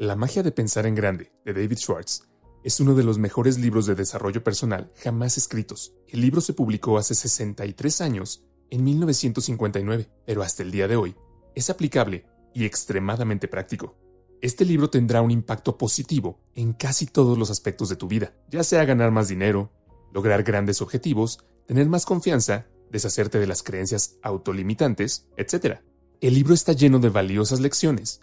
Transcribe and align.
La 0.00 0.14
magia 0.14 0.44
de 0.44 0.52
pensar 0.52 0.86
en 0.86 0.94
grande, 0.94 1.32
de 1.44 1.52
David 1.52 1.76
Schwartz, 1.76 2.22
es 2.62 2.78
uno 2.78 2.94
de 2.94 3.02
los 3.02 3.18
mejores 3.18 3.58
libros 3.58 3.84
de 3.84 3.96
desarrollo 3.96 4.44
personal 4.44 4.92
jamás 5.02 5.36
escritos. 5.36 5.92
El 6.06 6.20
libro 6.20 6.40
se 6.40 6.52
publicó 6.52 6.98
hace 6.98 7.16
63 7.16 8.00
años, 8.00 8.44
en 8.70 8.84
1959, 8.84 10.08
pero 10.24 10.44
hasta 10.44 10.62
el 10.62 10.70
día 10.70 10.86
de 10.86 10.94
hoy 10.94 11.16
es 11.56 11.68
aplicable 11.68 12.26
y 12.54 12.64
extremadamente 12.64 13.48
práctico. 13.48 13.96
Este 14.40 14.64
libro 14.64 14.88
tendrá 14.88 15.20
un 15.20 15.32
impacto 15.32 15.76
positivo 15.76 16.38
en 16.54 16.74
casi 16.74 17.06
todos 17.06 17.36
los 17.36 17.50
aspectos 17.50 17.88
de 17.88 17.96
tu 17.96 18.06
vida, 18.06 18.36
ya 18.48 18.62
sea 18.62 18.84
ganar 18.84 19.10
más 19.10 19.26
dinero, 19.26 19.72
lograr 20.14 20.44
grandes 20.44 20.80
objetivos, 20.80 21.44
tener 21.66 21.88
más 21.88 22.06
confianza, 22.06 22.68
deshacerte 22.88 23.40
de 23.40 23.48
las 23.48 23.64
creencias 23.64 24.16
autolimitantes, 24.22 25.26
etc. 25.36 25.80
El 26.20 26.34
libro 26.34 26.54
está 26.54 26.72
lleno 26.72 27.00
de 27.00 27.08
valiosas 27.08 27.58
lecciones, 27.58 28.20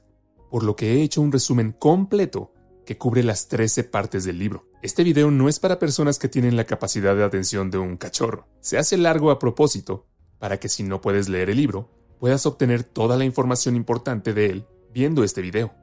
por 0.56 0.64
lo 0.64 0.78
que 0.78 0.94
he 0.94 1.02
hecho 1.02 1.20
un 1.20 1.34
resumen 1.34 1.74
completo 1.74 2.54
que 2.86 2.98
cubre 2.98 3.24
las 3.24 3.50
13 3.50 3.84
partes 3.84 4.24
del 4.24 4.40
libro. 4.40 4.70
Este 4.82 5.04
video 5.04 5.30
no 5.30 5.50
es 5.50 5.60
para 5.60 5.80
personas 5.80 6.18
que 6.18 6.30
tienen 6.30 6.56
la 6.56 6.64
capacidad 6.64 7.14
de 7.14 7.26
atención 7.26 7.70
de 7.70 7.78
un 7.78 7.98
cachorro. 7.98 8.48
Se 8.62 8.78
hace 8.78 8.96
largo 8.98 9.32
a 9.32 9.38
propósito, 9.38 10.08
para 10.40 10.58
que 10.58 10.70
si 10.70 10.84
no 10.84 11.02
puedes 11.02 11.28
leer 11.28 11.50
el 11.50 11.58
libro, 11.58 11.92
puedas 12.22 12.46
obtener 12.46 12.84
toda 12.84 13.18
la 13.18 13.26
información 13.26 13.76
importante 13.76 14.34
de 14.34 14.46
él 14.46 14.66
viendo 14.94 15.26
este 15.26 15.42
video. 15.42 15.74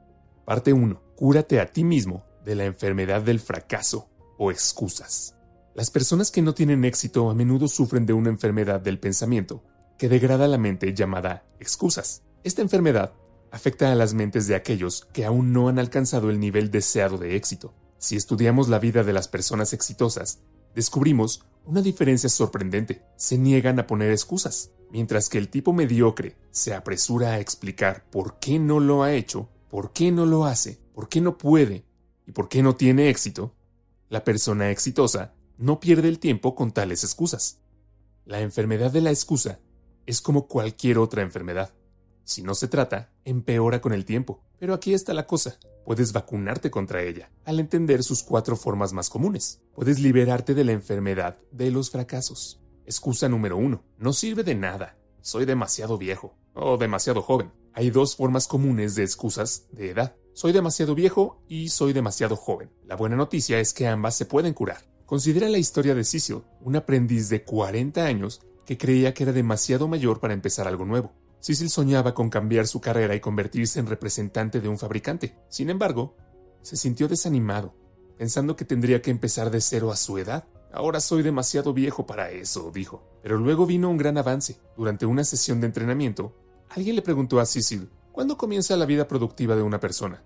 Parte 0.43 0.73
1. 0.73 0.99
Cúrate 1.15 1.59
a 1.59 1.71
ti 1.71 1.83
mismo 1.83 2.25
de 2.43 2.55
la 2.55 2.65
enfermedad 2.65 3.21
del 3.21 3.39
fracaso 3.39 4.09
o 4.39 4.49
excusas. 4.49 5.35
Las 5.75 5.91
personas 5.91 6.31
que 6.31 6.41
no 6.41 6.55
tienen 6.55 6.83
éxito 6.83 7.29
a 7.29 7.35
menudo 7.35 7.67
sufren 7.67 8.07
de 8.07 8.13
una 8.13 8.29
enfermedad 8.29 8.81
del 8.81 8.97
pensamiento 8.97 9.63
que 9.99 10.09
degrada 10.09 10.47
la 10.47 10.57
mente 10.57 10.95
llamada 10.95 11.45
excusas. 11.59 12.23
Esta 12.43 12.63
enfermedad 12.63 13.13
afecta 13.53 13.91
a 13.91 13.95
las 13.95 14.15
mentes 14.15 14.47
de 14.47 14.55
aquellos 14.55 15.07
que 15.13 15.25
aún 15.25 15.53
no 15.53 15.67
han 15.67 15.77
alcanzado 15.77 16.31
el 16.31 16.39
nivel 16.39 16.71
deseado 16.71 17.19
de 17.19 17.35
éxito. 17.35 17.75
Si 17.99 18.15
estudiamos 18.15 18.67
la 18.67 18.79
vida 18.79 19.03
de 19.03 19.13
las 19.13 19.27
personas 19.27 19.73
exitosas, 19.73 20.39
descubrimos 20.73 21.45
una 21.63 21.83
diferencia 21.83 22.29
sorprendente. 22.29 23.03
Se 23.15 23.37
niegan 23.37 23.77
a 23.77 23.85
poner 23.85 24.11
excusas, 24.11 24.71
mientras 24.89 25.29
que 25.29 25.37
el 25.37 25.49
tipo 25.49 25.71
mediocre 25.71 26.35
se 26.49 26.73
apresura 26.73 27.33
a 27.33 27.39
explicar 27.39 28.09
por 28.09 28.39
qué 28.39 28.57
no 28.57 28.79
lo 28.79 29.03
ha 29.03 29.13
hecho, 29.13 29.49
por 29.69 29.93
qué 29.93 30.11
no 30.11 30.25
lo 30.25 30.45
hace, 30.45 30.79
por 30.95 31.07
qué 31.07 31.21
no 31.21 31.37
puede 31.37 31.85
y 32.25 32.31
por 32.31 32.49
qué 32.49 32.63
no 32.63 32.75
tiene 32.75 33.09
éxito. 33.09 33.53
La 34.09 34.23
persona 34.23 34.71
exitosa 34.71 35.35
no 35.59 35.79
pierde 35.79 36.07
el 36.07 36.17
tiempo 36.17 36.55
con 36.55 36.71
tales 36.71 37.03
excusas. 37.03 37.59
La 38.25 38.41
enfermedad 38.41 38.89
de 38.89 39.01
la 39.01 39.11
excusa 39.11 39.59
es 40.07 40.21
como 40.21 40.47
cualquier 40.47 40.97
otra 40.97 41.21
enfermedad. 41.21 41.71
Si 42.23 42.41
no 42.41 42.55
se 42.55 42.67
trata, 42.67 43.12
empeora 43.25 43.81
con 43.81 43.93
el 43.93 44.05
tiempo. 44.05 44.43
Pero 44.59 44.73
aquí 44.73 44.93
está 44.93 45.13
la 45.13 45.27
cosa. 45.27 45.57
Puedes 45.85 46.13
vacunarte 46.13 46.71
contra 46.71 47.03
ella, 47.03 47.29
al 47.43 47.59
entender 47.59 48.03
sus 48.03 48.23
cuatro 48.23 48.55
formas 48.55 48.93
más 48.93 49.09
comunes. 49.09 49.61
Puedes 49.75 49.99
liberarte 49.99 50.53
de 50.53 50.63
la 50.63 50.71
enfermedad 50.71 51.37
de 51.51 51.71
los 51.71 51.89
fracasos. 51.89 52.61
Excusa 52.85 53.27
número 53.27 53.57
uno. 53.57 53.83
No 53.97 54.13
sirve 54.13 54.43
de 54.43 54.55
nada. 54.55 54.97
Soy 55.21 55.45
demasiado 55.45 55.97
viejo 55.97 56.35
o 56.53 56.77
demasiado 56.77 57.21
joven. 57.21 57.51
Hay 57.73 57.89
dos 57.89 58.15
formas 58.15 58.47
comunes 58.47 58.95
de 58.95 59.03
excusas 59.03 59.67
de 59.71 59.89
edad. 59.89 60.15
Soy 60.33 60.51
demasiado 60.51 60.95
viejo 60.95 61.41
y 61.47 61.69
soy 61.69 61.93
demasiado 61.93 62.35
joven. 62.35 62.71
La 62.85 62.95
buena 62.95 63.15
noticia 63.15 63.59
es 63.59 63.73
que 63.73 63.87
ambas 63.87 64.15
se 64.15 64.25
pueden 64.25 64.53
curar. 64.53 64.85
Considera 65.05 65.49
la 65.49 65.57
historia 65.57 65.95
de 65.95 66.03
Cecil, 66.03 66.43
un 66.61 66.75
aprendiz 66.75 67.29
de 67.29 67.43
40 67.43 68.03
años 68.03 68.41
que 68.65 68.77
creía 68.77 69.13
que 69.13 69.23
era 69.23 69.33
demasiado 69.33 69.87
mayor 69.87 70.19
para 70.19 70.33
empezar 70.33 70.67
algo 70.67 70.85
nuevo. 70.85 71.13
Cecil 71.43 71.69
soñaba 71.69 72.13
con 72.13 72.29
cambiar 72.29 72.67
su 72.67 72.79
carrera 72.79 73.15
y 73.15 73.19
convertirse 73.19 73.77
en 73.77 73.87
representante 73.87 74.61
de 74.61 74.69
un 74.69 74.77
fabricante. 74.77 75.35
Sin 75.49 75.69
embargo, 75.69 76.15
se 76.61 76.77
sintió 76.77 77.09
desanimado, 77.09 77.75
pensando 78.17 78.55
que 78.55 78.63
tendría 78.63 79.01
que 79.01 79.11
empezar 79.11 79.51
de 79.51 79.59
cero 79.59 79.91
a 79.91 79.97
su 79.97 80.17
edad. 80.17 80.45
Ahora 80.71 81.01
soy 81.01 81.21
demasiado 81.21 81.73
viejo 81.73 82.05
para 82.07 82.31
eso, 82.31 82.71
dijo. 82.73 83.03
Pero 83.21 83.37
luego 83.37 83.65
vino 83.65 83.89
un 83.89 83.97
gran 83.97 84.17
avance. 84.17 84.61
Durante 84.77 85.05
una 85.05 85.25
sesión 85.25 85.59
de 85.59 85.67
entrenamiento, 85.67 86.33
alguien 86.69 86.95
le 86.95 87.01
preguntó 87.01 87.41
a 87.41 87.45
Cecil, 87.45 87.89
¿cuándo 88.13 88.37
comienza 88.37 88.77
la 88.77 88.85
vida 88.85 89.05
productiva 89.05 89.57
de 89.57 89.63
una 89.63 89.81
persona? 89.81 90.23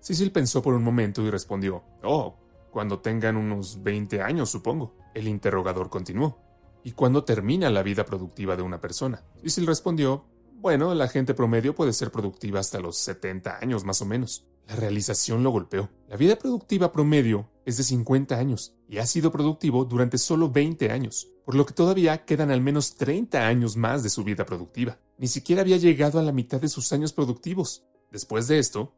Cecil 0.00 0.30
pensó 0.30 0.60
por 0.60 0.74
un 0.74 0.84
momento 0.84 1.22
y 1.22 1.30
respondió, 1.30 1.84
Oh, 2.02 2.36
cuando 2.70 2.98
tengan 2.98 3.38
unos 3.38 3.82
20 3.82 4.20
años, 4.20 4.50
supongo. 4.50 4.94
El 5.14 5.26
interrogador 5.26 5.88
continuó. 5.88 6.38
¿Y 6.84 6.92
cuándo 6.92 7.24
termina 7.24 7.70
la 7.70 7.82
vida 7.82 8.04
productiva 8.04 8.56
de 8.56 8.62
una 8.62 8.78
persona? 8.78 9.24
Cecil 9.42 9.66
respondió, 9.66 10.26
bueno, 10.60 10.94
la 10.94 11.08
gente 11.08 11.32
promedio 11.32 11.74
puede 11.74 11.92
ser 11.92 12.10
productiva 12.10 12.60
hasta 12.60 12.80
los 12.80 12.98
70 12.98 13.58
años 13.60 13.84
más 13.84 14.02
o 14.02 14.04
menos. 14.04 14.44
La 14.68 14.76
realización 14.76 15.42
lo 15.42 15.50
golpeó. 15.50 15.88
La 16.06 16.16
vida 16.16 16.36
productiva 16.36 16.92
promedio 16.92 17.48
es 17.64 17.78
de 17.78 17.82
50 17.82 18.36
años 18.36 18.74
y 18.88 18.98
ha 18.98 19.06
sido 19.06 19.32
productivo 19.32 19.84
durante 19.84 20.18
solo 20.18 20.50
20 20.50 20.90
años, 20.90 21.28
por 21.44 21.54
lo 21.54 21.64
que 21.64 21.72
todavía 21.74 22.24
quedan 22.24 22.50
al 22.50 22.60
menos 22.60 22.94
30 22.96 23.46
años 23.46 23.76
más 23.76 24.02
de 24.02 24.10
su 24.10 24.22
vida 24.22 24.44
productiva. 24.44 24.98
Ni 25.18 25.28
siquiera 25.28 25.62
había 25.62 25.78
llegado 25.78 26.18
a 26.18 26.22
la 26.22 26.32
mitad 26.32 26.60
de 26.60 26.68
sus 26.68 26.92
años 26.92 27.12
productivos. 27.12 27.84
Después 28.10 28.46
de 28.46 28.58
esto, 28.58 28.94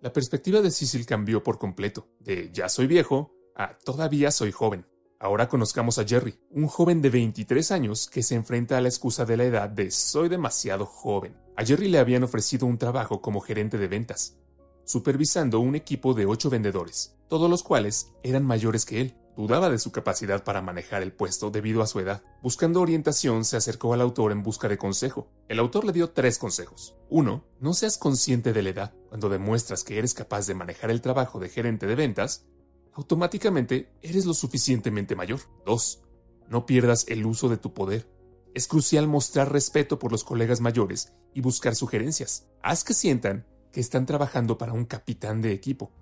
la 0.00 0.12
perspectiva 0.12 0.60
de 0.60 0.70
Cecil 0.70 1.06
cambió 1.06 1.42
por 1.42 1.58
completo, 1.58 2.08
de 2.20 2.50
ya 2.52 2.68
soy 2.68 2.86
viejo 2.86 3.32
a 3.54 3.78
todavía 3.78 4.30
soy 4.30 4.52
joven. 4.52 4.86
Ahora 5.18 5.48
conozcamos 5.48 5.98
a 5.98 6.04
Jerry, 6.04 6.38
un 6.50 6.66
joven 6.66 7.00
de 7.00 7.08
23 7.08 7.72
años 7.72 8.10
que 8.10 8.22
se 8.22 8.34
enfrenta 8.34 8.76
a 8.76 8.82
la 8.82 8.88
excusa 8.88 9.24
de 9.24 9.38
la 9.38 9.44
edad 9.44 9.70
de 9.70 9.90
soy 9.90 10.28
demasiado 10.28 10.84
joven. 10.84 11.34
A 11.56 11.64
Jerry 11.64 11.88
le 11.88 11.98
habían 11.98 12.22
ofrecido 12.22 12.66
un 12.66 12.76
trabajo 12.76 13.22
como 13.22 13.40
gerente 13.40 13.78
de 13.78 13.88
ventas, 13.88 14.36
supervisando 14.84 15.60
un 15.60 15.74
equipo 15.74 16.12
de 16.12 16.26
8 16.26 16.50
vendedores, 16.50 17.16
todos 17.28 17.48
los 17.48 17.62
cuales 17.62 18.12
eran 18.22 18.44
mayores 18.44 18.84
que 18.84 19.00
él. 19.00 19.14
Dudaba 19.36 19.68
de 19.68 19.78
su 19.78 19.92
capacidad 19.92 20.44
para 20.44 20.62
manejar 20.62 21.02
el 21.02 21.12
puesto 21.12 21.50
debido 21.50 21.82
a 21.82 21.86
su 21.86 22.00
edad. 22.00 22.22
Buscando 22.42 22.80
orientación, 22.80 23.44
se 23.44 23.58
acercó 23.58 23.92
al 23.92 24.00
autor 24.00 24.32
en 24.32 24.42
busca 24.42 24.66
de 24.66 24.78
consejo. 24.78 25.28
El 25.48 25.58
autor 25.58 25.84
le 25.84 25.92
dio 25.92 26.10
tres 26.10 26.38
consejos. 26.38 26.96
Uno, 27.10 27.44
no 27.60 27.74
seas 27.74 27.98
consciente 27.98 28.54
de 28.54 28.62
la 28.62 28.70
edad. 28.70 28.94
Cuando 29.08 29.28
demuestras 29.28 29.84
que 29.84 29.98
eres 29.98 30.14
capaz 30.14 30.46
de 30.46 30.54
manejar 30.54 30.90
el 30.90 31.02
trabajo 31.02 31.38
de 31.38 31.50
gerente 31.50 31.86
de 31.86 31.96
ventas, 31.96 32.46
automáticamente 32.96 33.92
eres 34.00 34.24
lo 34.24 34.32
suficientemente 34.32 35.14
mayor. 35.14 35.40
Dos, 35.66 36.02
no 36.48 36.64
pierdas 36.64 37.04
el 37.08 37.26
uso 37.26 37.50
de 37.50 37.58
tu 37.58 37.74
poder. 37.74 38.10
Es 38.54 38.66
crucial 38.66 39.06
mostrar 39.06 39.52
respeto 39.52 39.98
por 39.98 40.10
los 40.10 40.24
colegas 40.24 40.62
mayores 40.62 41.12
y 41.34 41.42
buscar 41.42 41.76
sugerencias. 41.76 42.48
Haz 42.62 42.84
que 42.84 42.94
sientan 42.94 43.46
que 43.70 43.80
están 43.80 44.06
trabajando 44.06 44.56
para 44.56 44.72
un 44.72 44.86
capitán 44.86 45.42
de 45.42 45.52
equipo, 45.52 45.92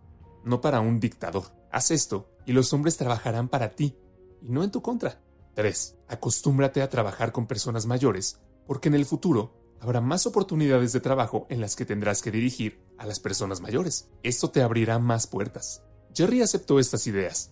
no 0.44 0.60
para 0.60 0.78
un 0.78 1.00
dictador. 1.00 1.52
Haz 1.72 1.90
esto 1.90 2.30
y 2.46 2.52
los 2.52 2.72
hombres 2.72 2.96
trabajarán 2.96 3.48
para 3.48 3.74
ti 3.74 3.96
y 4.40 4.50
no 4.50 4.62
en 4.62 4.70
tu 4.70 4.80
contra. 4.80 5.20
3. 5.54 5.96
Acostúmbrate 6.06 6.80
a 6.80 6.90
trabajar 6.90 7.32
con 7.32 7.48
personas 7.48 7.86
mayores, 7.86 8.40
porque 8.68 8.88
en 8.88 8.94
el 8.94 9.04
futuro 9.04 9.52
habrá 9.80 10.00
más 10.00 10.26
oportunidades 10.26 10.92
de 10.92 11.00
trabajo 11.00 11.48
en 11.50 11.60
las 11.60 11.74
que 11.74 11.86
tendrás 11.86 12.22
que 12.22 12.30
dirigir 12.30 12.84
a 12.98 13.06
las 13.06 13.18
personas 13.18 13.60
mayores. 13.60 14.10
Esto 14.22 14.50
te 14.50 14.62
abrirá 14.62 15.00
más 15.00 15.26
puertas. 15.26 15.82
Jerry 16.14 16.42
aceptó 16.42 16.78
estas 16.78 17.08
ideas, 17.08 17.50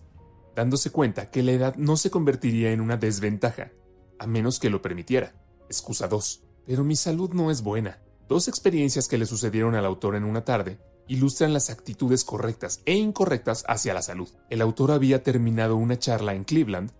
dándose 0.55 0.89
cuenta 0.89 1.29
que 1.29 1.43
la 1.43 1.51
edad 1.51 1.75
no 1.75 1.97
se 1.97 2.09
convertiría 2.09 2.71
en 2.71 2.79
una 2.79 2.95
desventaja, 2.95 3.73
a 4.19 4.25
menos 4.25 4.59
que 4.59 4.69
lo 4.69 4.81
permitiera. 4.81 5.35
Excusa 5.67 6.07
2. 6.07 6.43
Pero 6.65 6.85
mi 6.85 6.95
salud 6.95 7.31
no 7.33 7.51
es 7.51 7.61
buena. 7.61 8.01
Dos 8.29 8.47
experiencias 8.47 9.09
que 9.09 9.17
le 9.17 9.25
sucedieron 9.25 9.75
al 9.75 9.85
autor 9.85 10.15
en 10.15 10.23
una 10.23 10.45
tarde 10.45 10.79
ilustran 11.09 11.51
las 11.51 11.69
actitudes 11.69 12.23
correctas 12.23 12.81
e 12.85 12.93
incorrectas 12.93 13.65
hacia 13.67 13.93
la 13.93 14.01
salud. 14.01 14.29
El 14.49 14.61
autor 14.61 14.91
había 14.91 15.23
terminado 15.23 15.75
una 15.75 15.99
charla 15.99 16.33
en 16.33 16.45
Cleveland 16.45 16.91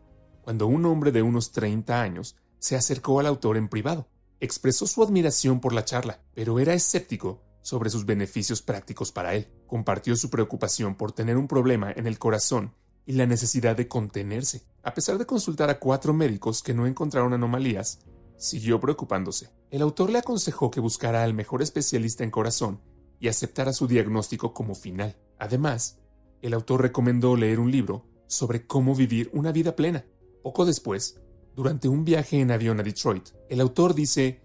cuando 0.43 0.67
un 0.67 0.85
hombre 0.85 1.13
de 1.13 1.21
unos 1.21 1.53
30 1.53 2.01
años 2.01 2.35
se 2.59 2.75
acercó 2.75 3.21
al 3.21 3.25
autor 3.25 3.55
en 3.55 3.69
privado. 3.69 4.09
Expresó 4.41 4.85
su 4.85 5.01
admiración 5.01 5.61
por 5.61 5.71
la 5.71 5.85
charla, 5.85 6.19
pero 6.33 6.59
era 6.59 6.73
escéptico 6.73 7.41
sobre 7.63 7.89
sus 7.89 8.05
beneficios 8.05 8.61
prácticos 8.61 9.11
para 9.11 9.33
él. 9.33 9.47
Compartió 9.65 10.15
su 10.15 10.29
preocupación 10.29 10.95
por 10.95 11.11
tener 11.11 11.37
un 11.37 11.47
problema 11.47 11.91
en 11.91 12.05
el 12.05 12.19
corazón 12.19 12.75
y 13.07 13.13
la 13.13 13.25
necesidad 13.25 13.75
de 13.75 13.87
contenerse. 13.87 14.67
A 14.83 14.93
pesar 14.93 15.17
de 15.17 15.25
consultar 15.25 15.71
a 15.71 15.79
cuatro 15.79 16.13
médicos 16.13 16.61
que 16.61 16.75
no 16.75 16.85
encontraron 16.85 17.33
anomalías, 17.33 17.99
siguió 18.37 18.79
preocupándose. 18.79 19.49
El 19.71 19.81
autor 19.81 20.09
le 20.09 20.19
aconsejó 20.19 20.69
que 20.69 20.79
buscara 20.79 21.23
al 21.23 21.33
mejor 21.33 21.61
especialista 21.61 22.23
en 22.23 22.31
corazón 22.31 22.81
y 23.19 23.29
aceptara 23.29 23.73
su 23.73 23.87
diagnóstico 23.87 24.53
como 24.53 24.75
final. 24.75 25.17
Además, 25.39 25.99
el 26.41 26.53
autor 26.53 26.81
recomendó 26.81 27.37
leer 27.37 27.59
un 27.59 27.71
libro 27.71 28.05
sobre 28.27 28.67
cómo 28.67 28.95
vivir 28.95 29.29
una 29.33 29.51
vida 29.51 29.75
plena. 29.75 30.05
Poco 30.43 30.65
después, 30.65 31.21
durante 31.55 31.87
un 31.87 32.03
viaje 32.03 32.39
en 32.39 32.51
avión 32.51 32.79
a 32.79 32.83
Detroit, 32.83 33.29
el 33.49 33.61
autor 33.61 33.93
dice, 33.93 34.41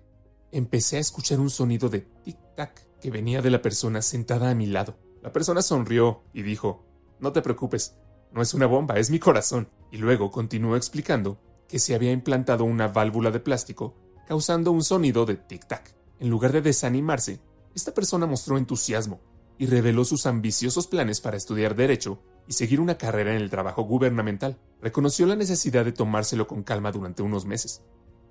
empecé 0.53 0.99
a 0.99 1.01
escuchar 1.01 1.41
un 1.41 1.51
sonido 1.51 1.89
de 1.89 2.07
tic-tac 2.25 2.88
que 3.01 3.11
venía 3.11 3.43
de 3.43 3.51
la 3.51 3.63
persona 3.63 4.03
sentada 4.03 4.51
a 4.51 4.55
mi 4.55 4.67
lado. 4.67 4.97
La 5.23 5.33
persona 5.33 5.63
sonrió 5.63 6.23
y 6.33 6.43
dijo, 6.43 6.85
no 7.21 7.33
te 7.33 7.43
preocupes, 7.43 7.97
no 8.33 8.43
es 8.43 8.55
una 8.55 8.67
bomba, 8.67 8.99
es 8.99 9.11
mi 9.11 9.19
corazón. 9.19 9.69
Y 9.91 9.99
luego 9.99 10.31
continuó 10.31 10.77
explicando 10.77 11.41
que 11.69 11.79
se 11.79 11.95
había 11.95 12.13
implantado 12.13 12.65
una 12.65 12.89
válvula 12.89 13.31
de 13.31 13.41
plástico 13.41 13.95
causando 14.27 14.73
un 14.73 14.85
sonido 14.85 15.25
de 15.25 15.39
tic-tac. 15.39 15.95
En 16.21 16.29
lugar 16.29 16.53
de 16.53 16.61
desanimarse, 16.61 17.41
esta 17.75 17.95
persona 17.95 18.27
mostró 18.27 18.59
entusiasmo 18.59 19.21
y 19.57 19.67
reveló 19.67 20.05
sus 20.05 20.27
ambiciosos 20.27 20.87
planes 20.87 21.21
para 21.21 21.37
estudiar 21.37 21.75
derecho 21.75 22.23
y 22.47 22.53
seguir 22.53 22.81
una 22.81 22.99
carrera 22.99 23.35
en 23.35 23.41
el 23.41 23.51
trabajo 23.51 23.83
gubernamental. 23.83 24.59
Reconoció 24.81 25.27
la 25.27 25.37
necesidad 25.37 25.85
de 25.85 25.93
tomárselo 25.93 26.47
con 26.47 26.63
calma 26.63 26.93
durante 26.93 27.23
unos 27.23 27.47
meses, 27.47 27.83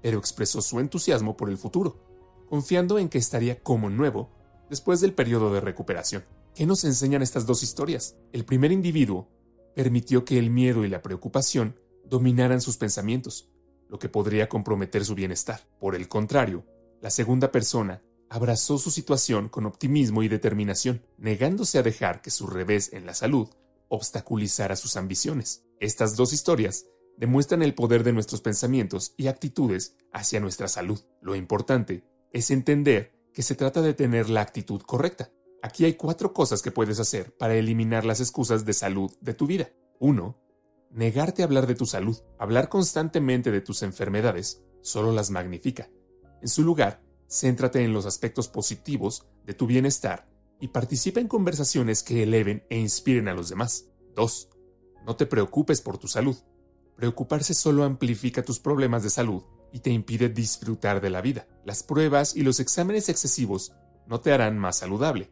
pero 0.02 0.20
expresó 0.20 0.62
su 0.62 0.80
entusiasmo 0.80 1.36
por 1.36 1.50
el 1.50 1.58
futuro, 1.58 2.00
confiando 2.50 3.00
en 3.00 3.10
que 3.10 3.18
estaría 3.18 3.60
como 3.62 3.90
nuevo 3.90 4.30
después 4.70 5.02
del 5.02 5.14
periodo 5.14 5.54
de 5.54 5.62
recuperación. 5.62 6.24
¿Qué 6.56 6.66
nos 6.66 6.84
enseñan 6.84 7.22
estas 7.22 7.46
dos 7.46 7.64
historias? 7.64 8.16
El 8.32 8.46
primer 8.46 8.72
individuo 8.72 9.30
permitió 9.76 10.26
que 10.26 10.40
el 10.40 10.50
miedo 10.50 10.84
y 10.84 10.90
la 10.90 11.02
preocupación 11.02 11.80
dominaran 12.06 12.62
sus 12.62 12.78
pensamientos, 12.78 13.50
lo 13.90 14.00
que 14.00 14.10
podría 14.10 14.50
comprometer 14.50 15.06
su 15.06 15.16
bienestar. 15.16 15.68
Por 15.80 15.96
el 15.96 16.08
contrario, 16.08 16.66
la 17.02 17.10
segunda 17.10 17.52
persona 17.52 18.02
abrazó 18.30 18.78
su 18.78 18.92
situación 18.92 19.50
con 19.50 19.66
optimismo 19.66 20.24
y 20.24 20.28
determinación, 20.28 21.04
negándose 21.18 21.78
a 21.78 21.84
dejar 21.84 22.22
que 22.22 22.32
su 22.32 22.48
revés 22.48 22.92
en 22.94 23.06
la 23.06 23.14
salud 23.14 23.50
obstaculizara 23.90 24.76
sus 24.76 24.98
ambiciones. 24.98 25.64
Estas 25.80 26.16
dos 26.16 26.34
historias 26.34 26.86
demuestran 27.18 27.62
el 27.62 27.74
poder 27.74 28.04
de 28.04 28.14
nuestros 28.14 28.42
pensamientos 28.42 29.14
y 29.18 29.28
actitudes 29.28 29.96
hacia 30.12 30.40
nuestra 30.40 30.68
salud. 30.68 31.00
Lo 31.22 31.36
importante 31.36 32.04
es 32.32 32.52
entender 32.52 33.17
que 33.38 33.44
se 33.44 33.54
trata 33.54 33.84
de 33.84 33.94
tener 33.94 34.32
la 34.32 34.42
actitud 34.42 34.82
correcta. 34.82 35.32
Aquí 35.62 35.86
hay 35.86 35.94
cuatro 35.94 36.34
cosas 36.34 36.64
que 36.64 36.72
puedes 36.72 37.00
hacer 37.00 37.38
para 37.38 37.54
eliminar 37.54 38.04
las 38.04 38.20
excusas 38.20 38.66
de 38.66 38.74
salud 38.74 39.12
de 39.22 39.36
tu 39.36 39.46
vida. 39.46 39.70
1. 40.00 40.36
Negarte 40.90 41.44
a 41.44 41.46
hablar 41.46 41.68
de 41.68 41.76
tu 41.76 41.86
salud. 41.86 42.18
Hablar 42.40 42.68
constantemente 42.68 43.52
de 43.52 43.62
tus 43.62 43.84
enfermedades 43.84 44.64
solo 44.82 45.12
las 45.12 45.30
magnifica. 45.30 45.88
En 46.42 46.48
su 46.48 46.64
lugar, 46.64 47.04
céntrate 47.30 47.84
en 47.84 47.94
los 47.94 48.08
aspectos 48.08 48.48
positivos 48.48 49.28
de 49.46 49.54
tu 49.54 49.68
bienestar 49.68 50.28
y 50.60 50.70
participa 50.70 51.20
en 51.20 51.28
conversaciones 51.28 52.02
que 52.02 52.24
eleven 52.24 52.66
e 52.72 52.80
inspiren 52.80 53.28
a 53.28 53.36
los 53.36 53.50
demás. 53.50 53.86
2. 54.16 54.50
No 55.06 55.16
te 55.16 55.28
preocupes 55.28 55.82
por 55.82 56.00
tu 56.00 56.08
salud. 56.08 56.38
Preocuparse 56.96 57.54
solo 57.54 57.84
amplifica 57.84 58.42
tus 58.42 58.60
problemas 58.60 59.04
de 59.04 59.12
salud 59.12 59.44
y 59.72 59.80
te 59.80 59.90
impide 59.90 60.30
disfrutar 60.30 61.02
de 61.02 61.10
la 61.10 61.22
vida. 61.22 61.48
Las 61.66 61.84
pruebas 61.84 62.36
y 62.36 62.44
los 62.44 62.60
exámenes 62.60 63.10
excesivos 63.10 63.74
no 64.08 64.22
te 64.22 64.32
harán 64.32 64.58
más 64.58 64.78
saludable, 64.78 65.30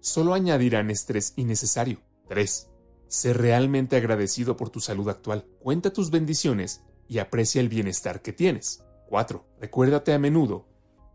solo 0.00 0.34
añadirán 0.34 0.90
estrés 0.90 1.32
innecesario. 1.36 2.00
3. 2.28 2.68
Sé 3.08 3.32
realmente 3.32 3.96
agradecido 3.96 4.56
por 4.56 4.70
tu 4.70 4.80
salud 4.80 5.08
actual. 5.08 5.46
Cuenta 5.60 5.92
tus 5.92 6.10
bendiciones 6.10 6.82
y 7.08 7.18
aprecia 7.18 7.60
el 7.60 7.68
bienestar 7.68 8.20
que 8.20 8.32
tienes. 8.32 8.84
4. 9.08 9.44
Recuérdate 9.60 10.12
a 10.12 10.18
menudo, 10.18 10.68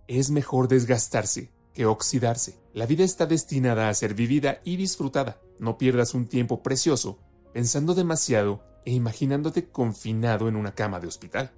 es 0.08 0.32
mejor 0.32 0.68
desgastarse 0.68 1.52
que 1.74 1.86
oxidarse. 1.86 2.60
La 2.74 2.86
vida 2.86 3.04
está 3.04 3.26
destinada 3.26 3.90
a 3.90 3.94
ser 3.94 4.14
vivida 4.14 4.62
y 4.64 4.78
disfrutada. 4.78 5.42
No 5.60 5.78
pierdas 5.78 6.14
un 6.14 6.28
tiempo 6.28 6.64
precioso 6.64 7.20
pensando 7.54 7.94
demasiado 7.94 8.64
e 8.86 8.92
imaginándote 8.92 9.70
confinado 9.70 10.48
en 10.48 10.56
una 10.56 10.74
cama 10.74 11.00
de 11.00 11.08
hospital. 11.08 11.52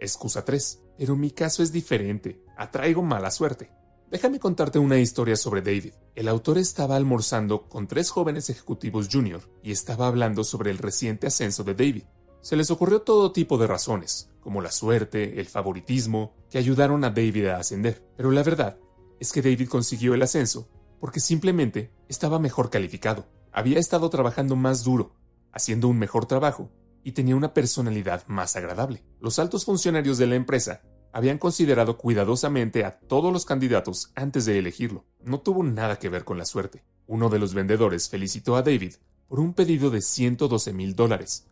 Excusa 0.00 0.44
3. 0.44 0.80
Pero 0.98 1.16
mi 1.16 1.30
caso 1.30 1.62
es 1.62 1.72
diferente. 1.72 2.42
Atraigo 2.56 3.02
mala 3.02 3.30
suerte. 3.30 3.70
Déjame 4.10 4.40
contarte 4.40 4.80
una 4.80 4.98
historia 4.98 5.36
sobre 5.36 5.62
David. 5.62 5.92
El 6.16 6.26
autor 6.26 6.58
estaba 6.58 6.96
almorzando 6.96 7.68
con 7.68 7.86
tres 7.86 8.10
jóvenes 8.10 8.50
ejecutivos 8.50 9.08
junior 9.10 9.42
y 9.62 9.70
estaba 9.70 10.08
hablando 10.08 10.42
sobre 10.42 10.72
el 10.72 10.78
reciente 10.78 11.28
ascenso 11.28 11.62
de 11.62 11.74
David. 11.74 12.02
Se 12.40 12.56
les 12.56 12.72
ocurrió 12.72 13.02
todo 13.02 13.30
tipo 13.30 13.56
de 13.56 13.68
razones, 13.68 14.28
como 14.40 14.62
la 14.62 14.72
suerte, 14.72 15.38
el 15.38 15.46
favoritismo, 15.46 16.34
que 16.50 16.58
ayudaron 16.58 17.04
a 17.04 17.10
David 17.10 17.46
a 17.46 17.58
ascender. 17.58 18.04
Pero 18.16 18.32
la 18.32 18.42
verdad 18.42 18.78
es 19.20 19.30
que 19.32 19.42
David 19.42 19.68
consiguió 19.68 20.14
el 20.14 20.22
ascenso 20.22 20.68
porque 20.98 21.20
simplemente 21.20 21.92
estaba 22.08 22.40
mejor 22.40 22.68
calificado. 22.68 23.26
Había 23.52 23.78
estado 23.78 24.10
trabajando 24.10 24.56
más 24.56 24.82
duro, 24.82 25.14
haciendo 25.52 25.86
un 25.86 25.98
mejor 25.98 26.26
trabajo 26.26 26.70
y 27.02 27.12
tenía 27.12 27.36
una 27.36 27.54
personalidad 27.54 28.26
más 28.26 28.56
agradable. 28.56 29.04
Los 29.20 29.38
altos 29.38 29.64
funcionarios 29.64 30.18
de 30.18 30.26
la 30.26 30.34
empresa 30.34 30.82
habían 31.12 31.38
considerado 31.38 31.96
cuidadosamente 31.98 32.84
a 32.84 32.98
todos 32.98 33.32
los 33.32 33.44
candidatos 33.44 34.12
antes 34.14 34.44
de 34.44 34.58
elegirlo. 34.58 35.04
No 35.22 35.40
tuvo 35.40 35.62
nada 35.62 35.98
que 35.98 36.08
ver 36.08 36.24
con 36.24 36.38
la 36.38 36.44
suerte. 36.44 36.84
Uno 37.06 37.28
de 37.28 37.38
los 37.38 37.54
vendedores 37.54 38.08
felicitó 38.08 38.56
a 38.56 38.62
David 38.62 38.94
por 39.28 39.40
un 39.40 39.54
pedido 39.54 39.90
de 39.90 40.00
112 40.00 40.72
mil 40.72 40.94
dólares, 40.94 41.48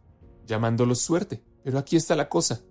llamándolo 0.46 0.94
suerte. 0.94 1.42
Pero 1.64 1.78
aquí 1.78 1.96
está 1.96 2.14
la 2.16 2.28
cosa. 2.28 2.62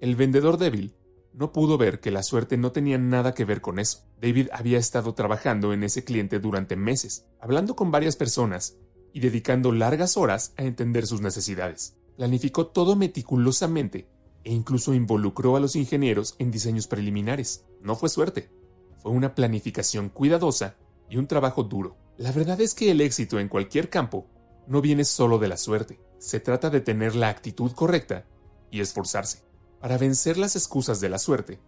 El 0.00 0.16
vendedor 0.16 0.58
débil 0.58 0.94
no 1.32 1.52
pudo 1.52 1.78
ver 1.78 2.00
que 2.00 2.10
la 2.10 2.22
suerte 2.22 2.56
no 2.56 2.70
tenía 2.72 2.98
nada 2.98 3.34
que 3.34 3.44
ver 3.44 3.60
con 3.60 3.78
eso. 3.78 4.06
David 4.20 4.48
había 4.52 4.78
estado 4.78 5.14
trabajando 5.14 5.72
en 5.72 5.82
ese 5.82 6.04
cliente 6.04 6.38
durante 6.38 6.76
meses, 6.76 7.26
hablando 7.40 7.74
con 7.74 7.90
varias 7.90 8.16
personas 8.16 8.76
y 9.12 9.20
dedicando 9.20 9.72
largas 9.72 10.16
horas 10.16 10.52
a 10.56 10.62
entender 10.62 11.06
sus 11.06 11.20
necesidades. 11.20 11.96
Planificó 12.16 12.66
todo 12.68 12.96
meticulosamente 12.96 14.08
e 14.44 14.52
incluso 14.52 14.94
involucró 14.94 15.56
a 15.56 15.60
los 15.60 15.74
ingenieros 15.74 16.36
en 16.38 16.50
diseños 16.50 16.86
preliminares. 16.86 17.64
No 17.80 17.96
fue 17.96 18.08
suerte, 18.08 18.50
fue 18.98 19.12
una 19.12 19.34
planificación 19.34 20.08
cuidadosa 20.08 20.76
y 21.08 21.16
un 21.16 21.26
trabajo 21.26 21.64
duro. 21.64 21.96
La 22.16 22.32
verdad 22.32 22.60
es 22.60 22.74
que 22.74 22.90
el 22.90 23.00
éxito 23.00 23.40
en 23.40 23.48
cualquier 23.48 23.90
campo 23.90 24.26
no 24.66 24.80
viene 24.80 25.04
solo 25.04 25.38
de 25.38 25.48
la 25.48 25.56
suerte, 25.56 26.00
se 26.18 26.40
trata 26.40 26.70
de 26.70 26.80
tener 26.80 27.14
la 27.14 27.28
actitud 27.28 27.72
correcta 27.72 28.24
y 28.70 28.80
esforzarse. 28.80 29.42
Para 29.80 29.98
vencer 29.98 30.38
las 30.38 30.56
excusas 30.56 31.00
de 31.00 31.08
la 31.08 31.18
suerte, 31.18 31.60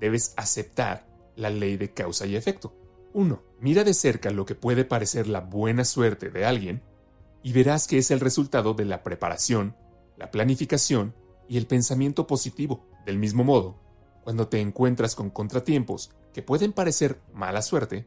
debes 0.00 0.32
aceptar 0.36 1.06
la 1.36 1.50
ley 1.50 1.76
de 1.76 1.92
causa 1.92 2.26
y 2.26 2.36
efecto. 2.36 2.74
1. 3.12 3.42
Mira 3.60 3.84
de 3.84 3.94
cerca 3.94 4.30
lo 4.30 4.46
que 4.46 4.54
puede 4.54 4.84
parecer 4.84 5.26
la 5.26 5.40
buena 5.40 5.84
suerte 5.84 6.30
de 6.30 6.46
alguien 6.46 6.82
y 7.42 7.52
verás 7.52 7.86
que 7.86 7.98
es 7.98 8.10
el 8.10 8.20
resultado 8.20 8.74
de 8.74 8.84
la 8.84 9.02
preparación, 9.02 9.76
la 10.18 10.30
planificación 10.30 11.14
y 11.48 11.56
el 11.56 11.66
pensamiento 11.66 12.26
positivo. 12.26 12.86
Del 13.06 13.18
mismo 13.18 13.44
modo, 13.44 13.80
cuando 14.22 14.48
te 14.48 14.60
encuentras 14.60 15.14
con 15.14 15.30
contratiempos 15.30 16.10
que 16.34 16.42
pueden 16.42 16.72
parecer 16.72 17.22
mala 17.32 17.62
suerte, 17.62 18.06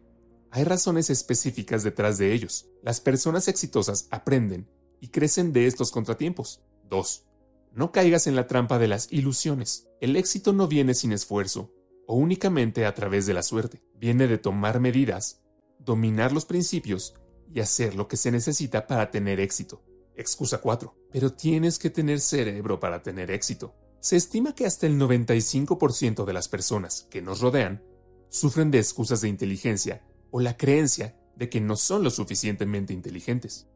hay 0.52 0.66
razones 0.66 1.10
específicas 1.10 1.84
detrás 1.84 2.18
de 2.18 2.34
ellos. 2.34 2.68
Las 2.84 3.00
personas 3.00 3.48
exitosas 3.48 4.08
aprenden 4.12 4.70
y 5.00 5.08
crecen 5.08 5.54
de 5.54 5.66
estos 5.66 5.92
contratiempos. 5.92 6.62
2. 6.90 7.26
No 7.74 7.92
caigas 7.94 8.28
en 8.28 8.36
la 8.36 8.48
trampa 8.48 8.78
de 8.78 8.90
las 8.90 9.12
ilusiones. 9.12 9.88
El 10.02 10.18
éxito 10.18 10.52
no 10.52 10.68
viene 10.68 10.94
sin 10.94 11.14
esfuerzo 11.14 11.74
o 12.06 12.16
únicamente 12.16 12.86
a 12.86 12.94
través 12.94 13.26
de 13.26 13.34
la 13.34 13.44
suerte. 13.44 13.82
Viene 13.96 14.28
de 14.28 14.38
tomar 14.38 14.82
medidas, 14.82 15.42
dominar 15.80 16.34
los 16.34 16.46
principios 16.46 17.16
y 17.54 17.62
hacer 17.62 17.96
lo 17.96 18.10
que 18.10 18.18
se 18.18 18.32
necesita 18.32 18.88
para 18.88 19.10
tener 19.10 19.40
éxito. 19.40 19.82
Excusa 20.16 20.60
4. 20.60 21.01
Pero 21.12 21.34
tienes 21.34 21.78
que 21.78 21.90
tener 21.90 22.20
cerebro 22.20 22.80
para 22.80 23.02
tener 23.02 23.32
éxito. 23.32 23.76
Se 24.00 24.16
estima 24.16 24.56
que 24.56 24.66
hasta 24.66 24.88
el 24.88 25.00
95% 25.00 26.26
de 26.26 26.34
las 26.34 26.48
personas 26.48 27.08
que 27.10 27.22
nos 27.22 27.42
rodean 27.42 27.84
sufren 28.30 28.72
de 28.72 28.80
excusas 28.80 29.22
de 29.22 29.30
inteligencia 29.30 30.04
o 30.32 30.40
la 30.40 30.58
creencia 30.58 31.16
de 31.36 31.50
que 31.50 31.62
no 31.62 31.76
son 31.76 32.04
lo 32.04 32.10
suficientemente 32.10 32.94
inteligentes. 32.94 33.68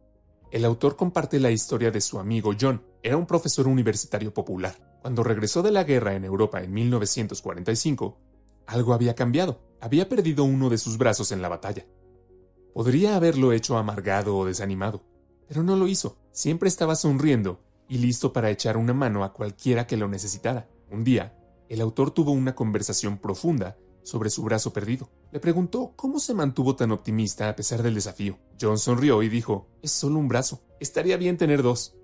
El 0.52 0.64
autor 0.66 0.96
comparte 0.96 1.40
la 1.40 1.52
historia 1.52 1.92
de 1.92 2.02
su 2.02 2.20
amigo 2.20 2.54
John. 2.60 2.82
Era 3.04 3.18
un 3.18 3.26
profesor 3.26 3.68
universitario 3.68 4.34
popular. 4.34 4.98
Cuando 5.02 5.24
regresó 5.24 5.62
de 5.62 5.72
la 5.72 5.84
guerra 5.84 6.16
en 6.16 6.24
Europa 6.24 6.64
en 6.64 6.74
1945, 6.74 8.18
algo 8.68 8.94
había 8.94 9.16
cambiado. 9.16 9.62
Había 9.82 10.08
perdido 10.08 10.44
uno 10.44 10.70
de 10.70 10.78
sus 10.78 10.98
brazos 10.98 11.32
en 11.32 11.42
la 11.42 11.50
batalla. 11.50 11.86
Podría 12.74 13.16
haberlo 13.16 13.52
hecho 13.52 13.78
amargado 13.78 14.38
o 14.38 14.46
desanimado, 14.46 15.04
pero 15.48 15.64
no 15.64 15.76
lo 15.76 15.88
hizo. 15.88 16.18
Siempre 16.32 16.70
estaba 16.70 16.96
sonriendo 16.96 17.60
y 17.88 17.98
listo 17.98 18.34
para 18.34 18.50
echar 18.50 18.78
una 18.78 18.94
mano 18.94 19.24
a 19.24 19.34
cualquiera 19.34 19.88
que 19.88 19.98
lo 19.98 20.08
necesitara. 20.08 20.68
Un 20.92 21.04
día, 21.04 21.38
el 21.70 21.82
autor 21.82 22.12
tuvo 22.12 22.32
una 22.32 22.56
conversación 22.56 23.18
profunda 23.18 23.78
sobre 24.04 24.30
su 24.30 24.44
brazo 24.44 24.72
perdido. 24.72 25.10
Le 25.32 25.40
preguntó 25.40 25.94
cómo 25.96 26.20
se 26.20 26.34
mantuvo 26.34 26.76
tan 26.76 26.92
optimista 26.92 27.50
a 27.50 27.56
pesar 27.56 27.82
del 27.82 27.96
desafío. 27.96 28.38
John 28.60 28.78
sonrió 28.78 29.24
y 29.24 29.30
dijo, 29.30 29.68
es 29.82 29.92
solo 29.92 30.20
un 30.20 30.28
brazo, 30.28 30.62
estaría 30.80 31.18
bien 31.18 31.38
tener 31.38 31.64
dos. 31.64 31.96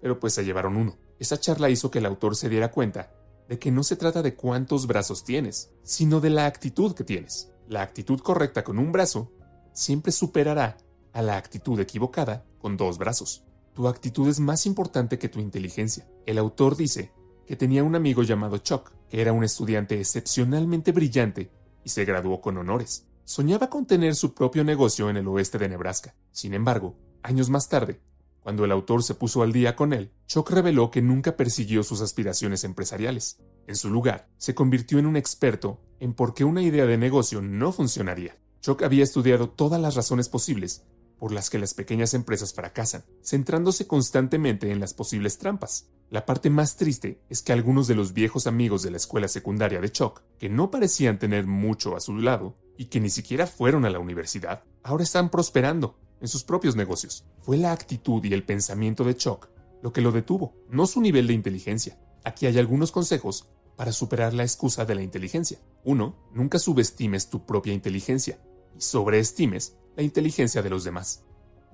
Pero 0.00 0.20
pues 0.20 0.34
se 0.34 0.44
llevaron 0.44 0.76
uno. 0.76 0.96
Esa 1.18 1.40
charla 1.40 1.70
hizo 1.70 1.90
que 1.90 1.98
el 1.98 2.06
autor 2.06 2.36
se 2.36 2.48
diera 2.48 2.70
cuenta 2.70 3.12
de 3.48 3.58
que 3.58 3.70
no 3.70 3.82
se 3.82 3.96
trata 3.96 4.22
de 4.22 4.34
cuántos 4.34 4.86
brazos 4.86 5.24
tienes, 5.24 5.70
sino 5.82 6.20
de 6.20 6.30
la 6.30 6.46
actitud 6.46 6.94
que 6.94 7.04
tienes. 7.04 7.52
La 7.68 7.82
actitud 7.82 8.20
correcta 8.20 8.64
con 8.64 8.78
un 8.78 8.92
brazo 8.92 9.32
siempre 9.72 10.12
superará 10.12 10.76
a 11.12 11.22
la 11.22 11.36
actitud 11.36 11.80
equivocada 11.80 12.44
dos 12.74 12.98
brazos. 12.98 13.44
Tu 13.74 13.86
actitud 13.86 14.26
es 14.26 14.40
más 14.40 14.64
importante 14.64 15.18
que 15.18 15.28
tu 15.28 15.38
inteligencia. 15.38 16.08
El 16.24 16.38
autor 16.38 16.76
dice 16.76 17.12
que 17.46 17.56
tenía 17.56 17.84
un 17.84 17.94
amigo 17.94 18.22
llamado 18.22 18.56
Chuck, 18.56 18.90
que 19.10 19.20
era 19.20 19.34
un 19.34 19.44
estudiante 19.44 20.00
excepcionalmente 20.00 20.92
brillante 20.92 21.50
y 21.84 21.90
se 21.90 22.06
graduó 22.06 22.40
con 22.40 22.56
honores. 22.56 23.06
Soñaba 23.24 23.68
con 23.68 23.86
tener 23.86 24.14
su 24.14 24.32
propio 24.32 24.64
negocio 24.64 25.10
en 25.10 25.18
el 25.18 25.28
oeste 25.28 25.58
de 25.58 25.68
Nebraska. 25.68 26.14
Sin 26.32 26.54
embargo, 26.54 26.96
años 27.22 27.50
más 27.50 27.68
tarde, 27.68 28.00
cuando 28.40 28.64
el 28.64 28.72
autor 28.72 29.02
se 29.02 29.14
puso 29.14 29.42
al 29.42 29.52
día 29.52 29.76
con 29.76 29.92
él, 29.92 30.10
Chuck 30.26 30.50
reveló 30.50 30.90
que 30.90 31.02
nunca 31.02 31.36
persiguió 31.36 31.82
sus 31.82 32.00
aspiraciones 32.00 32.64
empresariales. 32.64 33.40
En 33.66 33.76
su 33.76 33.90
lugar, 33.90 34.28
se 34.38 34.54
convirtió 34.54 34.98
en 34.98 35.06
un 35.06 35.16
experto 35.16 35.80
en 36.00 36.14
por 36.14 36.32
qué 36.32 36.44
una 36.44 36.62
idea 36.62 36.86
de 36.86 36.96
negocio 36.96 37.42
no 37.42 37.72
funcionaría. 37.72 38.38
Chuck 38.62 38.82
había 38.82 39.04
estudiado 39.04 39.50
todas 39.50 39.80
las 39.80 39.96
razones 39.96 40.28
posibles 40.28 40.86
por 41.18 41.32
las 41.32 41.50
que 41.50 41.58
las 41.58 41.74
pequeñas 41.74 42.14
empresas 42.14 42.52
fracasan, 42.52 43.04
centrándose 43.22 43.86
constantemente 43.86 44.70
en 44.70 44.80
las 44.80 44.94
posibles 44.94 45.38
trampas. 45.38 45.88
La 46.10 46.24
parte 46.26 46.50
más 46.50 46.76
triste 46.76 47.20
es 47.28 47.42
que 47.42 47.52
algunos 47.52 47.88
de 47.88 47.94
los 47.94 48.12
viejos 48.12 48.46
amigos 48.46 48.82
de 48.82 48.90
la 48.90 48.98
escuela 48.98 49.28
secundaria 49.28 49.80
de 49.80 49.90
Chuck, 49.90 50.22
que 50.38 50.48
no 50.48 50.70
parecían 50.70 51.18
tener 51.18 51.46
mucho 51.46 51.96
a 51.96 52.00
su 52.00 52.16
lado 52.16 52.56
y 52.76 52.86
que 52.86 53.00
ni 53.00 53.10
siquiera 53.10 53.46
fueron 53.46 53.84
a 53.84 53.90
la 53.90 53.98
universidad, 53.98 54.62
ahora 54.82 55.04
están 55.04 55.30
prosperando 55.30 55.98
en 56.20 56.28
sus 56.28 56.44
propios 56.44 56.76
negocios. 56.76 57.24
Fue 57.40 57.56
la 57.56 57.72
actitud 57.72 58.24
y 58.24 58.32
el 58.32 58.44
pensamiento 58.44 59.04
de 59.04 59.16
Chuck 59.16 59.48
lo 59.82 59.92
que 59.92 60.00
lo 60.00 60.12
detuvo, 60.12 60.54
no 60.68 60.86
su 60.86 61.00
nivel 61.00 61.26
de 61.26 61.34
inteligencia. 61.34 61.98
Aquí 62.24 62.46
hay 62.46 62.58
algunos 62.58 62.92
consejos 62.92 63.48
para 63.76 63.92
superar 63.92 64.34
la 64.34 64.42
excusa 64.42 64.84
de 64.84 64.94
la 64.94 65.02
inteligencia. 65.02 65.58
1. 65.84 66.16
Nunca 66.32 66.58
subestimes 66.58 67.28
tu 67.30 67.46
propia 67.46 67.72
inteligencia 67.72 68.40
y 68.76 68.80
sobreestimes 68.80 69.76
la 69.96 70.02
inteligencia 70.02 70.62
de 70.62 70.70
los 70.70 70.84
demás. 70.84 71.24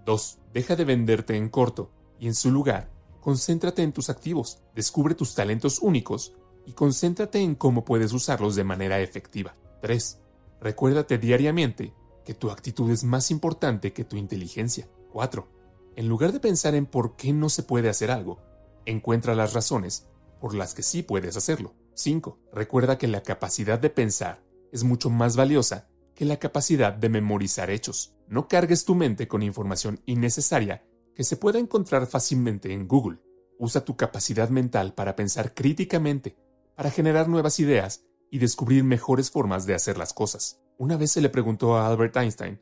2. 0.07 0.39
Deja 0.55 0.77
de 0.77 0.85
venderte 0.85 1.37
en 1.37 1.49
corto 1.49 1.91
y 2.19 2.29
en 2.29 2.35
su 2.35 2.51
lugar, 2.51 2.91
concéntrate 3.21 3.83
en 3.83 3.93
tus 3.93 4.09
activos, 4.11 4.63
descubre 4.75 5.15
tus 5.15 5.35
talentos 5.35 5.81
únicos 5.81 6.35
y 6.65 6.73
concéntrate 6.73 7.41
en 7.41 7.55
cómo 7.55 7.85
puedes 7.85 8.13
usarlos 8.13 8.55
de 8.55 8.65
manera 8.65 9.01
efectiva. 9.01 9.57
3. 9.83 10.21
Recuérdate 10.61 11.19
diariamente 11.19 11.93
que 12.25 12.35
tu 12.35 12.51
actitud 12.51 12.91
es 12.91 13.03
más 13.03 13.31
importante 13.31 13.93
que 13.93 14.05
tu 14.05 14.17
inteligencia. 14.17 14.89
4. 15.13 15.49
En 15.97 16.09
lugar 16.09 16.33
de 16.33 16.41
pensar 16.41 16.75
en 16.75 16.87
por 16.87 17.17
qué 17.17 17.33
no 17.33 17.49
se 17.49 17.65
puede 17.65 17.89
hacer 17.89 18.11
algo, 18.11 18.39
encuentra 18.87 19.35
las 19.35 19.53
razones 19.53 20.07
por 20.41 20.55
las 20.55 20.75
que 20.75 20.83
sí 20.83 21.03
puedes 21.03 21.37
hacerlo. 21.37 21.75
5. 21.95 22.39
Recuerda 22.53 22.99
que 22.99 23.09
la 23.09 23.23
capacidad 23.23 23.79
de 23.79 23.91
pensar 23.91 24.43
es 24.71 24.85
mucho 24.85 25.11
más 25.11 25.37
valiosa 25.37 25.89
que 26.15 26.25
la 26.25 26.39
capacidad 26.39 26.93
de 26.93 27.09
memorizar 27.09 27.71
hechos. 27.71 28.15
No 28.29 28.49
cargues 28.49 28.85
tu 28.85 28.95
mente 28.95 29.29
con 29.29 29.43
información 29.43 30.01
innecesaria 30.07 30.85
que 31.15 31.25
se 31.25 31.37
pueda 31.37 31.59
encontrar 31.59 32.07
fácilmente 32.07 32.73
en 32.73 32.89
Google. 32.89 33.19
Usa 33.59 33.85
tu 33.85 33.97
capacidad 33.97 34.49
mental 34.49 34.95
para 34.95 35.15
pensar 35.17 35.55
críticamente, 35.55 36.37
para 36.75 36.91
generar 36.91 37.29
nuevas 37.29 37.61
ideas 37.61 38.05
y 38.31 38.39
descubrir 38.39 38.85
mejores 38.85 39.31
formas 39.31 39.67
de 39.67 39.75
hacer 39.75 39.99
las 39.99 40.15
cosas. 40.15 40.61
Una 40.79 40.97
vez 40.97 41.13
se 41.13 41.21
le 41.21 41.29
preguntó 41.29 41.77
a 41.77 41.87
Albert 41.87 42.17
Einstein, 42.17 42.61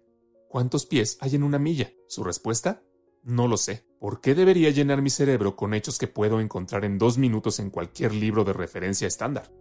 ¿cuántos 0.49 0.87
pies 0.87 1.17
hay 1.21 1.37
en 1.37 1.45
una 1.45 1.59
milla? 1.59 1.93
Su 2.09 2.25
respuesta, 2.25 2.83
no 3.23 3.47
lo 3.47 3.57
sé. 3.57 3.87
¿Por 4.01 4.21
qué 4.21 4.35
debería 4.35 4.71
llenar 4.71 5.03
mi 5.03 5.11
cerebro 5.11 5.55
con 5.55 5.75
hechos 5.75 5.99
que 5.99 6.09
puedo 6.09 6.41
encontrar 6.41 6.85
en 6.85 6.99
dos 6.99 7.19
minutos 7.19 7.61
en 7.61 7.71
cualquier 7.71 8.13
libro 8.13 8.45
de 8.45 8.53
referencia 8.53 9.07
estándar? 9.07 9.53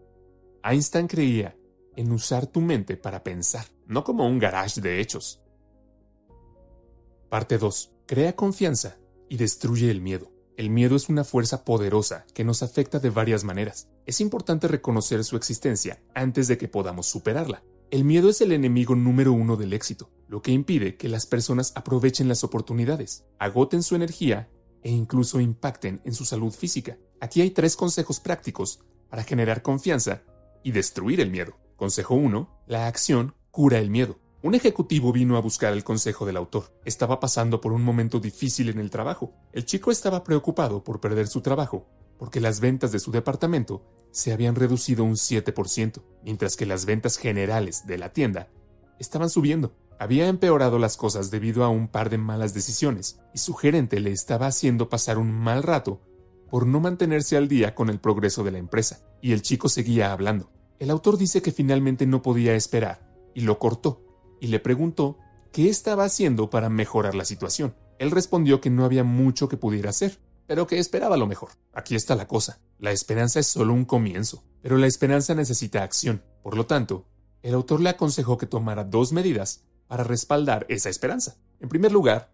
Einstein 0.64 1.08
creía 1.08 1.56
en 1.96 2.12
usar 2.12 2.48
tu 2.48 2.62
mente 2.62 2.98
para 2.98 3.24
pensar, 3.24 3.66
no 3.88 4.04
como 4.04 4.28
un 4.28 4.40
garage 4.40 4.82
de 4.82 5.00
hechos. 5.00 5.42
Parte 7.30 7.58
2. 7.58 7.92
Crea 8.06 8.36
confianza 8.36 8.98
y 9.30 9.38
destruye 9.38 9.92
el 9.92 10.02
miedo. 10.02 10.32
El 10.58 10.70
miedo 10.70 10.96
es 10.96 11.10
una 11.10 11.24
fuerza 11.24 11.64
poderosa 11.64 12.26
que 12.34 12.44
nos 12.44 12.64
afecta 12.64 13.00
de 13.00 13.10
varias 13.10 13.44
maneras. 13.44 13.88
Es 14.06 14.20
importante 14.20 14.68
reconocer 14.68 15.24
su 15.24 15.38
existencia 15.38 16.02
antes 16.14 16.48
de 16.48 16.58
que 16.58 16.68
podamos 16.68 17.08
superarla. 17.08 17.64
El 17.92 18.04
miedo 18.04 18.30
es 18.30 18.42
el 18.42 18.52
enemigo 18.52 18.96
número 18.96 19.32
uno 19.32 19.56
del 19.56 19.74
éxito, 19.74 20.12
lo 20.28 20.42
que 20.42 20.52
impide 20.52 20.98
que 20.98 21.08
las 21.08 21.26
personas 21.26 21.72
aprovechen 21.76 22.28
las 22.28 22.44
oportunidades, 22.44 23.26
agoten 23.40 23.84
su 23.84 23.96
energía 23.96 24.50
e 24.84 24.92
incluso 24.92 25.40
impacten 25.40 26.02
en 26.04 26.14
su 26.14 26.26
salud 26.26 26.52
física. 26.52 26.98
Aquí 27.20 27.42
hay 27.42 27.52
tres 27.52 27.76
consejos 27.76 28.20
prácticos 28.20 28.80
para 29.10 29.24
generar 29.24 29.62
confianza 29.62 30.24
y 30.64 30.72
destruir 30.72 31.20
el 31.20 31.32
miedo. 31.32 31.58
Consejo 31.80 32.16
1. 32.16 32.66
La 32.68 32.88
acción 32.88 33.36
cura 33.52 33.78
el 33.78 33.90
miedo. 33.90 34.20
Un 34.44 34.54
ejecutivo 34.54 35.14
vino 35.14 35.38
a 35.38 35.40
buscar 35.40 35.72
el 35.72 35.86
consejo 35.86 36.26
del 36.26 36.36
autor. 36.36 36.78
Estaba 36.84 37.22
pasando 37.22 37.62
por 37.62 37.72
un 37.72 37.84
momento 37.84 38.20
difícil 38.20 38.68
en 38.68 38.80
el 38.80 38.90
trabajo. 38.90 39.34
El 39.54 39.64
chico 39.64 39.90
estaba 39.90 40.26
preocupado 40.26 40.84
por 40.84 41.00
perder 41.00 41.28
su 41.28 41.40
trabajo, 41.40 41.88
porque 42.18 42.42
las 42.42 42.60
ventas 42.60 42.92
de 42.92 43.00
su 43.00 43.12
departamento 43.12 43.86
se 44.12 44.34
habían 44.34 44.56
reducido 44.56 45.06
un 45.06 45.14
7%, 45.14 46.04
mientras 46.22 46.58
que 46.58 46.66
las 46.66 46.84
ventas 46.84 47.16
generales 47.16 47.88
de 47.88 47.98
la 47.98 48.12
tienda 48.12 48.50
estaban 49.00 49.30
subiendo. 49.30 49.74
Había 50.00 50.28
empeorado 50.28 50.80
las 50.80 50.98
cosas 50.98 51.32
debido 51.32 51.64
a 51.64 51.70
un 51.70 51.88
par 51.88 52.10
de 52.10 52.18
malas 52.18 52.54
decisiones, 52.54 53.22
y 53.34 53.38
su 53.38 53.54
gerente 53.54 54.02
le 54.02 54.12
estaba 54.12 54.48
haciendo 54.48 54.90
pasar 54.90 55.18
un 55.18 55.32
mal 55.32 55.64
rato 55.64 56.02
por 56.52 56.68
no 56.68 56.82
mantenerse 56.82 57.38
al 57.38 57.48
día 57.48 57.74
con 57.74 57.90
el 57.90 58.02
progreso 58.02 58.44
de 58.44 58.52
la 58.52 58.58
empresa, 58.58 59.00
y 59.22 59.32
el 59.32 59.42
chico 59.42 59.70
seguía 59.70 60.12
hablando. 60.12 60.52
El 60.80 60.90
autor 60.92 61.18
dice 61.18 61.42
que 61.42 61.52
finalmente 61.52 62.06
no 62.06 62.22
podía 62.22 62.56
esperar, 62.56 63.14
y 63.36 63.42
lo 63.42 63.60
cortó, 63.60 64.02
y 64.40 64.48
le 64.48 64.60
preguntó 64.60 65.18
qué 65.52 65.70
estaba 65.70 66.06
haciendo 66.06 66.50
para 66.50 66.70
mejorar 66.70 67.16
la 67.16 67.26
situación. 67.26 67.76
Él 68.00 68.12
respondió 68.12 68.62
que 68.62 68.70
no 68.70 68.86
había 68.86 69.04
mucho 69.04 69.50
que 69.50 69.58
pudiera 69.58 69.90
hacer, 69.90 70.20
pero 70.48 70.68
que 70.68 70.80
esperaba 70.80 71.18
lo 71.18 71.28
mejor. 71.28 71.50
Aquí 71.74 71.96
está 71.96 72.16
la 72.16 72.28
cosa. 72.28 72.60
La 72.80 72.92
esperanza 72.92 73.42
es 73.42 73.48
solo 73.48 73.74
un 73.74 73.84
comienzo, 73.84 74.44
pero 74.62 74.78
la 74.78 74.88
esperanza 74.88 75.36
necesita 75.36 75.84
acción. 75.84 76.24
Por 76.42 76.56
lo 76.56 76.66
tanto, 76.66 77.06
el 77.44 77.54
autor 77.54 77.82
le 77.82 77.90
aconsejó 77.90 78.38
que 78.38 78.48
tomara 78.48 78.86
dos 78.86 79.12
medidas 79.12 79.66
para 79.88 80.04
respaldar 80.04 80.66
esa 80.70 80.90
esperanza. 80.90 81.36
En 81.60 81.68
primer 81.68 81.92
lugar, 81.92 82.32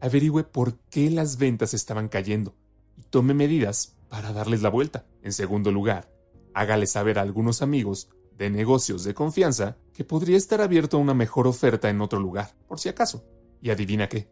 averigüe 0.00 0.42
por 0.42 0.78
qué 0.90 1.10
las 1.10 1.38
ventas 1.38 1.74
estaban 1.74 2.08
cayendo 2.08 2.56
y 2.96 3.02
tome 3.02 3.34
medidas 3.34 3.94
para 4.08 4.32
darles 4.32 4.62
la 4.62 4.68
vuelta. 4.68 5.06
En 5.22 5.32
segundo 5.32 5.70
lugar, 5.70 6.10
hágale 6.54 6.86
saber 6.86 7.18
a 7.18 7.22
algunos 7.22 7.62
amigos 7.62 8.08
de 8.36 8.50
negocios 8.50 9.04
de 9.04 9.14
confianza 9.14 9.76
que 9.92 10.04
podría 10.04 10.36
estar 10.36 10.60
abierto 10.60 10.96
a 10.96 11.00
una 11.00 11.14
mejor 11.14 11.46
oferta 11.46 11.90
en 11.90 12.00
otro 12.00 12.18
lugar, 12.18 12.54
por 12.66 12.80
si 12.80 12.88
acaso. 12.88 13.24
Y 13.60 13.70
adivina 13.70 14.08
qué, 14.08 14.28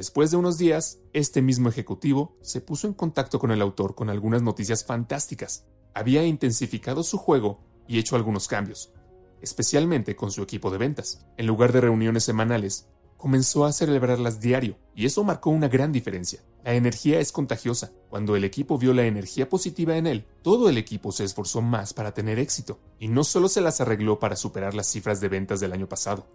Después 0.00 0.30
de 0.30 0.38
unos 0.38 0.56
días, 0.56 0.98
este 1.12 1.42
mismo 1.42 1.68
ejecutivo 1.68 2.34
se 2.40 2.62
puso 2.62 2.86
en 2.86 2.94
contacto 2.94 3.38
con 3.38 3.50
el 3.50 3.60
autor 3.60 3.94
con 3.94 4.08
algunas 4.08 4.40
noticias 4.40 4.82
fantásticas. 4.82 5.66
Había 5.92 6.24
intensificado 6.24 7.02
su 7.02 7.18
juego 7.18 7.60
y 7.86 7.98
hecho 7.98 8.16
algunos 8.16 8.48
cambios, 8.48 8.94
especialmente 9.42 10.16
con 10.16 10.30
su 10.30 10.42
equipo 10.42 10.70
de 10.70 10.78
ventas. 10.78 11.26
En 11.36 11.46
lugar 11.46 11.72
de 11.72 11.82
reuniones 11.82 12.24
semanales, 12.24 12.88
comenzó 13.20 13.66
a 13.66 13.72
celebrarlas 13.72 14.40
diario, 14.40 14.78
y 14.94 15.04
eso 15.04 15.22
marcó 15.24 15.50
una 15.50 15.68
gran 15.68 15.92
diferencia. 15.92 16.40
La 16.64 16.72
energía 16.72 17.20
es 17.20 17.32
contagiosa. 17.32 17.92
Cuando 18.08 18.34
el 18.34 18.44
equipo 18.44 18.78
vio 18.78 18.94
la 18.94 19.04
energía 19.04 19.46
positiva 19.46 19.98
en 19.98 20.06
él, 20.06 20.26
todo 20.40 20.70
el 20.70 20.78
equipo 20.78 21.12
se 21.12 21.24
esforzó 21.24 21.60
más 21.60 21.92
para 21.92 22.14
tener 22.14 22.38
éxito, 22.38 22.80
y 22.98 23.08
no 23.08 23.22
solo 23.22 23.48
se 23.48 23.60
las 23.60 23.82
arregló 23.82 24.18
para 24.18 24.36
superar 24.36 24.72
las 24.72 24.86
cifras 24.86 25.20
de 25.20 25.28
ventas 25.28 25.60
del 25.60 25.74
año 25.74 25.86
pasado, 25.86 26.26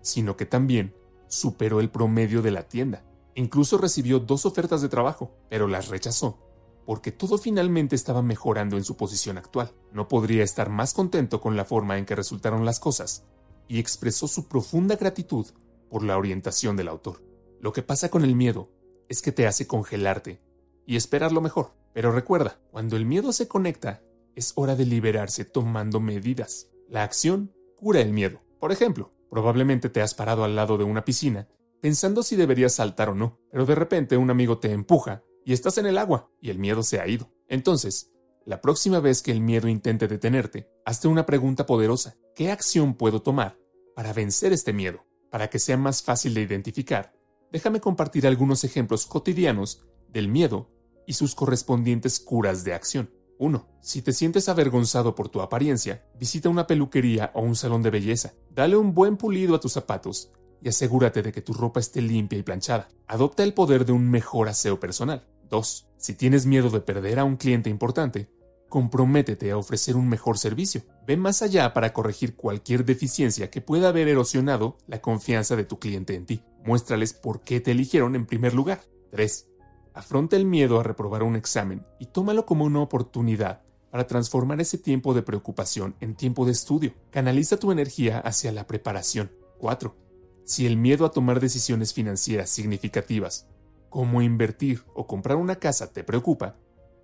sino 0.00 0.36
que 0.36 0.46
también 0.46 0.94
superó 1.26 1.80
el 1.80 1.90
promedio 1.90 2.40
de 2.40 2.52
la 2.52 2.68
tienda. 2.68 3.02
Incluso 3.34 3.76
recibió 3.76 4.20
dos 4.20 4.46
ofertas 4.46 4.80
de 4.80 4.88
trabajo, 4.88 5.32
pero 5.50 5.66
las 5.66 5.88
rechazó, 5.88 6.38
porque 6.86 7.10
todo 7.10 7.36
finalmente 7.36 7.96
estaba 7.96 8.22
mejorando 8.22 8.76
en 8.76 8.84
su 8.84 8.96
posición 8.96 9.38
actual. 9.38 9.72
No 9.92 10.06
podría 10.06 10.44
estar 10.44 10.70
más 10.70 10.94
contento 10.94 11.40
con 11.40 11.56
la 11.56 11.64
forma 11.64 11.98
en 11.98 12.06
que 12.06 12.14
resultaron 12.14 12.64
las 12.64 12.78
cosas, 12.78 13.24
y 13.66 13.80
expresó 13.80 14.28
su 14.28 14.46
profunda 14.46 14.94
gratitud 14.94 15.48
por 15.88 16.02
la 16.02 16.18
orientación 16.18 16.76
del 16.76 16.88
autor. 16.88 17.22
Lo 17.60 17.72
que 17.72 17.82
pasa 17.82 18.10
con 18.10 18.24
el 18.24 18.34
miedo 18.34 18.70
es 19.08 19.22
que 19.22 19.32
te 19.32 19.46
hace 19.46 19.66
congelarte 19.66 20.40
y 20.86 20.96
esperar 20.96 21.32
lo 21.32 21.40
mejor. 21.40 21.74
Pero 21.92 22.12
recuerda, 22.12 22.60
cuando 22.70 22.96
el 22.96 23.04
miedo 23.04 23.32
se 23.32 23.48
conecta, 23.48 24.02
es 24.34 24.52
hora 24.54 24.76
de 24.76 24.86
liberarse 24.86 25.44
tomando 25.44 26.00
medidas. 26.00 26.68
La 26.88 27.02
acción 27.02 27.52
cura 27.76 28.00
el 28.00 28.12
miedo. 28.12 28.40
Por 28.60 28.72
ejemplo, 28.72 29.12
probablemente 29.30 29.88
te 29.88 30.00
has 30.00 30.14
parado 30.14 30.44
al 30.44 30.54
lado 30.54 30.78
de 30.78 30.84
una 30.84 31.04
piscina 31.04 31.48
pensando 31.80 32.22
si 32.22 32.36
deberías 32.36 32.74
saltar 32.74 33.08
o 33.08 33.14
no, 33.14 33.38
pero 33.50 33.66
de 33.66 33.74
repente 33.74 34.16
un 34.16 34.30
amigo 34.30 34.58
te 34.58 34.72
empuja 34.72 35.22
y 35.44 35.52
estás 35.52 35.78
en 35.78 35.86
el 35.86 35.98
agua 35.98 36.30
y 36.40 36.50
el 36.50 36.58
miedo 36.58 36.82
se 36.82 37.00
ha 37.00 37.06
ido. 37.06 37.30
Entonces, 37.48 38.12
la 38.44 38.60
próxima 38.60 39.00
vez 39.00 39.22
que 39.22 39.30
el 39.30 39.40
miedo 39.40 39.68
intente 39.68 40.08
detenerte, 40.08 40.68
hazte 40.84 41.08
una 41.08 41.26
pregunta 41.26 41.66
poderosa. 41.66 42.16
¿Qué 42.34 42.50
acción 42.50 42.94
puedo 42.94 43.22
tomar 43.22 43.58
para 43.94 44.12
vencer 44.12 44.52
este 44.52 44.72
miedo? 44.72 45.04
Para 45.30 45.50
que 45.50 45.58
sea 45.58 45.76
más 45.76 46.02
fácil 46.02 46.34
de 46.34 46.42
identificar, 46.42 47.14
déjame 47.52 47.80
compartir 47.80 48.26
algunos 48.26 48.64
ejemplos 48.64 49.06
cotidianos 49.06 49.84
del 50.08 50.28
miedo 50.28 50.70
y 51.06 51.14
sus 51.14 51.34
correspondientes 51.34 52.20
curas 52.20 52.64
de 52.64 52.74
acción. 52.74 53.10
1. 53.38 53.68
Si 53.80 54.02
te 54.02 54.12
sientes 54.12 54.48
avergonzado 54.48 55.14
por 55.14 55.28
tu 55.28 55.40
apariencia, 55.40 56.04
visita 56.18 56.48
una 56.48 56.66
peluquería 56.66 57.30
o 57.34 57.42
un 57.42 57.56
salón 57.56 57.82
de 57.82 57.90
belleza. 57.90 58.34
Dale 58.50 58.76
un 58.76 58.94
buen 58.94 59.16
pulido 59.16 59.54
a 59.54 59.60
tus 59.60 59.72
zapatos 59.72 60.32
y 60.60 60.68
asegúrate 60.68 61.22
de 61.22 61.32
que 61.32 61.42
tu 61.42 61.52
ropa 61.52 61.78
esté 61.78 62.02
limpia 62.02 62.38
y 62.38 62.42
planchada. 62.42 62.88
Adopta 63.06 63.44
el 63.44 63.54
poder 63.54 63.84
de 63.84 63.92
un 63.92 64.10
mejor 64.10 64.48
aseo 64.48 64.80
personal. 64.80 65.26
2. 65.50 65.88
Si 65.96 66.14
tienes 66.14 66.46
miedo 66.46 66.68
de 66.70 66.80
perder 66.80 67.18
a 67.18 67.24
un 67.24 67.36
cliente 67.36 67.70
importante, 67.70 68.28
comprométete 68.68 69.50
a 69.50 69.56
ofrecer 69.56 69.96
un 69.96 70.08
mejor 70.08 70.38
servicio. 70.38 70.82
Ve 71.06 71.16
más 71.16 71.42
allá 71.42 71.72
para 71.72 71.92
corregir 71.92 72.36
cualquier 72.36 72.84
deficiencia 72.84 73.50
que 73.50 73.60
pueda 73.60 73.88
haber 73.88 74.08
erosionado 74.08 74.78
la 74.86 75.00
confianza 75.00 75.56
de 75.56 75.64
tu 75.64 75.78
cliente 75.78 76.14
en 76.14 76.26
ti. 76.26 76.42
Muéstrales 76.64 77.12
por 77.12 77.42
qué 77.42 77.60
te 77.60 77.70
eligieron 77.70 78.14
en 78.14 78.26
primer 78.26 78.54
lugar. 78.54 78.82
3. 79.10 79.48
Afronta 79.94 80.36
el 80.36 80.44
miedo 80.44 80.78
a 80.78 80.82
reprobar 80.82 81.22
un 81.22 81.36
examen 81.36 81.84
y 81.98 82.06
tómalo 82.06 82.46
como 82.46 82.64
una 82.64 82.80
oportunidad 82.80 83.62
para 83.90 84.06
transformar 84.06 84.60
ese 84.60 84.78
tiempo 84.78 85.14
de 85.14 85.22
preocupación 85.22 85.96
en 86.00 86.14
tiempo 86.14 86.44
de 86.44 86.52
estudio. 86.52 86.92
Canaliza 87.10 87.56
tu 87.56 87.72
energía 87.72 88.18
hacia 88.18 88.52
la 88.52 88.66
preparación 88.66 89.32
4. 89.58 89.96
Si 90.44 90.66
el 90.66 90.76
miedo 90.76 91.04
a 91.04 91.10
tomar 91.10 91.40
decisiones 91.40 91.92
financieras 91.92 92.50
significativas, 92.50 93.48
como 93.88 94.22
invertir 94.22 94.82
o 94.94 95.06
comprar 95.06 95.36
una 95.36 95.56
casa, 95.56 95.92
te 95.92 96.04
preocupa, 96.04 96.56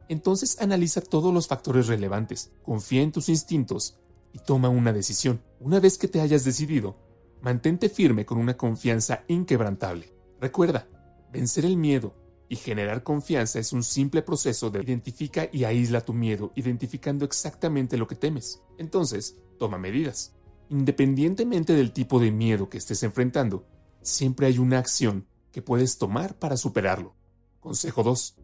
entonces 0.08 0.60
analiza 0.60 1.00
todos 1.00 1.32
los 1.32 1.46
factores 1.46 1.86
relevantes, 1.86 2.52
confía 2.62 3.02
en 3.02 3.12
tus 3.12 3.28
instintos 3.28 3.98
y 4.32 4.38
toma 4.38 4.68
una 4.68 4.92
decisión. 4.92 5.42
Una 5.60 5.80
vez 5.80 5.98
que 5.98 6.08
te 6.08 6.20
hayas 6.20 6.44
decidido, 6.44 6.96
mantente 7.40 7.88
firme 7.88 8.24
con 8.24 8.38
una 8.38 8.56
confianza 8.56 9.24
inquebrantable. 9.28 10.12
Recuerda, 10.40 10.88
vencer 11.32 11.64
el 11.64 11.76
miedo 11.76 12.14
y 12.48 12.56
generar 12.56 13.02
confianza 13.02 13.58
es 13.58 13.72
un 13.72 13.82
simple 13.82 14.22
proceso 14.22 14.70
de 14.70 14.82
identifica 14.82 15.48
y 15.52 15.64
aísla 15.64 16.00
tu 16.02 16.12
miedo 16.12 16.52
identificando 16.54 17.24
exactamente 17.24 17.96
lo 17.96 18.06
que 18.06 18.14
temes. 18.14 18.60
Entonces, 18.78 19.38
toma 19.58 19.78
medidas. 19.78 20.34
Independientemente 20.70 21.74
del 21.74 21.92
tipo 21.92 22.18
de 22.18 22.30
miedo 22.30 22.68
que 22.68 22.78
estés 22.78 23.02
enfrentando, 23.02 23.66
siempre 24.02 24.46
hay 24.46 24.58
una 24.58 24.78
acción 24.78 25.26
que 25.52 25.62
puedes 25.62 25.98
tomar 25.98 26.38
para 26.38 26.56
superarlo. 26.56 27.14
Consejo 27.60 28.02
2. 28.02 28.36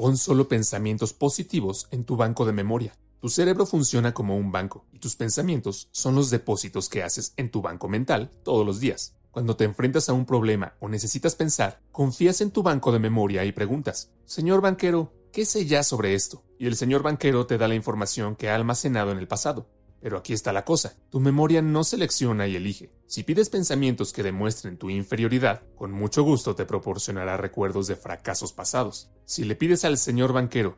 Pon 0.00 0.16
solo 0.16 0.48
pensamientos 0.48 1.12
positivos 1.12 1.86
en 1.90 2.04
tu 2.04 2.16
banco 2.16 2.46
de 2.46 2.54
memoria. 2.54 2.96
Tu 3.20 3.28
cerebro 3.28 3.66
funciona 3.66 4.14
como 4.14 4.34
un 4.34 4.50
banco 4.50 4.86
y 4.94 4.98
tus 4.98 5.14
pensamientos 5.14 5.90
son 5.92 6.14
los 6.14 6.30
depósitos 6.30 6.88
que 6.88 7.02
haces 7.02 7.34
en 7.36 7.50
tu 7.50 7.60
banco 7.60 7.86
mental 7.86 8.30
todos 8.42 8.64
los 8.64 8.80
días. 8.80 9.14
Cuando 9.30 9.56
te 9.56 9.64
enfrentas 9.64 10.08
a 10.08 10.14
un 10.14 10.24
problema 10.24 10.72
o 10.80 10.88
necesitas 10.88 11.34
pensar, 11.34 11.82
confías 11.92 12.40
en 12.40 12.50
tu 12.50 12.62
banco 12.62 12.92
de 12.92 12.98
memoria 12.98 13.44
y 13.44 13.52
preguntas, 13.52 14.10
Señor 14.24 14.62
banquero, 14.62 15.12
¿qué 15.34 15.44
sé 15.44 15.66
ya 15.66 15.82
sobre 15.82 16.14
esto? 16.14 16.44
Y 16.58 16.66
el 16.66 16.76
señor 16.76 17.02
banquero 17.02 17.44
te 17.44 17.58
da 17.58 17.68
la 17.68 17.74
información 17.74 18.36
que 18.36 18.48
ha 18.48 18.54
almacenado 18.54 19.12
en 19.12 19.18
el 19.18 19.28
pasado. 19.28 19.68
Pero 20.00 20.16
aquí 20.16 20.32
está 20.32 20.52
la 20.52 20.64
cosa, 20.64 20.96
tu 21.10 21.20
memoria 21.20 21.60
no 21.60 21.84
selecciona 21.84 22.46
y 22.46 22.56
elige. 22.56 22.90
Si 23.06 23.22
pides 23.22 23.50
pensamientos 23.50 24.12
que 24.12 24.22
demuestren 24.22 24.78
tu 24.78 24.88
inferioridad, 24.88 25.62
con 25.76 25.92
mucho 25.92 26.22
gusto 26.22 26.54
te 26.54 26.64
proporcionará 26.64 27.36
recuerdos 27.36 27.86
de 27.86 27.96
fracasos 27.96 28.52
pasados. 28.52 29.10
Si 29.26 29.44
le 29.44 29.56
pides 29.56 29.84
al 29.84 29.98
señor 29.98 30.32
banquero 30.32 30.76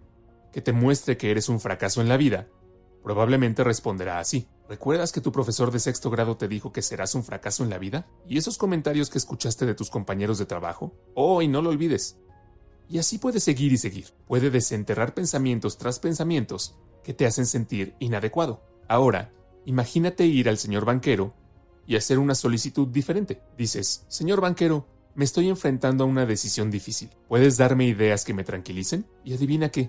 que 0.52 0.60
te 0.60 0.72
muestre 0.72 1.16
que 1.16 1.30
eres 1.30 1.48
un 1.48 1.60
fracaso 1.60 2.00
en 2.00 2.08
la 2.08 2.16
vida, 2.16 2.48
probablemente 3.02 3.64
responderá 3.64 4.18
así. 4.18 4.48
¿Recuerdas 4.68 5.12
que 5.12 5.20
tu 5.20 5.32
profesor 5.32 5.70
de 5.70 5.78
sexto 5.78 6.10
grado 6.10 6.36
te 6.36 6.48
dijo 6.48 6.72
que 6.72 6.82
serás 6.82 7.14
un 7.14 7.24
fracaso 7.24 7.62
en 7.62 7.70
la 7.70 7.78
vida? 7.78 8.06
¿Y 8.26 8.38
esos 8.38 8.58
comentarios 8.58 9.10
que 9.10 9.18
escuchaste 9.18 9.66
de 9.66 9.74
tus 9.74 9.90
compañeros 9.90 10.38
de 10.38 10.46
trabajo? 10.46 10.94
Oh, 11.14 11.42
y 11.42 11.48
no 11.48 11.62
lo 11.62 11.70
olvides. 11.70 12.16
Y 12.88 12.98
así 12.98 13.18
puede 13.18 13.40
seguir 13.40 13.72
y 13.72 13.78
seguir. 13.78 14.06
Puede 14.26 14.50
desenterrar 14.50 15.14
pensamientos 15.14 15.78
tras 15.78 15.98
pensamientos 15.98 16.76
que 17.04 17.14
te 17.14 17.26
hacen 17.26 17.46
sentir 17.46 17.94
inadecuado. 17.98 18.71
Ahora, 18.92 19.32
imagínate 19.64 20.26
ir 20.26 20.50
al 20.50 20.58
señor 20.58 20.84
banquero 20.84 21.32
y 21.86 21.96
hacer 21.96 22.18
una 22.18 22.34
solicitud 22.34 22.86
diferente. 22.88 23.40
Dices, 23.56 24.04
señor 24.08 24.42
banquero, 24.42 24.86
me 25.14 25.24
estoy 25.24 25.48
enfrentando 25.48 26.04
a 26.04 26.06
una 26.06 26.26
decisión 26.26 26.70
difícil. 26.70 27.08
¿Puedes 27.26 27.56
darme 27.56 27.86
ideas 27.86 28.26
que 28.26 28.34
me 28.34 28.44
tranquilicen? 28.44 29.06
Y 29.24 29.32
adivina 29.32 29.70
qué. 29.70 29.88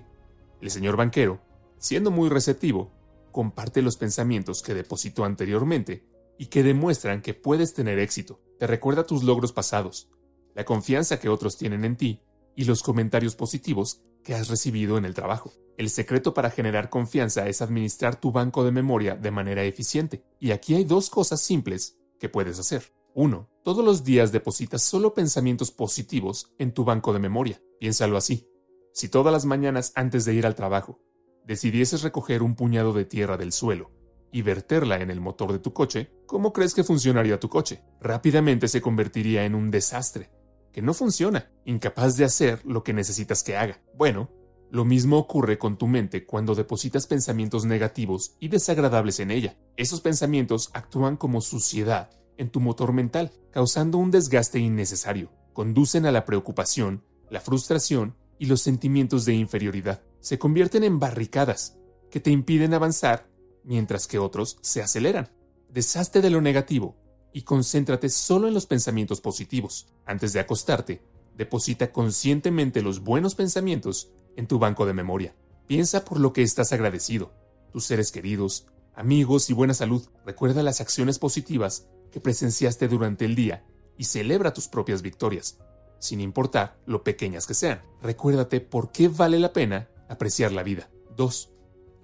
El 0.62 0.70
señor 0.70 0.96
banquero, 0.96 1.42
siendo 1.76 2.10
muy 2.10 2.30
receptivo, 2.30 2.92
comparte 3.30 3.82
los 3.82 3.98
pensamientos 3.98 4.62
que 4.62 4.72
depositó 4.72 5.26
anteriormente 5.26 6.06
y 6.38 6.46
que 6.46 6.62
demuestran 6.62 7.20
que 7.20 7.34
puedes 7.34 7.74
tener 7.74 7.98
éxito. 7.98 8.40
Te 8.58 8.66
recuerda 8.66 9.04
tus 9.04 9.22
logros 9.22 9.52
pasados, 9.52 10.08
la 10.54 10.64
confianza 10.64 11.20
que 11.20 11.28
otros 11.28 11.58
tienen 11.58 11.84
en 11.84 11.96
ti 11.96 12.22
y 12.56 12.64
los 12.64 12.82
comentarios 12.82 13.36
positivos 13.36 14.02
que 14.22 14.34
has 14.34 14.48
recibido 14.48 14.98
en 14.98 15.04
el 15.04 15.14
trabajo. 15.14 15.52
El 15.76 15.90
secreto 15.90 16.34
para 16.34 16.50
generar 16.50 16.88
confianza 16.88 17.48
es 17.48 17.60
administrar 17.60 18.20
tu 18.20 18.32
banco 18.32 18.64
de 18.64 18.72
memoria 18.72 19.16
de 19.16 19.30
manera 19.30 19.64
eficiente. 19.64 20.24
Y 20.38 20.52
aquí 20.52 20.74
hay 20.74 20.84
dos 20.84 21.10
cosas 21.10 21.40
simples 21.40 21.98
que 22.18 22.28
puedes 22.28 22.58
hacer. 22.58 22.92
Uno, 23.14 23.48
Todos 23.62 23.84
los 23.84 24.04
días 24.04 24.32
depositas 24.32 24.82
solo 24.82 25.14
pensamientos 25.14 25.70
positivos 25.70 26.52
en 26.58 26.72
tu 26.72 26.84
banco 26.84 27.12
de 27.12 27.18
memoria. 27.18 27.62
Piénsalo 27.80 28.16
así. 28.16 28.48
Si 28.92 29.08
todas 29.08 29.32
las 29.32 29.46
mañanas 29.46 29.92
antes 29.94 30.24
de 30.24 30.34
ir 30.34 30.46
al 30.46 30.54
trabajo 30.54 31.00
decidieses 31.46 32.02
recoger 32.02 32.42
un 32.42 32.54
puñado 32.54 32.92
de 32.92 33.04
tierra 33.04 33.36
del 33.36 33.52
suelo 33.52 33.90
y 34.32 34.42
verterla 34.42 35.00
en 35.00 35.10
el 35.10 35.20
motor 35.20 35.52
de 35.52 35.58
tu 35.60 35.72
coche, 35.72 36.10
¿cómo 36.26 36.52
crees 36.52 36.74
que 36.74 36.84
funcionaría 36.84 37.40
tu 37.40 37.48
coche? 37.48 37.82
Rápidamente 38.00 38.68
se 38.68 38.80
convertiría 38.80 39.44
en 39.44 39.54
un 39.54 39.70
desastre, 39.70 40.30
que 40.74 40.82
no 40.82 40.92
funciona, 40.92 41.50
incapaz 41.64 42.16
de 42.16 42.24
hacer 42.24 42.60
lo 42.66 42.82
que 42.82 42.92
necesitas 42.92 43.44
que 43.44 43.56
haga. 43.56 43.80
Bueno, 43.96 44.28
lo 44.72 44.84
mismo 44.84 45.18
ocurre 45.18 45.56
con 45.56 45.78
tu 45.78 45.86
mente 45.86 46.26
cuando 46.26 46.56
depositas 46.56 47.06
pensamientos 47.06 47.64
negativos 47.64 48.34
y 48.40 48.48
desagradables 48.48 49.20
en 49.20 49.30
ella. 49.30 49.56
Esos 49.76 50.00
pensamientos 50.00 50.70
actúan 50.74 51.16
como 51.16 51.40
suciedad 51.40 52.10
en 52.38 52.50
tu 52.50 52.58
motor 52.58 52.92
mental, 52.92 53.30
causando 53.52 53.98
un 53.98 54.10
desgaste 54.10 54.58
innecesario. 54.58 55.30
Conducen 55.52 56.06
a 56.06 56.12
la 56.12 56.24
preocupación, 56.24 57.04
la 57.30 57.40
frustración 57.40 58.16
y 58.40 58.46
los 58.46 58.60
sentimientos 58.60 59.24
de 59.24 59.34
inferioridad. 59.34 60.02
Se 60.18 60.40
convierten 60.40 60.82
en 60.82 60.98
barricadas 60.98 61.78
que 62.10 62.18
te 62.18 62.32
impiden 62.32 62.74
avanzar 62.74 63.28
mientras 63.62 64.08
que 64.08 64.18
otros 64.18 64.58
se 64.60 64.82
aceleran. 64.82 65.30
Deshazte 65.68 66.20
de 66.20 66.30
lo 66.30 66.40
negativo 66.40 66.96
y 67.34 67.42
concéntrate 67.42 68.08
solo 68.08 68.46
en 68.46 68.54
los 68.54 68.64
pensamientos 68.64 69.20
positivos. 69.20 69.88
Antes 70.06 70.32
de 70.32 70.40
acostarte, 70.40 71.02
deposita 71.36 71.92
conscientemente 71.92 72.80
los 72.80 73.00
buenos 73.00 73.34
pensamientos 73.34 74.12
en 74.36 74.46
tu 74.46 74.60
banco 74.60 74.86
de 74.86 74.94
memoria. 74.94 75.34
Piensa 75.66 76.04
por 76.04 76.20
lo 76.20 76.32
que 76.32 76.42
estás 76.42 76.72
agradecido, 76.72 77.32
tus 77.72 77.86
seres 77.86 78.12
queridos, 78.12 78.68
amigos 78.94 79.50
y 79.50 79.52
buena 79.52 79.74
salud. 79.74 80.06
Recuerda 80.24 80.62
las 80.62 80.80
acciones 80.80 81.18
positivas 81.18 81.88
que 82.12 82.20
presenciaste 82.20 82.86
durante 82.86 83.24
el 83.24 83.34
día 83.34 83.66
y 83.98 84.04
celebra 84.04 84.54
tus 84.54 84.68
propias 84.68 85.02
victorias, 85.02 85.58
sin 85.98 86.20
importar 86.20 86.78
lo 86.86 87.02
pequeñas 87.02 87.48
que 87.48 87.54
sean. 87.54 87.82
Recuérdate 88.00 88.60
por 88.60 88.92
qué 88.92 89.08
vale 89.08 89.40
la 89.40 89.52
pena 89.52 89.88
apreciar 90.08 90.52
la 90.52 90.62
vida. 90.62 90.88
2. 91.16 91.50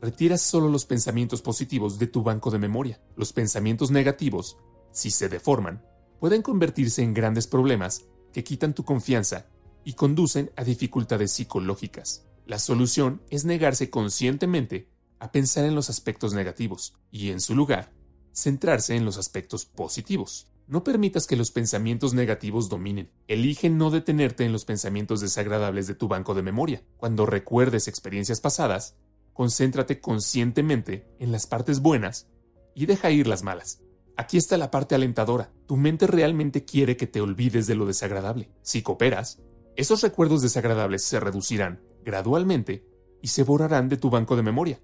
Retira 0.00 0.38
solo 0.38 0.68
los 0.68 0.86
pensamientos 0.86 1.40
positivos 1.40 2.00
de 2.00 2.08
tu 2.08 2.24
banco 2.24 2.50
de 2.50 2.58
memoria. 2.58 3.00
Los 3.16 3.32
pensamientos 3.32 3.90
negativos, 3.92 4.56
si 4.92 5.10
se 5.10 5.28
deforman, 5.28 5.84
pueden 6.18 6.42
convertirse 6.42 7.02
en 7.02 7.14
grandes 7.14 7.46
problemas 7.46 8.04
que 8.32 8.44
quitan 8.44 8.74
tu 8.74 8.84
confianza 8.84 9.46
y 9.84 9.94
conducen 9.94 10.50
a 10.56 10.64
dificultades 10.64 11.32
psicológicas. 11.32 12.26
La 12.46 12.58
solución 12.58 13.22
es 13.30 13.44
negarse 13.44 13.90
conscientemente 13.90 14.88
a 15.18 15.32
pensar 15.32 15.64
en 15.64 15.74
los 15.74 15.90
aspectos 15.90 16.34
negativos 16.34 16.94
y, 17.10 17.30
en 17.30 17.40
su 17.40 17.54
lugar, 17.54 17.92
centrarse 18.32 18.96
en 18.96 19.04
los 19.04 19.18
aspectos 19.18 19.64
positivos. 19.64 20.48
No 20.66 20.84
permitas 20.84 21.26
que 21.26 21.36
los 21.36 21.50
pensamientos 21.50 22.14
negativos 22.14 22.68
dominen. 22.68 23.10
Elige 23.26 23.70
no 23.70 23.90
detenerte 23.90 24.44
en 24.44 24.52
los 24.52 24.64
pensamientos 24.64 25.20
desagradables 25.20 25.86
de 25.86 25.94
tu 25.94 26.06
banco 26.06 26.34
de 26.34 26.42
memoria. 26.42 26.82
Cuando 26.96 27.26
recuerdes 27.26 27.88
experiencias 27.88 28.40
pasadas, 28.40 28.96
concéntrate 29.32 30.00
conscientemente 30.00 31.08
en 31.18 31.32
las 31.32 31.46
partes 31.46 31.80
buenas 31.80 32.28
y 32.74 32.86
deja 32.86 33.10
ir 33.10 33.26
las 33.26 33.42
malas. 33.42 33.80
Aquí 34.20 34.36
está 34.36 34.58
la 34.58 34.70
parte 34.70 34.94
alentadora. 34.94 35.50
Tu 35.64 35.78
mente 35.78 36.06
realmente 36.06 36.66
quiere 36.66 36.98
que 36.98 37.06
te 37.06 37.22
olvides 37.22 37.66
de 37.66 37.74
lo 37.74 37.86
desagradable. 37.86 38.50
Si 38.60 38.82
cooperas, 38.82 39.40
esos 39.76 40.02
recuerdos 40.02 40.42
desagradables 40.42 41.04
se 41.04 41.18
reducirán 41.18 41.80
gradualmente 42.04 42.84
y 43.22 43.28
se 43.28 43.44
borrarán 43.44 43.88
de 43.88 43.96
tu 43.96 44.10
banco 44.10 44.36
de 44.36 44.42
memoria. 44.42 44.78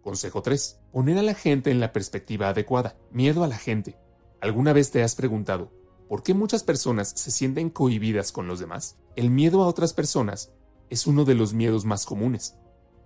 Consejo 0.00 0.42
3. 0.42 0.80
Poner 0.90 1.16
a 1.16 1.22
la 1.22 1.34
gente 1.34 1.70
en 1.70 1.78
la 1.78 1.92
perspectiva 1.92 2.48
adecuada. 2.48 2.98
Miedo 3.12 3.44
a 3.44 3.46
la 3.46 3.56
gente. 3.56 4.00
¿Alguna 4.40 4.72
vez 4.72 4.90
te 4.90 5.04
has 5.04 5.14
preguntado 5.14 5.70
por 6.08 6.24
qué 6.24 6.34
muchas 6.34 6.64
personas 6.64 7.10
se 7.10 7.30
sienten 7.30 7.70
cohibidas 7.70 8.32
con 8.32 8.48
los 8.48 8.58
demás? 8.58 8.98
El 9.14 9.30
miedo 9.30 9.62
a 9.62 9.68
otras 9.68 9.92
personas 9.92 10.50
es 10.90 11.06
uno 11.06 11.24
de 11.24 11.36
los 11.36 11.54
miedos 11.54 11.84
más 11.84 12.04
comunes. 12.04 12.56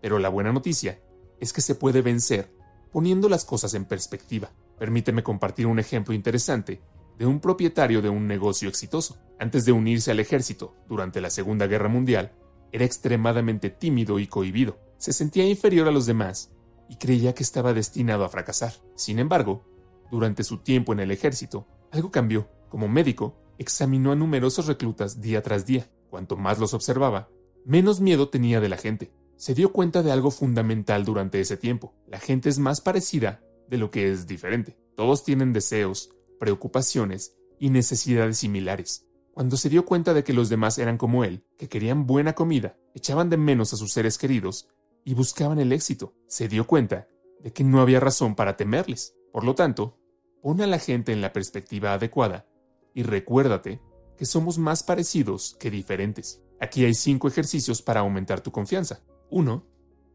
Pero 0.00 0.20
la 0.20 0.30
buena 0.30 0.54
noticia 0.54 1.02
es 1.38 1.52
que 1.52 1.60
se 1.60 1.74
puede 1.74 2.00
vencer 2.00 2.50
poniendo 2.92 3.28
las 3.28 3.44
cosas 3.44 3.74
en 3.74 3.84
perspectiva. 3.84 4.52
Permíteme 4.80 5.22
compartir 5.22 5.66
un 5.66 5.78
ejemplo 5.78 6.14
interesante 6.14 6.80
de 7.18 7.26
un 7.26 7.38
propietario 7.38 8.00
de 8.00 8.08
un 8.08 8.26
negocio 8.26 8.66
exitoso. 8.66 9.18
Antes 9.38 9.66
de 9.66 9.72
unirse 9.72 10.10
al 10.10 10.20
ejército 10.20 10.74
durante 10.88 11.20
la 11.20 11.28
Segunda 11.28 11.66
Guerra 11.66 11.90
Mundial, 11.90 12.32
era 12.72 12.86
extremadamente 12.86 13.68
tímido 13.68 14.18
y 14.18 14.26
cohibido. 14.26 14.78
Se 14.96 15.12
sentía 15.12 15.46
inferior 15.46 15.86
a 15.86 15.90
los 15.90 16.06
demás 16.06 16.54
y 16.88 16.96
creía 16.96 17.34
que 17.34 17.42
estaba 17.42 17.74
destinado 17.74 18.24
a 18.24 18.30
fracasar. 18.30 18.72
Sin 18.94 19.18
embargo, 19.18 19.66
durante 20.10 20.44
su 20.44 20.60
tiempo 20.60 20.94
en 20.94 21.00
el 21.00 21.10
ejército, 21.10 21.66
algo 21.90 22.10
cambió. 22.10 22.48
Como 22.70 22.88
médico, 22.88 23.36
examinó 23.58 24.12
a 24.12 24.16
numerosos 24.16 24.66
reclutas 24.66 25.20
día 25.20 25.42
tras 25.42 25.66
día. 25.66 25.90
Cuanto 26.08 26.38
más 26.38 26.58
los 26.58 26.72
observaba, 26.72 27.28
menos 27.66 28.00
miedo 28.00 28.30
tenía 28.30 28.62
de 28.62 28.70
la 28.70 28.78
gente. 28.78 29.12
Se 29.36 29.52
dio 29.52 29.74
cuenta 29.74 30.02
de 30.02 30.10
algo 30.10 30.30
fundamental 30.30 31.04
durante 31.04 31.38
ese 31.38 31.58
tiempo. 31.58 31.94
La 32.06 32.18
gente 32.18 32.48
es 32.48 32.58
más 32.58 32.80
parecida 32.80 33.42
de 33.70 33.78
lo 33.78 33.90
que 33.90 34.12
es 34.12 34.26
diferente. 34.26 34.76
Todos 34.96 35.24
tienen 35.24 35.54
deseos, 35.54 36.10
preocupaciones 36.38 37.36
y 37.58 37.70
necesidades 37.70 38.38
similares. 38.38 39.06
Cuando 39.32 39.56
se 39.56 39.70
dio 39.70 39.86
cuenta 39.86 40.12
de 40.12 40.24
que 40.24 40.34
los 40.34 40.48
demás 40.48 40.78
eran 40.78 40.98
como 40.98 41.24
él, 41.24 41.44
que 41.56 41.68
querían 41.68 42.06
buena 42.06 42.34
comida, 42.34 42.76
echaban 42.94 43.30
de 43.30 43.38
menos 43.38 43.72
a 43.72 43.76
sus 43.76 43.92
seres 43.92 44.18
queridos 44.18 44.68
y 45.04 45.14
buscaban 45.14 45.58
el 45.58 45.72
éxito, 45.72 46.14
se 46.26 46.48
dio 46.48 46.66
cuenta 46.66 47.08
de 47.42 47.52
que 47.52 47.64
no 47.64 47.80
había 47.80 48.00
razón 48.00 48.34
para 48.34 48.56
temerles. 48.56 49.14
Por 49.32 49.44
lo 49.44 49.54
tanto, 49.54 50.00
Pon 50.42 50.62
a 50.62 50.66
la 50.66 50.78
gente 50.78 51.12
en 51.12 51.20
la 51.20 51.32
perspectiva 51.32 51.92
adecuada 51.92 52.46
y 52.94 53.02
recuérdate 53.02 53.80
que 54.16 54.24
somos 54.24 54.58
más 54.58 54.82
parecidos 54.82 55.56
que 55.60 55.70
diferentes. 55.70 56.42
Aquí 56.60 56.84
hay 56.84 56.94
cinco 56.94 57.28
ejercicios 57.28 57.82
para 57.82 58.00
aumentar 58.00 58.40
tu 58.40 58.50
confianza. 58.50 59.02
1. 59.30 59.66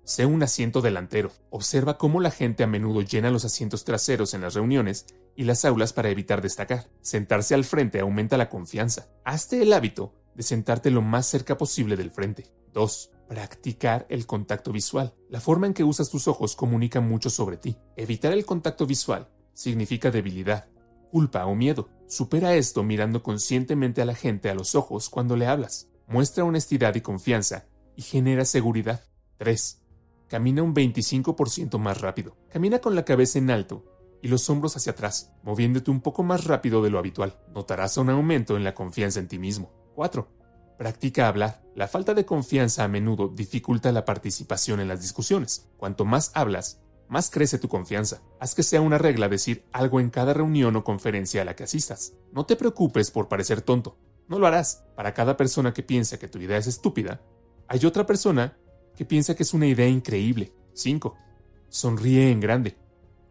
Sé 0.05 0.27
un 0.27 0.43
asiento 0.43 0.81
delantero. 0.81 1.31
Observa 1.49 1.97
cómo 1.97 2.21
la 2.21 2.29
gente 2.29 2.63
a 2.63 2.67
menudo 2.67 3.01
llena 3.01 3.31
los 3.31 3.43
asientos 3.43 3.85
traseros 3.85 4.35
en 4.35 4.41
las 4.41 4.53
reuniones 4.53 5.07
y 5.35 5.45
las 5.45 5.65
aulas 5.65 5.93
para 5.93 6.09
evitar 6.09 6.43
destacar. 6.43 6.87
Sentarse 7.01 7.55
al 7.55 7.63
frente 7.63 7.99
aumenta 7.99 8.37
la 8.37 8.47
confianza. 8.47 9.07
Hazte 9.23 9.63
el 9.63 9.73
hábito 9.73 10.13
de 10.35 10.43
sentarte 10.43 10.91
lo 10.91 11.01
más 11.01 11.25
cerca 11.25 11.57
posible 11.57 11.97
del 11.97 12.11
frente. 12.11 12.45
2. 12.73 13.11
Practicar 13.27 14.05
el 14.09 14.27
contacto 14.27 14.71
visual. 14.71 15.15
La 15.27 15.41
forma 15.41 15.65
en 15.65 15.73
que 15.73 15.83
usas 15.83 16.11
tus 16.11 16.27
ojos 16.27 16.55
comunica 16.55 17.01
mucho 17.01 17.31
sobre 17.31 17.57
ti. 17.57 17.75
Evitar 17.95 18.31
el 18.31 18.45
contacto 18.45 18.85
visual 18.85 19.27
significa 19.53 20.11
debilidad, 20.11 20.67
culpa 21.09 21.47
o 21.47 21.55
miedo. 21.55 21.89
Supera 22.07 22.53
esto 22.53 22.83
mirando 22.83 23.23
conscientemente 23.23 24.03
a 24.03 24.05
la 24.05 24.13
gente 24.13 24.51
a 24.51 24.55
los 24.55 24.75
ojos 24.75 25.09
cuando 25.09 25.35
le 25.35 25.47
hablas. 25.47 25.87
Muestra 26.07 26.43
honestidad 26.43 26.93
y 26.93 27.01
confianza 27.01 27.65
y 27.95 28.03
genera 28.03 28.45
seguridad. 28.45 29.03
3. 29.37 29.81
Camina 30.27 30.63
un 30.63 30.73
25% 30.73 31.77
más 31.77 32.01
rápido. 32.01 32.35
Camina 32.49 32.79
con 32.79 32.95
la 32.95 33.05
cabeza 33.05 33.37
en 33.37 33.51
alto 33.51 33.83
y 34.21 34.27
los 34.27 34.49
hombros 34.49 34.75
hacia 34.75 34.93
atrás, 34.93 35.33
moviéndote 35.43 35.91
un 35.91 36.01
poco 36.01 36.23
más 36.23 36.45
rápido 36.45 36.81
de 36.81 36.89
lo 36.89 36.97
habitual. 36.97 37.37
Notarás 37.53 37.97
un 37.97 38.09
aumento 38.09 38.57
en 38.57 38.63
la 38.63 38.73
confianza 38.73 39.19
en 39.19 39.27
ti 39.27 39.37
mismo. 39.37 39.71
4. 39.93 40.27
Practica 40.77 41.27
hablar. 41.27 41.63
La 41.75 41.87
falta 41.87 42.13
de 42.13 42.25
confianza 42.25 42.83
a 42.83 42.87
menudo 42.87 43.27
dificulta 43.27 43.91
la 43.91 44.03
participación 44.03 44.79
en 44.79 44.87
las 44.87 45.01
discusiones. 45.01 45.69
Cuanto 45.77 46.05
más 46.05 46.31
hablas, 46.33 46.81
más 47.07 47.29
crece 47.29 47.59
tu 47.59 47.67
confianza. 47.67 48.21
Haz 48.39 48.55
que 48.55 48.63
sea 48.63 48.81
una 48.81 48.97
regla 48.97 49.29
decir 49.29 49.63
algo 49.71 49.99
en 49.99 50.09
cada 50.09 50.33
reunión 50.33 50.75
o 50.75 50.83
conferencia 50.83 51.43
a 51.43 51.45
la 51.45 51.55
que 51.55 51.63
asistas. 51.63 52.13
No 52.33 52.45
te 52.45 52.55
preocupes 52.55 53.11
por 53.11 53.27
parecer 53.27 53.61
tonto. 53.61 53.97
No 54.27 54.39
lo 54.39 54.47
harás. 54.47 54.85
Para 54.95 55.13
cada 55.13 55.37
persona 55.37 55.73
que 55.73 55.83
piensa 55.83 56.17
que 56.17 56.27
tu 56.27 56.39
idea 56.39 56.57
es 56.57 56.67
estúpida, 56.67 57.21
hay 57.67 57.85
otra 57.85 58.05
persona 58.05 58.57
que 58.95 59.05
piensa 59.05 59.35
que 59.35 59.43
es 59.43 59.53
una 59.53 59.67
idea 59.67 59.87
increíble. 59.87 60.53
5. 60.73 61.15
Sonríe 61.69 62.31
en 62.31 62.39
grande. 62.39 62.77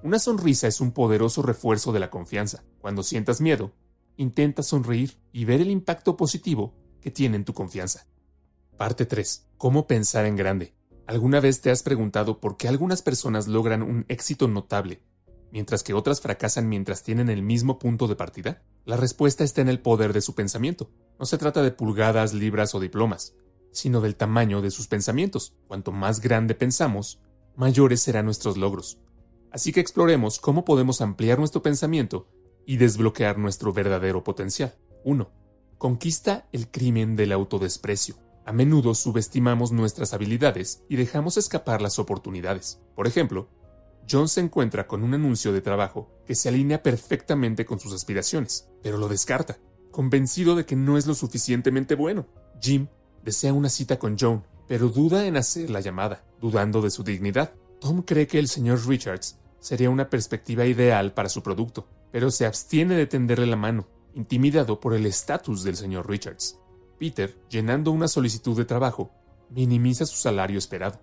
Una 0.02 0.18
sonrisa 0.18 0.66
es 0.66 0.80
un 0.80 0.92
poderoso 0.92 1.42
refuerzo 1.42 1.92
de 1.92 2.00
la 2.00 2.10
confianza. 2.10 2.62
Cuando 2.80 3.02
sientas 3.02 3.40
miedo, 3.40 3.72
intenta 4.16 4.62
sonreír 4.62 5.16
y 5.32 5.44
ver 5.44 5.60
el 5.60 5.70
impacto 5.70 6.16
positivo 6.16 6.74
que 7.00 7.10
tiene 7.10 7.36
en 7.36 7.44
tu 7.44 7.54
confianza. 7.54 8.06
Parte 8.76 9.06
3. 9.06 9.48
¿Cómo 9.56 9.86
pensar 9.86 10.26
en 10.26 10.36
grande? 10.36 10.74
¿Alguna 11.06 11.40
vez 11.40 11.60
te 11.60 11.70
has 11.70 11.82
preguntado 11.82 12.40
por 12.40 12.56
qué 12.56 12.68
algunas 12.68 13.02
personas 13.02 13.46
logran 13.46 13.82
un 13.82 14.04
éxito 14.08 14.48
notable, 14.48 15.02
mientras 15.52 15.82
que 15.82 15.94
otras 15.94 16.20
fracasan 16.20 16.68
mientras 16.68 17.02
tienen 17.02 17.28
el 17.30 17.42
mismo 17.42 17.78
punto 17.78 18.08
de 18.08 18.16
partida? 18.16 18.62
La 18.84 18.96
respuesta 18.96 19.44
está 19.44 19.60
en 19.60 19.68
el 19.68 19.80
poder 19.80 20.12
de 20.12 20.20
su 20.20 20.34
pensamiento. 20.34 20.90
No 21.18 21.26
se 21.26 21.38
trata 21.38 21.62
de 21.62 21.70
pulgadas, 21.70 22.34
libras 22.34 22.74
o 22.74 22.80
diplomas 22.80 23.34
sino 23.74 24.00
del 24.00 24.16
tamaño 24.16 24.62
de 24.62 24.70
sus 24.70 24.86
pensamientos. 24.86 25.54
Cuanto 25.66 25.92
más 25.92 26.20
grande 26.20 26.54
pensamos, 26.54 27.20
mayores 27.56 28.00
serán 28.00 28.24
nuestros 28.24 28.56
logros. 28.56 28.98
Así 29.50 29.72
que 29.72 29.80
exploremos 29.80 30.38
cómo 30.38 30.64
podemos 30.64 31.00
ampliar 31.00 31.38
nuestro 31.38 31.62
pensamiento 31.62 32.28
y 32.66 32.78
desbloquear 32.78 33.36
nuestro 33.36 33.72
verdadero 33.72 34.24
potencial. 34.24 34.74
1. 35.04 35.30
Conquista 35.76 36.48
el 36.52 36.70
crimen 36.70 37.16
del 37.16 37.32
autodesprecio. 37.32 38.16
A 38.46 38.52
menudo 38.52 38.94
subestimamos 38.94 39.72
nuestras 39.72 40.14
habilidades 40.14 40.84
y 40.88 40.96
dejamos 40.96 41.36
escapar 41.36 41.82
las 41.82 41.98
oportunidades. 41.98 42.80
Por 42.94 43.06
ejemplo, 43.06 43.48
John 44.08 44.28
se 44.28 44.40
encuentra 44.40 44.86
con 44.86 45.02
un 45.02 45.14
anuncio 45.14 45.52
de 45.52 45.62
trabajo 45.62 46.10
que 46.26 46.34
se 46.34 46.48
alinea 46.48 46.82
perfectamente 46.82 47.64
con 47.64 47.80
sus 47.80 47.94
aspiraciones, 47.94 48.68
pero 48.82 48.98
lo 48.98 49.08
descarta, 49.08 49.58
convencido 49.90 50.56
de 50.56 50.66
que 50.66 50.76
no 50.76 50.98
es 50.98 51.06
lo 51.06 51.14
suficientemente 51.14 51.94
bueno. 51.94 52.26
Jim 52.60 52.88
desea 53.24 53.52
una 53.52 53.70
cita 53.70 53.98
con 53.98 54.18
Joan, 54.18 54.44
pero 54.68 54.88
duda 54.88 55.26
en 55.26 55.36
hacer 55.36 55.70
la 55.70 55.80
llamada, 55.80 56.24
dudando 56.40 56.82
de 56.82 56.90
su 56.90 57.02
dignidad. 57.02 57.54
Tom 57.80 58.02
cree 58.02 58.26
que 58.26 58.38
el 58.38 58.48
señor 58.48 58.86
Richards 58.86 59.38
sería 59.60 59.90
una 59.90 60.10
perspectiva 60.10 60.66
ideal 60.66 61.14
para 61.14 61.30
su 61.30 61.42
producto, 61.42 61.88
pero 62.12 62.30
se 62.30 62.46
abstiene 62.46 62.94
de 62.94 63.06
tenderle 63.06 63.46
la 63.46 63.56
mano, 63.56 63.88
intimidado 64.14 64.78
por 64.78 64.94
el 64.94 65.06
estatus 65.06 65.64
del 65.64 65.76
señor 65.76 66.08
Richards. 66.08 66.58
Peter, 66.98 67.36
llenando 67.48 67.90
una 67.90 68.08
solicitud 68.08 68.56
de 68.56 68.64
trabajo, 68.64 69.10
minimiza 69.50 70.06
su 70.06 70.16
salario 70.16 70.58
esperado, 70.58 71.00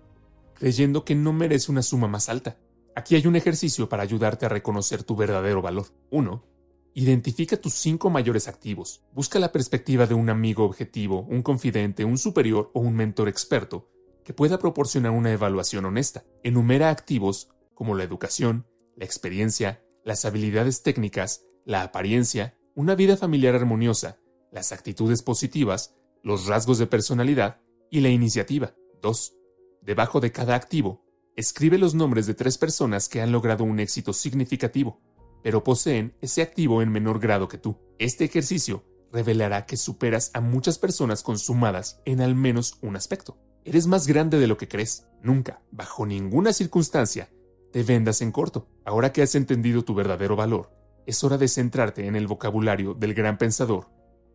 creyendo 0.54 1.04
que 1.04 1.14
no 1.14 1.32
merece 1.32 1.70
una 1.70 1.82
suma 1.82 2.08
más 2.08 2.28
alta. 2.28 2.56
Aquí 2.94 3.16
hay 3.16 3.26
un 3.26 3.36
ejercicio 3.36 3.88
para 3.88 4.02
ayudarte 4.02 4.46
a 4.46 4.48
reconocer 4.48 5.02
tu 5.02 5.16
verdadero 5.16 5.60
valor. 5.60 5.86
1. 6.10 6.51
Identifica 6.94 7.56
tus 7.56 7.72
cinco 7.72 8.10
mayores 8.10 8.48
activos. 8.48 9.02
Busca 9.14 9.38
la 9.38 9.50
perspectiva 9.50 10.06
de 10.06 10.12
un 10.12 10.28
amigo 10.28 10.64
objetivo, 10.64 11.22
un 11.22 11.42
confidente, 11.42 12.04
un 12.04 12.18
superior 12.18 12.70
o 12.74 12.80
un 12.80 12.94
mentor 12.94 13.28
experto 13.28 13.88
que 14.24 14.34
pueda 14.34 14.58
proporcionar 14.58 15.12
una 15.12 15.32
evaluación 15.32 15.86
honesta. 15.86 16.24
Enumera 16.42 16.90
activos 16.90 17.48
como 17.74 17.94
la 17.94 18.04
educación, 18.04 18.66
la 18.94 19.06
experiencia, 19.06 19.82
las 20.04 20.26
habilidades 20.26 20.82
técnicas, 20.82 21.46
la 21.64 21.82
apariencia, 21.82 22.58
una 22.74 22.94
vida 22.94 23.16
familiar 23.16 23.54
armoniosa, 23.54 24.18
las 24.50 24.70
actitudes 24.72 25.22
positivas, 25.22 25.96
los 26.22 26.46
rasgos 26.46 26.76
de 26.76 26.86
personalidad 26.86 27.62
y 27.90 28.00
la 28.00 28.10
iniciativa. 28.10 28.74
2. 29.00 29.34
Debajo 29.80 30.20
de 30.20 30.30
cada 30.30 30.56
activo, 30.56 31.02
escribe 31.36 31.78
los 31.78 31.94
nombres 31.94 32.26
de 32.26 32.34
tres 32.34 32.58
personas 32.58 33.08
que 33.08 33.22
han 33.22 33.32
logrado 33.32 33.64
un 33.64 33.80
éxito 33.80 34.12
significativo 34.12 35.00
pero 35.42 35.64
poseen 35.64 36.14
ese 36.20 36.42
activo 36.42 36.82
en 36.82 36.90
menor 36.90 37.18
grado 37.18 37.48
que 37.48 37.58
tú. 37.58 37.78
Este 37.98 38.24
ejercicio 38.24 38.84
revelará 39.12 39.66
que 39.66 39.76
superas 39.76 40.30
a 40.34 40.40
muchas 40.40 40.78
personas 40.78 41.22
consumadas 41.22 42.00
en 42.04 42.20
al 42.20 42.34
menos 42.34 42.78
un 42.80 42.96
aspecto. 42.96 43.38
Eres 43.64 43.86
más 43.86 44.06
grande 44.06 44.38
de 44.38 44.46
lo 44.46 44.56
que 44.56 44.68
crees. 44.68 45.06
Nunca, 45.22 45.62
bajo 45.70 46.06
ninguna 46.06 46.52
circunstancia, 46.52 47.30
te 47.72 47.82
vendas 47.82 48.22
en 48.22 48.32
corto. 48.32 48.68
Ahora 48.84 49.12
que 49.12 49.22
has 49.22 49.34
entendido 49.34 49.84
tu 49.84 49.94
verdadero 49.94 50.34
valor, 50.34 50.70
es 51.06 51.22
hora 51.24 51.38
de 51.38 51.48
centrarte 51.48 52.06
en 52.06 52.16
el 52.16 52.26
vocabulario 52.26 52.94
del 52.94 53.14
gran 53.14 53.38
pensador 53.38 53.88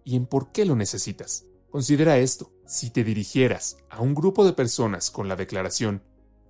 y 0.03 0.15
en 0.15 0.25
por 0.25 0.51
qué 0.51 0.65
lo 0.65 0.75
necesitas. 0.75 1.45
Considera 1.69 2.17
esto. 2.17 2.51
Si 2.65 2.89
te 2.89 3.03
dirigieras 3.03 3.77
a 3.89 4.01
un 4.01 4.15
grupo 4.15 4.45
de 4.45 4.53
personas 4.53 5.11
con 5.11 5.27
la 5.27 5.35
declaración 5.35 6.03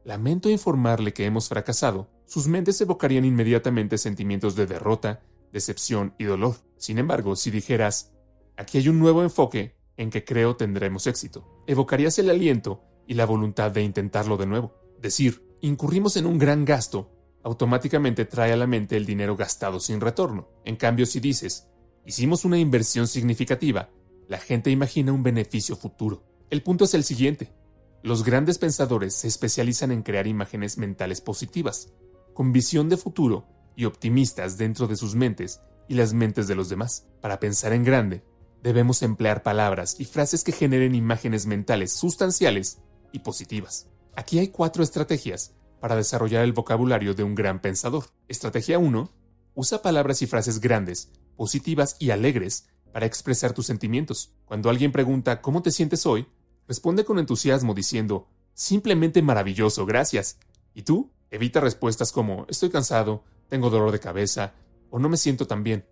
Lamento 0.08 0.50
informarle 0.50 1.12
que 1.12 1.26
hemos 1.26 1.50
fracasado, 1.50 2.10
sus 2.26 2.48
mentes 2.48 2.80
evocarían 2.80 3.26
inmediatamente 3.26 3.98
sentimientos 3.98 4.56
de 4.56 4.66
derrota, 4.66 5.20
decepción 5.52 6.16
y 6.18 6.24
dolor. 6.24 6.56
Sin 6.78 6.98
embargo, 6.98 7.36
si 7.36 7.52
dijeras, 7.52 8.14
aquí 8.56 8.78
hay 8.78 8.88
un 8.88 9.00
nuevo 9.00 9.22
enfoque 9.22 9.76
en 9.98 10.10
que 10.10 10.24
creo 10.24 10.56
tendremos 10.56 11.08
éxito, 11.08 11.62
evocarías 11.68 12.18
el 12.20 12.30
aliento 12.30 12.86
y 13.06 13.16
la 13.16 13.26
voluntad 13.26 13.70
de 13.70 13.84
intentarlo 13.84 14.38
de 14.38 14.46
nuevo. 14.46 14.76
Decir, 15.02 15.46
incurrimos 15.60 16.16
en 16.16 16.26
un 16.26 16.38
gran 16.38 16.64
gasto, 16.64 17.12
automáticamente 17.44 18.24
trae 18.24 18.54
a 18.54 18.58
la 18.58 18.66
mente 18.66 18.96
el 18.96 19.06
dinero 19.06 19.36
gastado 19.36 19.82
sin 19.82 20.00
retorno. 20.00 20.48
En 20.64 20.78
cambio, 20.78 21.06
si 21.06 21.20
dices, 21.20 21.68
hicimos 22.06 22.46
una 22.46 22.58
inversión 22.58 23.10
significativa, 23.10 23.90
la 24.30 24.38
gente 24.38 24.72
imagina 24.72 25.12
un 25.12 25.24
beneficio 25.24 25.76
futuro. 25.76 26.24
El 26.50 26.64
punto 26.64 26.86
es 26.86 26.94
el 26.94 27.04
siguiente. 27.04 27.52
Los 28.04 28.24
grandes 28.24 28.58
pensadores 28.58 29.16
se 29.16 29.28
especializan 29.28 29.92
en 29.92 30.04
crear 30.04 30.28
imágenes 30.28 30.78
mentales 30.78 31.20
positivas, 31.22 31.92
con 32.34 32.52
visión 32.52 32.90
de 32.90 32.98
futuro 32.98 33.48
y 33.76 33.86
optimistas 33.86 34.58
dentro 34.58 34.88
de 34.88 34.96
sus 34.96 35.16
mentes 35.16 35.62
y 35.88 35.96
las 35.96 36.14
mentes 36.14 36.48
de 36.48 36.56
los 36.56 36.70
demás. 36.70 37.08
Para 37.22 37.40
pensar 37.40 37.74
en 37.74 37.84
grande, 37.84 38.24
debemos 38.62 39.02
emplear 39.02 39.44
palabras 39.44 40.00
y 40.00 40.06
frases 40.06 40.44
que 40.44 40.52
generen 40.52 40.96
imágenes 40.96 41.46
mentales 41.46 41.94
sustanciales 41.94 42.80
y 43.12 43.20
positivas. 43.20 43.88
Aquí 44.16 44.40
hay 44.40 44.50
cuatro 44.50 44.84
estrategias 44.84 45.54
para 45.80 45.96
desarrollar 45.96 46.44
el 46.44 46.54
vocabulario 46.54 47.14
de 47.14 47.24
un 47.24 47.36
gran 47.36 47.62
pensador. 47.62 48.06
Estrategia 48.28 48.80
1. 48.80 49.12
Usa 49.56 49.82
palabras 49.82 50.22
y 50.22 50.28
frases 50.28 50.60
grandes, 50.60 51.12
positivas 51.36 51.96
y 52.00 52.12
alegres 52.12 52.70
para 52.92 53.06
expresar 53.06 53.54
tus 53.54 53.68
sentimientos. 53.68 54.34
Cuando 54.46 54.70
alguien 54.70 54.92
pregunta 54.92 55.42
¿cómo 55.42 55.62
te 55.62 55.72
sientes 55.72 56.06
hoy? 56.06 56.28
Responde 56.68 57.06
con 57.06 57.20
entusiasmo 57.20 57.74
diciendo, 57.74 58.28
simplemente 58.54 59.22
maravilloso, 59.22 59.86
gracias. 59.86 60.38
¿Y 60.74 60.84
tú? 60.84 61.12
Evita 61.32 61.60
respuestas 61.60 62.12
como, 62.12 62.46
estoy 62.50 62.70
cansado, 62.70 63.24
tengo 63.48 63.70
dolor 63.70 63.92
de 63.92 64.00
cabeza 64.00 64.54
o 64.90 65.00
no 65.00 65.10
me 65.10 65.18
siento 65.18 65.48
tan 65.48 65.64
bien. 65.64 65.86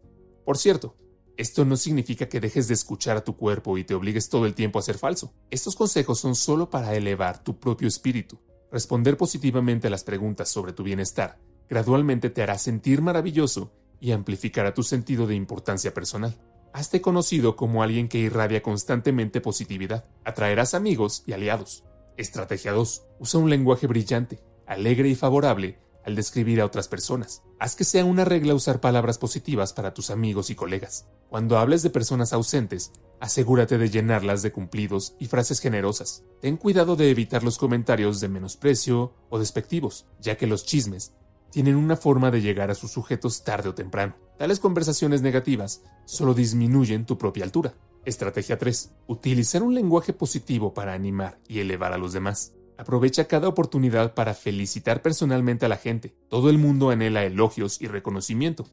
Por 0.45 0.57
cierto, 0.57 0.95
esto 1.37 1.65
no 1.65 1.75
significa 1.77 2.29
que 2.29 2.39
dejes 2.39 2.67
de 2.67 2.73
escuchar 2.73 3.17
a 3.17 3.23
tu 3.23 3.35
cuerpo 3.35 3.77
y 3.77 3.83
te 3.83 3.95
obligues 3.95 4.29
todo 4.29 4.45
el 4.45 4.55
tiempo 4.55 4.79
a 4.79 4.83
ser 4.83 4.97
falso. 4.97 5.33
Estos 5.49 5.75
consejos 5.75 6.19
son 6.19 6.35
solo 6.35 6.69
para 6.69 6.95
elevar 6.95 7.43
tu 7.43 7.59
propio 7.59 7.87
espíritu. 7.87 8.39
Responder 8.71 9.17
positivamente 9.17 9.87
a 9.87 9.89
las 9.89 10.03
preguntas 10.03 10.49
sobre 10.49 10.73
tu 10.73 10.83
bienestar 10.83 11.39
gradualmente 11.69 12.29
te 12.29 12.43
hará 12.43 12.57
sentir 12.57 13.01
maravilloso 13.01 13.71
y 13.99 14.11
amplificará 14.11 14.73
tu 14.73 14.83
sentido 14.83 15.27
de 15.27 15.35
importancia 15.35 15.93
personal. 15.93 16.35
Hazte 16.75 16.99
conocido 16.99 17.55
como 17.55 17.83
alguien 17.83 18.09
que 18.09 18.17
irradia 18.17 18.61
constantemente 18.61 19.39
positividad. 19.39 20.03
Atraerás 20.25 20.73
amigos 20.73 21.23
y 21.25 21.31
aliados. 21.31 21.85
Estrategia 22.17 22.73
2. 22.73 23.01
Usa 23.17 23.39
un 23.39 23.49
lenguaje 23.49 23.87
brillante, 23.87 24.43
alegre 24.67 25.07
y 25.07 25.15
favorable 25.15 25.79
al 26.03 26.15
describir 26.15 26.59
a 26.59 26.65
otras 26.65 26.89
personas. 26.89 27.43
Haz 27.59 27.77
que 27.77 27.85
sea 27.85 28.03
una 28.03 28.25
regla 28.25 28.53
usar 28.53 28.81
palabras 28.81 29.17
positivas 29.17 29.71
para 29.71 29.93
tus 29.93 30.09
amigos 30.09 30.49
y 30.49 30.55
colegas. 30.55 31.07
Cuando 31.29 31.57
hables 31.59 31.81
de 31.81 31.91
personas 31.91 32.33
ausentes, 32.33 32.91
asegúrate 33.21 33.77
de 33.77 33.89
llenarlas 33.89 34.41
de 34.41 34.51
cumplidos 34.51 35.15
y 35.17 35.27
frases 35.27 35.61
generosas. 35.61 36.25
Ten 36.41 36.57
cuidado 36.57 36.97
de 36.97 37.09
evitar 37.09 37.41
los 37.41 37.57
comentarios 37.57 38.19
de 38.19 38.27
menosprecio 38.27 39.13
o 39.29 39.39
despectivos, 39.39 40.07
ya 40.19 40.35
que 40.35 40.45
los 40.45 40.65
chismes 40.65 41.13
tienen 41.55 41.77
una 41.77 41.95
forma 41.95 42.31
de 42.31 42.41
llegar 42.41 42.69
a 42.69 42.75
sus 42.75 42.91
sujetos 42.91 43.45
tarde 43.45 43.69
o 43.69 43.73
temprano. 43.73 44.13
Tales 44.37 44.59
conversaciones 44.59 45.21
negativas 45.21 45.83
solo 46.03 46.33
disminuyen 46.33 47.05
tu 47.05 47.17
propia 47.17 47.45
altura. 47.45 47.75
Estrategia 48.03 48.57
3. 48.57 48.91
Utilizar 49.07 49.63
un 49.63 49.73
lenguaje 49.73 50.11
positivo 50.11 50.73
para 50.73 50.91
animar 50.91 51.39
y 51.47 51.59
elevar 51.59 51.93
a 51.93 51.97
los 51.97 52.11
demás. 52.11 52.55
Aprovecha 52.77 53.29
cada 53.29 53.47
oportunidad 53.47 54.15
para 54.15 54.33
felicitar 54.33 55.01
personalmente 55.01 55.65
a 55.65 55.69
la 55.69 55.77
gente. 55.77 56.13
Todo 56.27 56.49
el 56.49 56.57
mundo 56.57 56.89
anhela 56.89 57.23
elogios 57.23 57.81
y 57.81 57.87
reconocimiento. 57.87 58.67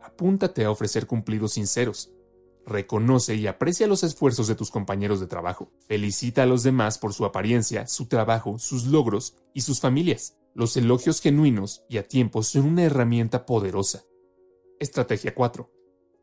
Apúntate 0.00 0.64
a 0.64 0.72
ofrecer 0.72 1.06
cumplidos 1.06 1.52
sinceros. 1.52 2.10
Reconoce 2.66 3.36
y 3.36 3.46
aprecia 3.46 3.86
los 3.86 4.02
esfuerzos 4.02 4.48
de 4.48 4.56
tus 4.56 4.72
compañeros 4.72 5.20
de 5.20 5.28
trabajo. 5.28 5.70
Felicita 5.86 6.42
a 6.42 6.46
los 6.46 6.64
demás 6.64 6.98
por 6.98 7.14
su 7.14 7.26
apariencia, 7.26 7.86
su 7.86 8.06
trabajo, 8.06 8.58
sus 8.58 8.86
logros 8.86 9.36
y 9.52 9.60
sus 9.60 9.78
familias. 9.78 10.36
Los 10.56 10.76
elogios 10.76 11.20
genuinos 11.20 11.84
y 11.88 11.98
a 11.98 12.06
tiempo 12.06 12.44
son 12.44 12.66
una 12.66 12.84
herramienta 12.84 13.44
poderosa. 13.44 14.04
Estrategia 14.78 15.34
4. 15.34 15.68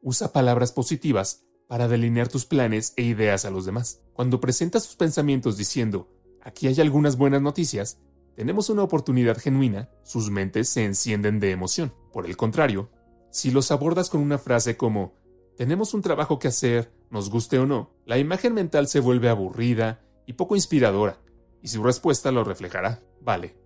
Usa 0.01 0.31
palabras 0.31 0.71
positivas 0.71 1.45
para 1.67 1.89
delinear 1.89 2.29
tus 2.29 2.45
planes 2.45 2.93
e 2.95 3.01
ideas 3.01 3.43
a 3.43 3.51
los 3.51 3.65
demás. 3.65 4.01
Cuando 4.13 4.39
presentas 4.39 4.87
tus 4.87 4.95
pensamientos 4.95 5.57
diciendo, 5.57 6.09
aquí 6.41 6.67
hay 6.67 6.79
algunas 6.79 7.17
buenas 7.17 7.41
noticias, 7.41 7.99
tenemos 8.33 8.69
una 8.69 8.83
oportunidad 8.83 9.37
genuina, 9.37 9.89
sus 10.03 10.29
mentes 10.29 10.69
se 10.69 10.85
encienden 10.85 11.41
de 11.41 11.51
emoción. 11.51 11.93
Por 12.13 12.25
el 12.25 12.37
contrario, 12.37 12.89
si 13.31 13.51
los 13.51 13.69
abordas 13.69 14.09
con 14.09 14.21
una 14.21 14.37
frase 14.37 14.77
como, 14.77 15.13
tenemos 15.57 15.93
un 15.93 16.01
trabajo 16.01 16.39
que 16.39 16.47
hacer, 16.47 16.93
nos 17.09 17.29
guste 17.29 17.59
o 17.59 17.65
no, 17.65 17.91
la 18.05 18.17
imagen 18.17 18.53
mental 18.53 18.87
se 18.87 19.01
vuelve 19.01 19.27
aburrida 19.27 20.05
y 20.25 20.33
poco 20.33 20.55
inspiradora, 20.55 21.21
y 21.61 21.67
su 21.67 21.83
respuesta 21.83 22.31
lo 22.31 22.45
reflejará. 22.45 23.03
Vale. 23.19 23.60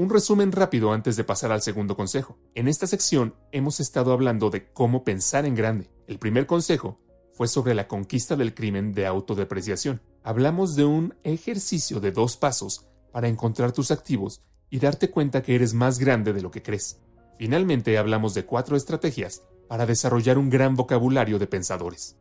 Un 0.00 0.08
resumen 0.08 0.50
rápido 0.50 0.94
antes 0.94 1.16
de 1.16 1.24
pasar 1.24 1.52
al 1.52 1.60
segundo 1.60 1.94
consejo. 1.94 2.38
En 2.54 2.68
esta 2.68 2.86
sección 2.86 3.34
hemos 3.52 3.80
estado 3.80 4.14
hablando 4.14 4.48
de 4.48 4.72
cómo 4.72 5.04
pensar 5.04 5.44
en 5.44 5.54
grande. 5.54 5.90
El 6.06 6.18
primer 6.18 6.46
consejo 6.46 6.98
fue 7.34 7.46
sobre 7.48 7.74
la 7.74 7.86
conquista 7.86 8.34
del 8.34 8.54
crimen 8.54 8.94
de 8.94 9.04
autodepreciación. 9.04 10.00
Hablamos 10.22 10.74
de 10.74 10.86
un 10.86 11.14
ejercicio 11.22 12.00
de 12.00 12.12
dos 12.12 12.38
pasos 12.38 12.88
para 13.12 13.28
encontrar 13.28 13.72
tus 13.72 13.90
activos 13.90 14.40
y 14.70 14.78
darte 14.78 15.10
cuenta 15.10 15.42
que 15.42 15.54
eres 15.54 15.74
más 15.74 15.98
grande 15.98 16.32
de 16.32 16.40
lo 16.40 16.50
que 16.50 16.62
crees. 16.62 17.02
Finalmente 17.36 17.98
hablamos 17.98 18.32
de 18.32 18.46
cuatro 18.46 18.78
estrategias 18.78 19.42
para 19.68 19.84
desarrollar 19.84 20.38
un 20.38 20.48
gran 20.48 20.76
vocabulario 20.76 21.38
de 21.38 21.46
pensadores. 21.46 22.16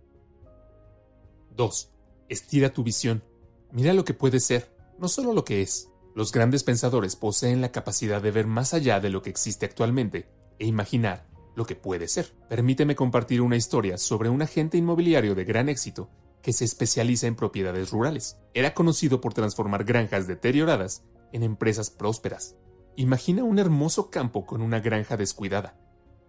2. 1.56 1.94
Estira 2.28 2.74
tu 2.74 2.84
visión. 2.84 3.24
Mira 3.72 3.94
lo 3.94 4.04
que 4.04 4.13
puede 4.13 4.42
ser, 4.42 4.70
no 4.98 5.08
solo 5.08 5.32
lo 5.32 5.46
que 5.46 5.62
es. 5.62 5.88
Los 6.15 6.32
grandes 6.32 6.63
pensadores 6.63 7.15
poseen 7.15 7.62
la 7.62 7.72
capacidad 7.72 8.22
de 8.22 8.32
ver 8.32 8.48
más 8.48 8.74
allá 8.74 9.00
de 9.00 9.10
lo 9.10 9.22
que 9.22 9.30
existe 9.30 9.65
actualmente 9.65 10.28
e 10.58 10.65
imaginar 10.65 11.28
lo 11.56 11.65
que 11.65 11.76
puede 11.76 12.08
ser. 12.08 12.34
Permíteme 12.48 12.95
compartir 12.95 13.41
una 13.41 13.56
historia 13.56 13.98
sobre 13.98 14.30
un 14.30 14.41
agente 14.41 14.78
inmobiliario 14.78 15.36
de 15.36 15.45
gran 15.45 15.69
éxito 15.69 16.10
que 16.41 16.54
se 16.54 16.65
especializa 16.65 17.28
en 17.28 17.36
propiedades 17.36 17.91
rurales. 17.91 18.38
Era 18.54 18.74
conocido 18.74 19.22
por 19.22 19.34
transformar 19.34 19.84
granjas 19.84 20.28
deterioradas 20.28 21.04
en 21.34 21.43
empresas 21.43 21.89
prósperas. 21.89 22.56
Imagina 22.95 23.43
un 23.43 23.60
hermoso 23.60 24.10
campo 24.10 24.45
con 24.45 24.62
una 24.62 24.80
granja 24.80 25.17
descuidada, 25.17 25.78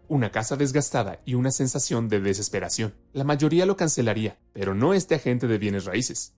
una 0.09 0.31
casa 0.31 0.57
desgastada 0.57 1.21
y 1.25 1.35
una 1.35 1.53
sensación 1.53 2.09
de 2.09 2.21
desesperación. 2.21 2.95
La 3.13 3.25
mayoría 3.25 3.67
lo 3.67 3.77
cancelaría, 3.77 4.39
pero 4.53 4.75
no 4.75 4.95
este 4.95 5.15
agente 5.15 5.47
de 5.47 5.59
bienes 5.59 5.85
raíces. 5.85 6.35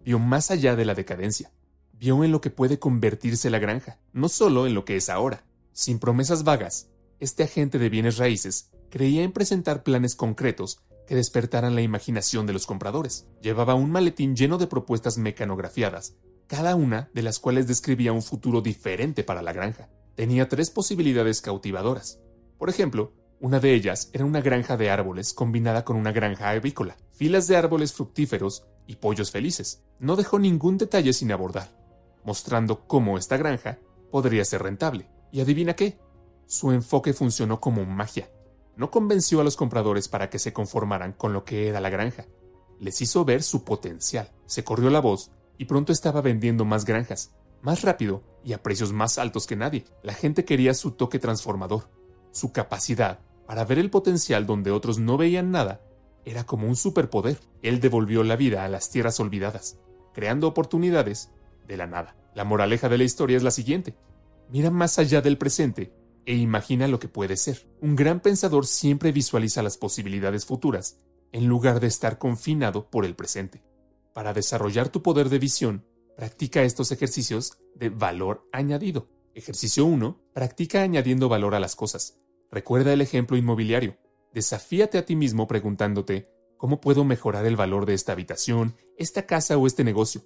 Vio 0.00 0.18
más 0.18 0.50
allá 0.50 0.76
de 0.76 0.84
la 0.84 0.94
decadencia. 0.94 1.50
Vio 1.98 2.24
en 2.24 2.32
lo 2.32 2.40
que 2.40 2.50
puede 2.50 2.78
convertirse 2.78 3.50
la 3.50 3.58
granja, 3.58 3.98
no 4.12 4.28
solo 4.28 4.66
en 4.66 4.74
lo 4.74 4.84
que 4.84 4.96
es 4.96 5.08
ahora. 5.08 5.44
Sin 5.72 5.98
promesas 5.98 6.44
vagas, 6.44 6.88
este 7.20 7.44
agente 7.44 7.78
de 7.78 7.88
bienes 7.88 8.18
raíces 8.18 8.70
creía 8.90 9.22
en 9.22 9.32
presentar 9.32 9.82
planes 9.82 10.14
concretos 10.14 10.80
que 11.06 11.14
despertaran 11.14 11.74
la 11.74 11.82
imaginación 11.82 12.46
de 12.46 12.52
los 12.52 12.66
compradores. 12.66 13.26
Llevaba 13.40 13.74
un 13.74 13.90
maletín 13.90 14.36
lleno 14.36 14.58
de 14.58 14.66
propuestas 14.66 15.18
mecanografiadas, 15.18 16.16
cada 16.46 16.74
una 16.74 17.10
de 17.14 17.22
las 17.22 17.38
cuales 17.38 17.66
describía 17.66 18.12
un 18.12 18.22
futuro 18.22 18.60
diferente 18.60 19.24
para 19.24 19.42
la 19.42 19.52
granja. 19.52 19.88
Tenía 20.14 20.48
tres 20.48 20.70
posibilidades 20.70 21.40
cautivadoras. 21.40 22.20
Por 22.58 22.70
ejemplo, 22.70 23.12
una 23.40 23.60
de 23.60 23.74
ellas 23.74 24.10
era 24.12 24.24
una 24.24 24.40
granja 24.40 24.76
de 24.76 24.90
árboles 24.90 25.32
combinada 25.32 25.84
con 25.84 25.96
una 25.96 26.12
granja 26.12 26.50
avícola, 26.50 26.96
filas 27.12 27.46
de 27.46 27.56
árboles 27.56 27.92
fructíferos 27.92 28.64
y 28.86 28.96
pollos 28.96 29.30
felices. 29.30 29.82
No 29.98 30.16
dejó 30.16 30.38
ningún 30.38 30.78
detalle 30.78 31.12
sin 31.12 31.32
abordar, 31.32 31.70
mostrando 32.24 32.86
cómo 32.86 33.18
esta 33.18 33.36
granja 33.36 33.78
podría 34.10 34.44
ser 34.44 34.62
rentable. 34.62 35.08
¿Y 35.32 35.40
adivina 35.40 35.74
qué? 35.74 35.98
Su 36.46 36.72
enfoque 36.72 37.12
funcionó 37.12 37.60
como 37.60 37.84
magia. 37.84 38.30
No 38.76 38.90
convenció 38.90 39.40
a 39.40 39.44
los 39.44 39.56
compradores 39.56 40.08
para 40.08 40.30
que 40.30 40.38
se 40.38 40.52
conformaran 40.52 41.12
con 41.12 41.32
lo 41.32 41.44
que 41.44 41.68
era 41.68 41.80
la 41.80 41.90
granja. 41.90 42.26
Les 42.80 43.00
hizo 43.00 43.24
ver 43.24 43.42
su 43.42 43.64
potencial. 43.64 44.32
Se 44.46 44.64
corrió 44.64 44.90
la 44.90 45.00
voz 45.00 45.30
y 45.58 45.66
pronto 45.66 45.92
estaba 45.92 46.20
vendiendo 46.20 46.64
más 46.64 46.84
granjas, 46.84 47.32
más 47.62 47.82
rápido 47.82 48.22
y 48.44 48.52
a 48.52 48.62
precios 48.62 48.92
más 48.92 49.18
altos 49.18 49.46
que 49.46 49.56
nadie. 49.56 49.84
La 50.02 50.12
gente 50.12 50.44
quería 50.44 50.74
su 50.74 50.92
toque 50.92 51.18
transformador 51.18 51.88
su 52.34 52.52
capacidad 52.52 53.20
para 53.46 53.64
ver 53.64 53.78
el 53.78 53.90
potencial 53.90 54.44
donde 54.44 54.72
otros 54.72 54.98
no 54.98 55.16
veían 55.16 55.50
nada 55.50 55.80
era 56.24 56.44
como 56.44 56.66
un 56.66 56.76
superpoder. 56.76 57.38
Él 57.62 57.80
devolvió 57.80 58.22
la 58.24 58.36
vida 58.36 58.64
a 58.64 58.68
las 58.68 58.90
tierras 58.90 59.20
olvidadas, 59.20 59.78
creando 60.12 60.48
oportunidades 60.48 61.30
de 61.66 61.76
la 61.76 61.86
nada. 61.86 62.16
La 62.34 62.44
moraleja 62.44 62.88
de 62.88 62.98
la 62.98 63.04
historia 63.04 63.36
es 63.36 63.42
la 63.42 63.50
siguiente. 63.50 63.94
Mira 64.50 64.70
más 64.70 64.98
allá 64.98 65.20
del 65.20 65.38
presente 65.38 65.92
e 66.26 66.34
imagina 66.34 66.88
lo 66.88 66.98
que 66.98 67.08
puede 67.08 67.36
ser. 67.36 67.68
Un 67.80 67.96
gran 67.96 68.20
pensador 68.20 68.66
siempre 68.66 69.12
visualiza 69.12 69.62
las 69.62 69.76
posibilidades 69.76 70.46
futuras 70.46 71.00
en 71.32 71.46
lugar 71.46 71.80
de 71.80 71.88
estar 71.88 72.18
confinado 72.18 72.88
por 72.90 73.04
el 73.04 73.14
presente. 73.14 73.62
Para 74.12 74.32
desarrollar 74.32 74.88
tu 74.88 75.02
poder 75.02 75.28
de 75.28 75.38
visión, 75.38 75.84
practica 76.16 76.62
estos 76.62 76.92
ejercicios 76.92 77.58
de 77.74 77.88
valor 77.88 78.48
añadido. 78.52 79.08
Ejercicio 79.34 79.84
1. 79.84 80.20
Practica 80.32 80.82
añadiendo 80.82 81.28
valor 81.28 81.56
a 81.56 81.60
las 81.60 81.74
cosas. 81.74 82.20
Recuerda 82.50 82.92
el 82.92 83.00
ejemplo 83.00 83.36
inmobiliario. 83.36 83.98
Desafíate 84.32 84.98
a 84.98 85.04
ti 85.04 85.16
mismo 85.16 85.48
preguntándote, 85.48 86.30
¿cómo 86.56 86.80
puedo 86.80 87.04
mejorar 87.04 87.46
el 87.46 87.56
valor 87.56 87.84
de 87.84 87.94
esta 87.94 88.12
habitación, 88.12 88.76
esta 88.96 89.26
casa 89.26 89.58
o 89.58 89.66
este 89.66 89.82
negocio? 89.82 90.22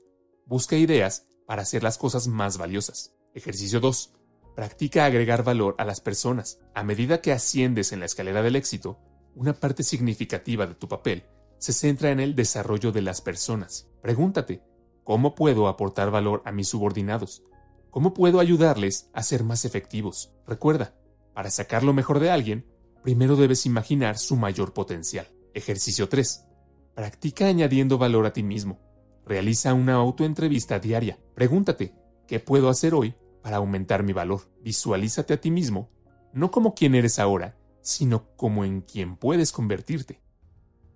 Busca 0.48 0.76
ideas 0.76 1.26
para 1.46 1.60
hacer 1.60 1.82
las 1.82 1.98
cosas 1.98 2.26
más 2.26 2.56
valiosas. 2.56 3.14
Ejercicio 3.34 3.80
2. 3.80 4.14
Practica 4.56 5.04
agregar 5.04 5.44
valor 5.44 5.74
a 5.76 5.84
las 5.84 6.00
personas. 6.00 6.58
A 6.74 6.82
medida 6.82 7.20
que 7.20 7.32
asciendes 7.32 7.92
en 7.92 8.00
la 8.00 8.06
escalera 8.06 8.42
del 8.42 8.56
éxito, 8.56 8.98
una 9.34 9.52
parte 9.52 9.82
significativa 9.82 10.66
de 10.66 10.74
tu 10.74 10.88
papel 10.88 11.26
se 11.58 11.74
centra 11.74 12.12
en 12.12 12.18
el 12.18 12.34
desarrollo 12.34 12.92
de 12.92 13.02
las 13.02 13.20
personas. 13.20 13.90
Pregúntate, 14.00 14.62
¿cómo 15.04 15.34
puedo 15.34 15.68
aportar 15.68 16.10
valor 16.10 16.40
a 16.46 16.52
mis 16.52 16.68
subordinados? 16.68 17.42
¿Cómo 17.90 18.14
puedo 18.14 18.40
ayudarles 18.40 19.10
a 19.12 19.22
ser 19.22 19.44
más 19.44 19.66
efectivos? 19.66 20.32
Recuerda, 20.46 20.94
para 21.34 21.50
sacar 21.50 21.82
lo 21.82 21.92
mejor 21.92 22.20
de 22.20 22.30
alguien, 22.30 22.66
primero 23.02 23.36
debes 23.36 23.66
imaginar 23.66 24.16
su 24.16 24.34
mayor 24.34 24.72
potencial. 24.72 25.28
Ejercicio 25.52 26.08
3. 26.08 26.46
Practica 26.94 27.48
añadiendo 27.48 27.98
valor 27.98 28.24
a 28.24 28.32
ti 28.32 28.42
mismo. 28.42 28.87
Realiza 29.28 29.74
una 29.74 29.96
autoentrevista 29.96 30.78
diaria. 30.78 31.18
Pregúntate, 31.34 31.94
¿qué 32.26 32.40
puedo 32.40 32.70
hacer 32.70 32.94
hoy 32.94 33.14
para 33.42 33.58
aumentar 33.58 34.02
mi 34.02 34.14
valor? 34.14 34.40
Visualízate 34.62 35.34
a 35.34 35.40
ti 35.40 35.50
mismo, 35.50 35.90
no 36.32 36.50
como 36.50 36.74
quien 36.74 36.94
eres 36.94 37.18
ahora, 37.18 37.54
sino 37.82 38.34
como 38.36 38.64
en 38.64 38.80
quien 38.80 39.16
puedes 39.16 39.52
convertirte. 39.52 40.22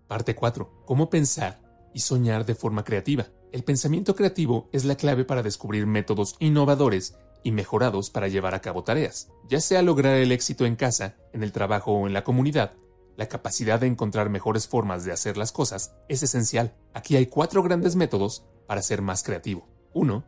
Parte 0.08 0.34
4. 0.34 0.84
Cómo 0.86 1.10
pensar 1.10 1.60
y 1.92 2.00
soñar 2.00 2.46
de 2.46 2.54
forma 2.54 2.84
creativa. 2.84 3.26
El 3.52 3.64
pensamiento 3.64 4.16
creativo 4.16 4.70
es 4.72 4.86
la 4.86 4.96
clave 4.96 5.26
para 5.26 5.42
descubrir 5.42 5.86
métodos 5.86 6.36
innovadores 6.38 7.18
y 7.42 7.52
mejorados 7.52 8.08
para 8.08 8.28
llevar 8.28 8.54
a 8.54 8.62
cabo 8.62 8.82
tareas, 8.82 9.30
ya 9.46 9.60
sea 9.60 9.82
lograr 9.82 10.16
el 10.16 10.32
éxito 10.32 10.64
en 10.64 10.76
casa, 10.76 11.16
en 11.34 11.42
el 11.42 11.52
trabajo 11.52 11.92
o 11.92 12.06
en 12.06 12.14
la 12.14 12.24
comunidad. 12.24 12.72
La 13.16 13.28
capacidad 13.28 13.78
de 13.78 13.86
encontrar 13.86 14.30
mejores 14.30 14.66
formas 14.66 15.04
de 15.04 15.12
hacer 15.12 15.36
las 15.36 15.52
cosas 15.52 15.94
es 16.08 16.22
esencial. 16.22 16.74
Aquí 16.94 17.16
hay 17.16 17.26
cuatro 17.26 17.62
grandes 17.62 17.94
métodos 17.94 18.46
para 18.66 18.82
ser 18.82 19.02
más 19.02 19.22
creativo. 19.22 19.68
1. 19.92 20.24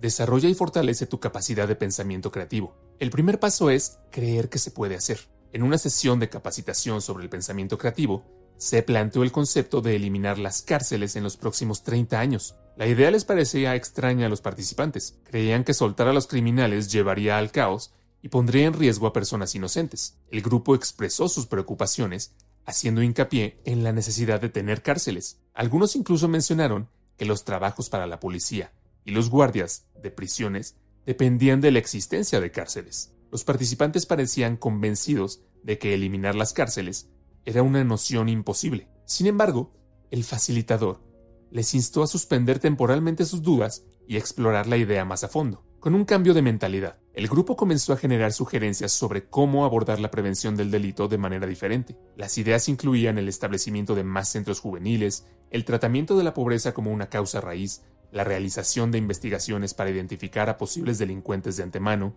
Desarrolla 0.00 0.48
y 0.48 0.54
fortalece 0.54 1.06
tu 1.06 1.20
capacidad 1.20 1.68
de 1.68 1.76
pensamiento 1.76 2.32
creativo. 2.32 2.74
El 2.98 3.10
primer 3.10 3.38
paso 3.38 3.70
es 3.70 3.98
creer 4.10 4.48
que 4.48 4.58
se 4.58 4.70
puede 4.70 4.96
hacer. 4.96 5.20
En 5.52 5.62
una 5.62 5.78
sesión 5.78 6.18
de 6.18 6.28
capacitación 6.28 7.00
sobre 7.00 7.22
el 7.22 7.30
pensamiento 7.30 7.78
creativo, 7.78 8.24
se 8.56 8.82
planteó 8.82 9.22
el 9.22 9.32
concepto 9.32 9.80
de 9.80 9.96
eliminar 9.96 10.38
las 10.38 10.62
cárceles 10.62 11.16
en 11.16 11.22
los 11.22 11.36
próximos 11.36 11.82
30 11.84 12.18
años. 12.18 12.56
La 12.76 12.86
idea 12.86 13.10
les 13.10 13.24
parecía 13.24 13.76
extraña 13.76 14.26
a 14.26 14.28
los 14.28 14.40
participantes. 14.40 15.18
Creían 15.24 15.64
que 15.64 15.74
soltar 15.74 16.08
a 16.08 16.12
los 16.12 16.26
criminales 16.26 16.90
llevaría 16.90 17.38
al 17.38 17.52
caos 17.52 17.94
y 18.24 18.30
pondría 18.30 18.64
en 18.64 18.72
riesgo 18.72 19.06
a 19.06 19.12
personas 19.12 19.54
inocentes. 19.54 20.16
El 20.30 20.40
grupo 20.40 20.74
expresó 20.74 21.28
sus 21.28 21.44
preocupaciones, 21.44 22.32
haciendo 22.64 23.02
hincapié 23.02 23.60
en 23.66 23.84
la 23.84 23.92
necesidad 23.92 24.40
de 24.40 24.48
tener 24.48 24.80
cárceles. 24.80 25.42
Algunos 25.52 25.94
incluso 25.94 26.26
mencionaron 26.26 26.88
que 27.18 27.26
los 27.26 27.44
trabajos 27.44 27.90
para 27.90 28.06
la 28.06 28.20
policía 28.20 28.72
y 29.04 29.10
los 29.10 29.28
guardias 29.28 29.88
de 30.02 30.10
prisiones 30.10 30.76
dependían 31.04 31.60
de 31.60 31.70
la 31.70 31.80
existencia 31.80 32.40
de 32.40 32.50
cárceles. 32.50 33.12
Los 33.30 33.44
participantes 33.44 34.06
parecían 34.06 34.56
convencidos 34.56 35.42
de 35.62 35.76
que 35.76 35.92
eliminar 35.92 36.34
las 36.34 36.54
cárceles 36.54 37.10
era 37.44 37.62
una 37.62 37.84
noción 37.84 38.30
imposible. 38.30 38.88
Sin 39.04 39.26
embargo, 39.26 39.74
el 40.10 40.24
facilitador 40.24 41.02
les 41.50 41.74
instó 41.74 42.02
a 42.02 42.06
suspender 42.06 42.58
temporalmente 42.58 43.26
sus 43.26 43.42
dudas 43.42 43.84
y 44.08 44.16
explorar 44.16 44.66
la 44.66 44.78
idea 44.78 45.04
más 45.04 45.24
a 45.24 45.28
fondo. 45.28 45.62
Con 45.84 45.94
un 45.94 46.06
cambio 46.06 46.32
de 46.32 46.40
mentalidad, 46.40 46.96
el 47.12 47.28
grupo 47.28 47.56
comenzó 47.56 47.92
a 47.92 47.98
generar 47.98 48.32
sugerencias 48.32 48.90
sobre 48.90 49.26
cómo 49.26 49.66
abordar 49.66 50.00
la 50.00 50.10
prevención 50.10 50.56
del 50.56 50.70
delito 50.70 51.08
de 51.08 51.18
manera 51.18 51.46
diferente. 51.46 51.94
Las 52.16 52.38
ideas 52.38 52.70
incluían 52.70 53.18
el 53.18 53.28
establecimiento 53.28 53.94
de 53.94 54.02
más 54.02 54.30
centros 54.30 54.60
juveniles, 54.60 55.26
el 55.50 55.66
tratamiento 55.66 56.16
de 56.16 56.24
la 56.24 56.32
pobreza 56.32 56.72
como 56.72 56.90
una 56.90 57.10
causa 57.10 57.42
raíz, 57.42 57.82
la 58.12 58.24
realización 58.24 58.92
de 58.92 58.96
investigaciones 58.96 59.74
para 59.74 59.90
identificar 59.90 60.48
a 60.48 60.56
posibles 60.56 60.98
delincuentes 60.98 61.58
de 61.58 61.64
antemano, 61.64 62.16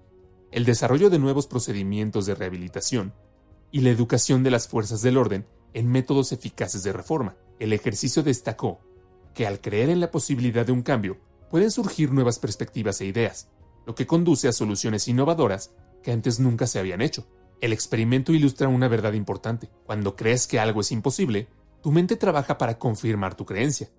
el 0.51 0.63
desarrollo 0.63 1.09
de 1.09 1.19
nuevos 1.19 1.45
procedimientos 1.45 2.25
de 2.25 2.35
rehabilitación 2.35 3.13
y 3.69 3.81
la 3.81 3.89
educación 3.89 4.43
de 4.43 4.51
las 4.51 4.69
fuerzas 4.69 5.01
del 5.01 5.17
orden 5.17 5.45
en 5.73 5.91
métodos 5.91 6.31
eficaces 6.31 6.83
de 6.83 6.93
reforma. 6.93 7.35
El 7.59 7.73
ejercicio 7.73 8.23
destacó 8.23 8.79
que 9.33 9.45
al 9.45 9.59
creer 9.59 9.89
en 9.89 9.99
la 9.99 10.09
posibilidad 10.09 10.65
de 10.65 10.71
un 10.71 10.83
cambio, 10.83 11.17
pueden 11.49 11.71
surgir 11.71 12.11
nuevas 12.11 12.39
perspectivas 12.39 12.99
e 13.01 13.05
ideas, 13.05 13.49
lo 13.87 13.95
que 13.95 14.05
conduce 14.05 14.49
a 14.49 14.51
soluciones 14.51 15.07
innovadoras 15.07 15.71
que 16.03 16.11
antes 16.11 16.41
nunca 16.41 16.67
se 16.67 16.77
habían 16.77 17.01
hecho. 17.01 17.25
El 17.61 17.71
experimento 17.71 18.33
ilustra 18.33 18.67
una 18.67 18.89
verdad 18.89 19.13
importante. 19.13 19.69
Cuando 19.85 20.17
crees 20.17 20.45
que 20.45 20.59
algo 20.59 20.81
es 20.81 20.91
imposible, 20.91 21.47
tu 21.81 21.93
mente 21.93 22.17
trabaja 22.17 22.57
para 22.57 22.77
confirmar 22.77 23.35
tu 23.35 23.45
creencia. 23.45 23.89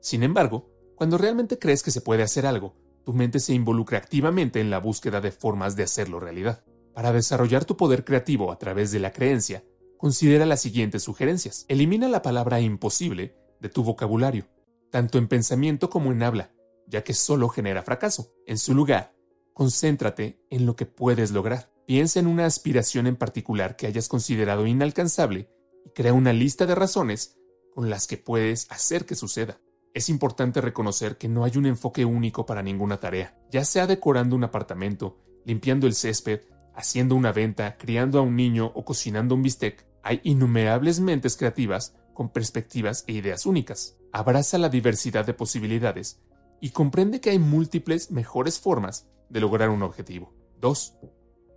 Sin 0.00 0.22
embargo, 0.22 0.68
cuando 0.96 1.16
realmente 1.16 1.58
crees 1.58 1.82
que 1.82 1.90
se 1.90 2.02
puede 2.02 2.22
hacer 2.22 2.44
algo, 2.44 2.76
tu 3.06 3.14
mente 3.14 3.40
se 3.40 3.54
involucra 3.54 3.96
activamente 3.96 4.60
en 4.60 4.68
la 4.68 4.80
búsqueda 4.80 5.22
de 5.22 5.32
formas 5.32 5.76
de 5.76 5.84
hacerlo 5.84 6.20
realidad. 6.20 6.62
Para 6.92 7.12
desarrollar 7.12 7.64
tu 7.64 7.78
poder 7.78 8.04
creativo 8.04 8.52
a 8.52 8.58
través 8.58 8.92
de 8.92 8.98
la 8.98 9.14
creencia, 9.14 9.64
considera 9.96 10.44
las 10.44 10.60
siguientes 10.60 11.04
sugerencias. 11.04 11.64
Elimina 11.68 12.06
la 12.08 12.20
palabra 12.20 12.60
imposible 12.60 13.34
de 13.60 13.70
tu 13.70 13.82
vocabulario, 13.82 14.46
tanto 14.90 15.16
en 15.16 15.26
pensamiento 15.26 15.88
como 15.88 16.12
en 16.12 16.22
habla, 16.22 16.52
ya 16.86 17.02
que 17.02 17.14
solo 17.14 17.48
genera 17.48 17.82
fracaso. 17.82 18.34
En 18.46 18.58
su 18.58 18.74
lugar, 18.74 19.14
Concéntrate 19.58 20.38
en 20.50 20.66
lo 20.66 20.76
que 20.76 20.86
puedes 20.86 21.32
lograr. 21.32 21.72
Piensa 21.84 22.20
en 22.20 22.28
una 22.28 22.46
aspiración 22.46 23.08
en 23.08 23.16
particular 23.16 23.74
que 23.74 23.88
hayas 23.88 24.06
considerado 24.06 24.68
inalcanzable 24.68 25.50
y 25.84 25.90
crea 25.90 26.12
una 26.12 26.32
lista 26.32 26.64
de 26.64 26.76
razones 26.76 27.40
con 27.74 27.90
las 27.90 28.06
que 28.06 28.18
puedes 28.18 28.70
hacer 28.70 29.04
que 29.04 29.16
suceda. 29.16 29.58
Es 29.94 30.10
importante 30.10 30.60
reconocer 30.60 31.18
que 31.18 31.26
no 31.26 31.42
hay 31.42 31.56
un 31.56 31.66
enfoque 31.66 32.04
único 32.04 32.46
para 32.46 32.62
ninguna 32.62 33.00
tarea, 33.00 33.36
ya 33.50 33.64
sea 33.64 33.88
decorando 33.88 34.36
un 34.36 34.44
apartamento, 34.44 35.18
limpiando 35.44 35.88
el 35.88 35.94
césped, 35.94 36.42
haciendo 36.76 37.16
una 37.16 37.32
venta, 37.32 37.76
criando 37.78 38.20
a 38.20 38.22
un 38.22 38.36
niño 38.36 38.70
o 38.76 38.84
cocinando 38.84 39.34
un 39.34 39.42
bistec. 39.42 39.84
Hay 40.04 40.20
innumerables 40.22 41.00
mentes 41.00 41.36
creativas 41.36 41.96
con 42.14 42.28
perspectivas 42.28 43.02
e 43.08 43.12
ideas 43.14 43.44
únicas. 43.44 43.96
Abraza 44.12 44.56
la 44.56 44.68
diversidad 44.68 45.26
de 45.26 45.34
posibilidades 45.34 46.20
y 46.60 46.70
comprende 46.70 47.20
que 47.20 47.30
hay 47.30 47.40
múltiples 47.40 48.12
mejores 48.12 48.60
formas 48.60 49.08
de 49.28 49.40
lograr 49.40 49.70
un 49.70 49.82
objetivo. 49.82 50.32
2. 50.60 50.98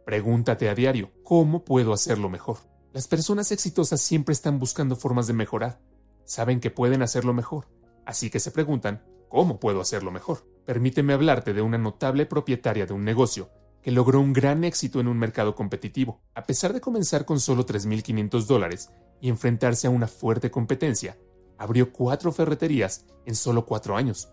Pregúntate 0.06 0.70
a 0.70 0.76
diario, 0.76 1.12
¿cómo 1.24 1.64
puedo 1.64 1.94
hacerlo 1.94 2.30
mejor? 2.30 2.58
Las 2.94 3.08
personas 3.08 3.52
exitosas 3.52 4.02
siempre 4.02 4.34
están 4.34 4.60
buscando 4.60 4.96
formas 4.96 5.28
de 5.28 5.34
mejorar. 5.34 5.80
Saben 6.26 6.60
que 6.60 6.72
pueden 6.72 7.02
hacerlo 7.02 7.34
mejor, 7.34 7.68
así 8.06 8.30
que 8.30 8.40
se 8.40 8.52
preguntan, 8.52 9.04
¿cómo 9.30 9.60
puedo 9.60 9.80
hacerlo 9.80 10.12
mejor? 10.12 10.46
Permíteme 10.66 11.14
hablarte 11.14 11.54
de 11.54 11.62
una 11.62 11.78
notable 11.78 12.26
propietaria 12.26 12.86
de 12.86 12.94
un 12.94 13.04
negocio 13.04 13.50
que 13.82 13.92
logró 13.92 14.20
un 14.20 14.34
gran 14.34 14.64
éxito 14.64 15.00
en 15.00 15.08
un 15.08 15.18
mercado 15.18 15.56
competitivo. 15.56 16.22
A 16.36 16.44
pesar 16.44 16.74
de 16.74 16.82
comenzar 16.82 17.26
con 17.26 17.40
solo 17.40 17.66
3.500 17.66 18.46
dólares 18.46 18.92
y 19.20 19.30
enfrentarse 19.30 19.88
a 19.88 19.90
una 19.90 20.08
fuerte 20.08 20.52
competencia, 20.52 21.18
abrió 21.58 21.92
cuatro 21.92 22.32
ferreterías 22.32 23.06
en 23.26 23.36
solo 23.36 23.66
cuatro 23.66 23.96
años. 23.96 24.32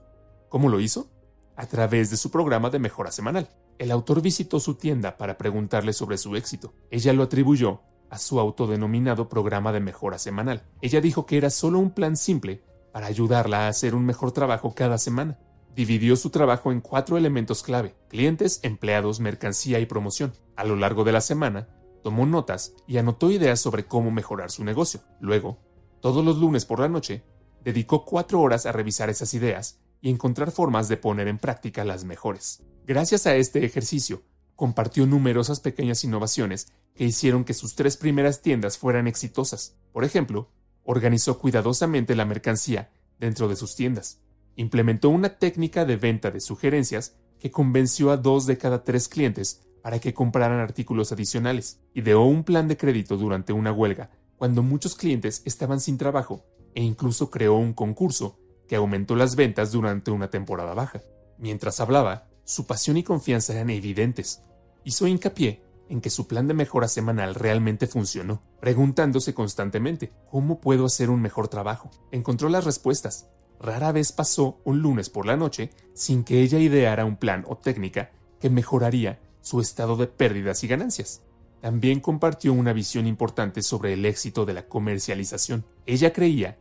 ¿Cómo 0.48 0.68
lo 0.68 0.80
hizo? 0.80 1.10
A 1.58 1.66
través 1.66 2.08
de 2.08 2.16
su 2.16 2.30
programa 2.30 2.70
de 2.70 2.78
mejora 2.78 3.10
semanal. 3.10 3.48
El 3.78 3.90
autor 3.90 4.22
visitó 4.22 4.60
su 4.60 4.76
tienda 4.76 5.18
para 5.18 5.36
preguntarle 5.36 5.92
sobre 5.92 6.16
su 6.16 6.36
éxito. 6.36 6.72
Ella 6.88 7.12
lo 7.12 7.24
atribuyó 7.24 7.80
a 8.10 8.18
su 8.18 8.38
autodenominado 8.38 9.28
programa 9.28 9.72
de 9.72 9.80
mejora 9.80 10.18
semanal. 10.18 10.62
Ella 10.80 11.00
dijo 11.00 11.26
que 11.26 11.36
era 11.36 11.50
solo 11.50 11.80
un 11.80 11.90
plan 11.90 12.16
simple 12.16 12.62
para 12.92 13.08
ayudarla 13.08 13.66
a 13.66 13.68
hacer 13.68 13.96
un 13.96 14.06
mejor 14.06 14.30
trabajo 14.30 14.72
cada 14.72 14.98
semana. 14.98 15.40
Dividió 15.74 16.14
su 16.14 16.30
trabajo 16.30 16.70
en 16.70 16.80
cuatro 16.80 17.16
elementos 17.16 17.64
clave, 17.64 17.96
clientes, 18.08 18.60
empleados, 18.62 19.18
mercancía 19.18 19.80
y 19.80 19.86
promoción. 19.86 20.32
A 20.54 20.62
lo 20.62 20.76
largo 20.76 21.02
de 21.02 21.12
la 21.12 21.20
semana, 21.20 21.68
tomó 22.04 22.24
notas 22.24 22.72
y 22.86 22.98
anotó 22.98 23.32
ideas 23.32 23.60
sobre 23.60 23.84
cómo 23.84 24.12
mejorar 24.12 24.52
su 24.52 24.62
negocio. 24.62 25.00
Luego, 25.20 25.58
todos 26.00 26.24
los 26.24 26.38
lunes 26.38 26.64
por 26.64 26.78
la 26.78 26.88
noche, 26.88 27.24
dedicó 27.64 28.04
cuatro 28.04 28.40
horas 28.40 28.64
a 28.64 28.70
revisar 28.72 29.10
esas 29.10 29.34
ideas 29.34 29.80
y 30.00 30.10
encontrar 30.10 30.50
formas 30.50 30.88
de 30.88 30.96
poner 30.96 31.28
en 31.28 31.38
práctica 31.38 31.84
las 31.84 32.04
mejores. 32.04 32.62
Gracias 32.86 33.26
a 33.26 33.34
este 33.34 33.64
ejercicio, 33.64 34.22
compartió 34.56 35.06
numerosas 35.06 35.60
pequeñas 35.60 36.04
innovaciones 36.04 36.68
que 36.94 37.04
hicieron 37.04 37.44
que 37.44 37.54
sus 37.54 37.74
tres 37.74 37.96
primeras 37.96 38.42
tiendas 38.42 38.78
fueran 38.78 39.06
exitosas. 39.06 39.76
Por 39.92 40.04
ejemplo, 40.04 40.50
organizó 40.84 41.38
cuidadosamente 41.38 42.16
la 42.16 42.24
mercancía 42.24 42.90
dentro 43.20 43.48
de 43.48 43.56
sus 43.56 43.76
tiendas. 43.76 44.20
Implementó 44.56 45.10
una 45.10 45.38
técnica 45.38 45.84
de 45.84 45.96
venta 45.96 46.30
de 46.30 46.40
sugerencias 46.40 47.14
que 47.38 47.50
convenció 47.50 48.10
a 48.10 48.16
dos 48.16 48.46
de 48.46 48.58
cada 48.58 48.82
tres 48.82 49.08
clientes 49.08 49.62
para 49.82 50.00
que 50.00 50.12
compraran 50.12 50.58
artículos 50.58 51.12
adicionales. 51.12 51.80
Ideó 51.94 52.22
un 52.22 52.42
plan 52.42 52.68
de 52.68 52.76
crédito 52.76 53.16
durante 53.16 53.52
una 53.52 53.72
huelga 53.72 54.10
cuando 54.36 54.62
muchos 54.62 54.94
clientes 54.94 55.42
estaban 55.44 55.80
sin 55.80 55.98
trabajo 55.98 56.44
e 56.74 56.82
incluso 56.82 57.30
creó 57.30 57.56
un 57.56 57.74
concurso 57.74 58.38
que 58.68 58.76
aumentó 58.76 59.16
las 59.16 59.34
ventas 59.34 59.72
durante 59.72 60.10
una 60.10 60.30
temporada 60.30 60.74
baja. 60.74 61.00
Mientras 61.38 61.80
hablaba, 61.80 62.28
su 62.44 62.66
pasión 62.66 62.96
y 62.96 63.02
confianza 63.02 63.54
eran 63.54 63.70
evidentes. 63.70 64.42
Hizo 64.84 65.06
hincapié 65.06 65.62
en 65.88 66.00
que 66.00 66.10
su 66.10 66.26
plan 66.26 66.46
de 66.46 66.54
mejora 66.54 66.88
semanal 66.88 67.34
realmente 67.34 67.86
funcionó, 67.86 68.42
preguntándose 68.60 69.34
constantemente, 69.34 70.12
¿cómo 70.30 70.60
puedo 70.60 70.84
hacer 70.84 71.10
un 71.10 71.22
mejor 71.22 71.48
trabajo? 71.48 71.90
Encontró 72.12 72.48
las 72.48 72.64
respuestas. 72.64 73.28
Rara 73.60 73.90
vez 73.90 74.12
pasó 74.12 74.60
un 74.64 74.80
lunes 74.80 75.10
por 75.10 75.26
la 75.26 75.36
noche 75.36 75.70
sin 75.94 76.24
que 76.24 76.42
ella 76.42 76.58
ideara 76.58 77.04
un 77.04 77.16
plan 77.16 77.44
o 77.48 77.56
técnica 77.56 78.10
que 78.38 78.50
mejoraría 78.50 79.18
su 79.40 79.60
estado 79.60 79.96
de 79.96 80.06
pérdidas 80.06 80.62
y 80.62 80.68
ganancias. 80.68 81.22
También 81.60 82.00
compartió 82.00 82.52
una 82.52 82.72
visión 82.72 83.06
importante 83.06 83.62
sobre 83.62 83.94
el 83.94 84.04
éxito 84.04 84.44
de 84.44 84.54
la 84.54 84.68
comercialización. 84.68 85.64
Ella 85.86 86.12
creía 86.12 86.56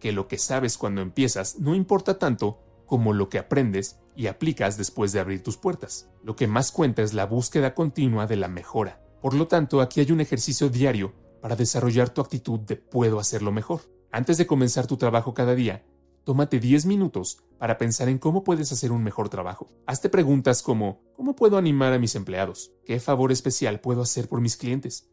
que 0.00 0.12
lo 0.12 0.26
que 0.26 0.38
sabes 0.38 0.76
cuando 0.76 1.02
empiezas 1.02 1.58
no 1.58 1.74
importa 1.74 2.18
tanto 2.18 2.58
como 2.86 3.12
lo 3.12 3.28
que 3.28 3.38
aprendes 3.38 4.00
y 4.16 4.26
aplicas 4.26 4.76
después 4.76 5.12
de 5.12 5.20
abrir 5.20 5.44
tus 5.44 5.56
puertas. 5.56 6.10
Lo 6.24 6.34
que 6.34 6.48
más 6.48 6.72
cuenta 6.72 7.02
es 7.02 7.14
la 7.14 7.26
búsqueda 7.26 7.72
continua 7.72 8.26
de 8.26 8.34
la 8.34 8.48
mejora. 8.48 9.00
Por 9.22 9.34
lo 9.34 9.46
tanto, 9.46 9.80
aquí 9.80 10.00
hay 10.00 10.10
un 10.10 10.20
ejercicio 10.20 10.68
diario 10.68 11.14
para 11.40 11.54
desarrollar 11.54 12.10
tu 12.10 12.20
actitud 12.20 12.58
de 12.58 12.74
puedo 12.74 13.20
hacerlo 13.20 13.52
mejor. 13.52 13.82
Antes 14.10 14.38
de 14.38 14.46
comenzar 14.46 14.88
tu 14.88 14.96
trabajo 14.96 15.34
cada 15.34 15.54
día, 15.54 15.86
tómate 16.24 16.58
10 16.58 16.86
minutos 16.86 17.44
para 17.58 17.78
pensar 17.78 18.08
en 18.08 18.18
cómo 18.18 18.42
puedes 18.42 18.72
hacer 18.72 18.90
un 18.90 19.04
mejor 19.04 19.28
trabajo. 19.28 19.70
Hazte 19.86 20.08
preguntas 20.08 20.62
como 20.62 21.00
¿cómo 21.14 21.36
puedo 21.36 21.58
animar 21.58 21.92
a 21.92 21.98
mis 22.00 22.16
empleados? 22.16 22.72
¿Qué 22.84 22.98
favor 22.98 23.30
especial 23.30 23.80
puedo 23.80 24.02
hacer 24.02 24.28
por 24.28 24.40
mis 24.40 24.56
clientes? 24.56 25.08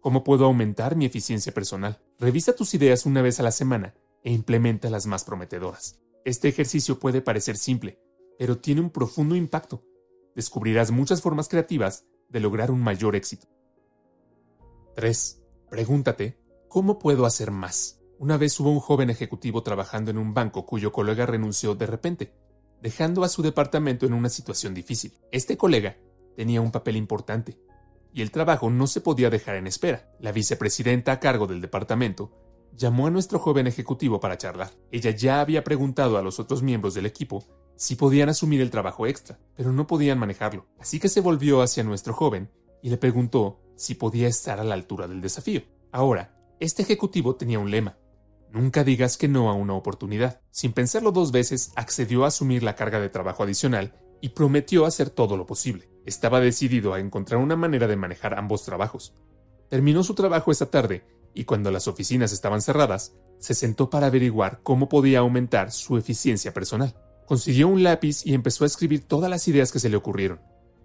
¿Cómo 0.00 0.24
puedo 0.24 0.46
aumentar 0.46 0.96
mi 0.96 1.04
eficiencia 1.04 1.54
personal? 1.54 2.02
Revisa 2.18 2.56
tus 2.56 2.74
ideas 2.74 3.06
una 3.06 3.22
vez 3.22 3.38
a 3.38 3.44
la 3.44 3.52
semana 3.52 3.94
e 4.22 4.32
implementa 4.32 4.90
las 4.90 5.06
más 5.06 5.24
prometedoras. 5.24 6.00
Este 6.24 6.48
ejercicio 6.48 6.98
puede 6.98 7.22
parecer 7.22 7.56
simple, 7.56 8.00
pero 8.38 8.58
tiene 8.58 8.80
un 8.80 8.90
profundo 8.90 9.36
impacto. 9.36 9.84
Descubrirás 10.34 10.90
muchas 10.90 11.22
formas 11.22 11.48
creativas 11.48 12.04
de 12.28 12.40
lograr 12.40 12.70
un 12.70 12.80
mayor 12.80 13.16
éxito. 13.16 13.48
3. 14.94 15.42
Pregúntate, 15.70 16.38
¿cómo 16.68 16.98
puedo 16.98 17.26
hacer 17.26 17.50
más? 17.50 18.00
Una 18.18 18.36
vez 18.36 18.58
hubo 18.60 18.70
un 18.70 18.80
joven 18.80 19.08
ejecutivo 19.08 19.62
trabajando 19.62 20.10
en 20.10 20.18
un 20.18 20.34
banco 20.34 20.66
cuyo 20.66 20.92
colega 20.92 21.24
renunció 21.26 21.74
de 21.74 21.86
repente, 21.86 22.34
dejando 22.82 23.24
a 23.24 23.28
su 23.28 23.42
departamento 23.42 24.04
en 24.04 24.12
una 24.12 24.28
situación 24.28 24.74
difícil. 24.74 25.14
Este 25.32 25.56
colega 25.56 25.96
tenía 26.36 26.60
un 26.60 26.70
papel 26.70 26.96
importante, 26.96 27.58
y 28.12 28.22
el 28.22 28.30
trabajo 28.30 28.70
no 28.70 28.86
se 28.86 29.00
podía 29.00 29.30
dejar 29.30 29.56
en 29.56 29.66
espera. 29.66 30.10
La 30.20 30.32
vicepresidenta 30.32 31.12
a 31.12 31.20
cargo 31.20 31.46
del 31.46 31.60
departamento 31.60 32.32
llamó 32.72 33.06
a 33.06 33.10
nuestro 33.10 33.38
joven 33.38 33.66
ejecutivo 33.66 34.20
para 34.20 34.38
charlar. 34.38 34.70
Ella 34.90 35.10
ya 35.10 35.40
había 35.40 35.64
preguntado 35.64 36.18
a 36.18 36.22
los 36.22 36.40
otros 36.40 36.62
miembros 36.62 36.94
del 36.94 37.06
equipo 37.06 37.44
si 37.76 37.96
podían 37.96 38.28
asumir 38.28 38.60
el 38.60 38.70
trabajo 38.70 39.06
extra, 39.06 39.38
pero 39.56 39.72
no 39.72 39.86
podían 39.86 40.18
manejarlo. 40.18 40.66
Así 40.78 41.00
que 41.00 41.08
se 41.08 41.20
volvió 41.20 41.62
hacia 41.62 41.82
nuestro 41.82 42.12
joven 42.12 42.50
y 42.82 42.90
le 42.90 42.98
preguntó 42.98 43.60
si 43.76 43.94
podía 43.94 44.28
estar 44.28 44.60
a 44.60 44.64
la 44.64 44.74
altura 44.74 45.08
del 45.08 45.20
desafío. 45.20 45.62
Ahora, 45.92 46.36
este 46.60 46.82
ejecutivo 46.82 47.36
tenía 47.36 47.58
un 47.58 47.70
lema. 47.70 47.96
Nunca 48.52 48.84
digas 48.84 49.16
que 49.16 49.28
no 49.28 49.48
a 49.48 49.54
una 49.54 49.74
oportunidad. 49.74 50.42
Sin 50.50 50.72
pensarlo 50.72 51.12
dos 51.12 51.32
veces, 51.32 51.72
accedió 51.76 52.24
a 52.24 52.28
asumir 52.28 52.62
la 52.62 52.76
carga 52.76 53.00
de 53.00 53.08
trabajo 53.08 53.44
adicional 53.44 53.94
y 54.20 54.30
prometió 54.30 54.84
hacer 54.84 55.08
todo 55.08 55.36
lo 55.36 55.46
posible. 55.46 55.88
Estaba 56.04 56.40
decidido 56.40 56.92
a 56.92 57.00
encontrar 57.00 57.40
una 57.40 57.56
manera 57.56 57.86
de 57.86 57.96
manejar 57.96 58.38
ambos 58.38 58.64
trabajos. 58.64 59.14
Terminó 59.70 60.02
su 60.02 60.14
trabajo 60.14 60.50
esa 60.50 60.70
tarde 60.70 61.04
y 61.34 61.44
cuando 61.44 61.70
las 61.70 61.88
oficinas 61.88 62.32
estaban 62.32 62.62
cerradas, 62.62 63.14
se 63.38 63.54
sentó 63.54 63.90
para 63.90 64.06
averiguar 64.06 64.60
cómo 64.62 64.88
podía 64.88 65.20
aumentar 65.20 65.72
su 65.72 65.96
eficiencia 65.96 66.52
personal. 66.52 66.94
Consiguió 67.26 67.68
un 67.68 67.82
lápiz 67.82 68.24
y 68.26 68.34
empezó 68.34 68.64
a 68.64 68.66
escribir 68.66 69.04
todas 69.04 69.30
las 69.30 69.46
ideas 69.48 69.72
que 69.72 69.80
se 69.80 69.88
le 69.88 69.96
ocurrieron. 69.96 70.40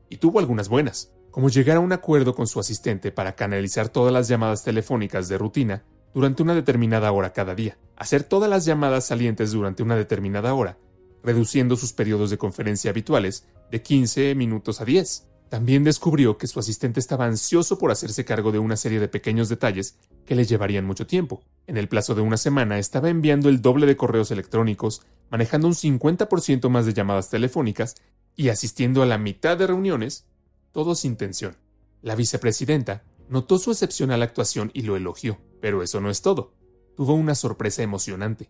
Y 0.10 0.18
tuvo 0.18 0.39
algunas 0.39 0.70
buenas, 0.70 1.12
como 1.32 1.50
llegar 1.50 1.78
a 1.78 1.82
un 1.82 1.91
acuerdo 1.91 2.34
con 2.34 2.48
su 2.48 2.60
asistente 2.60 3.12
para 3.12 3.36
canalizar 3.36 3.89
todas 3.89 4.14
las 4.14 4.28
llamadas 4.28 4.64
telefónicas 4.64 5.28
de 5.28 5.38
rutina 5.38 5.84
durante 6.14 6.43
una 6.43 6.56
determinada 6.56 7.12
hora 7.12 7.34
cada 7.34 7.56
día, 7.56 7.78
hacer 7.98 8.24
todas 8.24 8.50
las 8.50 8.64
llamadas 8.64 9.06
salientes 9.06 9.52
durante 9.52 9.84
una 9.84 9.98
determinada 9.98 10.54
hora, 10.54 10.78
reduciendo 11.24 11.76
sus 11.76 11.91
periodos 11.91 12.30
de 12.30 12.38
conferencia 12.38 12.91
habituales 12.91 13.48
de 13.70 13.82
15 13.82 14.34
minutos 14.36 14.80
a 14.80 14.86
10. 14.86 15.28
También 15.56 15.86
descubrió 15.86 16.38
que 16.38 16.47
su 16.47 16.60
asistente 16.60 16.99
estaba 16.99 17.24
ansioso 17.24 17.78
por 17.78 17.89
hacerse 17.89 18.26
cargo 18.26 18.51
de 18.51 18.60
una 18.60 18.76
serie 18.76 18.99
de 18.99 19.08
pequeños 19.08 19.47
detalles 19.47 19.97
que 20.26 20.36
le 20.36 20.43
llevarían 20.43 20.84
mucho 20.84 21.08
tiempo. 21.08 21.43
En 21.66 21.78
el 21.78 21.88
plazo 21.88 22.14
de 22.14 22.20
una 22.20 22.36
semana 22.36 22.78
estaba 22.78 23.08
enviando 23.08 23.47
el 23.47 23.62
doble 23.62 23.86
de 23.86 23.95
correos 23.95 24.32
electrónicos, 24.32 25.03
manejando 25.32 25.68
un 25.68 25.74
50% 25.74 26.68
más 26.68 26.86
de 26.86 26.93
llamadas 26.93 27.30
telefónicas 27.30 27.95
y 28.36 28.49
asistiendo 28.49 29.01
a 29.01 29.06
la 29.06 29.18
mitad 29.18 29.58
de 29.58 29.68
reuniones, 29.68 30.26
todo 30.74 30.93
sin 30.93 31.16
tensión. 31.16 31.56
La 32.01 32.16
vicepresidenta 32.16 33.03
notó 33.30 33.58
su 33.58 33.72
excepcional 33.72 34.24
actuación 34.24 34.72
y 34.74 34.82
lo 34.82 34.97
elogió, 34.97 35.39
pero 35.62 35.84
eso 35.84 36.01
no 36.01 36.10
es 36.10 36.22
todo. 36.22 36.51
Tuvo 36.97 37.14
una 37.14 37.34
sorpresa 37.34 37.82
emocionante. 37.82 38.49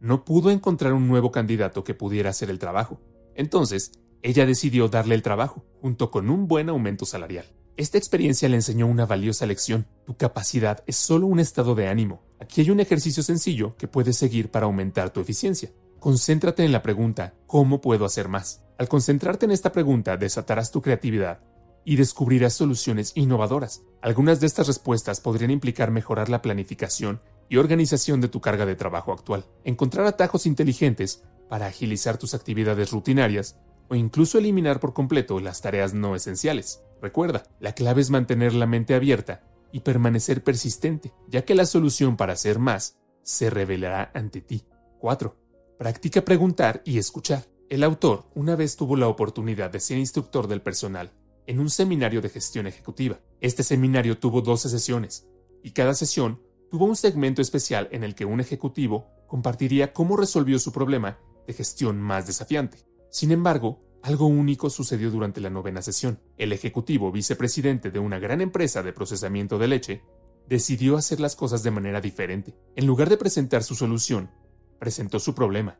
No 0.00 0.24
pudo 0.24 0.50
encontrar 0.50 0.94
un 0.94 1.06
nuevo 1.06 1.30
candidato 1.30 1.84
que 1.84 1.94
pudiera 1.94 2.30
hacer 2.30 2.50
el 2.50 2.58
trabajo. 2.58 3.00
Entonces, 3.36 3.92
ella 4.22 4.46
decidió 4.46 4.88
darle 4.88 5.14
el 5.14 5.22
trabajo, 5.22 5.64
junto 5.80 6.10
con 6.10 6.30
un 6.30 6.46
buen 6.46 6.68
aumento 6.68 7.06
salarial. 7.06 7.46
Esta 7.76 7.96
experiencia 7.96 8.48
le 8.48 8.56
enseñó 8.56 8.86
una 8.86 9.06
valiosa 9.06 9.46
lección. 9.46 9.86
Tu 10.04 10.14
capacidad 10.16 10.84
es 10.86 10.96
solo 10.96 11.26
un 11.26 11.40
estado 11.40 11.74
de 11.74 11.88
ánimo. 11.88 12.22
Aquí 12.38 12.60
hay 12.60 12.70
un 12.70 12.80
ejercicio 12.80 13.22
sencillo 13.22 13.76
que 13.78 13.88
puedes 13.88 14.18
seguir 14.18 14.50
para 14.50 14.66
aumentar 14.66 15.10
tu 15.10 15.20
eficiencia. 15.20 15.70
Concéntrate 15.98 16.64
en 16.64 16.72
la 16.72 16.82
pregunta 16.82 17.34
¿cómo 17.46 17.80
puedo 17.80 18.04
hacer 18.04 18.28
más? 18.28 18.62
Al 18.78 18.88
concentrarte 18.88 19.46
en 19.46 19.52
esta 19.52 19.72
pregunta 19.72 20.16
desatarás 20.16 20.70
tu 20.70 20.82
creatividad 20.82 21.40
y 21.84 21.96
descubrirás 21.96 22.52
soluciones 22.52 23.12
innovadoras. 23.14 23.82
Algunas 24.02 24.40
de 24.40 24.46
estas 24.46 24.66
respuestas 24.66 25.20
podrían 25.20 25.50
implicar 25.50 25.90
mejorar 25.90 26.28
la 26.28 26.42
planificación 26.42 27.22
y 27.48 27.56
organización 27.56 28.20
de 28.20 28.28
tu 28.28 28.40
carga 28.40 28.66
de 28.66 28.76
trabajo 28.76 29.12
actual, 29.12 29.46
encontrar 29.64 30.06
atajos 30.06 30.46
inteligentes 30.46 31.22
para 31.48 31.66
agilizar 31.66 32.16
tus 32.16 32.34
actividades 32.34 32.90
rutinarias 32.90 33.56
o 33.90 33.96
incluso 33.96 34.38
eliminar 34.38 34.78
por 34.80 34.94
completo 34.94 35.40
las 35.40 35.60
tareas 35.60 35.92
no 35.92 36.14
esenciales. 36.14 36.82
Recuerda, 37.02 37.42
la 37.58 37.74
clave 37.74 38.00
es 38.00 38.10
mantener 38.10 38.54
la 38.54 38.66
mente 38.66 38.94
abierta 38.94 39.42
y 39.72 39.80
permanecer 39.80 40.44
persistente, 40.44 41.12
ya 41.28 41.44
que 41.44 41.56
la 41.56 41.66
solución 41.66 42.16
para 42.16 42.34
hacer 42.34 42.58
más 42.58 42.98
se 43.22 43.50
revelará 43.50 44.10
ante 44.14 44.40
ti. 44.40 44.64
4. 45.00 45.36
Practica 45.78 46.24
preguntar 46.24 46.82
y 46.84 46.98
escuchar. 46.98 47.46
El 47.68 47.82
autor 47.82 48.26
una 48.34 48.54
vez 48.54 48.76
tuvo 48.76 48.96
la 48.96 49.08
oportunidad 49.08 49.70
de 49.70 49.80
ser 49.80 49.98
instructor 49.98 50.46
del 50.46 50.62
personal 50.62 51.12
en 51.46 51.58
un 51.58 51.68
seminario 51.68 52.20
de 52.20 52.28
gestión 52.28 52.68
ejecutiva. 52.68 53.18
Este 53.40 53.64
seminario 53.64 54.18
tuvo 54.18 54.40
12 54.40 54.68
sesiones, 54.68 55.26
y 55.64 55.72
cada 55.72 55.94
sesión 55.94 56.40
tuvo 56.70 56.84
un 56.84 56.96
segmento 56.96 57.42
especial 57.42 57.88
en 57.90 58.04
el 58.04 58.14
que 58.14 58.24
un 58.24 58.40
ejecutivo 58.40 59.08
compartiría 59.26 59.92
cómo 59.92 60.16
resolvió 60.16 60.60
su 60.60 60.70
problema 60.70 61.18
de 61.46 61.54
gestión 61.54 62.00
más 62.00 62.26
desafiante. 62.26 62.89
Sin 63.10 63.32
embargo, 63.32 63.80
algo 64.02 64.26
único 64.26 64.70
sucedió 64.70 65.10
durante 65.10 65.40
la 65.40 65.50
novena 65.50 65.82
sesión. 65.82 66.20
El 66.38 66.52
ejecutivo 66.52 67.12
vicepresidente 67.12 67.90
de 67.90 67.98
una 67.98 68.18
gran 68.18 68.40
empresa 68.40 68.82
de 68.82 68.92
procesamiento 68.92 69.58
de 69.58 69.68
leche 69.68 70.02
decidió 70.48 70.96
hacer 70.96 71.20
las 71.20 71.36
cosas 71.36 71.62
de 71.62 71.70
manera 71.70 72.00
diferente. 72.00 72.56
En 72.76 72.86
lugar 72.86 73.10
de 73.10 73.16
presentar 73.16 73.62
su 73.62 73.74
solución, 73.74 74.30
presentó 74.78 75.20
su 75.20 75.34
problema 75.34 75.78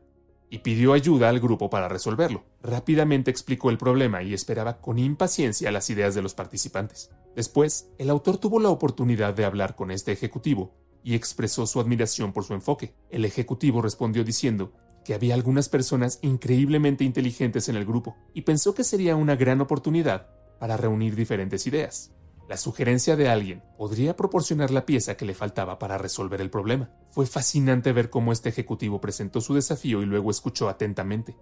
y 0.49 0.59
pidió 0.59 0.93
ayuda 0.93 1.29
al 1.29 1.39
grupo 1.39 1.69
para 1.69 1.87
resolverlo. 1.87 2.43
Rápidamente 2.61 3.31
explicó 3.31 3.69
el 3.69 3.77
problema 3.77 4.21
y 4.21 4.33
esperaba 4.33 4.81
con 4.81 4.99
impaciencia 4.99 5.71
las 5.71 5.89
ideas 5.89 6.13
de 6.13 6.21
los 6.21 6.33
participantes. 6.33 7.09
Después, 7.35 7.89
el 7.97 8.09
autor 8.09 8.37
tuvo 8.37 8.59
la 8.59 8.69
oportunidad 8.69 9.33
de 9.33 9.45
hablar 9.45 9.75
con 9.75 9.89
este 9.89 10.11
ejecutivo 10.11 10.75
y 11.03 11.15
expresó 11.15 11.65
su 11.65 11.79
admiración 11.79 12.33
por 12.33 12.43
su 12.43 12.53
enfoque. 12.53 12.93
El 13.09 13.23
ejecutivo 13.23 13.81
respondió 13.81 14.25
diciendo 14.25 14.73
que 15.03 15.13
había 15.13 15.33
algunas 15.33 15.69
personas 15.69 16.19
increíblemente 16.21 17.03
inteligentes 17.03 17.69
en 17.69 17.75
el 17.75 17.85
grupo 17.85 18.15
y 18.33 18.41
pensó 18.41 18.73
que 18.73 18.83
sería 18.83 19.15
una 19.15 19.35
gran 19.35 19.61
oportunidad 19.61 20.27
para 20.59 20.77
reunir 20.77 21.15
diferentes 21.15 21.65
ideas. 21.67 22.11
La 22.47 22.57
sugerencia 22.57 23.15
de 23.15 23.29
alguien 23.29 23.63
podría 23.77 24.15
proporcionar 24.15 24.71
la 24.71 24.85
pieza 24.85 25.15
que 25.15 25.25
le 25.25 25.33
faltaba 25.33 25.79
para 25.79 25.97
resolver 25.97 26.41
el 26.41 26.49
problema. 26.49 26.91
Fue 27.11 27.25
fascinante 27.25 27.93
ver 27.93 28.09
cómo 28.09 28.31
este 28.31 28.49
ejecutivo 28.49 28.99
presentó 28.99 29.39
su 29.39 29.53
desafío 29.53 30.01
y 30.01 30.05
luego 30.05 30.29
escuchó 30.29 30.67
atentamente. 30.67 31.37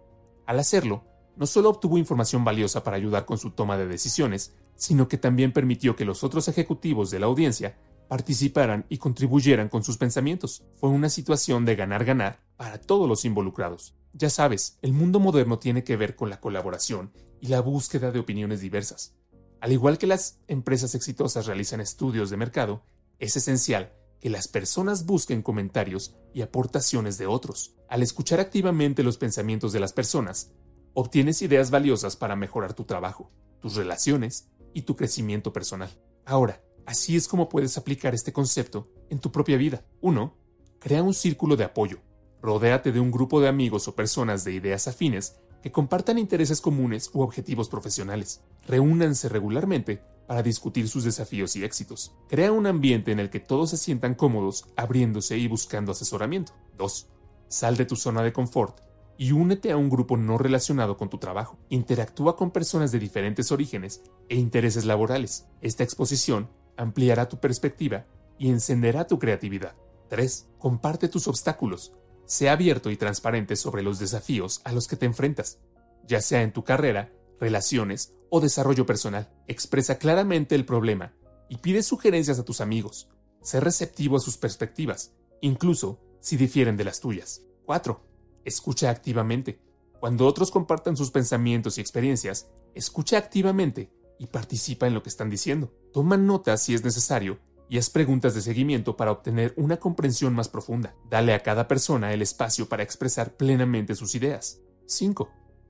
Al 0.46 0.60
hacerlo, 0.60 1.06
no 1.36 1.48
solo 1.48 1.70
obtuvo 1.70 1.98
información 1.98 2.44
valiosa 2.44 2.84
para 2.84 2.98
ayudar 2.98 3.26
con 3.26 3.38
su 3.38 3.52
toma 3.52 3.78
de 3.78 3.88
decisiones, 3.88 4.56
sino 4.76 5.08
que 5.08 5.18
también 5.18 5.52
permitió 5.52 5.96
que 5.96 6.06
los 6.06 6.24
otros 6.24 6.48
ejecutivos 6.48 7.12
de 7.12 7.20
la 7.20 7.26
audiencia 7.26 7.78
participaran 8.10 8.86
y 8.90 8.98
contribuyeran 8.98 9.70
con 9.70 9.84
sus 9.84 9.98
pensamientos. 9.98 10.64
Fue 10.76 10.90
una 10.90 11.10
situación 11.10 11.64
de 11.64 11.78
ganar-ganar 11.78 12.42
para 12.58 12.82
todos 12.82 13.08
los 13.08 13.24
involucrados. 13.24 13.96
Ya 14.12 14.30
sabes, 14.30 14.80
el 14.82 14.92
mundo 14.92 15.22
moderno 15.22 15.60
tiene 15.60 15.84
que 15.86 15.96
ver 15.96 16.16
con 16.18 16.30
la 16.30 16.42
colaboración 16.42 17.14
y 17.40 17.48
la 17.48 17.62
búsqueda 17.62 18.12
de 18.12 18.20
opiniones 18.20 18.60
diversas. 18.60 19.16
Al 19.62 19.72
igual 19.72 19.98
que 19.98 20.08
las 20.08 20.40
empresas 20.48 20.96
exitosas 20.96 21.46
realizan 21.46 21.80
estudios 21.80 22.30
de 22.30 22.38
mercado, 22.38 22.84
es 23.20 23.38
esencial 23.38 23.94
que 24.20 24.30
las 24.30 24.48
personas 24.48 25.06
busquen 25.06 25.44
comentarios 25.44 26.16
y 26.34 26.42
aportaciones 26.42 27.18
de 27.18 27.28
otros. 27.28 27.76
Al 27.88 28.02
escuchar 28.02 28.40
activamente 28.40 29.04
los 29.04 29.18
pensamientos 29.18 29.72
de 29.72 29.80
las 29.80 29.94
personas, 29.94 30.52
obtienes 30.94 31.42
ideas 31.42 31.70
valiosas 31.70 32.16
para 32.16 32.36
mejorar 32.36 32.74
tu 32.74 32.86
trabajo, 32.86 33.32
tus 33.62 33.76
relaciones 33.76 34.50
y 34.74 34.82
tu 34.82 34.96
crecimiento 34.96 35.54
personal. 35.54 35.90
Ahora, 36.26 36.62
Así 36.90 37.16
es 37.16 37.28
como 37.28 37.50
puedes 37.50 37.78
aplicar 37.78 38.16
este 38.16 38.34
concepto 38.34 38.88
en 39.12 39.20
tu 39.20 39.32
propia 39.32 39.58
vida. 39.58 39.84
1. 40.02 40.34
Crea 40.80 41.04
un 41.04 41.14
círculo 41.14 41.56
de 41.56 41.64
apoyo. 41.64 42.00
Rodéate 42.42 42.92
de 42.92 43.00
un 43.00 43.12
grupo 43.12 43.40
de 43.40 43.48
amigos 43.48 43.88
o 43.88 43.96
personas 43.96 44.44
de 44.44 44.54
ideas 44.54 44.88
afines 44.88 45.36
que 45.62 45.72
compartan 45.72 46.18
intereses 46.18 46.62
comunes 46.62 47.12
u 47.14 47.22
objetivos 47.22 47.70
profesionales. 47.70 48.42
Reúnanse 48.66 49.30
regularmente 49.30 50.02
para 50.26 50.42
discutir 50.42 50.90
sus 50.90 51.04
desafíos 51.04 51.56
y 51.56 51.64
éxitos. 51.64 52.16
Crea 52.28 52.52
un 52.52 52.66
ambiente 52.66 53.12
en 53.12 53.20
el 53.20 53.30
que 53.30 53.40
todos 53.40 53.70
se 53.70 53.78
sientan 53.78 54.16
cómodos, 54.16 54.66
abriéndose 54.76 55.38
y 55.38 55.48
buscando 55.48 55.92
asesoramiento. 55.92 56.54
2. 56.80 57.08
Sal 57.50 57.78
de 57.78 57.86
tu 57.86 57.98
zona 57.98 58.24
de 58.24 58.34
confort 58.34 58.80
y 59.16 59.34
únete 59.34 59.70
a 59.70 59.78
un 59.78 59.90
grupo 59.90 60.18
no 60.18 60.40
relacionado 60.40 60.98
con 60.98 61.10
tu 61.10 61.20
trabajo. 61.20 61.60
Interactúa 61.70 62.36
con 62.36 62.50
personas 62.50 62.92
de 62.92 62.98
diferentes 62.98 63.52
orígenes 63.52 64.02
e 64.28 64.38
intereses 64.38 64.86
laborales. 64.86 65.46
Esta 65.62 65.84
exposición 65.84 66.50
ampliará 66.80 67.28
tu 67.28 67.40
perspectiva 67.40 68.06
y 68.38 68.50
encenderá 68.50 69.06
tu 69.06 69.20
creatividad. 69.20 69.76
3. 70.08 70.48
Comparte 70.58 71.10
tus 71.10 71.28
obstáculos. 71.28 71.94
Sé 72.26 72.50
abierto 72.50 72.90
y 72.90 72.96
transparente 72.96 73.56
sobre 73.58 73.84
los 73.84 74.00
desafíos 74.00 74.62
a 74.64 74.72
los 74.72 74.88
que 74.88 74.96
te 74.96 75.06
enfrentas, 75.06 75.60
ya 76.08 76.22
sea 76.22 76.42
en 76.42 76.54
tu 76.54 76.64
carrera, 76.64 77.12
relaciones 77.40 78.14
o 78.30 78.40
desarrollo 78.40 78.86
personal. 78.86 79.30
Expresa 79.48 79.98
claramente 79.98 80.56
el 80.56 80.66
problema 80.66 81.14
y 81.50 81.58
pide 81.58 81.84
sugerencias 81.84 82.40
a 82.40 82.46
tus 82.46 82.62
amigos. 82.62 83.10
Sé 83.42 83.60
receptivo 83.60 84.16
a 84.16 84.22
sus 84.22 84.38
perspectivas, 84.38 85.12
incluso 85.42 86.00
si 86.22 86.38
difieren 86.38 86.78
de 86.78 86.86
las 86.86 87.02
tuyas. 87.02 87.42
4. 87.66 88.02
Escucha 88.46 88.90
activamente. 88.90 89.60
Cuando 90.00 90.26
otros 90.26 90.50
compartan 90.50 90.96
sus 90.96 91.12
pensamientos 91.12 91.78
y 91.78 91.82
experiencias, 91.82 92.50
escucha 92.74 93.18
activamente 93.18 93.92
y 94.20 94.28
participa 94.28 94.86
en 94.86 94.94
lo 94.94 95.02
que 95.02 95.10
están 95.10 95.30
diciendo. 95.30 95.74
Toma 95.94 96.18
notas 96.18 96.62
si 96.62 96.76
es 96.76 96.84
necesario 96.84 97.40
y 97.70 97.78
haz 97.78 97.90
preguntas 97.90 98.36
de 98.36 98.42
seguimiento 98.42 98.98
para 98.98 99.12
obtener 99.12 99.54
una 99.56 99.78
comprensión 99.78 100.34
más 100.34 100.50
profunda. 100.50 100.96
Dale 101.10 101.34
a 101.34 101.42
cada 101.42 101.68
persona 101.68 102.14
el 102.14 102.22
espacio 102.22 102.68
para 102.68 102.84
expresar 102.84 103.38
plenamente 103.38 103.96
sus 103.96 104.16
ideas. 104.16 104.60
5. 104.88 105.30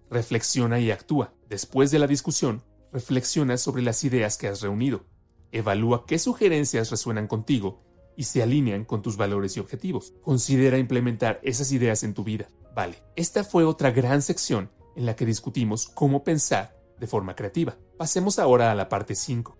Reflexiona 0.09 0.79
y 0.79 0.91
actúa. 0.91 1.33
Después 1.49 1.91
de 1.91 1.99
la 1.99 2.07
discusión, 2.07 2.63
reflexiona 2.91 3.57
sobre 3.57 3.83
las 3.83 4.03
ideas 4.03 4.37
que 4.37 4.47
has 4.47 4.61
reunido. 4.61 5.05
Evalúa 5.51 6.05
qué 6.05 6.19
sugerencias 6.19 6.89
resuenan 6.89 7.27
contigo 7.27 7.83
y 8.15 8.23
se 8.23 8.41
alinean 8.41 8.85
con 8.85 9.01
tus 9.01 9.17
valores 9.17 9.57
y 9.57 9.59
objetivos. 9.59 10.13
Considera 10.21 10.77
implementar 10.77 11.39
esas 11.43 11.71
ideas 11.71 12.03
en 12.03 12.13
tu 12.13 12.23
vida. 12.23 12.49
Vale, 12.75 13.03
esta 13.15 13.43
fue 13.43 13.65
otra 13.65 13.91
gran 13.91 14.21
sección 14.21 14.71
en 14.95 15.05
la 15.05 15.15
que 15.15 15.25
discutimos 15.25 15.87
cómo 15.87 16.23
pensar 16.23 16.78
de 16.99 17.07
forma 17.07 17.35
creativa. 17.35 17.77
Pasemos 17.97 18.39
ahora 18.39 18.71
a 18.71 18.75
la 18.75 18.89
parte 18.89 19.15
5. 19.15 19.57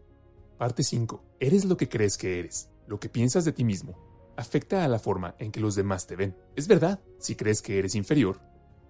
Parte 0.57 0.83
5. 0.83 1.23
Eres 1.39 1.65
lo 1.65 1.77
que 1.77 1.89
crees 1.89 2.17
que 2.17 2.39
eres. 2.39 2.69
Lo 2.87 2.99
que 2.99 3.09
piensas 3.09 3.45
de 3.45 3.53
ti 3.53 3.63
mismo 3.63 4.09
afecta 4.39 4.85
a 4.85 4.87
la 4.87 4.99
forma 4.99 5.35
en 5.37 5.51
que 5.51 5.59
los 5.59 5.75
demás 5.75 6.07
te 6.07 6.15
ven. 6.15 6.35
Es 6.55 6.67
verdad, 6.67 7.01
si 7.17 7.35
crees 7.35 7.61
que 7.61 7.77
eres 7.77 7.93
inferior, 7.95 8.39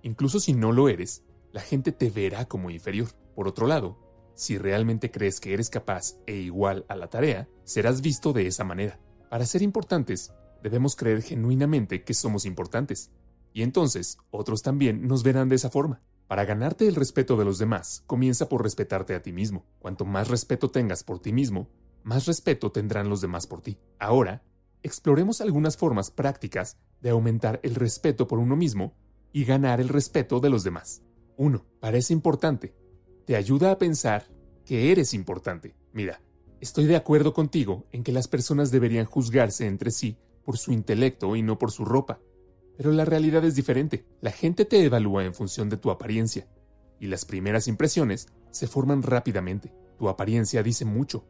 incluso 0.03 0.39
si 0.39 0.53
no 0.53 0.71
lo 0.71 0.89
eres, 0.89 1.23
la 1.51 1.61
gente 1.61 1.91
te 1.91 2.09
verá 2.09 2.45
como 2.45 2.69
inferior. 2.69 3.09
Por 3.35 3.47
otro 3.47 3.65
lado, 3.65 3.97
si 4.35 4.57
realmente 4.57 5.09
crees 5.09 5.39
que 5.39 5.53
eres 5.53 5.69
capaz 5.69 6.15
e 6.27 6.35
igual 6.35 6.85
a 6.87 6.95
la 6.95 7.09
tarea, 7.09 7.49
serás 7.63 8.01
visto 8.01 8.31
de 8.31 8.45
esa 8.45 8.63
manera. 8.63 8.99
Para 9.29 9.45
ser 9.45 9.63
importantes, 9.63 10.31
debemos 10.61 10.95
creer 10.95 11.23
genuinamente 11.23 12.03
que 12.03 12.13
somos 12.13 12.45
importantes. 12.45 13.11
Y 13.51 13.63
entonces, 13.63 14.17
otros 14.29 14.61
también 14.61 15.07
nos 15.07 15.23
verán 15.23 15.49
de 15.49 15.55
esa 15.55 15.69
forma. 15.71 16.01
Para 16.29 16.45
ganarte 16.45 16.87
el 16.87 16.93
respeto 16.93 17.37
de 17.37 17.43
los 17.43 17.57
demás, 17.57 18.03
comienza 18.05 18.47
por 18.49 18.61
respetarte 18.61 19.15
a 19.15 19.23
ti 19.23 19.33
mismo. 19.33 19.65
Cuanto 19.79 20.05
más 20.05 20.27
respeto 20.27 20.69
tengas 20.69 21.03
por 21.03 21.19
ti 21.19 21.33
mismo, 21.33 21.71
más 22.03 22.27
respeto 22.27 22.71
tendrán 22.71 23.09
los 23.09 23.19
demás 23.19 23.47
por 23.47 23.63
ti. 23.63 23.79
Ahora, 23.97 24.43
exploremos 24.83 25.41
algunas 25.41 25.75
formas 25.75 26.11
prácticas 26.11 26.77
de 27.01 27.09
aumentar 27.09 27.59
el 27.63 27.73
respeto 27.73 28.27
por 28.27 28.37
uno 28.37 28.55
mismo 28.55 28.93
y 29.33 29.43
ganar 29.43 29.81
el 29.81 29.89
respeto 29.89 30.39
de 30.39 30.51
los 30.51 30.63
demás. 30.63 31.01
1. 31.37 31.65
Parece 31.79 32.13
importante. 32.13 32.75
Te 33.25 33.35
ayuda 33.35 33.71
a 33.71 33.79
pensar 33.79 34.27
que 34.65 34.91
eres 34.91 35.15
importante. 35.15 35.75
Mira, 35.93 36.21
estoy 36.61 36.85
de 36.85 36.95
acuerdo 36.95 37.33
contigo 37.33 37.87
en 37.91 38.03
que 38.03 38.11
las 38.11 38.27
personas 38.27 38.69
deberían 38.69 39.07
juzgarse 39.07 39.65
entre 39.65 39.89
sí 39.89 40.19
por 40.45 40.59
su 40.59 40.73
intelecto 40.73 41.35
y 41.35 41.41
no 41.41 41.57
por 41.57 41.71
su 41.71 41.85
ropa. 41.85 42.19
Pero 42.79 42.93
la 42.93 43.03
realidad 43.03 43.43
es 43.43 43.55
diferente. 43.55 44.05
La 44.21 44.31
gente 44.31 44.63
te 44.63 44.81
evalúa 44.81 45.25
en 45.25 45.33
función 45.33 45.67
de 45.67 45.75
tu 45.75 45.91
apariencia. 45.91 46.47
Y 46.97 47.07
las 47.07 47.25
primeras 47.25 47.67
impresiones 47.67 48.29
se 48.51 48.67
forman 48.67 49.03
rápidamente. 49.03 49.73
Tu 49.97 50.07
apariencia 50.07 50.63
dice 50.63 50.85
mucho. 50.85 51.25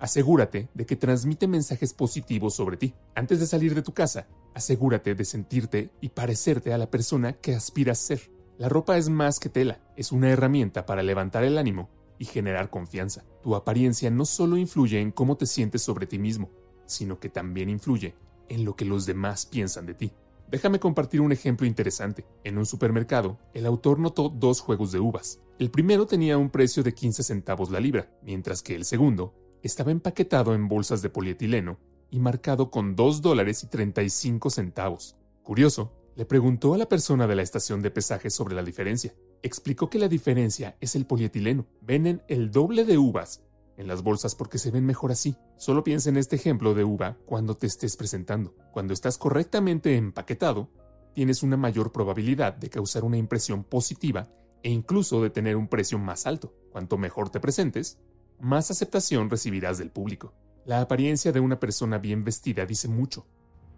Asegúrate 0.00 0.70
de 0.74 0.86
que 0.86 0.96
transmite 0.96 1.46
mensajes 1.46 1.94
positivos 1.94 2.56
sobre 2.56 2.78
ti. 2.78 2.94
Antes 3.14 3.38
de 3.38 3.46
salir 3.46 3.76
de 3.76 3.82
tu 3.82 3.94
casa, 3.94 4.26
asegúrate 4.54 5.14
de 5.14 5.24
sentirte 5.24 5.90
y 6.00 6.08
parecerte 6.08 6.72
a 6.72 6.78
la 6.78 6.90
persona 6.90 7.34
que 7.34 7.54
aspiras 7.54 8.00
ser. 8.00 8.32
La 8.56 8.68
ropa 8.68 8.98
es 8.98 9.08
más 9.08 9.38
que 9.38 9.50
tela, 9.50 9.78
es 9.96 10.10
una 10.10 10.30
herramienta 10.30 10.84
para 10.84 11.04
levantar 11.04 11.44
el 11.44 11.58
ánimo 11.58 11.90
y 12.18 12.24
generar 12.24 12.70
confianza. 12.70 13.22
Tu 13.44 13.54
apariencia 13.54 14.10
no 14.10 14.24
solo 14.24 14.56
influye 14.56 15.00
en 15.00 15.12
cómo 15.12 15.36
te 15.36 15.46
sientes 15.46 15.80
sobre 15.80 16.08
ti 16.08 16.18
mismo, 16.18 16.50
sino 16.86 17.20
que 17.20 17.28
también 17.28 17.68
influye 17.68 18.16
en 18.48 18.64
lo 18.64 18.74
que 18.74 18.84
los 18.84 19.06
demás 19.06 19.46
piensan 19.46 19.86
de 19.86 19.94
ti. 19.94 20.12
Déjame 20.50 20.80
compartir 20.80 21.20
un 21.20 21.30
ejemplo 21.30 21.66
interesante. 21.66 22.24
En 22.42 22.56
un 22.56 22.64
supermercado, 22.64 23.38
el 23.52 23.66
autor 23.66 23.98
notó 23.98 24.30
dos 24.30 24.60
juegos 24.60 24.92
de 24.92 24.98
uvas. 24.98 25.40
El 25.58 25.70
primero 25.70 26.06
tenía 26.06 26.38
un 26.38 26.48
precio 26.48 26.82
de 26.82 26.94
15 26.94 27.22
centavos 27.22 27.70
la 27.70 27.80
libra, 27.80 28.10
mientras 28.22 28.62
que 28.62 28.74
el 28.74 28.86
segundo 28.86 29.34
estaba 29.62 29.90
empaquetado 29.90 30.54
en 30.54 30.66
bolsas 30.66 31.02
de 31.02 31.10
polietileno 31.10 31.78
y 32.10 32.18
marcado 32.18 32.70
con 32.70 32.96
2 32.96 33.20
dólares 33.20 33.62
y 33.62 33.66
35 33.66 34.48
centavos. 34.48 35.16
Curioso, 35.42 35.92
le 36.16 36.24
preguntó 36.24 36.72
a 36.72 36.78
la 36.78 36.88
persona 36.88 37.26
de 37.26 37.36
la 37.36 37.42
estación 37.42 37.82
de 37.82 37.90
pesaje 37.90 38.30
sobre 38.30 38.54
la 38.54 38.62
diferencia. 38.62 39.14
Explicó 39.42 39.90
que 39.90 39.98
la 39.98 40.08
diferencia 40.08 40.78
es 40.80 40.96
el 40.96 41.04
polietileno. 41.04 41.66
Venden 41.82 42.22
el 42.26 42.50
doble 42.50 42.84
de 42.86 42.96
uvas 42.96 43.42
en 43.78 43.86
las 43.86 44.02
bolsas 44.02 44.34
porque 44.34 44.58
se 44.58 44.70
ven 44.70 44.84
mejor 44.84 45.12
así. 45.12 45.36
Solo 45.56 45.84
piensa 45.84 46.10
en 46.10 46.18
este 46.18 46.36
ejemplo 46.36 46.74
de 46.74 46.84
uva 46.84 47.16
cuando 47.24 47.56
te 47.56 47.66
estés 47.66 47.96
presentando. 47.96 48.54
Cuando 48.72 48.92
estás 48.92 49.16
correctamente 49.16 49.96
empaquetado, 49.96 50.68
tienes 51.14 51.42
una 51.42 51.56
mayor 51.56 51.92
probabilidad 51.92 52.54
de 52.54 52.68
causar 52.68 53.04
una 53.04 53.16
impresión 53.16 53.64
positiva 53.64 54.28
e 54.62 54.70
incluso 54.70 55.22
de 55.22 55.30
tener 55.30 55.56
un 55.56 55.68
precio 55.68 55.98
más 55.98 56.26
alto. 56.26 56.52
Cuanto 56.70 56.98
mejor 56.98 57.30
te 57.30 57.40
presentes, 57.40 57.98
más 58.40 58.70
aceptación 58.70 59.30
recibirás 59.30 59.78
del 59.78 59.90
público. 59.90 60.34
La 60.64 60.80
apariencia 60.80 61.32
de 61.32 61.40
una 61.40 61.58
persona 61.58 61.98
bien 61.98 62.24
vestida 62.24 62.66
dice 62.66 62.88
mucho. 62.88 63.26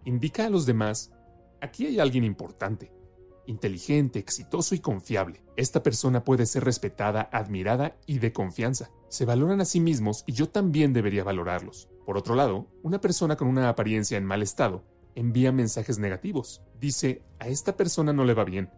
Indica 0.05 0.47
a 0.47 0.51
los 0.51 0.67
demás, 0.67 1.13
aquí 1.61 1.87
hay 1.87 2.01
alguien 2.01 2.25
importante, 2.25 2.91
inteligente, 3.51 4.19
exitoso 4.19 4.75
y 4.75 4.79
confiable. 4.79 5.43
Esta 5.57 5.83
persona 5.83 6.25
puede 6.25 6.47
ser 6.47 6.65
respetada, 6.65 7.29
admirada 7.33 7.97
y 8.07 8.19
de 8.19 8.33
confianza. 8.33 8.91
Se 9.09 9.27
valoran 9.27 9.61
a 9.61 9.67
sí 9.67 9.81
mismos 9.81 10.25
y 10.27 10.33
yo 10.33 10.49
también 10.49 10.93
debería 10.93 11.25
valorarlos. 11.25 11.89
Por 12.07 12.17
otro 12.17 12.35
lado, 12.35 12.67
una 12.83 13.01
persona 13.01 13.37
con 13.37 13.49
una 13.49 13.69
apariencia 13.69 14.17
en 14.17 14.25
mal 14.25 14.43
estado 14.43 14.85
envía 15.15 15.53
mensajes 15.53 15.99
negativos. 15.99 16.63
Dice, 16.81 17.23
a 17.39 17.49
esta 17.49 17.77
persona 17.77 18.13
no 18.13 18.25
le 18.25 18.35
va 18.35 18.45
bien, 18.45 18.71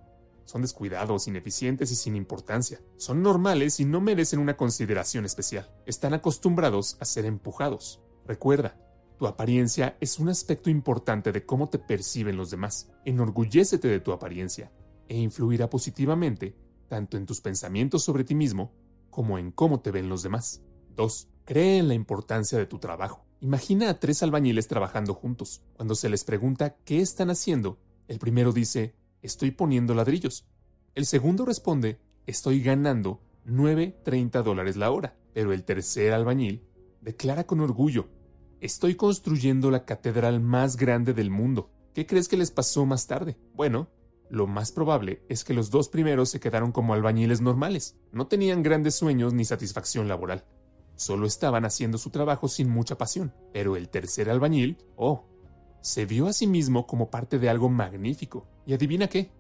son 0.45 0.63
descuidados, 0.63 1.29
ineficientes 1.29 1.91
y 1.93 1.95
sin 1.95 2.17
importancia. 2.17 2.81
Son 2.97 3.23
normales 3.23 3.81
y 3.81 3.85
no 3.85 4.01
merecen 4.01 4.39
una 4.39 4.57
consideración 4.57 5.25
especial. 5.25 5.71
Están 5.87 6.15
acostumbrados 6.15 6.97
a 7.01 7.05
ser 7.05 7.25
empujados. 7.25 8.01
Recuerda, 8.27 8.77
tu 9.23 9.29
apariencia 9.29 9.97
es 10.01 10.19
un 10.19 10.31
aspecto 10.31 10.69
importante 10.69 11.31
de 11.31 11.47
cómo 11.47 11.69
te 11.69 11.79
perciben 11.79 12.37
los 12.37 12.51
demás. 12.51 12.91
Enorgullécete 13.05 13.87
de 13.87 14.01
tu 14.01 14.11
apariencia 14.11 14.73
e 15.07 15.17
influirá 15.17 15.71
positivamente 15.71 16.57
tanto 16.89 17.17
en 17.17 17.25
tus 17.25 17.41
pensamientos 17.41 18.03
sobre 18.03 18.25
ti 18.25 18.35
mismo 18.35 18.73
como 19.11 19.39
en 19.39 19.53
cómo 19.53 19.79
te 19.79 19.93
ven 19.93 20.09
los 20.09 20.25
demás. 20.25 20.65
2. 20.97 21.29
Cree 21.45 21.79
en 21.79 21.87
la 21.87 21.95
importancia 21.95 22.59
de 22.59 22.67
tu 22.67 22.81
trabajo. 22.81 23.25
Imagina 23.39 23.91
a 23.91 24.01
tres 24.01 24.25
albañiles 24.25 24.67
trabajando 24.67 25.15
juntos. 25.15 25.63
Cuando 25.77 25.95
se 25.95 26.09
les 26.09 26.25
pregunta 26.25 26.75
qué 26.85 26.99
están 26.99 27.31
haciendo, 27.31 27.79
el 28.09 28.19
primero 28.19 28.51
dice, 28.51 28.97
estoy 29.23 29.53
poniendo 29.53 29.95
ladrillos. 29.95 30.49
El 30.97 31.07
segundo 31.07 31.45
responde, 31.45 32.01
estoy 32.27 32.61
ganando 32.61 33.21
9.30 33.47 34.43
dólares 34.43 34.75
la 34.75 34.91
hora. 34.91 35.17
Pero 35.33 35.53
el 35.53 35.63
tercer 35.63 36.13
albañil 36.13 36.65
declara 37.01 37.45
con 37.45 37.61
orgullo, 37.61 38.09
estoy 38.63 38.95
construyendo 38.95 39.73
la 39.73 39.85
catedral 39.85 40.41
más 40.41 40.77
grande 40.77 41.13
del 41.13 41.31
mundo. 41.31 41.69
¿Qué 41.95 42.07
crees 42.07 42.29
que 42.29 42.37
les 42.37 42.53
pasó 42.53 42.87
más 42.87 43.09
tarde? 43.09 43.37
Bueno, 43.55 43.89
lo 44.31 44.47
más 44.47 44.71
probable 44.71 45.25
es 45.29 45.43
que 45.43 45.53
los 45.53 45.71
dos 45.71 45.89
primeros 45.89 46.31
se 46.31 46.39
quedaron 46.39 46.71
como 46.71 46.95
albañiles 46.95 47.41
normales. 47.41 47.99
No 48.13 48.29
tenían 48.29 48.63
grandes 48.63 48.95
sueños 48.95 49.35
ni 49.35 49.45
satisfacción 49.45 50.07
laboral. 50.07 50.45
Solo 50.95 51.27
estaban 51.27 51.65
haciendo 51.65 51.99
su 51.99 52.11
trabajo 52.11 52.47
sin 52.47 52.71
mucha 52.71 52.97
pasión. 52.97 53.35
Pero 53.53 53.75
el 53.75 53.89
tercer 53.89 54.31
albañil, 54.31 54.79
oh, 54.95 55.27
se 55.81 56.07
vio 56.07 56.29
a 56.29 56.33
sí 56.33 56.47
mismo 56.47 56.87
como 56.87 57.11
parte 57.11 57.41
de 57.41 57.51
algo 57.51 57.69
magnífico. 57.69 58.47
Y 58.65 58.75
adivina 58.75 59.09
qué, 59.09 59.33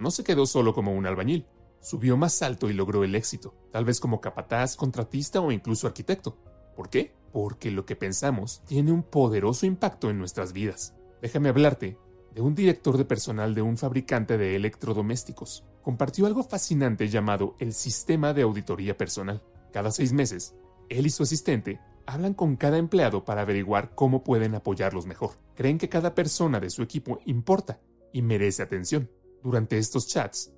no 0.00 0.10
se 0.10 0.24
quedó 0.24 0.46
solo 0.46 0.74
como 0.74 0.92
un 0.92 1.06
albañil, 1.06 1.46
subió 1.80 2.16
más 2.16 2.42
alto 2.42 2.68
y 2.68 2.72
logró 2.72 3.04
el 3.04 3.14
éxito, 3.14 3.54
tal 3.70 3.84
vez 3.84 4.00
como 4.00 4.20
capataz, 4.20 4.74
contratista 4.74 5.40
o 5.40 5.52
incluso 5.52 5.86
arquitecto. 5.86 6.36
¿Por 6.74 6.90
qué? 6.90 7.14
Porque 7.34 7.72
lo 7.72 7.84
que 7.84 7.96
pensamos 7.96 8.62
tiene 8.64 8.92
un 8.92 9.02
poderoso 9.02 9.66
impacto 9.66 10.08
en 10.08 10.18
nuestras 10.18 10.52
vidas. 10.52 10.94
Déjame 11.20 11.48
hablarte 11.48 11.98
de 12.32 12.40
un 12.40 12.54
director 12.54 12.96
de 12.96 13.04
personal 13.04 13.56
de 13.56 13.62
un 13.62 13.76
fabricante 13.76 14.38
de 14.38 14.54
electrodomésticos. 14.54 15.64
Compartió 15.82 16.26
algo 16.26 16.44
fascinante 16.44 17.08
llamado 17.08 17.56
el 17.58 17.72
sistema 17.72 18.34
de 18.34 18.42
auditoría 18.42 18.96
personal. 18.96 19.42
Cada 19.72 19.90
seis 19.90 20.12
meses, 20.12 20.54
él 20.88 21.06
y 21.06 21.10
su 21.10 21.24
asistente 21.24 21.80
hablan 22.06 22.34
con 22.34 22.54
cada 22.54 22.78
empleado 22.78 23.24
para 23.24 23.40
averiguar 23.40 23.96
cómo 23.96 24.22
pueden 24.22 24.54
apoyarlos 24.54 25.06
mejor. 25.06 25.32
Creen 25.56 25.78
que 25.78 25.88
cada 25.88 26.14
persona 26.14 26.60
de 26.60 26.70
su 26.70 26.84
equipo 26.84 27.18
importa 27.26 27.80
y 28.12 28.22
merece 28.22 28.62
atención. 28.62 29.10
Durante 29.42 29.76
estos 29.76 30.06
chats, 30.06 30.52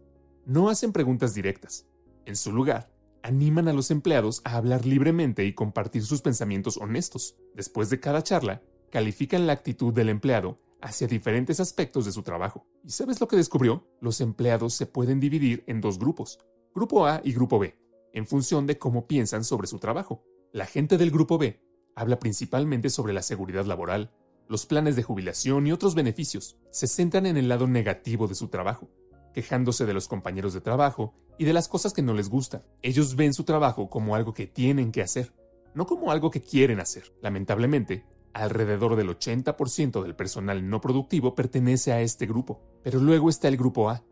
no 0.45 0.68
hacen 0.68 0.93
preguntas 0.93 1.33
directas. 1.33 1.87
En 2.27 2.37
su 2.37 2.53
lugar, 2.53 2.91
animan 3.27 3.66
a 3.66 3.72
los 3.72 3.91
empleados 3.91 4.41
a 4.45 4.57
hablar 4.57 4.87
libremente 4.87 5.45
y 5.45 5.53
compartir 5.53 6.05
sus 6.05 6.22
pensamientos 6.22 6.77
honestos. 6.77 7.35
Después 7.57 7.91
de 7.91 7.99
cada 7.99 8.22
charla, 8.22 8.62
califican 8.93 9.49
la 9.49 9.53
actitud 9.53 9.93
del 9.93 10.11
empleado 10.11 10.61
hacia 10.81 11.09
diferentes 11.09 11.59
aspectos 11.59 12.05
de 12.05 12.12
su 12.12 12.22
trabajo. 12.22 12.68
¿Y 12.85 12.91
sabes 12.91 13.20
lo 13.20 13.27
que 13.27 13.35
descubrió? 13.35 13.85
Los 14.01 14.20
empleados 14.20 14.74
se 14.74 14.87
pueden 14.87 15.18
dividir 15.18 15.64
en 15.66 15.81
dos 15.81 15.99
grupos, 15.99 16.39
grupo 16.72 17.05
A 17.05 17.20
y 17.24 17.33
grupo 17.33 17.59
B, 17.59 17.77
en 18.12 18.29
función 18.29 18.64
de 18.64 18.79
cómo 18.79 19.09
piensan 19.09 19.43
sobre 19.43 19.66
su 19.66 19.81
trabajo. 19.81 20.22
La 20.53 20.66
gente 20.66 20.97
del 20.97 21.11
Grupo 21.11 21.37
B 21.37 21.61
habla 21.97 22.20
principalmente 22.20 22.91
sobre 22.91 23.12
la 23.12 23.22
seguridad 23.22 23.64
laboral, 23.64 24.12
los 24.49 24.66
planes 24.66 24.95
de 24.95 25.03
jubilación 25.03 25.66
y 25.66 25.72
otros 25.72 25.97
beneficios. 25.97 26.59
Se 26.70 26.87
centran 26.87 27.27
en 27.27 27.37
el 27.37 27.49
lado 27.49 27.66
negativo 27.66 28.29
de 28.29 28.37
su 28.37 28.47
trabajo, 28.47 28.89
quejándose 29.37 29.84
de 29.84 29.93
los 29.93 30.09
compañeros 30.09 30.55
de 30.55 30.62
trabajo 30.62 31.12
y 31.37 31.45
de 31.45 31.53
las 31.53 31.68
cosas 31.68 31.93
que 31.93 32.01
no 32.01 32.14
les 32.14 32.30
gustan. 32.30 32.62
Ellos 32.80 33.16
ven 33.16 33.34
su 33.34 33.45
trabajo 33.45 33.91
como 33.91 34.14
algo 34.14 34.32
que 34.32 34.47
tienen 34.47 34.93
que 34.93 35.03
hacer, 35.03 35.34
no 35.74 35.84
como 35.84 36.11
algo 36.11 36.30
que 36.30 36.41
quieren 36.41 36.80
hacer. 36.80 37.12
Lamentablemente, 37.20 38.07
alrededor 38.32 38.97
del 38.97 39.11
80% 39.11 40.03
del 40.03 40.16
personal 40.16 40.66
no 40.66 40.80
productivo 40.80 41.34
pertenece 41.34 41.93
a 41.93 42.01
este 42.01 42.24
grupo. 42.24 42.62
Pero 42.82 42.99
luego 42.99 43.28
está 43.28 43.49
el 43.49 43.59
grupo 43.59 43.91
A, 43.91 44.03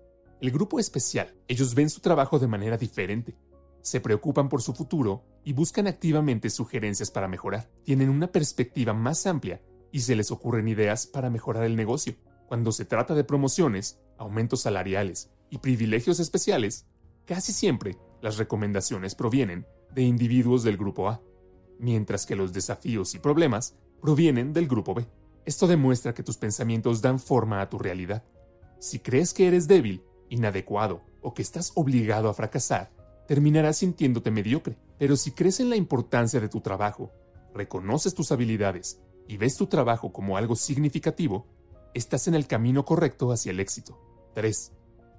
el 0.42 0.50
grupo 0.50 0.78
especial. 0.78 1.34
Ellos 1.48 1.74
ven 1.74 1.88
su 1.88 2.02
trabajo 2.02 2.38
de 2.38 2.46
manera 2.46 2.76
diferente 2.76 3.34
se 3.84 4.00
preocupan 4.00 4.48
por 4.48 4.62
su 4.62 4.72
futuro 4.72 5.24
y 5.44 5.52
buscan 5.52 5.86
activamente 5.86 6.48
sugerencias 6.48 7.10
para 7.10 7.28
mejorar. 7.28 7.68
Tienen 7.82 8.08
una 8.08 8.32
perspectiva 8.32 8.94
más 8.94 9.26
amplia 9.26 9.60
y 9.92 10.00
se 10.00 10.16
les 10.16 10.30
ocurren 10.30 10.68
ideas 10.68 11.06
para 11.06 11.28
mejorar 11.28 11.64
el 11.64 11.76
negocio. 11.76 12.14
Cuando 12.48 12.72
se 12.72 12.86
trata 12.86 13.14
de 13.14 13.24
promociones, 13.24 14.00
aumentos 14.18 14.62
salariales 14.62 15.30
y 15.50 15.58
privilegios 15.58 16.20
especiales, 16.20 16.86
casi 17.24 17.52
siempre 17.52 17.98
las 18.20 18.38
recomendaciones 18.38 19.14
provienen 19.14 19.66
de 19.92 20.02
individuos 20.02 20.62
del 20.62 20.76
grupo 20.76 21.08
A. 21.08 21.20
mientras 21.78 22.24
que 22.24 22.36
los 22.36 22.52
desafíos 22.52 23.14
y 23.14 23.18
problemas 23.18 23.76
provienen 24.00 24.52
del 24.52 24.68
grupo 24.68 24.94
B. 24.94 25.06
Esto 25.44 25.66
demuestra 25.66 26.14
que 26.14 26.22
tus 26.22 26.36
pensamientos 26.36 27.02
dan 27.02 27.18
forma 27.18 27.60
a 27.60 27.68
tu 27.68 27.78
realidad. 27.78 28.22
Si 28.78 28.98
crees 28.98 29.34
que 29.34 29.46
eres 29.46 29.66
débil, 29.66 30.02
inadecuado 30.28 31.02
o 31.20 31.34
que 31.34 31.42
estás 31.42 31.72
obligado 31.74 32.28
a 32.28 32.34
fracasar, 32.34 32.90
terminarás 33.26 33.78
sintiéndote 33.78 34.30
mediocre. 34.30 34.76
Pero 34.98 35.16
si 35.16 35.32
crees 35.32 35.60
en 35.60 35.70
la 35.70 35.76
importancia 35.76 36.40
de 36.40 36.48
tu 36.48 36.60
trabajo, 36.60 37.10
reconoces 37.54 38.14
tus 38.14 38.32
habilidades 38.32 39.00
y 39.26 39.36
ves 39.36 39.56
tu 39.56 39.66
trabajo 39.66 40.12
como 40.12 40.36
algo 40.36 40.56
significativo, 40.56 41.46
estás 41.94 42.28
en 42.28 42.34
el 42.34 42.46
camino 42.46 42.84
correcto 42.84 43.32
hacia 43.32 43.50
el 43.50 43.60
éxito. 43.60 43.98
3. 44.34 44.72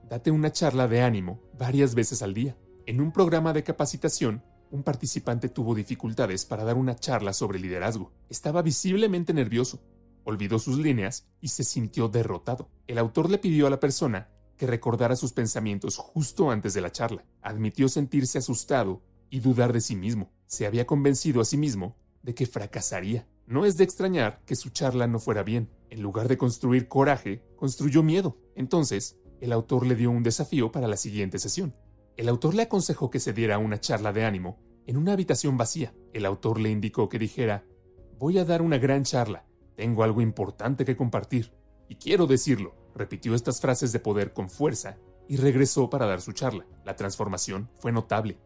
Date 0.09 0.29
una 0.29 0.51
charla 0.51 0.87
de 0.87 1.01
ánimo 1.01 1.41
varias 1.57 1.95
veces 1.95 2.21
al 2.21 2.33
día. 2.33 2.57
En 2.85 3.01
un 3.01 3.11
programa 3.11 3.53
de 3.53 3.63
capacitación, 3.63 4.43
un 4.71 4.83
participante 4.83 5.49
tuvo 5.49 5.73
dificultades 5.73 6.45
para 6.45 6.63
dar 6.63 6.75
una 6.75 6.95
charla 6.95 7.33
sobre 7.33 7.59
liderazgo. 7.59 8.11
Estaba 8.29 8.61
visiblemente 8.61 9.33
nervioso, 9.33 9.81
olvidó 10.25 10.59
sus 10.59 10.77
líneas 10.77 11.27
y 11.39 11.47
se 11.47 11.63
sintió 11.63 12.09
derrotado. 12.09 12.69
El 12.87 12.97
autor 12.97 13.29
le 13.29 13.37
pidió 13.37 13.67
a 13.67 13.69
la 13.69 13.79
persona 13.79 14.29
que 14.57 14.67
recordara 14.67 15.15
sus 15.15 15.33
pensamientos 15.33 15.97
justo 15.97 16.51
antes 16.51 16.73
de 16.73 16.81
la 16.81 16.91
charla. 16.91 17.25
Admitió 17.41 17.87
sentirse 17.89 18.37
asustado 18.37 19.01
y 19.29 19.39
dudar 19.39 19.73
de 19.73 19.81
sí 19.81 19.95
mismo. 19.95 20.31
Se 20.45 20.65
había 20.65 20.85
convencido 20.85 21.41
a 21.41 21.45
sí 21.45 21.57
mismo 21.57 21.95
de 22.21 22.35
que 22.35 22.45
fracasaría. 22.45 23.27
No 23.47 23.65
es 23.65 23.77
de 23.77 23.83
extrañar 23.83 24.41
que 24.45 24.55
su 24.55 24.69
charla 24.69 25.07
no 25.07 25.19
fuera 25.19 25.43
bien. 25.43 25.69
En 25.89 26.01
lugar 26.01 26.27
de 26.27 26.37
construir 26.37 26.87
coraje, 26.87 27.43
construyó 27.55 28.03
miedo. 28.03 28.37
Entonces, 28.55 29.19
el 29.41 29.51
autor 29.51 29.85
le 29.85 29.95
dio 29.95 30.11
un 30.11 30.23
desafío 30.23 30.71
para 30.71 30.87
la 30.87 30.97
siguiente 30.97 31.39
sesión. 31.39 31.75
El 32.17 32.29
autor 32.29 32.55
le 32.55 32.63
aconsejó 32.63 33.09
que 33.09 33.19
se 33.19 33.33
diera 33.33 33.57
una 33.57 33.79
charla 33.79 34.13
de 34.13 34.25
ánimo 34.25 34.59
en 34.87 34.97
una 34.97 35.13
habitación 35.13 35.57
vacía. 35.57 35.93
El 36.13 36.25
autor 36.25 36.59
le 36.59 36.69
indicó 36.69 37.09
que 37.09 37.19
dijera, 37.19 37.65
voy 38.17 38.37
a 38.37 38.45
dar 38.45 38.61
una 38.61 38.77
gran 38.77 39.03
charla, 39.03 39.45
tengo 39.75 40.03
algo 40.03 40.21
importante 40.21 40.85
que 40.85 40.95
compartir, 40.95 41.53
y 41.89 41.95
quiero 41.95 42.27
decirlo. 42.27 42.75
Repitió 42.95 43.35
estas 43.35 43.59
frases 43.59 43.91
de 43.91 43.99
poder 43.99 44.31
con 44.31 44.49
fuerza 44.49 44.97
y 45.27 45.35
regresó 45.35 45.89
para 45.89 46.05
dar 46.05 46.21
su 46.21 46.31
charla. 46.31 46.65
La 46.85 46.95
transformación 46.95 47.69
fue 47.75 47.91
notable. 47.91 48.37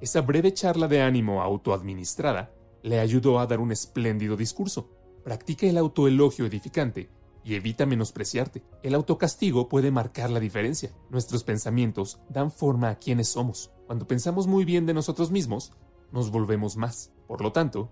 Esa 0.00 0.20
breve 0.20 0.52
charla 0.52 0.86
de 0.86 1.02
ánimo 1.02 1.42
autoadministrada 1.42 2.52
le 2.82 3.00
ayudó 3.00 3.40
a 3.40 3.46
dar 3.46 3.58
un 3.58 3.72
espléndido 3.72 4.36
discurso. 4.36 4.95
Practica 5.26 5.66
el 5.66 5.76
autoelogio 5.76 6.46
edificante 6.46 7.10
y 7.42 7.56
evita 7.56 7.84
menospreciarte. 7.84 8.62
El 8.84 8.94
autocastigo 8.94 9.68
puede 9.68 9.90
marcar 9.90 10.30
la 10.30 10.38
diferencia. 10.38 10.92
Nuestros 11.10 11.42
pensamientos 11.42 12.20
dan 12.28 12.52
forma 12.52 12.90
a 12.90 12.98
quienes 13.00 13.26
somos. 13.26 13.72
Cuando 13.88 14.06
pensamos 14.06 14.46
muy 14.46 14.64
bien 14.64 14.86
de 14.86 14.94
nosotros 14.94 15.32
mismos, 15.32 15.72
nos 16.12 16.30
volvemos 16.30 16.76
más. 16.76 17.10
Por 17.26 17.42
lo 17.42 17.50
tanto, 17.50 17.90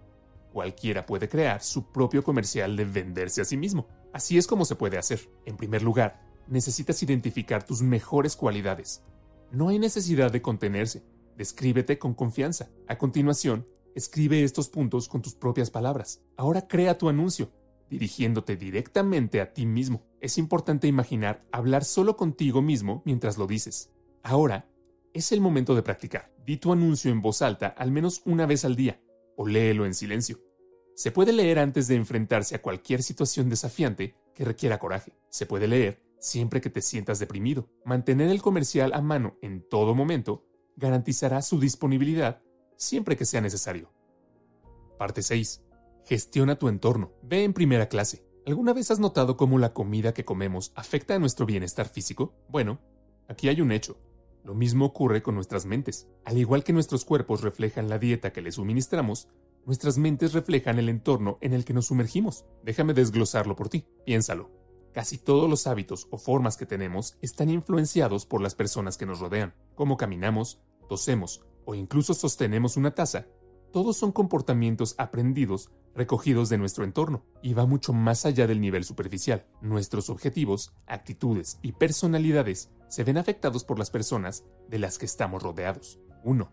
cualquiera 0.53 1.07
puede 1.07 1.29
crear 1.29 1.61
su 1.61 1.91
propio 1.91 2.23
comercial 2.23 2.77
de 2.77 2.85
venderse 2.85 3.41
a 3.41 3.45
sí 3.45 3.57
mismo. 3.57 3.89
Así 4.13 4.39
es 4.39 4.47
como 4.47 4.65
se 4.65 4.77
puede 4.77 4.97
hacer. 4.97 5.29
En 5.45 5.57
primer 5.57 5.83
lugar, 5.83 6.23
necesitas 6.47 7.03
identificar 7.03 7.65
tus 7.65 7.83
mejores 7.83 8.37
cualidades. 8.37 9.03
No 9.51 9.71
hay 9.71 9.81
necesidad 9.81 10.31
de 10.31 10.41
contenerse. 10.41 11.03
Descríbete 11.37 11.99
con 11.99 12.15
confianza. 12.15 12.69
A 12.87 12.97
continuación, 12.97 13.67
escribe 13.95 14.43
estos 14.43 14.69
puntos 14.69 15.09
con 15.09 15.23
tus 15.23 15.35
propias 15.35 15.71
palabras. 15.71 16.23
Ahora 16.37 16.67
crea 16.67 16.99
tu 16.99 17.09
anuncio, 17.09 17.51
dirigiéndote 17.89 18.57
directamente 18.57 19.41
a 19.41 19.53
ti 19.53 19.67
mismo. 19.67 20.03
Es 20.21 20.39
importante 20.39 20.87
imaginar 20.87 21.45
hablar 21.53 21.85
solo 21.85 22.17
contigo 22.17 22.63
mismo 22.63 23.03
mientras 23.05 23.39
lo 23.39 23.47
dices. 23.47 23.91
Ahora, 24.23 24.69
es 25.13 25.31
el 25.33 25.41
momento 25.41 25.75
de 25.75 25.83
practicar. 25.83 26.33
Di 26.45 26.57
tu 26.57 26.73
anuncio 26.73 27.11
en 27.11 27.23
voz 27.23 27.41
alta 27.43 27.69
al 27.69 27.91
menos 27.91 28.23
una 28.25 28.47
vez 28.47 28.65
al 28.65 28.77
día, 28.77 29.01
o 29.37 29.47
léelo 29.47 29.87
en 29.87 29.95
silencio. 29.95 30.41
Se 30.95 31.11
puede 31.11 31.33
leer 31.33 31.59
antes 31.59 31.89
de 31.89 31.97
enfrentarse 31.97 32.55
a 32.55 32.63
cualquier 32.63 33.03
situación 33.03 33.49
desafiante 33.49 34.15
que 34.35 34.45
requiera 34.45 34.79
coraje. 34.79 35.13
Se 35.29 35.47
puede 35.47 35.69
leer 35.69 36.03
siempre 36.19 36.61
que 36.61 36.71
te 36.71 36.83
sientas 36.83 37.19
deprimido. 37.19 37.69
Mantener 37.85 38.31
el 38.31 38.43
comercial 38.43 38.93
a 38.95 39.01
mano 39.01 39.37
en 39.43 39.63
todo 39.69 39.95
momento 39.95 40.47
garantizará 40.77 41.43
su 41.43 41.61
disponibilidad 41.61 42.43
siempre 42.85 43.17
que 43.17 43.25
sea 43.25 43.41
necesario. 43.41 43.93
Parte 44.99 45.23
6. 45.23 45.63
Gestiona 46.05 46.57
tu 46.57 46.69
entorno. 46.69 47.13
Ve 47.23 47.45
en 47.45 47.53
primera 47.53 47.89
clase. 47.89 48.25
¿Alguna 48.47 48.73
vez 48.73 48.91
has 48.91 49.01
notado 49.01 49.37
cómo 49.37 49.59
la 49.59 49.73
comida 49.73 50.15
que 50.15 50.25
comemos 50.25 50.73
afecta 50.75 51.15
a 51.15 51.19
nuestro 51.19 51.47
bienestar 51.47 51.89
físico? 51.89 52.35
Bueno, 52.49 52.81
aquí 53.29 53.49
hay 53.49 53.61
un 53.61 53.73
hecho. 53.73 53.99
Lo 54.45 54.55
mismo 54.55 54.85
ocurre 54.85 55.23
con 55.23 55.35
nuestras 55.35 55.65
mentes. 55.65 56.09
Al 56.25 56.37
igual 56.37 56.63
que 56.63 56.75
nuestros 56.75 57.05
cuerpos 57.05 57.41
reflejan 57.41 57.89
la 57.89 57.99
dieta 57.99 58.33
que 58.33 58.43
les 58.43 58.57
suministramos, 58.57 59.29
Nuestras 59.67 59.97
mentes 59.97 60.35
reflejan 60.35 60.79
el 60.79 60.91
entorno 60.91 61.39
en 61.41 61.55
el 61.55 61.65
que 61.65 61.73
nos 61.73 61.87
sumergimos. 61.87 62.45
Déjame 62.63 62.93
desglosarlo 62.93 63.57
por 63.57 63.71
ti. 63.71 63.87
Piénsalo. 64.05 64.51
Casi 64.93 65.17
todos 65.17 65.49
los 65.49 65.67
hábitos 65.67 66.07
o 66.11 66.19
formas 66.19 66.59
que 66.59 66.67
tenemos 66.67 67.17
están 67.23 67.49
influenciados 67.49 68.27
por 68.27 68.43
las 68.43 68.55
personas 68.55 68.99
que 68.99 69.07
nos 69.07 69.21
rodean. 69.21 69.55
Cómo 69.75 69.97
caminamos, 69.97 70.61
tosemos 70.87 71.47
o 71.65 71.75
incluso 71.75 72.15
sostenemos 72.15 72.77
una 72.77 72.93
taza, 72.93 73.27
todos 73.75 73.97
son 73.97 74.13
comportamientos 74.13 74.95
aprendidos 74.99 75.71
recogidos 75.97 76.49
de 76.49 76.59
nuestro 76.59 76.85
entorno 76.85 77.25
y 77.43 77.55
va 77.55 77.67
mucho 77.67 77.93
más 77.93 78.25
allá 78.25 78.47
del 78.47 78.61
nivel 78.61 78.85
superficial. 78.85 79.47
Nuestros 79.61 80.11
objetivos, 80.11 80.73
actitudes 80.87 81.59
y 81.61 81.73
personalidades 81.73 82.71
se 82.89 83.03
ven 83.03 83.19
afectados 83.19 83.65
por 83.65 83.79
las 83.79 83.91
personas 83.91 84.45
de 84.69 84.79
las 84.79 84.97
que 84.97 85.07
estamos 85.07 85.43
rodeados. 85.43 85.99
1. 86.23 86.53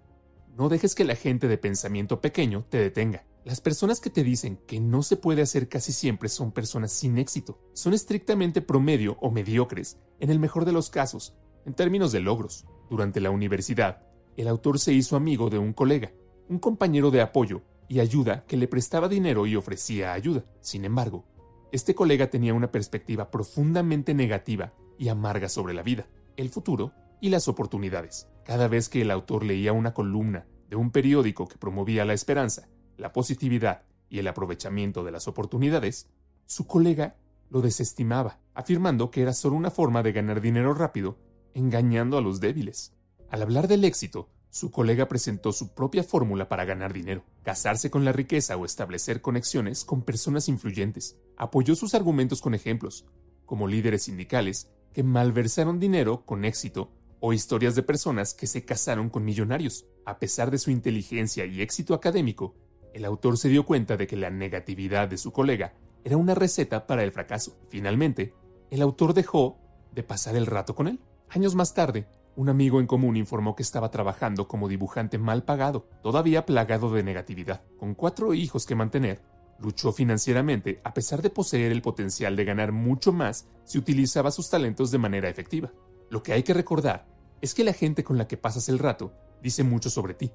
No 0.57 0.69
dejes 0.69 0.95
que 0.95 1.03
la 1.03 1.15
gente 1.15 1.47
de 1.47 1.59
pensamiento 1.59 2.21
pequeño 2.21 2.65
te 2.69 2.77
detenga. 2.77 3.25
Las 3.43 3.61
personas 3.61 3.99
que 3.99 4.09
te 4.09 4.23
dicen 4.23 4.57
que 4.67 4.79
no 4.79 5.01
se 5.01 5.17
puede 5.17 5.41
hacer 5.41 5.69
casi 5.69 5.91
siempre 5.91 6.29
son 6.29 6.51
personas 6.51 6.91
sin 6.91 7.17
éxito. 7.17 7.59
Son 7.73 7.93
estrictamente 7.93 8.61
promedio 8.61 9.17
o 9.21 9.31
mediocres, 9.31 9.99
en 10.19 10.29
el 10.29 10.39
mejor 10.39 10.65
de 10.65 10.71
los 10.71 10.89
casos, 10.89 11.35
en 11.65 11.73
términos 11.73 12.11
de 12.11 12.19
logros. 12.19 12.65
Durante 12.89 13.21
la 13.21 13.31
universidad, 13.31 14.03
el 14.37 14.47
autor 14.47 14.79
se 14.79 14.93
hizo 14.93 15.15
amigo 15.15 15.49
de 15.49 15.57
un 15.57 15.73
colega, 15.73 16.11
un 16.49 16.59
compañero 16.59 17.11
de 17.11 17.21
apoyo 17.21 17.61
y 17.87 17.99
ayuda 17.99 18.45
que 18.45 18.57
le 18.57 18.67
prestaba 18.67 19.07
dinero 19.07 19.45
y 19.45 19.55
ofrecía 19.55 20.13
ayuda. 20.13 20.45
Sin 20.61 20.85
embargo, 20.85 21.25
este 21.71 21.95
colega 21.95 22.29
tenía 22.29 22.53
una 22.53 22.71
perspectiva 22.71 23.31
profundamente 23.31 24.13
negativa 24.13 24.73
y 24.97 25.09
amarga 25.09 25.49
sobre 25.49 25.73
la 25.73 25.83
vida, 25.83 26.07
el 26.37 26.49
futuro 26.49 26.93
y 27.19 27.29
las 27.29 27.47
oportunidades. 27.47 28.27
Cada 28.45 28.67
vez 28.67 28.89
que 28.89 29.01
el 29.01 29.11
autor 29.11 29.43
leía 29.43 29.73
una 29.73 29.93
columna 29.93 30.45
de 30.69 30.75
un 30.75 30.91
periódico 30.91 31.47
que 31.47 31.57
promovía 31.57 32.05
la 32.05 32.13
esperanza, 32.13 32.69
la 32.97 33.13
positividad 33.13 33.83
y 34.09 34.19
el 34.19 34.27
aprovechamiento 34.27 35.03
de 35.03 35.11
las 35.11 35.27
oportunidades, 35.27 36.09
su 36.45 36.67
colega 36.67 37.15
lo 37.49 37.61
desestimaba, 37.61 38.39
afirmando 38.53 39.11
que 39.11 39.21
era 39.21 39.33
solo 39.33 39.55
una 39.55 39.71
forma 39.71 40.03
de 40.03 40.13
ganar 40.13 40.41
dinero 40.41 40.73
rápido, 40.73 41.17
engañando 41.53 42.17
a 42.17 42.21
los 42.21 42.39
débiles. 42.39 42.93
Al 43.31 43.41
hablar 43.41 43.69
del 43.69 43.85
éxito, 43.85 44.27
su 44.49 44.71
colega 44.71 45.07
presentó 45.07 45.53
su 45.53 45.73
propia 45.73 46.03
fórmula 46.03 46.49
para 46.49 46.65
ganar 46.65 46.91
dinero, 46.91 47.23
casarse 47.43 47.89
con 47.89 48.03
la 48.03 48.11
riqueza 48.11 48.57
o 48.57 48.65
establecer 48.65 49.21
conexiones 49.21 49.85
con 49.85 50.01
personas 50.01 50.49
influyentes. 50.49 51.15
Apoyó 51.37 51.75
sus 51.75 51.95
argumentos 51.95 52.41
con 52.41 52.55
ejemplos, 52.55 53.05
como 53.45 53.69
líderes 53.69 54.03
sindicales 54.03 54.69
que 54.91 55.03
malversaron 55.03 55.79
dinero 55.79 56.25
con 56.25 56.43
éxito 56.43 56.91
o 57.21 57.31
historias 57.31 57.73
de 57.75 57.83
personas 57.83 58.33
que 58.33 58.47
se 58.47 58.65
casaron 58.65 59.09
con 59.09 59.23
millonarios. 59.23 59.85
A 60.05 60.19
pesar 60.19 60.51
de 60.51 60.57
su 60.57 60.69
inteligencia 60.69 61.45
y 61.45 61.61
éxito 61.61 61.93
académico, 61.93 62.53
el 62.93 63.05
autor 63.05 63.37
se 63.37 63.47
dio 63.47 63.65
cuenta 63.65 63.95
de 63.95 64.07
que 64.07 64.17
la 64.17 64.29
negatividad 64.29 65.07
de 65.07 65.17
su 65.17 65.31
colega 65.31 65.73
era 66.03 66.17
una 66.17 66.35
receta 66.35 66.85
para 66.85 67.05
el 67.05 67.13
fracaso. 67.13 67.57
Finalmente, 67.69 68.33
el 68.71 68.81
autor 68.81 69.13
dejó 69.13 69.57
de 69.93 70.03
pasar 70.03 70.35
el 70.35 70.47
rato 70.47 70.75
con 70.75 70.89
él. 70.89 70.99
Años 71.29 71.55
más 71.55 71.73
tarde, 71.73 72.07
un 72.35 72.49
amigo 72.49 72.79
en 72.79 72.87
común 72.87 73.17
informó 73.17 73.55
que 73.55 73.63
estaba 73.63 73.91
trabajando 73.91 74.47
como 74.47 74.69
dibujante 74.69 75.17
mal 75.17 75.43
pagado, 75.43 75.87
todavía 76.01 76.45
plagado 76.45 76.91
de 76.91 77.03
negatividad. 77.03 77.61
Con 77.77 77.93
cuatro 77.93 78.33
hijos 78.33 78.65
que 78.65 78.75
mantener, 78.75 79.21
luchó 79.59 79.91
financieramente 79.91 80.81
a 80.83 80.93
pesar 80.93 81.21
de 81.21 81.29
poseer 81.29 81.71
el 81.71 81.81
potencial 81.81 82.35
de 82.35 82.45
ganar 82.45 82.71
mucho 82.71 83.11
más 83.11 83.47
si 83.63 83.77
utilizaba 83.77 84.31
sus 84.31 84.49
talentos 84.49 84.91
de 84.91 84.97
manera 84.97 85.29
efectiva. 85.29 85.71
Lo 86.09 86.23
que 86.23 86.33
hay 86.33 86.43
que 86.43 86.53
recordar 86.53 87.05
es 87.41 87.53
que 87.53 87.63
la 87.63 87.73
gente 87.73 88.03
con 88.03 88.17
la 88.17 88.27
que 88.27 88.37
pasas 88.37 88.69
el 88.69 88.79
rato 88.79 89.13
dice 89.41 89.63
mucho 89.63 89.89
sobre 89.89 90.13
ti. 90.13 90.31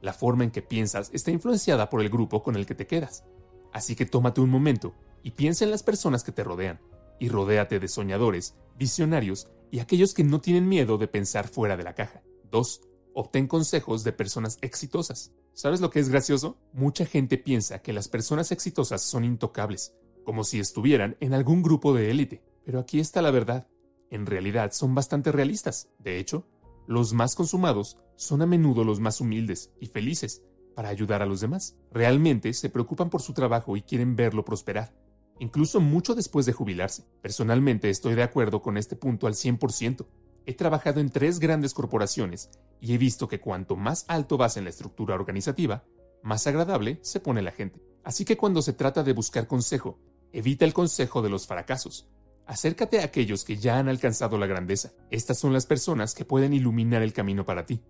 La 0.00 0.12
forma 0.12 0.44
en 0.44 0.50
que 0.50 0.62
piensas 0.62 1.10
está 1.12 1.30
influenciada 1.30 1.90
por 1.90 2.00
el 2.00 2.10
grupo 2.10 2.42
con 2.42 2.56
el 2.56 2.66
que 2.66 2.74
te 2.74 2.86
quedas. 2.86 3.24
Así 3.72 3.94
que 3.94 4.06
tómate 4.06 4.40
un 4.40 4.50
momento 4.50 4.94
y 5.22 5.32
piensa 5.32 5.64
en 5.64 5.70
las 5.70 5.82
personas 5.82 6.24
que 6.24 6.32
te 6.32 6.42
rodean, 6.42 6.80
y 7.20 7.28
rodéate 7.28 7.78
de 7.78 7.86
soñadores, 7.86 8.56
visionarios 8.76 9.46
y 9.70 9.78
aquellos 9.78 10.14
que 10.14 10.24
no 10.24 10.40
tienen 10.40 10.68
miedo 10.68 10.98
de 10.98 11.06
pensar 11.06 11.46
fuera 11.46 11.76
de 11.76 11.84
la 11.84 11.94
caja. 11.94 12.22
2. 12.50 12.80
Obtén 13.14 13.46
consejos 13.46 14.02
de 14.02 14.12
personas 14.12 14.58
exitosas. 14.62 15.32
¿Sabes 15.52 15.80
lo 15.80 15.90
que 15.90 16.00
es 16.00 16.08
gracioso? 16.08 16.58
Mucha 16.72 17.06
gente 17.06 17.38
piensa 17.38 17.82
que 17.82 17.92
las 17.92 18.08
personas 18.08 18.50
exitosas 18.50 19.02
son 19.02 19.24
intocables, 19.24 19.94
como 20.24 20.42
si 20.42 20.58
estuvieran 20.58 21.16
en 21.20 21.34
algún 21.34 21.62
grupo 21.62 21.94
de 21.94 22.10
élite. 22.10 22.42
Pero 22.64 22.80
aquí 22.80 22.98
está 22.98 23.22
la 23.22 23.30
verdad 23.30 23.68
en 24.10 24.26
realidad 24.26 24.72
son 24.72 24.94
bastante 24.94 25.32
realistas. 25.32 25.88
De 25.98 26.18
hecho, 26.18 26.44
los 26.86 27.12
más 27.12 27.34
consumados 27.36 27.98
son 28.16 28.42
a 28.42 28.46
menudo 28.46 28.84
los 28.84 29.00
más 29.00 29.20
humildes 29.20 29.72
y 29.80 29.86
felices. 29.86 30.42
para 30.74 30.88
ayudar 30.88 31.20
a 31.20 31.26
los 31.26 31.40
demás. 31.40 31.76
Realmente 31.90 32.54
se 32.54 32.70
preocupan 32.70 33.10
por 33.10 33.20
su 33.20 33.34
trabajo 33.34 33.76
y 33.76 33.82
quieren 33.82 34.16
verlo 34.16 34.44
prosperar, 34.46 34.94
incluso 35.40 35.80
mucho 35.80 36.14
después 36.14 36.46
de 36.46 36.52
jubilarse. 36.52 37.04
Personalmente 37.22 37.90
estoy 37.90 38.14
de 38.14 38.22
acuerdo 38.22 38.62
con 38.62 38.76
este 38.76 38.94
punto 38.94 39.26
al 39.26 39.32
100%. 39.34 40.06
He 40.46 40.54
trabajado 40.54 41.00
en 41.00 41.10
tres 41.10 41.40
grandes 41.40 41.74
corporaciones 41.74 42.50
y 42.78 42.94
he 42.94 42.98
visto 42.98 43.26
que 43.26 43.40
cuanto 43.40 43.74
más 43.74 44.04
alto 44.06 44.36
vas 44.36 44.56
en 44.58 44.64
la 44.64 44.70
estructura 44.70 45.14
organizativa, 45.14 45.84
más 46.22 46.46
agradable 46.46 46.98
se 47.02 47.20
pone 47.20 47.42
la 47.42 47.52
gente. 47.52 47.82
Así 48.04 48.24
que 48.24 48.36
cuando 48.36 48.60
se 48.60 48.74
trata 48.74 49.02
de 49.02 49.14
buscar 49.14 49.46
consejo, 49.46 49.98
evita 50.32 50.66
el 50.66 50.74
consejo 50.74 51.22
de 51.22 51.30
los 51.30 51.46
fracasos. 51.46 52.06
Acércate 52.46 53.00
a 53.00 53.04
aquellos 53.04 53.44
que 53.44 53.56
ya 53.56 53.78
han 53.78 53.88
alcanzado 53.88 54.36
la 54.36 54.46
grandeza. 54.46 54.92
Estas 55.10 55.38
son 55.38 55.54
las 55.54 55.66
personas 55.66 56.14
que 56.14 56.26
pueden 56.26 56.52
iluminar 56.52 57.02
el 57.02 57.14
camino 57.14 57.46
para 57.46 57.64
ti. 57.64 57.80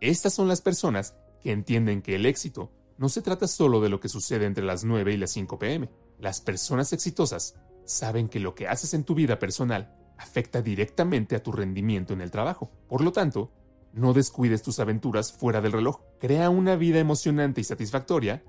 Estas 0.00 0.34
son 0.34 0.48
las 0.48 0.60
personas 0.60 1.14
que 1.40 1.52
entienden 1.52 2.02
que 2.02 2.16
el 2.16 2.26
éxito 2.26 2.72
no 2.98 3.08
se 3.08 3.22
trata 3.22 3.46
solo 3.46 3.80
de 3.80 3.90
lo 3.90 4.00
que 4.00 4.08
sucede 4.08 4.46
entre 4.46 4.64
las 4.64 4.84
9 4.84 5.12
y 5.12 5.16
las 5.18 5.30
5 5.32 5.58
pm. 5.58 5.88
Las 6.18 6.40
personas 6.40 6.92
exitosas 6.92 7.56
saben 7.84 8.28
que 8.28 8.40
lo 8.40 8.54
que 8.54 8.68
haces 8.68 8.94
en 8.94 9.04
tu 9.04 9.14
vida 9.14 9.38
personal 9.38 9.94
afecta 10.18 10.62
directamente 10.62 11.36
a 11.36 11.42
tu 11.42 11.52
rendimiento 11.52 12.12
en 12.12 12.20
el 12.20 12.30
trabajo. 12.30 12.70
Por 12.88 13.02
lo 13.02 13.12
tanto, 13.12 13.52
no 13.92 14.12
descuides 14.12 14.62
tus 14.62 14.78
aventuras 14.80 15.32
fuera 15.32 15.60
del 15.60 15.72
reloj. 15.72 16.00
Crea 16.18 16.50
una 16.50 16.76
vida 16.76 16.98
emocionante 16.98 17.60
y 17.60 17.64
satisfactoria 17.64 18.44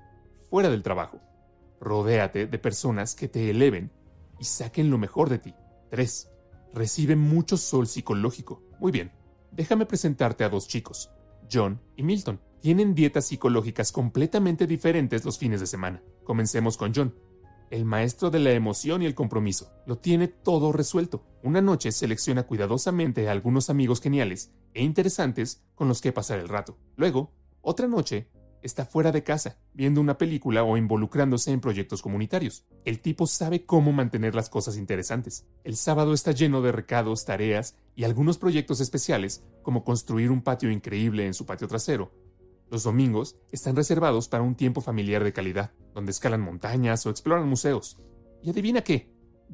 fuera 0.50 0.70
del 0.70 0.82
trabajo. 0.82 1.20
Rodéate 1.80 2.46
de 2.46 2.58
personas 2.58 3.14
que 3.14 3.28
te 3.28 3.50
eleven 3.50 3.92
y 4.38 4.44
saquen 4.44 4.90
lo 4.90 4.98
mejor 4.98 5.28
de 5.28 5.38
ti. 5.38 5.54
3. 5.90 6.30
Recibe 6.74 7.16
mucho 7.16 7.56
sol 7.56 7.86
psicológico. 7.86 8.62
Muy 8.78 8.92
bien, 8.92 9.12
déjame 9.52 9.86
presentarte 9.86 10.44
a 10.44 10.48
dos 10.48 10.68
chicos, 10.68 11.10
John 11.50 11.80
y 11.96 12.02
Milton. 12.02 12.40
Tienen 12.60 12.94
dietas 12.94 13.26
psicológicas 13.26 13.92
completamente 13.92 14.66
diferentes 14.66 15.24
los 15.24 15.38
fines 15.38 15.60
de 15.60 15.66
semana. 15.66 16.02
Comencemos 16.24 16.76
con 16.76 16.92
John 16.94 17.14
el 17.70 17.84
maestro 17.84 18.30
de 18.30 18.38
la 18.38 18.52
emoción 18.52 19.02
y 19.02 19.06
el 19.06 19.14
compromiso. 19.14 19.72
Lo 19.86 19.98
tiene 19.98 20.28
todo 20.28 20.72
resuelto. 20.72 21.24
Una 21.42 21.60
noche 21.60 21.92
selecciona 21.92 22.44
cuidadosamente 22.44 23.28
a 23.28 23.32
algunos 23.32 23.70
amigos 23.70 24.00
geniales 24.00 24.52
e 24.74 24.82
interesantes 24.82 25.64
con 25.74 25.88
los 25.88 26.00
que 26.00 26.12
pasar 26.12 26.38
el 26.38 26.48
rato. 26.48 26.78
Luego, 26.96 27.32
otra 27.60 27.86
noche, 27.86 28.28
está 28.62 28.84
fuera 28.84 29.12
de 29.12 29.22
casa, 29.22 29.58
viendo 29.72 30.00
una 30.00 30.18
película 30.18 30.64
o 30.64 30.76
involucrándose 30.76 31.52
en 31.52 31.60
proyectos 31.60 32.02
comunitarios. 32.02 32.64
El 32.84 33.00
tipo 33.00 33.26
sabe 33.26 33.64
cómo 33.64 33.92
mantener 33.92 34.34
las 34.34 34.50
cosas 34.50 34.76
interesantes. 34.76 35.46
El 35.64 35.76
sábado 35.76 36.12
está 36.12 36.32
lleno 36.32 36.62
de 36.62 36.72
recados, 36.72 37.24
tareas 37.24 37.76
y 37.94 38.04
algunos 38.04 38.38
proyectos 38.38 38.80
especiales, 38.80 39.44
como 39.62 39.84
construir 39.84 40.30
un 40.30 40.42
patio 40.42 40.70
increíble 40.70 41.26
en 41.26 41.34
su 41.34 41.46
patio 41.46 41.68
trasero. 41.68 42.10
Los 42.70 42.82
domingos 42.82 43.36
están 43.50 43.76
reservados 43.76 44.28
para 44.28 44.42
un 44.42 44.54
tiempo 44.54 44.80
familiar 44.80 45.24
de 45.24 45.32
calidad 45.32 45.72
donde 45.94 46.12
escalan 46.12 46.40
montañas 46.40 47.04
o 47.06 47.10
exploran 47.10 47.48
museos. 47.48 47.98
Y 48.42 48.50
adivina 48.50 48.82
qué, 48.82 49.10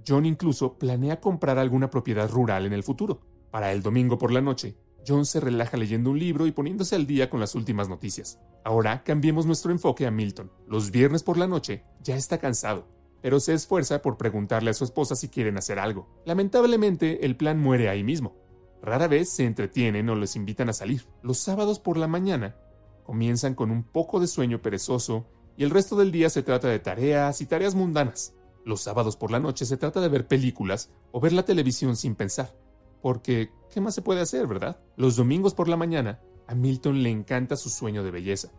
John 0.06 0.26
incluso 0.26 0.76
planea 0.78 1.20
comprar 1.20 1.58
alguna 1.58 1.90
propiedad 1.90 2.28
rural 2.28 2.66
en 2.66 2.72
el 2.72 2.82
futuro. 2.82 3.20
Para 3.50 3.72
el 3.72 3.82
domingo 3.82 4.18
por 4.18 4.32
la 4.32 4.40
noche, 4.40 4.76
John 5.06 5.26
se 5.26 5.40
relaja 5.40 5.76
leyendo 5.76 6.10
un 6.10 6.18
libro 6.18 6.46
y 6.46 6.52
poniéndose 6.52 6.96
al 6.96 7.06
día 7.06 7.30
con 7.30 7.40
las 7.40 7.54
últimas 7.54 7.88
noticias. 7.88 8.40
Ahora 8.64 9.04
cambiemos 9.04 9.46
nuestro 9.46 9.70
enfoque 9.70 10.06
a 10.06 10.10
Milton. 10.10 10.50
Los 10.66 10.90
viernes 10.90 11.22
por 11.22 11.38
la 11.38 11.46
noche 11.46 11.84
ya 12.02 12.16
está 12.16 12.38
cansado, 12.38 12.88
pero 13.22 13.38
se 13.38 13.54
esfuerza 13.54 14.02
por 14.02 14.16
preguntarle 14.16 14.70
a 14.70 14.74
su 14.74 14.84
esposa 14.84 15.14
si 15.14 15.28
quieren 15.28 15.56
hacer 15.56 15.78
algo. 15.78 16.08
Lamentablemente, 16.24 17.24
el 17.24 17.36
plan 17.36 17.60
muere 17.60 17.88
ahí 17.88 18.02
mismo. 18.02 18.36
Rara 18.82 19.08
vez 19.08 19.30
se 19.30 19.44
entretienen 19.44 20.10
o 20.10 20.14
les 20.14 20.36
invitan 20.36 20.68
a 20.68 20.74
salir. 20.74 21.06
Los 21.22 21.38
sábados 21.38 21.78
por 21.78 21.96
la 21.96 22.08
mañana 22.08 22.56
comienzan 23.04 23.54
con 23.54 23.70
un 23.70 23.84
poco 23.84 24.18
de 24.18 24.26
sueño 24.26 24.60
perezoso 24.60 25.26
y 25.56 25.62
el 25.62 25.70
resto 25.70 25.96
del 25.96 26.10
día 26.10 26.30
se 26.30 26.42
trata 26.42 26.68
de 26.68 26.80
tareas 26.80 27.40
y 27.40 27.46
tareas 27.46 27.74
mundanas. 27.74 28.34
Los 28.64 28.80
sábados 28.80 29.16
por 29.16 29.30
la 29.30 29.40
noche 29.40 29.66
se 29.66 29.76
trata 29.76 30.00
de 30.00 30.08
ver 30.08 30.26
películas 30.26 30.90
o 31.12 31.20
ver 31.20 31.32
la 31.32 31.44
televisión 31.44 31.96
sin 31.96 32.16
pensar. 32.16 32.56
Porque, 33.02 33.50
¿qué 33.70 33.80
más 33.80 33.94
se 33.94 34.02
puede 34.02 34.22
hacer, 34.22 34.46
verdad? 34.46 34.80
Los 34.96 35.16
domingos 35.16 35.54
por 35.54 35.68
la 35.68 35.76
mañana, 35.76 36.20
a 36.46 36.54
Milton 36.54 37.02
le 37.02 37.10
encanta 37.10 37.56
su 37.56 37.68
sueño 37.68 38.02
de 38.02 38.10
belleza. 38.10 38.50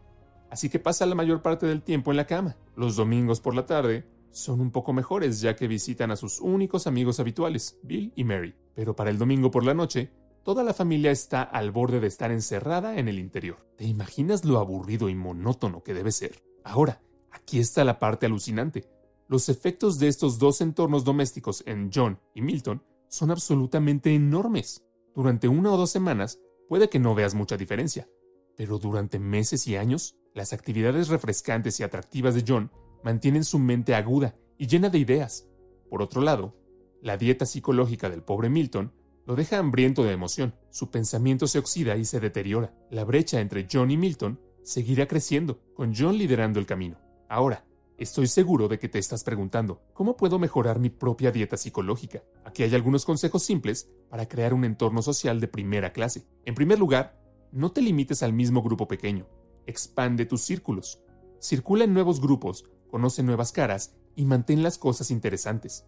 Así 0.49 0.69
que 0.69 0.79
pasa 0.79 1.05
la 1.05 1.15
mayor 1.15 1.41
parte 1.41 1.65
del 1.65 1.81
tiempo 1.81 2.11
en 2.11 2.17
la 2.17 2.27
cama. 2.27 2.55
Los 2.75 2.95
domingos 2.95 3.41
por 3.41 3.55
la 3.55 3.65
tarde 3.65 4.07
son 4.31 4.61
un 4.61 4.71
poco 4.71 4.93
mejores 4.93 5.41
ya 5.41 5.55
que 5.55 5.67
visitan 5.67 6.11
a 6.11 6.15
sus 6.15 6.39
únicos 6.39 6.87
amigos 6.87 7.19
habituales, 7.19 7.79
Bill 7.81 8.13
y 8.15 8.23
Mary. 8.23 8.53
Pero 8.75 8.95
para 8.95 9.09
el 9.09 9.17
domingo 9.17 9.49
por 9.49 9.63
la 9.63 9.73
noche, 9.73 10.11
toda 10.45 10.63
la 10.63 10.75
familia 10.75 11.09
está 11.09 11.41
al 11.41 11.71
borde 11.71 11.99
de 11.99 12.05
estar 12.05 12.31
encerrada 12.31 12.99
en 12.99 13.07
el 13.07 13.17
interior. 13.17 13.67
¿Te 13.77 13.85
imaginas 13.85 14.45
lo 14.45 14.59
aburrido 14.59 15.09
y 15.09 15.15
monótono 15.15 15.81
que 15.81 15.95
debe 15.95 16.11
ser? 16.11 16.43
Ahora, 16.63 17.01
aquí 17.31 17.59
está 17.59 17.83
la 17.83 17.97
parte 17.97 18.27
alucinante. 18.27 18.87
Los 19.27 19.49
efectos 19.49 19.97
de 19.97 20.07
estos 20.07 20.37
dos 20.37 20.61
entornos 20.61 21.03
domésticos 21.03 21.63
en 21.65 21.89
John 21.91 22.19
y 22.35 22.43
Milton 22.43 22.83
son 23.07 23.31
absolutamente 23.31 24.13
enormes. 24.13 24.85
Durante 25.15 25.47
una 25.47 25.73
o 25.73 25.77
dos 25.77 25.89
semanas 25.89 26.39
puede 26.69 26.89
que 26.89 26.99
no 26.99 27.15
veas 27.15 27.33
mucha 27.33 27.57
diferencia, 27.57 28.07
pero 28.55 28.77
durante 28.77 29.17
meses 29.17 29.65
y 29.65 29.77
años, 29.77 30.15
las 30.35 30.53
actividades 30.53 31.07
refrescantes 31.07 31.79
y 31.79 31.83
atractivas 31.83 32.35
de 32.35 32.43
John 32.47 32.71
mantienen 33.03 33.45
su 33.45 33.57
mente 33.57 33.95
aguda 33.95 34.35
y 34.59 34.67
llena 34.67 34.89
de 34.91 34.99
ideas. 34.99 35.47
Por 35.89 36.03
otro 36.03 36.21
lado, 36.21 36.55
la 37.01 37.17
dieta 37.17 37.47
psicológica 37.47 38.11
del 38.11 38.21
pobre 38.21 38.49
Milton 38.49 38.93
lo 39.25 39.35
deja 39.35 39.57
hambriento 39.57 40.03
de 40.03 40.11
emoción, 40.11 40.53
su 40.69 40.91
pensamiento 40.91 41.47
se 41.47 41.57
oxida 41.57 41.97
y 41.97 42.05
se 42.05 42.19
deteriora. 42.19 42.73
La 42.91 43.03
brecha 43.03 43.41
entre 43.41 43.67
John 43.71 43.89
y 43.89 43.97
Milton 43.97 44.39
seguirá 44.63 45.07
creciendo, 45.07 45.59
con 45.73 45.93
John 45.95 46.17
liderando 46.17 46.59
el 46.59 46.67
camino. 46.67 46.99
Ahora, 47.27 47.65
estoy 47.97 48.27
seguro 48.27 48.67
de 48.67 48.77
que 48.77 48.87
te 48.87 48.99
estás 48.99 49.23
preguntando, 49.23 49.81
¿cómo 49.93 50.15
puedo 50.15 50.37
mejorar 50.37 50.79
mi 50.79 50.91
propia 50.91 51.31
dieta 51.31 51.57
psicológica? 51.57 52.21
Aquí 52.43 52.61
hay 52.61 52.75
algunos 52.75 53.03
consejos 53.03 53.43
simples 53.43 53.89
para 54.09 54.27
crear 54.27 54.53
un 54.53 54.63
entorno 54.63 55.01
social 55.01 55.39
de 55.39 55.47
primera 55.47 55.91
clase. 55.91 56.27
En 56.45 56.53
primer 56.53 56.77
lugar, 56.77 57.19
no 57.51 57.71
te 57.71 57.81
limites 57.81 58.21
al 58.21 58.33
mismo 58.33 58.61
grupo 58.61 58.87
pequeño. 58.87 59.27
Expande 59.65 60.25
tus 60.25 60.41
círculos. 60.41 61.01
Circula 61.39 61.85
en 61.85 61.93
nuevos 61.93 62.21
grupos, 62.21 62.65
conoce 62.91 63.23
nuevas 63.23 63.51
caras 63.51 63.95
y 64.15 64.25
mantén 64.25 64.61
las 64.61 64.77
cosas 64.77 65.09
interesantes. 65.09 65.87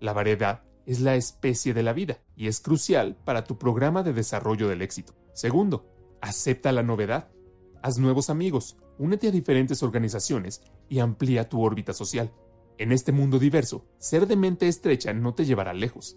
La 0.00 0.12
variedad 0.12 0.64
es 0.86 1.00
la 1.00 1.14
especie 1.14 1.74
de 1.74 1.82
la 1.82 1.92
vida 1.92 2.18
y 2.36 2.48
es 2.48 2.60
crucial 2.60 3.16
para 3.24 3.44
tu 3.44 3.58
programa 3.58 4.02
de 4.02 4.12
desarrollo 4.12 4.68
del 4.68 4.82
éxito. 4.82 5.14
Segundo, 5.32 5.88
acepta 6.20 6.72
la 6.72 6.82
novedad. 6.82 7.28
Haz 7.82 7.98
nuevos 7.98 8.30
amigos, 8.30 8.76
únete 8.98 9.28
a 9.28 9.30
diferentes 9.32 9.82
organizaciones 9.82 10.62
y 10.88 11.00
amplía 11.00 11.48
tu 11.48 11.62
órbita 11.62 11.92
social. 11.92 12.32
En 12.78 12.92
este 12.92 13.12
mundo 13.12 13.38
diverso, 13.38 13.86
ser 13.98 14.26
de 14.26 14.36
mente 14.36 14.68
estrecha 14.68 15.12
no 15.12 15.34
te 15.34 15.44
llevará 15.44 15.72
lejos. 15.72 16.16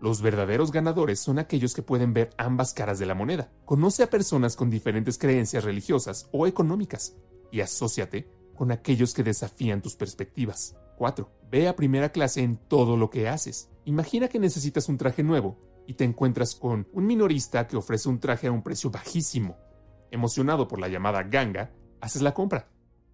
Los 0.00 0.20
verdaderos 0.20 0.72
ganadores 0.72 1.20
son 1.20 1.38
aquellos 1.38 1.74
que 1.74 1.82
pueden 1.82 2.12
ver 2.12 2.30
ambas 2.36 2.74
caras 2.74 2.98
de 2.98 3.06
la 3.06 3.14
moneda. 3.14 3.50
Conoce 3.64 4.02
a 4.02 4.10
personas 4.10 4.56
con 4.56 4.68
diferentes 4.68 5.18
creencias 5.18 5.64
religiosas 5.64 6.28
o 6.32 6.46
económicas 6.46 7.16
y 7.50 7.60
asóciate 7.60 8.28
con 8.54 8.72
aquellos 8.72 9.14
que 9.14 9.22
desafían 9.22 9.80
tus 9.80 9.96
perspectivas. 9.96 10.76
4. 10.96 11.30
Ve 11.50 11.68
a 11.68 11.76
primera 11.76 12.10
clase 12.10 12.42
en 12.42 12.56
todo 12.56 12.96
lo 12.96 13.10
que 13.10 13.28
haces. 13.28 13.70
Imagina 13.84 14.28
que 14.28 14.38
necesitas 14.38 14.88
un 14.88 14.98
traje 14.98 15.22
nuevo 15.22 15.58
y 15.86 15.94
te 15.94 16.04
encuentras 16.04 16.54
con 16.54 16.88
un 16.92 17.06
minorista 17.06 17.68
que 17.68 17.76
ofrece 17.76 18.08
un 18.08 18.18
traje 18.18 18.48
a 18.48 18.52
un 18.52 18.62
precio 18.62 18.90
bajísimo 18.90 19.56
Emocionado 20.10 20.68
por 20.68 20.78
la 20.78 20.88
llamada 20.88 21.22
ganga, 21.24 21.72
haces 22.00 22.22
la 22.22 22.32
compra, 22.32 22.68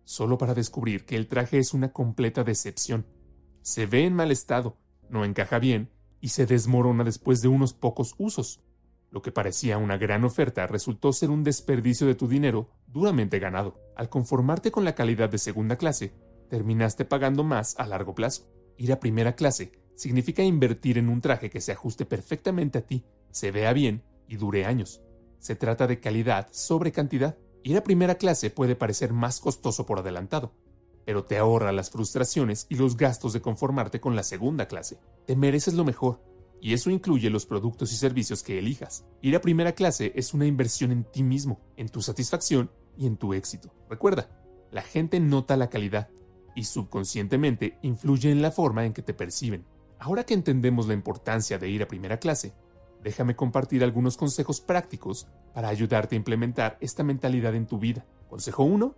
solo 0.04 0.36
para 0.38 0.54
descubrir 0.54 1.04
que 1.04 1.16
el 1.16 1.26
traje 1.26 1.58
es 1.58 1.72
una 1.72 1.92
completa 1.92 2.44
decepción. 2.44 3.06
Se 3.62 3.86
ve 3.86 4.04
en 4.04 4.14
mal 4.14 4.30
estado, 4.30 4.76
no 5.08 5.24
encaja 5.24 5.58
bien 5.58 5.90
y 6.20 6.28
se 6.28 6.46
desmorona 6.46 7.04
después 7.04 7.40
de 7.40 7.48
unos 7.48 7.72
pocos 7.72 8.14
usos. 8.18 8.60
Lo 9.10 9.22
que 9.22 9.32
parecía 9.32 9.78
una 9.78 9.96
gran 9.96 10.24
oferta 10.24 10.66
resultó 10.66 11.12
ser 11.12 11.30
un 11.30 11.44
desperdicio 11.44 12.06
de 12.06 12.14
tu 12.14 12.28
dinero 12.28 12.70
duramente 12.86 13.38
ganado. 13.38 13.78
Al 13.96 14.08
conformarte 14.08 14.70
con 14.70 14.84
la 14.84 14.94
calidad 14.94 15.28
de 15.28 15.38
segunda 15.38 15.76
clase, 15.76 16.14
terminaste 16.52 17.06
pagando 17.06 17.44
más 17.44 17.74
a 17.78 17.86
largo 17.86 18.14
plazo. 18.14 18.46
Ir 18.76 18.92
a 18.92 19.00
primera 19.00 19.34
clase 19.34 19.72
significa 19.94 20.42
invertir 20.42 20.98
en 20.98 21.08
un 21.08 21.22
traje 21.22 21.48
que 21.48 21.62
se 21.62 21.72
ajuste 21.72 22.04
perfectamente 22.04 22.76
a 22.76 22.82
ti, 22.86 23.06
se 23.30 23.50
vea 23.50 23.72
bien 23.72 24.04
y 24.28 24.36
dure 24.36 24.66
años. 24.66 25.00
Se 25.38 25.56
trata 25.56 25.86
de 25.86 25.98
calidad 25.98 26.48
sobre 26.52 26.92
cantidad. 26.92 27.38
Ir 27.62 27.78
a 27.78 27.82
primera 27.82 28.16
clase 28.16 28.50
puede 28.50 28.76
parecer 28.76 29.14
más 29.14 29.40
costoso 29.40 29.86
por 29.86 30.00
adelantado, 30.00 30.52
pero 31.06 31.24
te 31.24 31.38
ahorra 31.38 31.72
las 31.72 31.88
frustraciones 31.88 32.66
y 32.68 32.74
los 32.74 32.98
gastos 32.98 33.32
de 33.32 33.40
conformarte 33.40 34.02
con 34.02 34.14
la 34.14 34.22
segunda 34.22 34.68
clase. 34.68 34.98
Te 35.26 35.36
mereces 35.36 35.72
lo 35.72 35.86
mejor, 35.86 36.22
y 36.60 36.74
eso 36.74 36.90
incluye 36.90 37.30
los 37.30 37.46
productos 37.46 37.94
y 37.94 37.96
servicios 37.96 38.42
que 38.42 38.58
elijas. 38.58 39.06
Ir 39.22 39.34
a 39.36 39.40
primera 39.40 39.72
clase 39.72 40.12
es 40.16 40.34
una 40.34 40.44
inversión 40.44 40.92
en 40.92 41.04
ti 41.04 41.22
mismo, 41.22 41.62
en 41.78 41.88
tu 41.88 42.02
satisfacción 42.02 42.70
y 42.98 43.06
en 43.06 43.16
tu 43.16 43.32
éxito. 43.32 43.72
Recuerda, 43.88 44.28
la 44.70 44.82
gente 44.82 45.18
nota 45.18 45.56
la 45.56 45.70
calidad 45.70 46.10
y 46.54 46.64
subconscientemente 46.64 47.78
influye 47.82 48.30
en 48.30 48.42
la 48.42 48.50
forma 48.50 48.84
en 48.84 48.92
que 48.92 49.02
te 49.02 49.14
perciben. 49.14 49.64
Ahora 49.98 50.24
que 50.24 50.34
entendemos 50.34 50.86
la 50.86 50.94
importancia 50.94 51.58
de 51.58 51.68
ir 51.68 51.82
a 51.82 51.88
primera 51.88 52.18
clase, 52.18 52.54
déjame 53.02 53.36
compartir 53.36 53.84
algunos 53.84 54.16
consejos 54.16 54.60
prácticos 54.60 55.28
para 55.54 55.68
ayudarte 55.68 56.16
a 56.16 56.18
implementar 56.18 56.78
esta 56.80 57.04
mentalidad 57.04 57.54
en 57.54 57.66
tu 57.66 57.78
vida. 57.78 58.04
Consejo 58.28 58.64
1. 58.64 58.94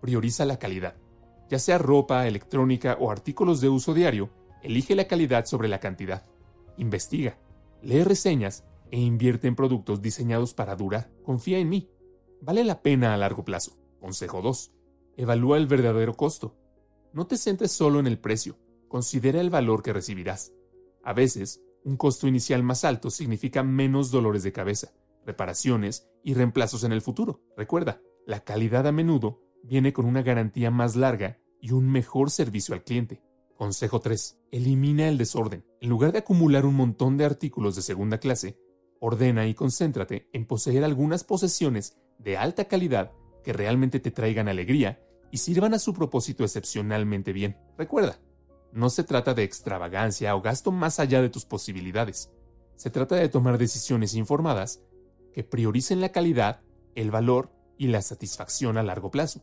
prioriza 0.00 0.44
la 0.44 0.58
calidad. 0.58 0.96
Ya 1.48 1.58
sea 1.58 1.78
ropa, 1.78 2.26
electrónica 2.26 2.96
o 3.00 3.10
artículos 3.10 3.60
de 3.60 3.68
uso 3.68 3.94
diario, 3.94 4.30
elige 4.62 4.94
la 4.94 5.06
calidad 5.06 5.46
sobre 5.46 5.68
la 5.68 5.80
cantidad. 5.80 6.26
Investiga, 6.76 7.38
lee 7.82 8.04
reseñas 8.04 8.64
e 8.90 8.98
invierte 8.98 9.48
en 9.48 9.56
productos 9.56 10.02
diseñados 10.02 10.54
para 10.54 10.76
durar. 10.76 11.10
Confía 11.22 11.58
en 11.58 11.68
mí. 11.68 11.90
Vale 12.40 12.64
la 12.64 12.82
pena 12.82 13.14
a 13.14 13.16
largo 13.16 13.44
plazo. 13.44 13.76
Consejo 14.00 14.42
2. 14.42 14.72
Evalúa 15.16 15.56
el 15.56 15.66
verdadero 15.66 16.14
costo. 16.14 16.56
No 17.18 17.26
te 17.26 17.36
centres 17.36 17.72
solo 17.72 17.98
en 17.98 18.06
el 18.06 18.20
precio, 18.20 18.56
considera 18.86 19.40
el 19.40 19.50
valor 19.50 19.82
que 19.82 19.92
recibirás. 19.92 20.52
A 21.02 21.12
veces, 21.12 21.60
un 21.82 21.96
costo 21.96 22.28
inicial 22.28 22.62
más 22.62 22.84
alto 22.84 23.10
significa 23.10 23.64
menos 23.64 24.12
dolores 24.12 24.44
de 24.44 24.52
cabeza, 24.52 24.92
reparaciones 25.26 26.08
y 26.22 26.34
reemplazos 26.34 26.84
en 26.84 26.92
el 26.92 27.02
futuro. 27.02 27.42
Recuerda, 27.56 28.00
la 28.24 28.44
calidad 28.44 28.86
a 28.86 28.92
menudo 28.92 29.42
viene 29.64 29.92
con 29.92 30.06
una 30.06 30.22
garantía 30.22 30.70
más 30.70 30.94
larga 30.94 31.40
y 31.60 31.72
un 31.72 31.90
mejor 31.90 32.30
servicio 32.30 32.72
al 32.72 32.84
cliente. 32.84 33.20
Consejo 33.56 33.98
3. 33.98 34.38
Elimina 34.52 35.08
el 35.08 35.18
desorden. 35.18 35.64
En 35.80 35.88
lugar 35.88 36.12
de 36.12 36.18
acumular 36.18 36.66
un 36.66 36.76
montón 36.76 37.16
de 37.16 37.24
artículos 37.24 37.74
de 37.74 37.82
segunda 37.82 38.18
clase, 38.18 38.60
ordena 39.00 39.48
y 39.48 39.54
concéntrate 39.54 40.28
en 40.32 40.46
poseer 40.46 40.84
algunas 40.84 41.24
posesiones 41.24 41.98
de 42.20 42.36
alta 42.36 42.66
calidad 42.66 43.10
que 43.42 43.52
realmente 43.52 43.98
te 43.98 44.12
traigan 44.12 44.46
alegría 44.46 45.02
y 45.30 45.38
sirvan 45.38 45.74
a 45.74 45.78
su 45.78 45.92
propósito 45.92 46.44
excepcionalmente 46.44 47.32
bien. 47.32 47.56
Recuerda, 47.76 48.18
no 48.72 48.90
se 48.90 49.04
trata 49.04 49.34
de 49.34 49.44
extravagancia 49.44 50.34
o 50.34 50.42
gasto 50.42 50.72
más 50.72 51.00
allá 51.00 51.22
de 51.22 51.30
tus 51.30 51.44
posibilidades. 51.44 52.30
Se 52.76 52.90
trata 52.90 53.16
de 53.16 53.28
tomar 53.28 53.58
decisiones 53.58 54.14
informadas 54.14 54.82
que 55.32 55.44
prioricen 55.44 56.00
la 56.00 56.10
calidad, 56.10 56.60
el 56.94 57.10
valor 57.10 57.52
y 57.76 57.88
la 57.88 58.02
satisfacción 58.02 58.76
a 58.76 58.82
largo 58.82 59.10
plazo. 59.10 59.42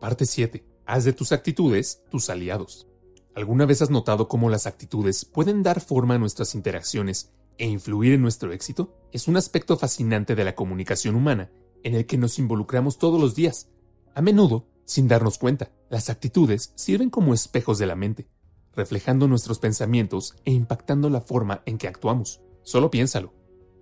Parte 0.00 0.26
7. 0.26 0.64
Haz 0.84 1.04
de 1.04 1.12
tus 1.12 1.32
actitudes 1.32 2.02
tus 2.10 2.30
aliados. 2.30 2.86
¿Alguna 3.34 3.66
vez 3.66 3.82
has 3.82 3.90
notado 3.90 4.28
cómo 4.28 4.48
las 4.48 4.66
actitudes 4.66 5.24
pueden 5.24 5.62
dar 5.62 5.80
forma 5.80 6.14
a 6.14 6.18
nuestras 6.18 6.54
interacciones 6.54 7.32
e 7.58 7.66
influir 7.66 8.14
en 8.14 8.22
nuestro 8.22 8.52
éxito? 8.52 8.96
Es 9.12 9.28
un 9.28 9.36
aspecto 9.36 9.76
fascinante 9.76 10.34
de 10.34 10.44
la 10.44 10.54
comunicación 10.54 11.16
humana 11.16 11.50
en 11.82 11.94
el 11.94 12.06
que 12.06 12.18
nos 12.18 12.38
involucramos 12.38 12.98
todos 12.98 13.20
los 13.20 13.34
días. 13.34 13.68
A 14.16 14.22
menudo, 14.22 14.66
sin 14.86 15.08
darnos 15.08 15.36
cuenta, 15.36 15.70
las 15.90 16.08
actitudes 16.08 16.72
sirven 16.74 17.10
como 17.10 17.34
espejos 17.34 17.76
de 17.76 17.84
la 17.84 17.96
mente, 17.96 18.30
reflejando 18.72 19.28
nuestros 19.28 19.58
pensamientos 19.58 20.36
e 20.46 20.52
impactando 20.52 21.10
la 21.10 21.20
forma 21.20 21.60
en 21.66 21.76
que 21.76 21.86
actuamos. 21.86 22.40
Solo 22.62 22.90
piénsalo. 22.90 23.34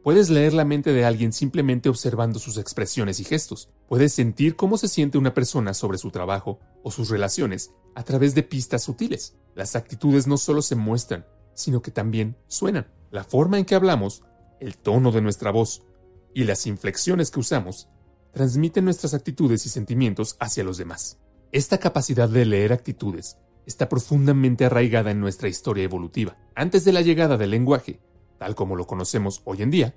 Puedes 0.03 0.31
leer 0.31 0.53
la 0.53 0.65
mente 0.65 0.93
de 0.93 1.05
alguien 1.05 1.33
simplemente 1.33 1.89
observando 1.89 2.41
sus 2.41 2.59
expresiones 2.59 3.21
y 3.21 3.25
gestos. 3.25 3.71
Puedes 3.87 4.13
sentir 4.13 4.57
cómo 4.57 4.77
se 4.77 4.89
siente 4.89 5.19
una 5.19 5.35
persona 5.35 5.73
sobre 5.73 5.99
su 5.99 6.11
trabajo 6.11 6.59
o 6.83 6.91
sus 6.91 7.11
relaciones 7.11 7.71
a 7.95 8.03
través 8.03 8.35
de 8.35 8.43
pistas 8.43 8.83
sutiles. 8.83 9.37
Las 9.55 9.77
actitudes 9.77 10.27
no 10.27 10.37
solo 10.37 10.63
se 10.63 10.75
muestran, 10.75 11.25
sino 11.55 11.81
que 11.81 11.93
también 11.93 12.37
suenan. 12.49 12.89
La 13.13 13.23
forma 13.23 13.57
en 13.61 13.67
que 13.67 13.77
hablamos, 13.77 14.25
el 14.59 14.79
tono 14.79 15.13
de 15.13 15.21
nuestra 15.21 15.53
voz 15.53 15.85
y 16.35 16.43
las 16.43 16.67
inflexiones 16.67 17.31
que 17.31 17.39
usamos 17.39 17.87
transmiten 18.35 18.85
nuestras 18.85 19.15
actitudes 19.15 19.65
y 19.65 19.69
sentimientos 19.69 20.37
hacia 20.41 20.65
los 20.65 20.77
demás. 20.77 21.19
Esta 21.53 21.79
capacidad 21.79 22.29
de 22.29 22.45
leer 22.45 22.73
actitudes 22.73 23.39
está 23.65 23.89
profundamente 23.89 24.65
arraigada 24.65 25.13
en 25.13 25.21
nuestra 25.21 25.49
historia 25.49 25.85
evolutiva. 25.85 26.37
Antes 26.57 26.85
de 26.85 26.93
la 26.93 27.01
llegada 27.01 27.37
del 27.37 27.51
lenguaje, 27.51 28.01
tal 28.39 28.57
como 28.57 28.75
lo 28.75 28.87
conocemos 28.87 29.41
hoy 29.45 29.63
en 29.63 29.71
día, 29.71 29.95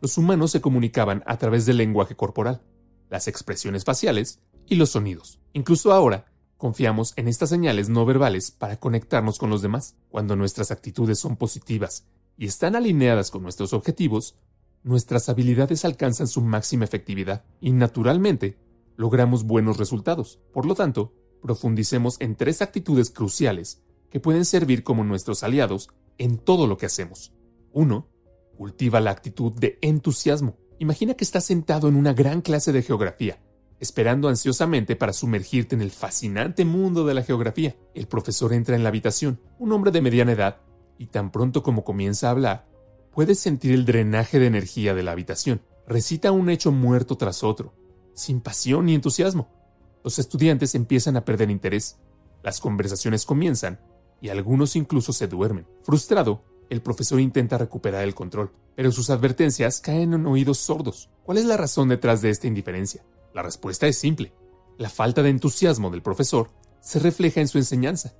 los 0.00 0.16
humanos 0.16 0.52
se 0.52 0.60
comunicaban 0.60 1.22
a 1.26 1.36
través 1.36 1.66
del 1.66 1.78
lenguaje 1.78 2.14
corporal, 2.14 2.62
las 3.10 3.26
expresiones 3.26 3.84
faciales 3.84 4.40
y 4.66 4.76
los 4.76 4.90
sonidos. 4.90 5.40
Incluso 5.52 5.92
ahora, 5.92 6.26
confiamos 6.56 7.12
en 7.16 7.26
estas 7.26 7.50
señales 7.50 7.88
no 7.88 8.06
verbales 8.06 8.52
para 8.52 8.78
conectarnos 8.78 9.38
con 9.38 9.50
los 9.50 9.62
demás. 9.62 9.96
Cuando 10.10 10.36
nuestras 10.36 10.70
actitudes 10.70 11.18
son 11.18 11.36
positivas 11.36 12.06
y 12.38 12.46
están 12.46 12.76
alineadas 12.76 13.32
con 13.32 13.42
nuestros 13.42 13.72
objetivos, 13.72 14.36
nuestras 14.82 15.28
habilidades 15.28 15.84
alcanzan 15.84 16.26
su 16.26 16.40
máxima 16.40 16.84
efectividad 16.84 17.44
y 17.60 17.72
naturalmente 17.72 18.58
logramos 18.96 19.44
buenos 19.44 19.76
resultados. 19.76 20.40
Por 20.52 20.66
lo 20.66 20.74
tanto, 20.74 21.14
profundicemos 21.42 22.16
en 22.20 22.36
tres 22.36 22.62
actitudes 22.62 23.10
cruciales 23.10 23.82
que 24.10 24.20
pueden 24.20 24.44
servir 24.44 24.82
como 24.82 25.04
nuestros 25.04 25.42
aliados 25.42 25.88
en 26.18 26.38
todo 26.38 26.66
lo 26.66 26.76
que 26.76 26.86
hacemos. 26.86 27.32
1. 27.72 28.08
Cultiva 28.56 29.00
la 29.00 29.10
actitud 29.10 29.52
de 29.52 29.78
entusiasmo. 29.80 30.56
Imagina 30.78 31.14
que 31.14 31.24
estás 31.24 31.44
sentado 31.44 31.88
en 31.88 31.96
una 31.96 32.12
gran 32.12 32.40
clase 32.40 32.72
de 32.72 32.82
geografía, 32.82 33.38
esperando 33.78 34.28
ansiosamente 34.28 34.96
para 34.96 35.12
sumergirte 35.12 35.74
en 35.74 35.82
el 35.82 35.90
fascinante 35.90 36.64
mundo 36.64 37.06
de 37.06 37.14
la 37.14 37.22
geografía. 37.22 37.76
El 37.94 38.06
profesor 38.06 38.52
entra 38.52 38.76
en 38.76 38.82
la 38.82 38.88
habitación, 38.88 39.40
un 39.58 39.72
hombre 39.72 39.90
de 39.90 40.02
mediana 40.02 40.32
edad, 40.32 40.60
y 40.98 41.06
tan 41.06 41.30
pronto 41.32 41.62
como 41.62 41.84
comienza 41.84 42.28
a 42.28 42.32
hablar, 42.32 42.69
puedes 43.20 43.38
sentir 43.38 43.72
el 43.72 43.84
drenaje 43.84 44.38
de 44.38 44.46
energía 44.46 44.94
de 44.94 45.02
la 45.02 45.12
habitación. 45.12 45.60
Recita 45.86 46.32
un 46.32 46.48
hecho 46.48 46.72
muerto 46.72 47.18
tras 47.18 47.44
otro, 47.44 47.74
sin 48.14 48.40
pasión 48.40 48.86
ni 48.86 48.94
entusiasmo. 48.94 49.50
Los 50.02 50.18
estudiantes 50.18 50.74
empiezan 50.74 51.18
a 51.18 51.24
perder 51.26 51.50
interés, 51.50 51.98
las 52.42 52.60
conversaciones 52.60 53.26
comienzan 53.26 53.78
y 54.22 54.30
algunos 54.30 54.74
incluso 54.74 55.12
se 55.12 55.28
duermen. 55.28 55.66
Frustrado, 55.82 56.42
el 56.70 56.80
profesor 56.80 57.20
intenta 57.20 57.58
recuperar 57.58 58.04
el 58.04 58.14
control, 58.14 58.52
pero 58.74 58.90
sus 58.90 59.10
advertencias 59.10 59.82
caen 59.82 60.14
en 60.14 60.24
oídos 60.24 60.56
sordos. 60.56 61.10
¿Cuál 61.22 61.36
es 61.36 61.44
la 61.44 61.58
razón 61.58 61.90
detrás 61.90 62.22
de 62.22 62.30
esta 62.30 62.46
indiferencia? 62.46 63.04
La 63.34 63.42
respuesta 63.42 63.86
es 63.86 63.98
simple. 63.98 64.32
La 64.78 64.88
falta 64.88 65.22
de 65.22 65.28
entusiasmo 65.28 65.90
del 65.90 66.00
profesor 66.00 66.52
se 66.80 67.00
refleja 67.00 67.42
en 67.42 67.48
su 67.48 67.58
enseñanza. 67.58 68.14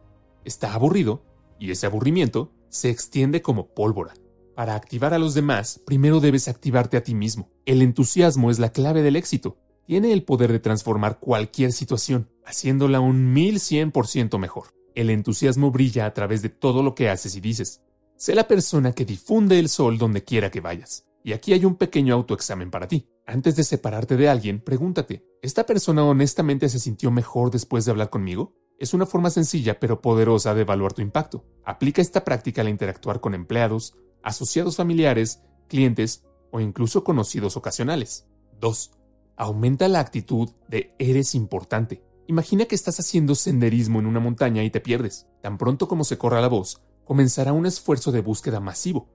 Está 0.44 0.74
aburrido 0.74 1.22
y 1.59 1.70
ese 1.70 1.86
aburrimiento 1.86 2.53
se 2.68 2.90
extiende 2.90 3.40
como 3.40 3.68
pólvora. 3.68 4.12
Para 4.61 4.74
activar 4.74 5.14
a 5.14 5.18
los 5.18 5.32
demás, 5.32 5.80
primero 5.86 6.20
debes 6.20 6.46
activarte 6.46 6.98
a 6.98 7.02
ti 7.02 7.14
mismo. 7.14 7.48
El 7.64 7.80
entusiasmo 7.80 8.50
es 8.50 8.58
la 8.58 8.72
clave 8.72 9.00
del 9.00 9.16
éxito. 9.16 9.56
Tiene 9.86 10.12
el 10.12 10.22
poder 10.22 10.52
de 10.52 10.58
transformar 10.58 11.18
cualquier 11.18 11.72
situación, 11.72 12.28
haciéndola 12.44 13.00
un 13.00 13.32
mil 13.32 13.58
cien 13.58 13.90
por 13.90 14.06
ciento 14.06 14.38
mejor. 14.38 14.74
El 14.94 15.08
entusiasmo 15.08 15.70
brilla 15.70 16.04
a 16.04 16.12
través 16.12 16.42
de 16.42 16.50
todo 16.50 16.82
lo 16.82 16.94
que 16.94 17.08
haces 17.08 17.36
y 17.36 17.40
dices. 17.40 17.80
Sé 18.16 18.34
la 18.34 18.48
persona 18.48 18.92
que 18.92 19.06
difunde 19.06 19.58
el 19.58 19.70
sol 19.70 19.96
donde 19.96 20.24
quiera 20.24 20.50
que 20.50 20.61
vayas. 20.61 21.06
Y 21.24 21.32
aquí 21.32 21.54
hay 21.54 21.64
un 21.64 21.76
pequeño 21.76 22.12
autoexamen 22.12 22.70
para 22.70 22.86
ti. 22.86 23.08
Antes 23.24 23.56
de 23.56 23.64
separarte 23.64 24.18
de 24.18 24.28
alguien, 24.28 24.61
pregúntate, 24.61 25.24
¿esta 25.40 25.64
persona 25.64 26.04
honestamente 26.04 26.68
se 26.68 26.80
sintió 26.80 27.11
mejor 27.11 27.50
después 27.50 27.86
de 27.86 27.92
hablar 27.92 28.11
conmigo? 28.11 28.52
Es 28.78 28.92
una 28.92 29.06
forma 29.06 29.30
sencilla 29.30 29.80
pero 29.80 30.02
poderosa 30.02 30.52
de 30.52 30.61
evaluar 30.61 30.92
tu 30.92 31.00
impacto. 31.00 31.46
Aplica 31.64 32.02
esta 32.02 32.24
práctica 32.24 32.61
al 32.61 32.68
interactuar 32.68 33.20
con 33.20 33.34
empleados, 33.34 33.94
asociados 34.22 34.76
familiares, 34.76 35.42
clientes 35.68 36.24
o 36.50 36.60
incluso 36.60 37.04
conocidos 37.04 37.56
ocasionales. 37.56 38.26
2. 38.60 38.92
Aumenta 39.36 39.88
la 39.88 40.00
actitud 40.00 40.50
de 40.68 40.94
eres 40.98 41.34
importante. 41.34 42.02
Imagina 42.26 42.66
que 42.66 42.74
estás 42.74 43.00
haciendo 43.00 43.34
senderismo 43.34 43.98
en 43.98 44.06
una 44.06 44.20
montaña 44.20 44.62
y 44.62 44.70
te 44.70 44.80
pierdes. 44.80 45.26
Tan 45.42 45.58
pronto 45.58 45.88
como 45.88 46.04
se 46.04 46.18
corra 46.18 46.40
la 46.40 46.48
voz, 46.48 46.80
comenzará 47.04 47.52
un 47.52 47.66
esfuerzo 47.66 48.12
de 48.12 48.20
búsqueda 48.20 48.60
masivo. 48.60 49.08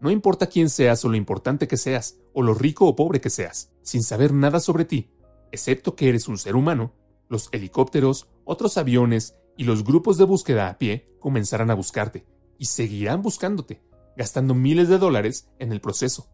No 0.00 0.10
importa 0.10 0.46
quién 0.46 0.70
seas 0.70 1.04
o 1.04 1.08
lo 1.08 1.16
importante 1.16 1.68
que 1.68 1.76
seas, 1.76 2.18
o 2.32 2.42
lo 2.42 2.54
rico 2.54 2.86
o 2.86 2.96
pobre 2.96 3.20
que 3.20 3.28
seas, 3.28 3.72
sin 3.82 4.02
saber 4.02 4.32
nada 4.32 4.60
sobre 4.60 4.84
ti, 4.84 5.10
excepto 5.52 5.94
que 5.94 6.08
eres 6.08 6.28
un 6.28 6.38
ser 6.38 6.56
humano, 6.56 6.94
los 7.28 7.48
helicópteros, 7.52 8.28
otros 8.44 8.76
aviones 8.78 9.34
y 9.56 9.64
los 9.64 9.84
grupos 9.84 10.16
de 10.16 10.24
búsqueda 10.24 10.68
a 10.68 10.78
pie 10.78 11.08
comenzarán 11.20 11.70
a 11.70 11.74
buscarte 11.74 12.26
y 12.58 12.66
seguirán 12.66 13.20
buscándote, 13.20 13.82
gastando 14.20 14.52
miles 14.54 14.90
de 14.90 14.98
dólares 14.98 15.48
en 15.58 15.72
el 15.72 15.80
proceso, 15.80 16.28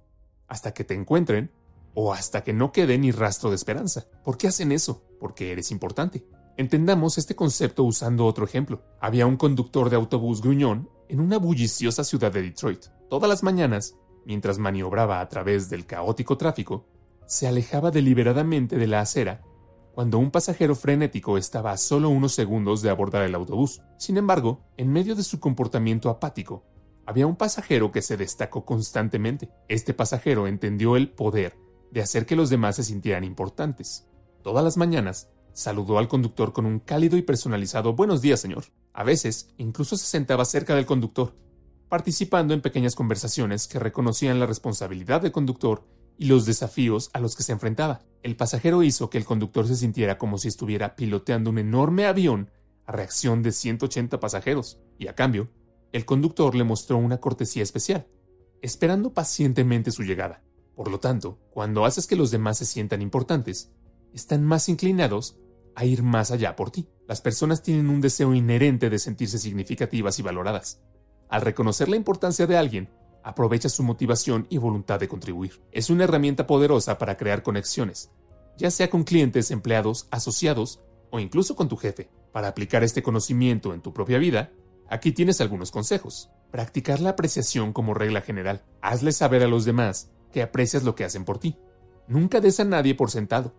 hasta 0.49 0.75
que 0.75 0.83
te 0.83 0.95
encuentren 0.95 1.53
o 1.95 2.13
hasta 2.13 2.43
que 2.43 2.53
no 2.53 2.73
quede 2.73 2.99
ni 2.99 3.13
rastro 3.13 3.49
de 3.49 3.55
esperanza. 3.55 4.09
¿Por 4.25 4.37
qué 4.37 4.49
hacen 4.49 4.73
eso? 4.73 5.05
Porque 5.21 5.53
eres 5.53 5.71
importante. 5.71 6.27
Entendamos 6.57 7.17
este 7.17 7.37
concepto 7.37 7.85
usando 7.85 8.27
otro 8.27 8.45
ejemplo. 8.45 8.83
Había 9.01 9.29
un 9.29 9.37
conductor 9.37 9.89
de 9.89 9.95
autobús 9.95 10.43
gruñón 10.43 10.91
en 11.09 11.21
una 11.21 11.39
bulliciosa 11.39 12.03
ciudad 12.03 12.33
de 12.33 12.43
Detroit. 12.43 12.87
Todas 13.09 13.29
las 13.29 13.45
mañanas, 13.45 13.95
mientras 14.25 14.59
maniobraba 14.59 15.21
a 15.21 15.29
través 15.29 15.71
del 15.71 15.87
caótico 15.87 16.37
tráfico, 16.37 16.89
se 17.25 17.47
alejaba 17.47 17.93
deliberadamente 17.93 18.79
de 18.79 18.87
la 18.89 18.99
acera 19.03 19.45
cuando 19.95 20.19
un 20.19 20.33
pasajero 20.33 20.75
frenético 20.75 21.39
estaba 21.39 21.71
a 21.71 21.77
solo 21.77 22.09
unos 22.09 22.35
segundos 22.35 22.83
de 22.83 22.91
abordar 22.91 23.23
el 23.23 23.37
autobús. 23.37 23.81
Sin 23.97 24.17
embargo, 24.17 24.61
en 24.77 24.93
medio 24.93 25.15
de 25.15 25.23
su 25.23 25.39
comportamiento 25.39 26.11
apático, 26.11 26.65
había 27.07 27.27
un 27.27 27.37
pasajero 27.37 27.93
que 27.93 28.03
se 28.03 28.17
destacó 28.17 28.65
constantemente. 28.65 29.49
Este 29.69 29.95
pasajero 29.95 30.49
entendió 30.49 30.97
el 30.97 31.11
poder 31.11 31.57
de 31.93 32.03
hacer 32.03 32.27
que 32.27 32.37
los 32.37 32.51
demás 32.51 32.77
se 32.77 32.83
sintieran 32.83 33.25
importantes. 33.25 34.09
Todas 34.43 34.65
las 34.65 34.77
mañanas, 34.77 35.31
saludó 35.53 35.99
al 35.99 36.09
conductor 36.09 36.53
con 36.53 36.67
un 36.67 36.81
cálido 36.81 37.17
y 37.17 37.23
personalizado 37.23 37.95
Buenos 37.95 38.21
días, 38.21 38.41
señor. 38.41 38.65
A 38.93 39.05
veces, 39.05 39.49
incluso 39.57 39.97
se 39.97 40.05
sentaba 40.05 40.45
cerca 40.45 40.75
del 40.75 40.85
conductor, 40.85 41.35
participando 41.89 42.53
en 42.53 42.61
pequeñas 42.61 42.95
conversaciones 42.95 43.69
que 43.69 43.79
reconocían 43.79 44.41
la 44.41 44.47
responsabilidad 44.47 45.23
del 45.23 45.33
conductor 45.33 45.87
y 46.19 46.27
los 46.27 46.45
desafíos 46.45 47.11
a 47.13 47.21
los 47.21 47.37
que 47.37 47.43
se 47.43 47.53
enfrentaba. 47.53 48.03
El 48.23 48.37
pasajero 48.37 48.83
hizo 48.83 49.11
que 49.11 49.19
el 49.19 49.25
conductor 49.25 49.67
se 49.67 49.77
sintiera 49.77 50.19
como 50.19 50.39
si 50.39 50.49
estuviera 50.49 50.97
piloteando 50.97 51.51
un 51.51 51.59
enorme 51.59 52.07
avión 52.07 52.51
a 52.85 52.93
reacción 52.93 53.43
de 53.43 53.53
180 53.53 54.19
pasajeros, 54.21 54.79
y 54.99 55.09
a 55.09 55.15
cambio, 55.15 55.49
el 55.97 56.05
conductor 56.05 56.55
le 56.55 56.63
mostró 56.63 56.99
una 56.99 57.21
cortesía 57.21 57.63
especial, 57.63 58.07
esperando 58.61 59.15
pacientemente 59.15 59.91
su 59.91 60.03
llegada. 60.03 60.43
Por 60.75 60.91
lo 60.91 61.01
tanto, 61.01 61.39
cuando 61.49 61.87
haces 61.87 62.07
que 62.07 62.17
los 62.17 62.31
demás 62.31 62.59
se 62.59 62.67
sientan 62.67 63.01
importantes, 63.01 63.73
están 64.13 64.45
más 64.45 64.69
inclinados 64.69 65.39
a 65.75 65.87
ir 65.87 66.03
más 66.03 66.31
allá 66.31 66.55
por 66.55 66.71
ti. 66.71 66.87
Las 67.09 67.23
personas 67.23 67.63
tienen 67.63 67.89
un 67.89 68.03
deseo 68.03 68.35
inherente 68.35 68.91
de 68.91 68.99
sentirse 68.99 69.39
significativas 69.39 70.19
y 70.19 70.23
valoradas. 70.23 70.83
Al 71.31 71.41
reconocer 71.41 71.89
la 71.89 71.97
importancia 71.97 72.47
de 72.47 72.59
alguien, 72.59 72.91
aprovecha 73.25 73.71
su 73.71 73.83
motivación 73.83 74.47
y 74.51 74.59
voluntad 74.59 75.01
de 75.01 75.09
contribuir. 75.09 75.63
Es 75.73 75.89
una 75.89 76.05
herramienta 76.05 76.47
poderosa 76.47 76.99
para 76.99 77.17
crear 77.17 77.43
conexiones, 77.43 78.11
ya 78.59 78.71
sea 78.71 78.91
con 78.91 79.05
clientes, 79.05 79.51
empleados, 79.51 80.09
asociados 80.11 80.83
o 81.11 81.21
incluso 81.21 81.57
con 81.57 81.71
tu 81.71 81.79
jefe. 81.79 82.11
Para 82.33 82.49
aplicar 82.49 82.85
este 82.85 83.03
conocimiento 83.03 83.73
en 83.73 83.81
tu 83.81 83.95
propia 83.95 84.19
vida, 84.19 84.53
aquí 84.89 85.13
tienes 85.13 85.41
algunos 85.41 85.71
consejos. 85.71 86.31
Practicar 86.51 87.01
la 87.01 87.11
apreciación 87.11 87.73
como 87.73 87.95
regla 87.95 88.21
general. 88.21 88.65
Hazle 88.81 89.13
saber 89.13 89.43
a 89.43 89.49
los 89.49 89.65
demás 89.65 90.11
que 90.33 90.43
aprecias 90.43 90.85
lo 90.85 90.95
que 90.95 91.05
hacen 91.05 91.25
por 91.25 91.39
ti. 91.39 91.57
Nunca 92.09 92.41
des 92.41 92.61
a 92.61 92.65
nadie 92.65 92.95
por 92.95 93.11
sentado. 93.11 93.55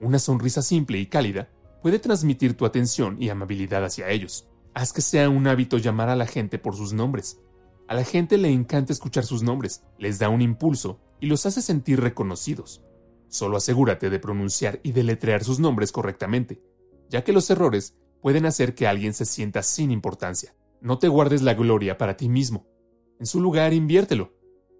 Una 0.00 0.18
sonrisa 0.18 0.62
simple 0.62 0.98
y 0.98 1.06
cálida 1.06 1.48
puede 1.82 1.98
transmitir 1.98 2.56
tu 2.56 2.64
atención 2.64 3.16
y 3.20 3.28
amabilidad 3.28 3.84
hacia 3.84 4.08
ellos. 4.10 4.48
Haz 4.74 4.92
que 4.92 5.02
sea 5.02 5.28
un 5.28 5.46
hábito 5.46 5.78
llamar 5.78 6.08
a 6.08 6.16
la 6.16 6.26
gente 6.26 6.58
por 6.58 6.74
sus 6.74 6.92
nombres. 6.92 7.38
A 7.86 7.94
la 7.94 8.04
gente 8.04 8.38
le 8.38 8.50
encanta 8.50 8.92
escuchar 8.92 9.24
sus 9.24 9.42
nombres, 9.42 9.84
les 9.98 10.18
da 10.18 10.28
un 10.30 10.40
impulso 10.40 10.98
y 11.20 11.26
los 11.26 11.46
hace 11.46 11.62
sentir 11.62 12.00
reconocidos. 12.00 12.82
Solo 13.28 13.56
asegúrate 13.56 14.10
de 14.10 14.18
pronunciar 14.18 14.80
y 14.82 14.92
deletrear 14.92 15.44
sus 15.44 15.58
nombres 15.58 15.92
correctamente, 15.92 16.62
ya 17.10 17.22
que 17.22 17.32
los 17.32 17.50
errores 17.50 17.94
pueden 18.22 18.46
hacer 18.46 18.74
que 18.74 18.86
alguien 18.86 19.12
se 19.12 19.26
sienta 19.26 19.62
sin 19.62 19.90
importancia. 19.90 20.54
No 20.84 20.98
te 20.98 21.08
guardes 21.08 21.40
la 21.40 21.54
gloria 21.54 21.96
para 21.96 22.18
ti 22.18 22.28
mismo. 22.28 22.66
En 23.18 23.24
su 23.24 23.40
lugar, 23.40 23.72
inviértelo. 23.72 24.34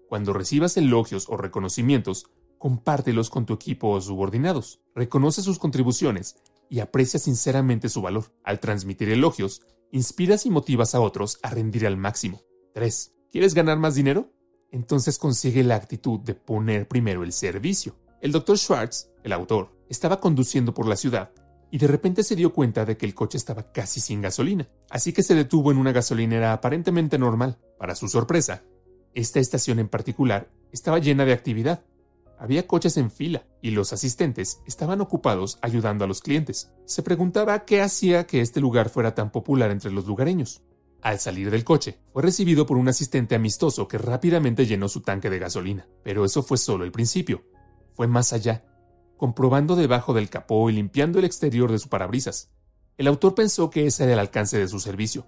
Cuando 0.07 0.33
recibas 0.33 0.77
elogios 0.77 1.27
o 1.29 1.35
reconocimientos, 1.35 2.27
compártelos 2.59 3.31
con 3.31 3.47
tu 3.47 3.55
equipo 3.55 3.89
o 3.89 3.99
subordinados. 3.99 4.81
Reconoce 4.93 5.41
sus 5.41 5.57
contribuciones 5.57 6.35
y 6.69 6.79
aprecia 6.79 7.19
sinceramente 7.19 7.89
su 7.89 8.03
valor. 8.03 8.25
Al 8.43 8.59
transmitir 8.59 9.09
elogios, 9.09 9.63
inspiras 9.91 10.45
y 10.45 10.51
motivas 10.51 10.93
a 10.93 11.01
otros 11.01 11.39
a 11.41 11.49
rendir 11.49 11.87
al 11.87 11.97
máximo. 11.97 12.43
3. 12.75 13.15
¿Quieres 13.31 13.55
ganar 13.55 13.79
más 13.79 13.95
dinero? 13.95 14.31
Entonces 14.69 15.17
consigue 15.17 15.63
la 15.63 15.73
actitud 15.73 16.19
de 16.19 16.35
poner 16.35 16.87
primero 16.87 17.23
el 17.23 17.31
servicio. 17.31 17.95
El 18.21 18.31
Dr. 18.31 18.59
Schwartz, 18.59 19.09
el 19.23 19.33
autor, 19.33 19.75
estaba 19.89 20.19
conduciendo 20.19 20.71
por 20.71 20.87
la 20.87 20.97
ciudad 20.97 21.31
y 21.71 21.77
de 21.77 21.87
repente 21.87 22.23
se 22.23 22.35
dio 22.35 22.53
cuenta 22.53 22.85
de 22.85 22.97
que 22.97 23.05
el 23.05 23.13
coche 23.13 23.37
estaba 23.37 23.71
casi 23.71 23.99
sin 23.99 24.21
gasolina, 24.21 24.67
así 24.89 25.13
que 25.13 25.23
se 25.23 25.35
detuvo 25.35 25.71
en 25.71 25.77
una 25.77 25.91
gasolinera 25.91 26.53
aparentemente 26.53 27.17
normal. 27.17 27.57
Para 27.77 27.95
su 27.95 28.07
sorpresa, 28.07 28.63
esta 29.13 29.39
estación 29.39 29.79
en 29.79 29.89
particular 29.89 30.49
estaba 30.71 30.99
llena 30.99 31.25
de 31.25 31.33
actividad. 31.33 31.83
Había 32.37 32.67
coches 32.67 32.97
en 32.97 33.11
fila 33.11 33.45
y 33.61 33.71
los 33.71 33.93
asistentes 33.93 34.59
estaban 34.65 34.99
ocupados 34.99 35.57
ayudando 35.61 36.03
a 36.03 36.07
los 36.07 36.21
clientes. 36.21 36.71
Se 36.85 37.01
preguntaba 37.01 37.65
qué 37.65 37.81
hacía 37.81 38.27
que 38.27 38.41
este 38.41 38.59
lugar 38.59 38.89
fuera 38.89 39.15
tan 39.15 39.31
popular 39.31 39.71
entre 39.71 39.91
los 39.91 40.05
lugareños. 40.05 40.61
Al 41.01 41.19
salir 41.19 41.51
del 41.51 41.63
coche, 41.63 41.99
fue 42.11 42.23
recibido 42.23 42.65
por 42.65 42.77
un 42.77 42.87
asistente 42.87 43.35
amistoso 43.35 43.87
que 43.87 43.97
rápidamente 43.97 44.65
llenó 44.65 44.89
su 44.89 45.01
tanque 45.01 45.29
de 45.29 45.39
gasolina. 45.39 45.87
Pero 46.03 46.25
eso 46.25 46.43
fue 46.43 46.57
solo 46.57 46.83
el 46.83 46.91
principio. 46.91 47.43
Fue 47.93 48.07
más 48.07 48.33
allá 48.33 48.65
comprobando 49.17 49.75
debajo 49.75 50.13
del 50.13 50.29
capó 50.29 50.69
y 50.69 50.73
limpiando 50.73 51.19
el 51.19 51.25
exterior 51.25 51.71
de 51.71 51.79
su 51.79 51.89
parabrisas. 51.89 52.51
El 52.97 53.07
autor 53.07 53.35
pensó 53.35 53.69
que 53.69 53.85
ese 53.85 54.03
era 54.03 54.13
el 54.13 54.19
alcance 54.19 54.57
de 54.57 54.67
su 54.67 54.79
servicio, 54.79 55.27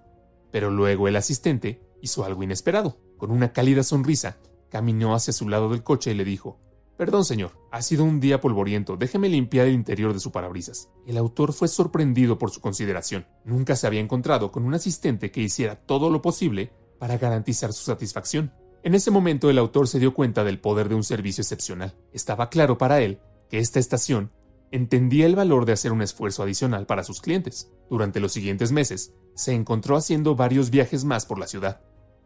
pero 0.50 0.70
luego 0.70 1.08
el 1.08 1.16
asistente 1.16 1.82
hizo 2.00 2.24
algo 2.24 2.42
inesperado. 2.42 2.98
Con 3.16 3.30
una 3.30 3.52
cálida 3.52 3.82
sonrisa, 3.82 4.38
caminó 4.70 5.14
hacia 5.14 5.32
su 5.32 5.48
lado 5.48 5.68
del 5.68 5.82
coche 5.82 6.12
y 6.12 6.14
le 6.14 6.24
dijo, 6.24 6.60
Perdón, 6.96 7.24
señor, 7.24 7.52
ha 7.70 7.80
sido 7.80 8.02
un 8.02 8.18
día 8.18 8.40
polvoriento, 8.40 8.96
déjeme 8.96 9.28
limpiar 9.28 9.68
el 9.68 9.74
interior 9.74 10.12
de 10.12 10.18
su 10.18 10.32
parabrisas. 10.32 10.90
El 11.06 11.16
autor 11.16 11.52
fue 11.52 11.68
sorprendido 11.68 12.38
por 12.38 12.50
su 12.50 12.60
consideración. 12.60 13.26
Nunca 13.44 13.76
se 13.76 13.86
había 13.86 14.00
encontrado 14.00 14.50
con 14.50 14.64
un 14.64 14.74
asistente 14.74 15.30
que 15.30 15.40
hiciera 15.40 15.76
todo 15.76 16.10
lo 16.10 16.22
posible 16.22 16.72
para 16.98 17.16
garantizar 17.16 17.72
su 17.72 17.84
satisfacción. 17.84 18.52
En 18.82 18.96
ese 18.96 19.12
momento 19.12 19.48
el 19.48 19.58
autor 19.58 19.86
se 19.86 20.00
dio 20.00 20.12
cuenta 20.12 20.42
del 20.42 20.60
poder 20.60 20.88
de 20.88 20.96
un 20.96 21.04
servicio 21.04 21.42
excepcional. 21.42 21.94
Estaba 22.12 22.50
claro 22.50 22.78
para 22.78 23.00
él 23.00 23.20
que 23.48 23.58
esta 23.58 23.78
estación 23.78 24.32
entendía 24.70 25.26
el 25.26 25.36
valor 25.36 25.64
de 25.64 25.72
hacer 25.72 25.92
un 25.92 26.02
esfuerzo 26.02 26.42
adicional 26.42 26.86
para 26.86 27.04
sus 27.04 27.20
clientes. 27.20 27.70
Durante 27.88 28.20
los 28.20 28.32
siguientes 28.32 28.72
meses, 28.72 29.14
se 29.34 29.54
encontró 29.54 29.96
haciendo 29.96 30.36
varios 30.36 30.70
viajes 30.70 31.04
más 31.04 31.24
por 31.26 31.38
la 31.38 31.46
ciudad, 31.46 31.80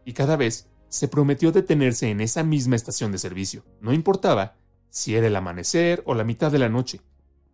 y 0.05 0.13
cada 0.13 0.35
vez 0.35 0.69
se 0.89 1.07
prometió 1.07 1.51
detenerse 1.51 2.09
en 2.09 2.21
esa 2.21 2.43
misma 2.43 2.75
estación 2.75 3.11
de 3.11 3.17
servicio. 3.17 3.63
No 3.81 3.93
importaba 3.93 4.57
si 4.89 5.15
era 5.15 5.27
el 5.27 5.35
amanecer 5.35 6.03
o 6.05 6.13
la 6.13 6.23
mitad 6.23 6.51
de 6.51 6.59
la 6.59 6.69
noche, 6.69 7.01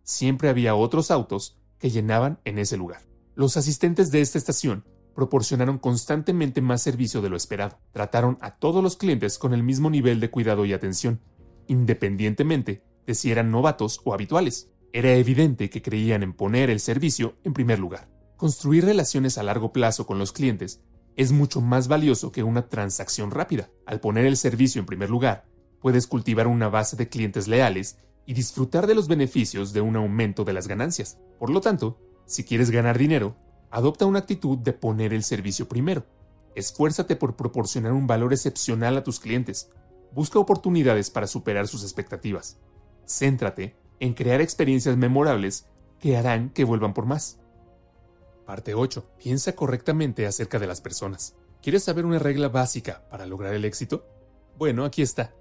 siempre 0.02 0.48
había 0.48 0.74
otros 0.74 1.10
autos 1.10 1.58
que 1.78 1.90
llenaban 1.90 2.38
en 2.44 2.58
ese 2.58 2.76
lugar. 2.76 3.02
Los 3.34 3.56
asistentes 3.56 4.10
de 4.10 4.20
esta 4.20 4.38
estación 4.38 4.84
proporcionaron 5.14 5.78
constantemente 5.78 6.60
más 6.60 6.82
servicio 6.82 7.22
de 7.22 7.30
lo 7.30 7.36
esperado. 7.36 7.78
Trataron 7.92 8.36
a 8.40 8.56
todos 8.56 8.82
los 8.82 8.96
clientes 8.96 9.38
con 9.38 9.54
el 9.54 9.62
mismo 9.62 9.88
nivel 9.88 10.20
de 10.20 10.30
cuidado 10.30 10.64
y 10.64 10.72
atención, 10.72 11.20
independientemente 11.66 12.82
de 13.06 13.14
si 13.14 13.30
eran 13.30 13.50
novatos 13.50 14.00
o 14.04 14.14
habituales. 14.14 14.70
Era 14.92 15.12
evidente 15.14 15.70
que 15.70 15.82
creían 15.82 16.22
en 16.22 16.32
poner 16.32 16.70
el 16.70 16.80
servicio 16.80 17.36
en 17.44 17.52
primer 17.52 17.78
lugar. 17.78 18.08
Construir 18.36 18.84
relaciones 18.84 19.38
a 19.38 19.42
largo 19.42 19.72
plazo 19.72 20.06
con 20.06 20.18
los 20.18 20.32
clientes 20.32 20.80
es 21.16 21.32
mucho 21.32 21.60
más 21.60 21.88
valioso 21.88 22.32
que 22.32 22.42
una 22.42 22.68
transacción 22.68 23.30
rápida. 23.30 23.70
Al 23.86 24.00
poner 24.00 24.24
el 24.24 24.36
servicio 24.36 24.80
en 24.80 24.86
primer 24.86 25.10
lugar, 25.10 25.44
puedes 25.80 26.06
cultivar 26.06 26.46
una 26.46 26.68
base 26.68 26.96
de 26.96 27.08
clientes 27.08 27.48
leales 27.48 27.98
y 28.26 28.34
disfrutar 28.34 28.86
de 28.86 28.94
los 28.94 29.08
beneficios 29.08 29.72
de 29.72 29.80
un 29.80 29.96
aumento 29.96 30.44
de 30.44 30.52
las 30.52 30.68
ganancias. 30.68 31.18
Por 31.38 31.50
lo 31.50 31.60
tanto, 31.60 31.98
si 32.26 32.44
quieres 32.44 32.70
ganar 32.70 32.96
dinero, 32.96 33.36
adopta 33.70 34.06
una 34.06 34.20
actitud 34.20 34.58
de 34.58 34.72
poner 34.72 35.12
el 35.12 35.24
servicio 35.24 35.68
primero. 35.68 36.06
Esfuérzate 36.54 37.16
por 37.16 37.36
proporcionar 37.36 37.92
un 37.92 38.06
valor 38.06 38.32
excepcional 38.32 38.96
a 38.96 39.04
tus 39.04 39.20
clientes. 39.20 39.70
Busca 40.12 40.38
oportunidades 40.38 41.10
para 41.10 41.26
superar 41.26 41.68
sus 41.68 41.82
expectativas. 41.82 42.58
Céntrate 43.10 43.74
en 43.98 44.14
crear 44.14 44.40
experiencias 44.40 44.96
memorables 44.96 45.66
que 45.98 46.16
harán 46.16 46.50
que 46.50 46.64
vuelvan 46.64 46.94
por 46.94 47.06
más. 47.06 47.40
Parte 48.46 48.74
8. 48.74 49.04
Piensa 49.18 49.54
correctamente 49.54 50.26
acerca 50.26 50.60
de 50.60 50.68
las 50.68 50.80
personas. 50.80 51.34
¿Quieres 51.60 51.82
saber 51.82 52.06
una 52.06 52.20
regla 52.20 52.48
básica 52.48 53.04
para 53.10 53.26
lograr 53.26 53.52
el 53.52 53.64
éxito? 53.64 54.06
Bueno, 54.56 54.84
aquí 54.84 55.02
está. 55.02 55.34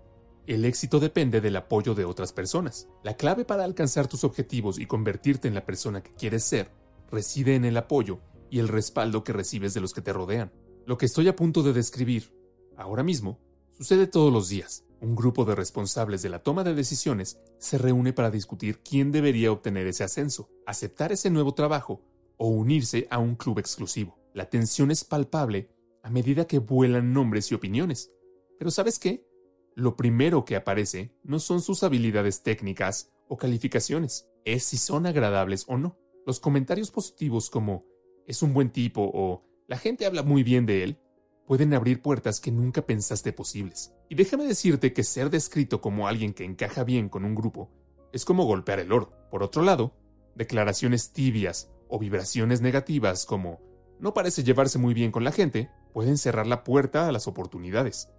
El 0.48 0.66
éxito 0.66 1.00
depende 1.00 1.42
del 1.42 1.56
apoyo 1.58 1.94
de 1.94 2.06
otras 2.06 2.34
personas. 2.34 2.88
La 3.04 3.16
clave 3.16 3.46
para 3.46 3.66
alcanzar 3.66 4.08
tus 4.08 4.24
objetivos 4.24 4.80
y 4.80 4.88
convertirte 4.88 5.48
en 5.48 5.54
la 5.54 5.66
persona 5.66 6.02
que 6.02 6.16
quieres 6.16 6.44
ser 6.44 6.72
reside 7.12 7.54
en 7.54 7.66
el 7.66 7.78
apoyo 7.78 8.20
y 8.50 8.58
el 8.58 8.68
respaldo 8.68 9.24
que 9.24 9.32
recibes 9.32 9.76
de 9.76 9.82
los 9.82 9.94
que 9.94 10.02
te 10.02 10.12
rodean. 10.12 10.52
Lo 10.88 10.98
que 10.98 11.06
estoy 11.06 11.28
a 11.28 11.36
punto 11.36 11.62
de 11.62 11.74
describir, 11.74 12.34
ahora 12.78 13.04
mismo, 13.04 13.40
sucede 13.78 14.08
todos 14.08 14.34
los 14.34 14.50
días. 14.50 14.86
Un 15.02 15.16
grupo 15.16 15.46
de 15.46 15.56
responsables 15.56 16.22
de 16.22 16.30
la 16.30 16.44
toma 16.44 16.66
de 16.66 16.74
decisiones 16.74 17.40
se 17.58 17.78
reúne 17.78 18.12
para 18.12 18.32
discutir 18.32 18.80
quién 18.80 19.12
debería 19.14 19.52
obtener 19.52 19.88
ese 19.88 20.04
ascenso, 20.04 20.50
aceptar 20.66 21.14
ese 21.14 21.30
nuevo 21.30 21.54
trabajo 21.54 22.02
o 22.38 22.50
unirse 22.50 23.08
a 23.10 23.18
un 23.18 23.36
club 23.36 23.60
exclusivo. 23.60 24.20
La 24.34 24.50
tensión 24.50 24.92
es 24.92 25.06
palpable 25.06 25.70
a 26.04 26.10
medida 26.10 26.48
que 26.48 26.60
vuelan 26.60 27.14
nombres 27.14 27.50
y 27.52 27.56
opiniones. 27.56 28.12
Pero 28.58 28.72
¿sabes 28.72 29.00
qué? 29.00 29.26
Lo 29.74 29.96
primero 29.96 30.44
que 30.44 30.58
aparece 30.58 31.14
no 31.24 31.40
son 31.40 31.62
sus 31.62 31.84
habilidades 31.84 32.44
técnicas 32.44 33.12
o 33.30 33.38
calificaciones, 33.38 34.28
es 34.44 34.66
si 34.66 34.78
son 34.78 35.06
agradables 35.06 35.64
o 35.68 35.78
no. 35.78 35.98
Los 36.26 36.42
comentarios 36.42 36.92
positivos 36.92 37.50
como 37.50 37.86
es 38.28 38.44
un 38.44 38.54
buen 38.54 38.70
tipo 38.70 39.10
o 39.14 39.46
la 39.68 39.78
gente 39.78 40.06
habla 40.06 40.24
muy 40.24 40.44
bien 40.44 40.66
de 40.66 40.84
él 40.84 41.00
pueden 41.48 41.74
abrir 41.74 42.02
puertas 42.02 42.40
que 42.42 42.52
nunca 42.52 42.86
pensaste 42.86 43.32
posibles. 43.32 43.94
Y 44.10 44.16
déjame 44.16 44.46
decirte 44.46 44.92
que 44.92 45.04
ser 45.04 45.30
descrito 45.30 45.82
como 45.82 46.08
alguien 46.08 46.34
que 46.34 46.44
encaja 46.44 46.84
bien 46.84 47.10
con 47.10 47.26
un 47.26 47.36
grupo 47.36 47.70
es 48.12 48.26
como 48.26 48.46
golpear 48.46 48.80
el 48.80 48.92
oro. 48.92 49.14
Por 49.30 49.44
otro 49.44 49.62
lado, 49.62 49.94
declaraciones 50.36 51.14
tibias 51.14 51.70
o 51.88 52.00
vibraciones 52.00 52.62
negativas 52.62 53.26
como 53.26 53.62
no 54.00 54.14
parece 54.14 54.44
llevarse 54.44 54.80
muy 54.80 54.94
bien 54.94 55.12
con 55.12 55.24
la 55.24 55.32
gente 55.32 55.70
pueden 55.94 56.18
cerrar 56.18 56.48
la 56.48 56.64
puerta 56.64 57.08
a 57.08 57.12
las 57.12 57.28
oportunidades. 57.28 58.10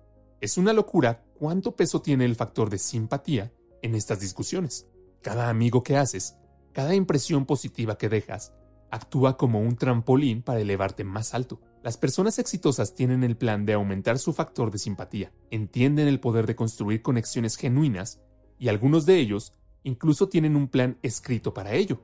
Es 0.41 0.59
una 0.59 0.73
locura 0.73 1.25
cuánto 1.39 1.75
peso 1.75 2.03
tiene 2.03 2.25
el 2.25 2.37
factor 2.37 2.71
de 2.71 2.79
simpatía 2.79 3.53
en 3.83 3.95
estas 3.95 4.21
discusiones. 4.21 4.87
Cada 5.23 5.49
amigo 5.49 5.83
que 5.83 5.97
haces, 5.97 6.37
cada 6.73 6.95
impresión 6.95 7.47
positiva 7.47 7.99
que 7.99 8.09
dejas, 8.09 8.53
actúa 8.91 9.37
como 9.37 9.61
un 9.61 9.77
trampolín 9.77 10.43
para 10.43 10.61
elevarte 10.61 11.05
más 11.05 11.35
alto. 11.35 11.61
Las 11.83 11.97
personas 11.97 12.39
exitosas 12.39 12.95
tienen 12.95 13.25
el 13.25 13.39
plan 13.39 13.65
de 13.65 13.73
aumentar 13.73 14.19
su 14.19 14.35
factor 14.35 14.71
de 14.71 14.77
simpatía, 14.77 15.33
entienden 15.51 16.09
el 16.09 16.21
poder 16.21 16.47
de 16.47 16.55
construir 16.55 17.01
conexiones 17.01 17.57
genuinas 17.57 18.21
y 18.59 18.69
algunos 18.69 19.07
de 19.07 19.17
ellos 19.17 19.55
incluso 19.83 20.29
tienen 20.29 20.57
un 20.57 20.69
plan 20.69 20.99
escrito 21.03 21.55
para 21.55 21.73
ello. 21.73 22.03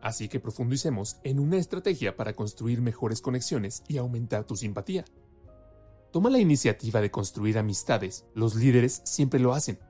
Así 0.00 0.28
que 0.28 0.38
profundicemos 0.38 1.16
en 1.24 1.40
una 1.40 1.56
estrategia 1.56 2.16
para 2.16 2.34
construir 2.34 2.80
mejores 2.80 3.20
conexiones 3.20 3.82
y 3.88 3.96
aumentar 3.96 4.44
tu 4.44 4.54
simpatía. 4.54 5.04
Toma 6.12 6.30
la 6.30 6.38
iniciativa 6.38 7.00
de 7.00 7.10
construir 7.10 7.58
amistades, 7.58 8.26
los 8.32 8.54
líderes 8.54 9.02
siempre 9.04 9.40
lo 9.40 9.54
hacen. 9.54 9.80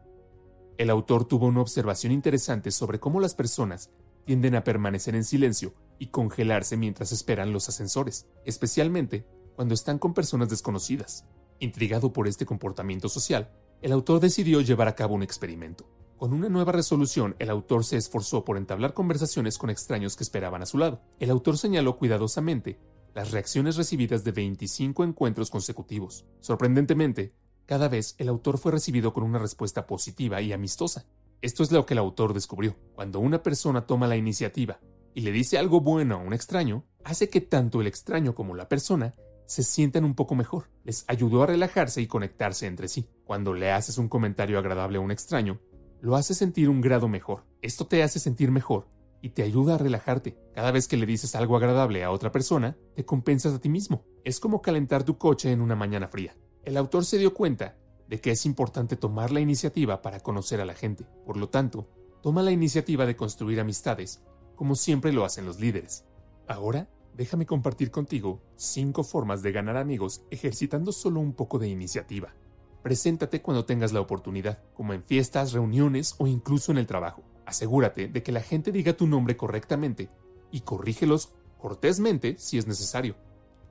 El 0.78 0.88
autor 0.88 1.26
tuvo 1.26 1.46
una 1.46 1.60
observación 1.60 2.10
interesante 2.10 2.70
sobre 2.70 3.00
cómo 3.00 3.20
las 3.20 3.34
personas 3.34 3.90
tienden 4.24 4.54
a 4.54 4.64
permanecer 4.64 5.14
en 5.14 5.24
silencio 5.24 5.74
y 5.98 6.08
congelarse 6.08 6.76
mientras 6.76 7.12
esperan 7.12 7.52
los 7.52 7.68
ascensores, 7.68 8.26
especialmente 8.44 9.26
cuando 9.54 9.74
están 9.74 9.98
con 9.98 10.14
personas 10.14 10.48
desconocidas. 10.48 11.24
Intrigado 11.58 12.12
por 12.12 12.28
este 12.28 12.44
comportamiento 12.44 13.08
social, 13.08 13.50
el 13.82 13.92
autor 13.92 14.20
decidió 14.20 14.60
llevar 14.60 14.88
a 14.88 14.94
cabo 14.94 15.14
un 15.14 15.22
experimento. 15.22 15.88
Con 16.18 16.32
una 16.32 16.48
nueva 16.48 16.72
resolución, 16.72 17.36
el 17.38 17.50
autor 17.50 17.84
se 17.84 17.96
esforzó 17.96 18.44
por 18.44 18.56
entablar 18.56 18.94
conversaciones 18.94 19.58
con 19.58 19.70
extraños 19.70 20.16
que 20.16 20.24
esperaban 20.24 20.62
a 20.62 20.66
su 20.66 20.78
lado. 20.78 21.02
El 21.20 21.30
autor 21.30 21.58
señaló 21.58 21.98
cuidadosamente 21.98 22.78
las 23.14 23.32
reacciones 23.32 23.76
recibidas 23.76 24.24
de 24.24 24.32
25 24.32 25.04
encuentros 25.04 25.50
consecutivos. 25.50 26.26
Sorprendentemente, 26.40 27.34
cada 27.66 27.88
vez 27.88 28.14
el 28.18 28.28
autor 28.28 28.58
fue 28.58 28.72
recibido 28.72 29.12
con 29.12 29.24
una 29.24 29.38
respuesta 29.38 29.86
positiva 29.86 30.40
y 30.40 30.52
amistosa. 30.52 31.06
Esto 31.42 31.62
es 31.62 31.72
lo 31.72 31.84
que 31.84 31.94
el 31.94 31.98
autor 31.98 32.32
descubrió. 32.32 32.76
Cuando 32.94 33.20
una 33.20 33.42
persona 33.42 33.86
toma 33.86 34.06
la 34.06 34.16
iniciativa 34.16 34.80
y 35.16 35.22
le 35.22 35.32
dice 35.32 35.56
algo 35.56 35.80
bueno 35.80 36.16
a 36.16 36.18
un 36.18 36.34
extraño, 36.34 36.84
hace 37.02 37.30
que 37.30 37.40
tanto 37.40 37.80
el 37.80 37.86
extraño 37.86 38.34
como 38.34 38.54
la 38.54 38.68
persona 38.68 39.14
se 39.46 39.62
sientan 39.62 40.04
un 40.04 40.14
poco 40.14 40.34
mejor. 40.34 40.68
Les 40.84 41.06
ayudó 41.08 41.42
a 41.42 41.46
relajarse 41.46 42.02
y 42.02 42.06
conectarse 42.06 42.66
entre 42.66 42.86
sí. 42.86 43.08
Cuando 43.24 43.54
le 43.54 43.72
haces 43.72 43.96
un 43.96 44.10
comentario 44.10 44.58
agradable 44.58 44.98
a 44.98 45.00
un 45.00 45.10
extraño, 45.10 45.58
lo 46.02 46.16
hace 46.16 46.34
sentir 46.34 46.68
un 46.68 46.82
grado 46.82 47.08
mejor. 47.08 47.46
Esto 47.62 47.86
te 47.86 48.02
hace 48.02 48.18
sentir 48.18 48.50
mejor 48.50 48.88
y 49.22 49.30
te 49.30 49.42
ayuda 49.42 49.76
a 49.76 49.78
relajarte. 49.78 50.36
Cada 50.54 50.70
vez 50.70 50.86
que 50.86 50.98
le 50.98 51.06
dices 51.06 51.34
algo 51.34 51.56
agradable 51.56 52.04
a 52.04 52.10
otra 52.10 52.30
persona, 52.30 52.76
te 52.94 53.06
compensas 53.06 53.54
a 53.54 53.58
ti 53.58 53.70
mismo. 53.70 54.04
Es 54.22 54.38
como 54.38 54.60
calentar 54.60 55.02
tu 55.02 55.16
coche 55.16 55.50
en 55.50 55.62
una 55.62 55.76
mañana 55.76 56.08
fría. 56.08 56.36
El 56.62 56.76
autor 56.76 57.06
se 57.06 57.16
dio 57.16 57.32
cuenta 57.32 57.78
de 58.06 58.20
que 58.20 58.32
es 58.32 58.44
importante 58.44 58.96
tomar 58.96 59.32
la 59.32 59.40
iniciativa 59.40 60.02
para 60.02 60.20
conocer 60.20 60.60
a 60.60 60.66
la 60.66 60.74
gente. 60.74 61.06
Por 61.24 61.38
lo 61.38 61.48
tanto, 61.48 61.88
toma 62.22 62.42
la 62.42 62.50
iniciativa 62.50 63.06
de 63.06 63.16
construir 63.16 63.60
amistades, 63.60 64.22
como 64.56 64.74
siempre 64.74 65.12
lo 65.12 65.24
hacen 65.24 65.46
los 65.46 65.60
líderes. 65.60 66.04
Ahora, 66.48 66.88
déjame 67.14 67.46
compartir 67.46 67.90
contigo 67.90 68.40
cinco 68.56 69.04
formas 69.04 69.42
de 69.42 69.52
ganar 69.52 69.76
amigos 69.76 70.22
ejercitando 70.30 70.92
solo 70.92 71.20
un 71.20 71.32
poco 71.32 71.58
de 71.58 71.68
iniciativa. 71.68 72.34
Preséntate 72.82 73.42
cuando 73.42 73.64
tengas 73.64 73.92
la 73.92 74.00
oportunidad, 74.00 74.62
como 74.74 74.92
en 74.92 75.02
fiestas, 75.02 75.52
reuniones 75.52 76.14
o 76.18 76.26
incluso 76.26 76.72
en 76.72 76.78
el 76.78 76.86
trabajo. 76.86 77.22
Asegúrate 77.44 78.08
de 78.08 78.22
que 78.22 78.32
la 78.32 78.42
gente 78.42 78.72
diga 78.72 78.96
tu 78.96 79.06
nombre 79.06 79.36
correctamente 79.36 80.08
y 80.50 80.60
corrígelos 80.60 81.32
cortésmente 81.58 82.36
si 82.38 82.58
es 82.58 82.66
necesario. 82.66 83.16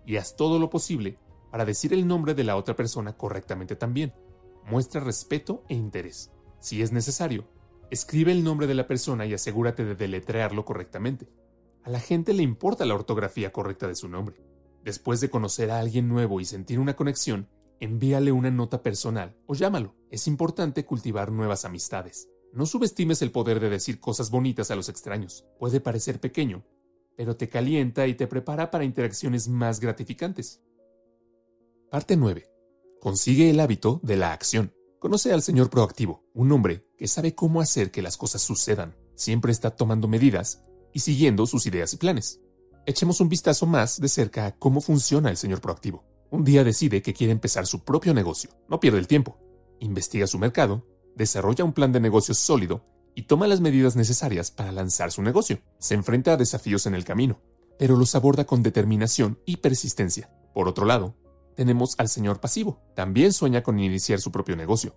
Y 0.05 0.17
haz 0.17 0.35
todo 0.35 0.59
lo 0.59 0.69
posible 0.69 1.17
para 1.49 1.65
decir 1.65 1.93
el 1.93 2.07
nombre 2.07 2.33
de 2.33 2.43
la 2.43 2.57
otra 2.57 2.75
persona 2.75 3.13
correctamente 3.13 3.75
también. 3.75 4.13
Muestra 4.65 4.99
respeto 4.99 5.63
e 5.69 5.75
interés. 5.75 6.31
Si 6.59 6.81
es 6.81 6.91
necesario, 6.91 7.45
escribe 7.89 8.31
el 8.31 8.43
nombre 8.43 8.67
de 8.67 8.75
la 8.75 8.87
persona 8.87 9.25
y 9.25 9.33
asegúrate 9.33 9.85
de 9.85 9.95
deletrearlo 9.95 10.65
correctamente. 10.65 11.27
A 11.83 11.89
la 11.89 11.99
gente 11.99 12.33
le 12.33 12.43
importa 12.43 12.85
la 12.85 12.95
ortografía 12.95 13.51
correcta 13.51 13.87
de 13.87 13.95
su 13.95 14.09
nombre. 14.09 14.41
Después 14.83 15.19
de 15.19 15.29
conocer 15.29 15.71
a 15.71 15.79
alguien 15.79 16.07
nuevo 16.07 16.39
y 16.39 16.45
sentir 16.45 16.79
una 16.79 16.95
conexión, 16.95 17.49
envíale 17.79 18.31
una 18.31 18.51
nota 18.51 18.81
personal 18.81 19.35
o 19.45 19.53
llámalo. 19.53 19.95
Es 20.09 20.27
importante 20.27 20.85
cultivar 20.85 21.31
nuevas 21.31 21.65
amistades. 21.65 22.29
No 22.53 22.65
subestimes 22.65 23.21
el 23.21 23.31
poder 23.31 23.59
de 23.59 23.69
decir 23.69 23.99
cosas 23.99 24.31
bonitas 24.31 24.71
a 24.71 24.75
los 24.75 24.89
extraños. 24.89 25.45
Puede 25.59 25.81
parecer 25.81 26.19
pequeño, 26.19 26.63
pero 27.17 27.35
te 27.35 27.49
calienta 27.49 28.07
y 28.07 28.15
te 28.15 28.27
prepara 28.27 28.71
para 28.71 28.85
interacciones 28.85 29.47
más 29.47 29.79
gratificantes. 29.79 30.61
Parte 31.91 32.15
9. 32.15 32.49
Consigue 33.01 33.49
el 33.49 33.59
hábito 33.59 33.99
de 34.03 34.15
la 34.15 34.33
acción. 34.33 34.73
Conoce 34.99 35.33
al 35.33 35.41
señor 35.41 35.69
proactivo, 35.69 36.23
un 36.33 36.51
hombre 36.51 36.84
que 36.97 37.07
sabe 37.07 37.35
cómo 37.35 37.61
hacer 37.61 37.91
que 37.91 38.01
las 38.01 38.17
cosas 38.17 38.41
sucedan. 38.41 38.95
Siempre 39.15 39.51
está 39.51 39.71
tomando 39.71 40.07
medidas 40.07 40.63
y 40.93 40.99
siguiendo 40.99 41.45
sus 41.45 41.65
ideas 41.65 41.93
y 41.93 41.97
planes. 41.97 42.39
Echemos 42.85 43.19
un 43.19 43.29
vistazo 43.29 43.65
más 43.65 43.99
de 43.99 44.09
cerca 44.09 44.45
a 44.45 44.55
cómo 44.55 44.81
funciona 44.81 45.29
el 45.29 45.37
señor 45.37 45.61
proactivo. 45.61 46.03
Un 46.29 46.43
día 46.43 46.63
decide 46.63 47.01
que 47.01 47.13
quiere 47.13 47.31
empezar 47.31 47.65
su 47.65 47.83
propio 47.83 48.13
negocio. 48.13 48.49
No 48.69 48.79
pierde 48.79 48.99
el 48.99 49.07
tiempo. 49.07 49.37
Investiga 49.79 50.27
su 50.27 50.39
mercado, 50.39 50.85
desarrolla 51.15 51.63
un 51.63 51.73
plan 51.73 51.91
de 51.91 51.99
negocios 51.99 52.37
sólido 52.37 52.85
y 53.15 53.23
toma 53.23 53.47
las 53.47 53.61
medidas 53.61 53.95
necesarias 53.95 54.51
para 54.51 54.71
lanzar 54.71 55.11
su 55.11 55.21
negocio. 55.21 55.59
Se 55.79 55.95
enfrenta 55.95 56.33
a 56.33 56.37
desafíos 56.37 56.85
en 56.85 56.95
el 56.95 57.05
camino, 57.05 57.41
pero 57.79 57.95
los 57.95 58.15
aborda 58.15 58.45
con 58.45 58.63
determinación 58.63 59.39
y 59.45 59.57
persistencia. 59.57 60.29
Por 60.53 60.67
otro 60.67 60.85
lado, 60.85 61.15
tenemos 61.55 61.95
al 61.97 62.09
señor 62.09 62.39
pasivo. 62.39 62.81
También 62.95 63.33
sueña 63.33 63.63
con 63.63 63.79
iniciar 63.79 64.19
su 64.19 64.31
propio 64.31 64.55
negocio, 64.55 64.95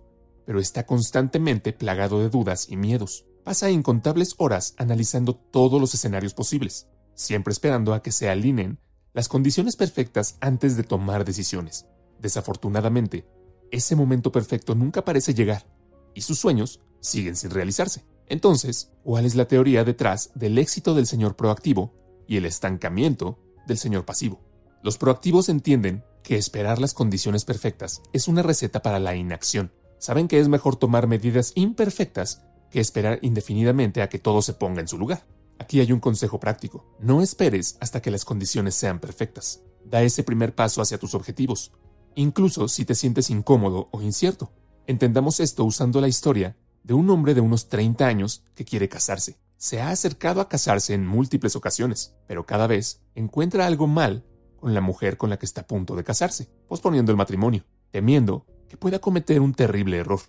pero 0.49 0.59
está 0.59 0.87
constantemente 0.87 1.73
plagado 1.73 2.21
de 2.21 2.29
dudas 2.29 2.65
y 2.71 2.75
miedos. 2.75 3.27
Pasa 3.43 3.69
incontables 3.69 4.33
horas 4.39 4.73
analizando 4.77 5.35
todos 5.35 5.79
los 5.79 5.93
escenarios 5.93 6.33
posibles, 6.33 6.87
siempre 7.13 7.51
esperando 7.51 7.93
a 7.93 8.01
que 8.01 8.11
se 8.11 8.31
alineen 8.31 8.79
las 9.13 9.27
condiciones 9.27 9.75
perfectas 9.75 10.37
antes 10.41 10.75
de 10.75 10.81
tomar 10.81 11.23
decisiones. 11.23 11.85
Desafortunadamente, 12.19 13.27
ese 13.69 13.95
momento 13.95 14.31
perfecto 14.31 14.73
nunca 14.73 15.05
parece 15.05 15.35
llegar 15.35 15.67
y 16.15 16.21
sus 16.21 16.39
sueños 16.39 16.81
siguen 16.99 17.35
sin 17.35 17.51
realizarse. 17.51 18.07
Entonces, 18.25 18.91
¿cuál 19.03 19.27
es 19.27 19.35
la 19.35 19.47
teoría 19.47 19.83
detrás 19.83 20.31
del 20.33 20.57
éxito 20.57 20.95
del 20.95 21.05
señor 21.05 21.35
proactivo 21.35 21.93
y 22.27 22.37
el 22.37 22.45
estancamiento 22.45 23.37
del 23.67 23.77
señor 23.77 24.03
pasivo? 24.03 24.41
Los 24.81 24.97
proactivos 24.97 25.47
entienden 25.47 26.03
que 26.23 26.37
esperar 26.37 26.79
las 26.79 26.95
condiciones 26.95 27.45
perfectas 27.45 28.01
es 28.13 28.27
una 28.27 28.41
receta 28.41 28.81
para 28.81 28.99
la 28.99 29.15
inacción. 29.15 29.71
Saben 29.99 30.27
que 30.27 30.39
es 30.39 30.47
mejor 30.47 30.77
tomar 30.77 31.07
medidas 31.07 31.51
imperfectas 31.55 32.41
que 32.71 32.79
esperar 32.79 33.19
indefinidamente 33.21 34.01
a 34.01 34.09
que 34.09 34.17
todo 34.19 34.41
se 34.41 34.53
ponga 34.53 34.81
en 34.81 34.87
su 34.87 34.97
lugar. 34.97 35.25
Aquí 35.59 35.81
hay 35.81 35.91
un 35.91 35.99
consejo 35.99 36.39
práctico. 36.39 36.85
No 36.99 37.21
esperes 37.21 37.77
hasta 37.81 38.01
que 38.01 38.11
las 38.11 38.23
condiciones 38.23 38.75
sean 38.75 38.99
perfectas. 38.99 39.61
Da 39.83 40.01
ese 40.01 40.23
primer 40.23 40.55
paso 40.55 40.81
hacia 40.81 40.97
tus 40.97 41.15
objetivos, 41.15 41.73
incluso 42.15 42.67
si 42.69 42.85
te 42.85 42.95
sientes 42.95 43.29
incómodo 43.29 43.89
o 43.91 44.01
incierto. 44.01 44.51
Entendamos 44.87 45.39
esto 45.41 45.65
usando 45.65 45.99
la 45.99 46.07
historia 46.07 46.55
de 46.83 46.93
un 46.93 47.09
hombre 47.09 47.33
de 47.33 47.41
unos 47.41 47.67
30 47.67 48.07
años 48.07 48.43
que 48.55 48.65
quiere 48.65 48.87
casarse. 48.87 49.37
Se 49.57 49.81
ha 49.81 49.89
acercado 49.89 50.39
a 50.39 50.47
casarse 50.47 50.93
en 50.93 51.05
múltiples 51.05 51.57
ocasiones, 51.57 52.15
pero 52.25 52.45
cada 52.45 52.67
vez 52.67 53.01
encuentra 53.15 53.67
algo 53.67 53.87
mal 53.87 54.25
con 54.57 54.73
la 54.73 54.81
mujer 54.81 55.17
con 55.17 55.29
la 55.29 55.37
que 55.37 55.45
está 55.45 55.61
a 55.61 55.67
punto 55.67 55.95
de 55.95 56.05
casarse, 56.05 56.49
posponiendo 56.67 57.11
el 57.11 57.17
matrimonio, 57.17 57.65
temiendo 57.91 58.45
que 58.69 58.77
pueda 58.77 58.99
cometer 58.99 59.41
un 59.41 59.53
terrible 59.53 59.97
error. 59.97 60.21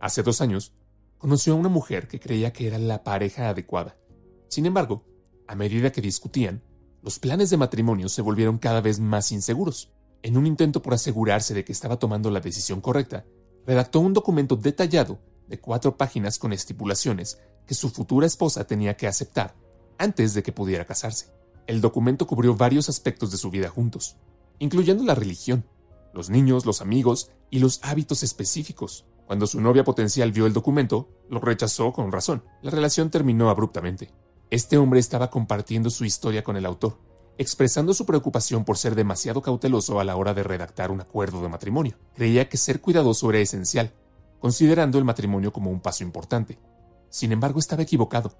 Hace 0.00 0.22
dos 0.22 0.40
años, 0.40 0.72
conoció 1.18 1.52
a 1.52 1.56
una 1.56 1.68
mujer 1.68 2.08
que 2.08 2.18
creía 2.18 2.52
que 2.52 2.66
era 2.66 2.78
la 2.78 3.04
pareja 3.04 3.50
adecuada. 3.50 3.96
Sin 4.48 4.66
embargo, 4.66 5.04
a 5.46 5.54
medida 5.54 5.92
que 5.92 6.00
discutían, 6.00 6.62
los 7.02 7.18
planes 7.18 7.50
de 7.50 7.56
matrimonio 7.56 8.08
se 8.08 8.22
volvieron 8.22 8.58
cada 8.58 8.80
vez 8.80 8.98
más 8.98 9.30
inseguros. 9.30 9.92
En 10.22 10.36
un 10.36 10.46
intento 10.46 10.82
por 10.82 10.94
asegurarse 10.94 11.54
de 11.54 11.64
que 11.64 11.72
estaba 11.72 11.98
tomando 11.98 12.30
la 12.30 12.40
decisión 12.40 12.80
correcta, 12.80 13.24
redactó 13.66 14.00
un 14.00 14.12
documento 14.12 14.56
detallado 14.56 15.20
de 15.46 15.60
cuatro 15.60 15.96
páginas 15.96 16.38
con 16.38 16.52
estipulaciones 16.52 17.38
que 17.66 17.74
su 17.74 17.90
futura 17.90 18.26
esposa 18.26 18.66
tenía 18.66 18.96
que 18.96 19.06
aceptar 19.06 19.54
antes 19.98 20.34
de 20.34 20.42
que 20.42 20.52
pudiera 20.52 20.86
casarse. 20.86 21.26
El 21.66 21.80
documento 21.80 22.26
cubrió 22.26 22.56
varios 22.56 22.88
aspectos 22.88 23.30
de 23.30 23.36
su 23.36 23.50
vida 23.50 23.68
juntos, 23.68 24.16
incluyendo 24.58 25.04
la 25.04 25.14
religión, 25.14 25.64
los 26.16 26.30
niños, 26.30 26.66
los 26.66 26.80
amigos 26.80 27.30
y 27.50 27.58
los 27.58 27.80
hábitos 27.82 28.22
específicos. 28.22 29.06
Cuando 29.26 29.46
su 29.46 29.60
novia 29.60 29.84
potencial 29.84 30.32
vio 30.32 30.46
el 30.46 30.52
documento, 30.52 31.08
lo 31.28 31.40
rechazó 31.40 31.92
con 31.92 32.10
razón. 32.10 32.42
La 32.62 32.70
relación 32.70 33.10
terminó 33.10 33.50
abruptamente. 33.50 34.10
Este 34.50 34.78
hombre 34.78 34.98
estaba 34.98 35.30
compartiendo 35.30 35.90
su 35.90 36.04
historia 36.04 36.42
con 36.42 36.56
el 36.56 36.64
autor, 36.64 36.98
expresando 37.36 37.92
su 37.92 38.06
preocupación 38.06 38.64
por 38.64 38.78
ser 38.78 38.94
demasiado 38.94 39.42
cauteloso 39.42 40.00
a 40.00 40.04
la 40.04 40.16
hora 40.16 40.32
de 40.32 40.42
redactar 40.42 40.90
un 40.90 41.00
acuerdo 41.00 41.42
de 41.42 41.48
matrimonio. 41.48 41.96
Creía 42.14 42.48
que 42.48 42.56
ser 42.56 42.80
cuidadoso 42.80 43.28
era 43.30 43.40
esencial, 43.40 43.92
considerando 44.40 44.98
el 44.98 45.04
matrimonio 45.04 45.52
como 45.52 45.70
un 45.70 45.80
paso 45.80 46.04
importante. 46.04 46.58
Sin 47.10 47.32
embargo, 47.32 47.58
estaba 47.58 47.82
equivocado. 47.82 48.38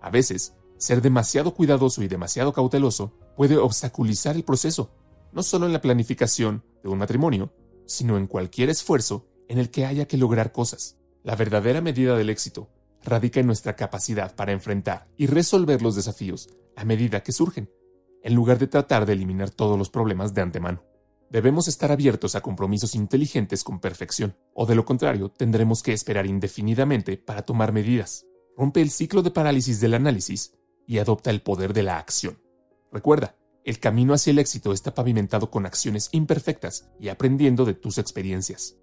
A 0.00 0.10
veces, 0.10 0.54
ser 0.78 1.02
demasiado 1.02 1.54
cuidadoso 1.54 2.02
y 2.02 2.08
demasiado 2.08 2.52
cauteloso 2.52 3.12
puede 3.36 3.56
obstaculizar 3.56 4.36
el 4.36 4.44
proceso, 4.44 4.92
no 5.32 5.42
solo 5.42 5.66
en 5.66 5.72
la 5.72 5.80
planificación 5.80 6.62
de 6.82 6.88
un 6.88 6.98
matrimonio, 6.98 7.52
sino 7.86 8.16
en 8.16 8.26
cualquier 8.26 8.70
esfuerzo 8.70 9.26
en 9.48 9.58
el 9.58 9.70
que 9.70 9.86
haya 9.86 10.06
que 10.06 10.16
lograr 10.16 10.52
cosas. 10.52 10.98
La 11.22 11.36
verdadera 11.36 11.80
medida 11.80 12.16
del 12.16 12.30
éxito 12.30 12.70
radica 13.02 13.40
en 13.40 13.46
nuestra 13.46 13.76
capacidad 13.76 14.34
para 14.34 14.52
enfrentar 14.52 15.08
y 15.16 15.26
resolver 15.26 15.82
los 15.82 15.96
desafíos 15.96 16.48
a 16.76 16.84
medida 16.84 17.22
que 17.22 17.32
surgen, 17.32 17.70
en 18.22 18.34
lugar 18.34 18.58
de 18.58 18.66
tratar 18.66 19.06
de 19.06 19.14
eliminar 19.14 19.50
todos 19.50 19.78
los 19.78 19.90
problemas 19.90 20.34
de 20.34 20.42
antemano. 20.42 20.84
Debemos 21.30 21.68
estar 21.68 21.92
abiertos 21.92 22.34
a 22.34 22.40
compromisos 22.40 22.94
inteligentes 22.94 23.62
con 23.62 23.80
perfección, 23.80 24.36
o 24.54 24.64
de 24.64 24.74
lo 24.74 24.84
contrario 24.84 25.30
tendremos 25.30 25.82
que 25.82 25.92
esperar 25.92 26.26
indefinidamente 26.26 27.18
para 27.18 27.42
tomar 27.42 27.72
medidas. 27.72 28.26
Rompe 28.56 28.80
el 28.80 28.90
ciclo 28.90 29.22
de 29.22 29.30
parálisis 29.30 29.80
del 29.80 29.94
análisis 29.94 30.54
y 30.86 30.98
adopta 30.98 31.30
el 31.30 31.42
poder 31.42 31.74
de 31.74 31.82
la 31.82 31.98
acción. 31.98 32.40
Recuerda, 32.90 33.36
el 33.68 33.80
camino 33.80 34.14
hacia 34.14 34.30
el 34.30 34.38
éxito 34.38 34.72
está 34.72 34.94
pavimentado 34.94 35.50
con 35.50 35.66
acciones 35.66 36.08
imperfectas 36.12 36.88
y 36.98 37.10
aprendiendo 37.10 37.66
de 37.66 37.74
tus 37.74 37.98
experiencias. 37.98 38.76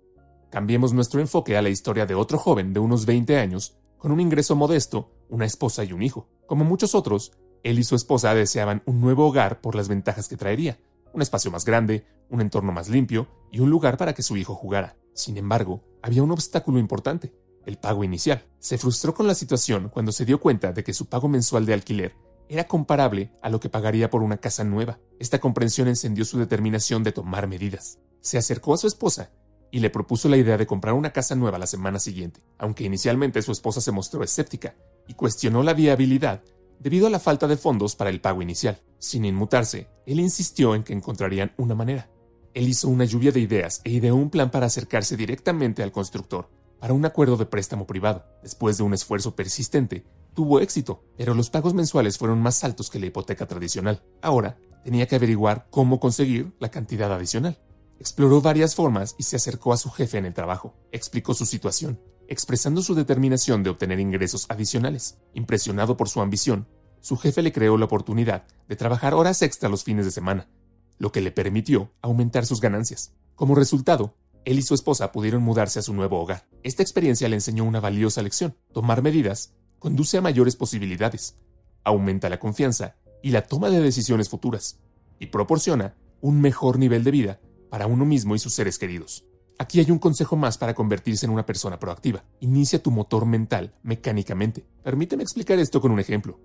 Cambiemos 0.52 0.94
nuestro 0.94 1.20
enfoque 1.20 1.58
a 1.58 1.64
la 1.64 1.70
historia 1.70 2.06
de 2.06 2.14
otro 2.14 2.38
joven 2.38 2.72
de 2.72 2.80
unos 2.80 3.08
20 3.08 3.36
años, 3.40 3.80
con 3.98 4.12
un 4.12 4.20
ingreso 4.20 4.56
modesto, 4.56 5.12
una 5.28 5.46
esposa 5.46 5.84
y 5.84 5.92
un 5.92 6.04
hijo. 6.04 6.30
Como 6.46 6.66
muchos 6.66 6.94
otros, 6.94 7.32
él 7.64 7.80
y 7.80 7.84
su 7.84 7.96
esposa 7.96 8.36
deseaban 8.36 8.84
un 8.86 9.02
nuevo 9.02 9.26
hogar 9.26 9.60
por 9.60 9.74
las 9.74 9.88
ventajas 9.88 10.28
que 10.28 10.38
traería, 10.38 10.78
un 11.14 11.24
espacio 11.24 11.50
más 11.50 11.66
grande, 11.66 12.06
un 12.30 12.42
entorno 12.42 12.72
más 12.72 12.88
limpio 12.88 13.28
y 13.52 13.62
un 13.62 13.72
lugar 13.72 13.98
para 13.98 14.14
que 14.14 14.22
su 14.22 14.38
hijo 14.38 14.54
jugara. 14.54 14.98
Sin 15.16 15.36
embargo, 15.38 15.84
había 16.04 16.22
un 16.22 16.30
obstáculo 16.30 16.78
importante, 16.78 17.34
el 17.66 17.80
pago 17.80 18.04
inicial. 18.04 18.46
Se 18.60 18.78
frustró 18.78 19.16
con 19.16 19.26
la 19.26 19.34
situación 19.34 19.90
cuando 19.90 20.12
se 20.12 20.26
dio 20.26 20.40
cuenta 20.40 20.74
de 20.74 20.84
que 20.84 20.94
su 20.94 21.08
pago 21.08 21.28
mensual 21.28 21.66
de 21.66 21.74
alquiler 21.74 22.25
era 22.50 22.66
comparable 22.66 23.32
a 23.42 23.50
lo 23.50 23.60
que 23.60 23.70
pagaría 23.70 24.10
por 24.10 24.24
una 24.24 24.38
casa 24.38 24.64
nueva. 24.64 25.00
Esta 25.20 25.40
comprensión 25.40 25.88
encendió 25.88 26.26
su 26.26 26.38
determinación 26.38 27.04
de 27.04 27.12
tomar 27.12 27.48
medidas. 27.48 28.00
Se 28.22 28.38
acercó 28.38 28.74
a 28.74 28.78
su 28.78 28.88
esposa 28.88 29.32
y 29.72 29.80
le 29.80 29.90
propuso 29.90 30.30
la 30.30 30.38
idea 30.38 30.58
de 30.58 30.68
comprar 30.68 30.94
una 30.94 31.12
casa 31.12 31.36
nueva 31.36 31.60
la 31.60 31.68
semana 31.68 32.00
siguiente, 32.00 32.42
aunque 32.58 32.84
inicialmente 32.84 33.42
su 33.42 33.52
esposa 33.52 33.82
se 33.82 33.92
mostró 33.92 34.24
escéptica 34.24 34.76
y 35.08 35.16
cuestionó 35.16 35.64
la 35.64 35.74
viabilidad 35.74 36.42
debido 36.80 37.08
a 37.08 37.10
la 37.10 37.20
falta 37.20 37.48
de 37.48 37.58
fondos 37.58 37.96
para 37.96 38.10
el 38.10 38.22
pago 38.22 38.42
inicial. 38.42 38.82
Sin 39.00 39.26
inmutarse, 39.26 39.88
él 40.06 40.20
insistió 40.20 40.76
en 40.76 40.84
que 40.84 40.94
encontrarían 40.94 41.54
una 41.58 41.76
manera. 41.76 42.10
Él 42.54 42.70
hizo 42.70 42.88
una 42.88 43.06
lluvia 43.06 43.32
de 43.32 43.42
ideas 43.42 43.82
e 43.84 43.92
ideó 43.92 44.16
un 44.16 44.30
plan 44.30 44.50
para 44.50 44.68
acercarse 44.68 45.18
directamente 45.18 45.84
al 45.84 45.92
constructor 45.92 46.50
para 46.80 46.94
un 46.94 47.06
acuerdo 47.06 47.36
de 47.38 47.46
préstamo 47.46 47.88
privado. 47.88 48.26
Después 48.44 48.78
de 48.78 48.84
un 48.84 48.94
esfuerzo 48.94 49.36
persistente, 49.36 50.06
tuvo 50.36 50.60
éxito, 50.60 51.04
pero 51.18 51.34
los 51.34 51.50
pagos 51.50 51.74
mensuales 51.74 52.20
fueron 52.20 52.42
más 52.42 52.64
altos 52.64 52.92
que 52.92 53.00
la 53.00 53.08
hipoteca 53.08 53.48
tradicional. 53.48 54.04
Ahora, 54.22 54.60
tenía 54.84 55.08
que 55.08 55.16
averiguar 55.16 55.68
cómo 55.72 56.00
conseguir 56.00 56.54
la 56.60 56.70
cantidad 56.70 57.12
adicional. 57.12 57.60
Exploró 58.00 58.42
varias 58.42 58.76
formas 58.76 59.16
y 59.18 59.24
se 59.24 59.38
acercó 59.38 59.74
a 59.74 59.78
su 59.78 59.90
jefe 59.90 60.20
en 60.20 60.26
el 60.26 60.34
trabajo. 60.34 60.76
Explicó 60.92 61.34
su 61.34 61.48
situación 61.48 62.00
expresando 62.28 62.82
su 62.82 62.96
determinación 62.96 63.64
de 63.64 63.70
obtener 63.70 64.00
ingresos 64.00 64.46
adicionales. 64.50 65.18
Impresionado 65.34 65.98
por 65.98 66.10
su 66.10 66.22
ambición, 66.22 66.68
su 67.02 67.18
jefe 67.18 67.42
le 67.42 67.52
creó 67.52 67.78
la 67.78 67.86
oportunidad 67.86 68.46
de 68.68 68.76
trabajar 68.76 69.14
horas 69.14 69.42
extra 69.42 69.70
los 69.70 69.84
fines 69.84 70.06
de 70.06 70.12
semana, 70.12 70.50
lo 70.98 71.12
que 71.12 71.22
le 71.22 71.32
permitió 71.32 71.92
aumentar 72.02 72.46
sus 72.46 72.62
ganancias. 72.62 73.14
Como 73.36 73.56
resultado, 73.56 74.16
él 74.46 74.60
y 74.60 74.62
su 74.62 74.74
esposa 74.74 75.12
pudieron 75.12 75.44
mudarse 75.44 75.80
a 75.80 75.84
su 75.84 75.94
nuevo 75.94 76.20
hogar. 76.20 76.48
Esta 76.64 76.84
experiencia 76.84 77.30
le 77.30 77.36
enseñó 77.36 77.64
una 77.64 77.80
valiosa 77.80 78.22
lección. 78.22 78.56
Tomar 78.74 79.02
medidas 79.02 79.54
conduce 79.86 80.18
a 80.18 80.22
mayores 80.22 80.56
posibilidades, 80.56 81.38
aumenta 81.84 82.28
la 82.28 82.40
confianza 82.40 82.96
y 83.22 83.30
la 83.30 83.44
toma 83.44 83.70
de 83.70 83.82
decisiones 83.82 84.30
futuras, 84.30 84.80
y 85.20 85.28
proporciona 85.28 85.94
un 86.22 86.42
mejor 86.42 86.80
nivel 86.80 87.04
de 87.04 87.12
vida 87.12 87.40
para 87.70 87.86
uno 87.86 88.04
mismo 88.04 88.34
y 88.34 88.40
sus 88.40 88.56
seres 88.56 88.80
queridos. 88.80 89.28
Aquí 89.60 89.80
hay 89.80 89.92
un 89.92 90.00
consejo 90.00 90.38
más 90.38 90.58
para 90.58 90.74
convertirse 90.74 91.28
en 91.28 91.32
una 91.32 91.46
persona 91.46 91.78
proactiva. 91.78 92.24
Inicia 92.40 92.82
tu 92.82 92.90
motor 92.90 93.28
mental 93.28 93.76
mecánicamente. 93.84 94.66
Permíteme 94.84 95.22
explicar 95.22 95.60
esto 95.60 95.80
con 95.80 95.92
un 95.92 96.00
ejemplo. 96.00 96.40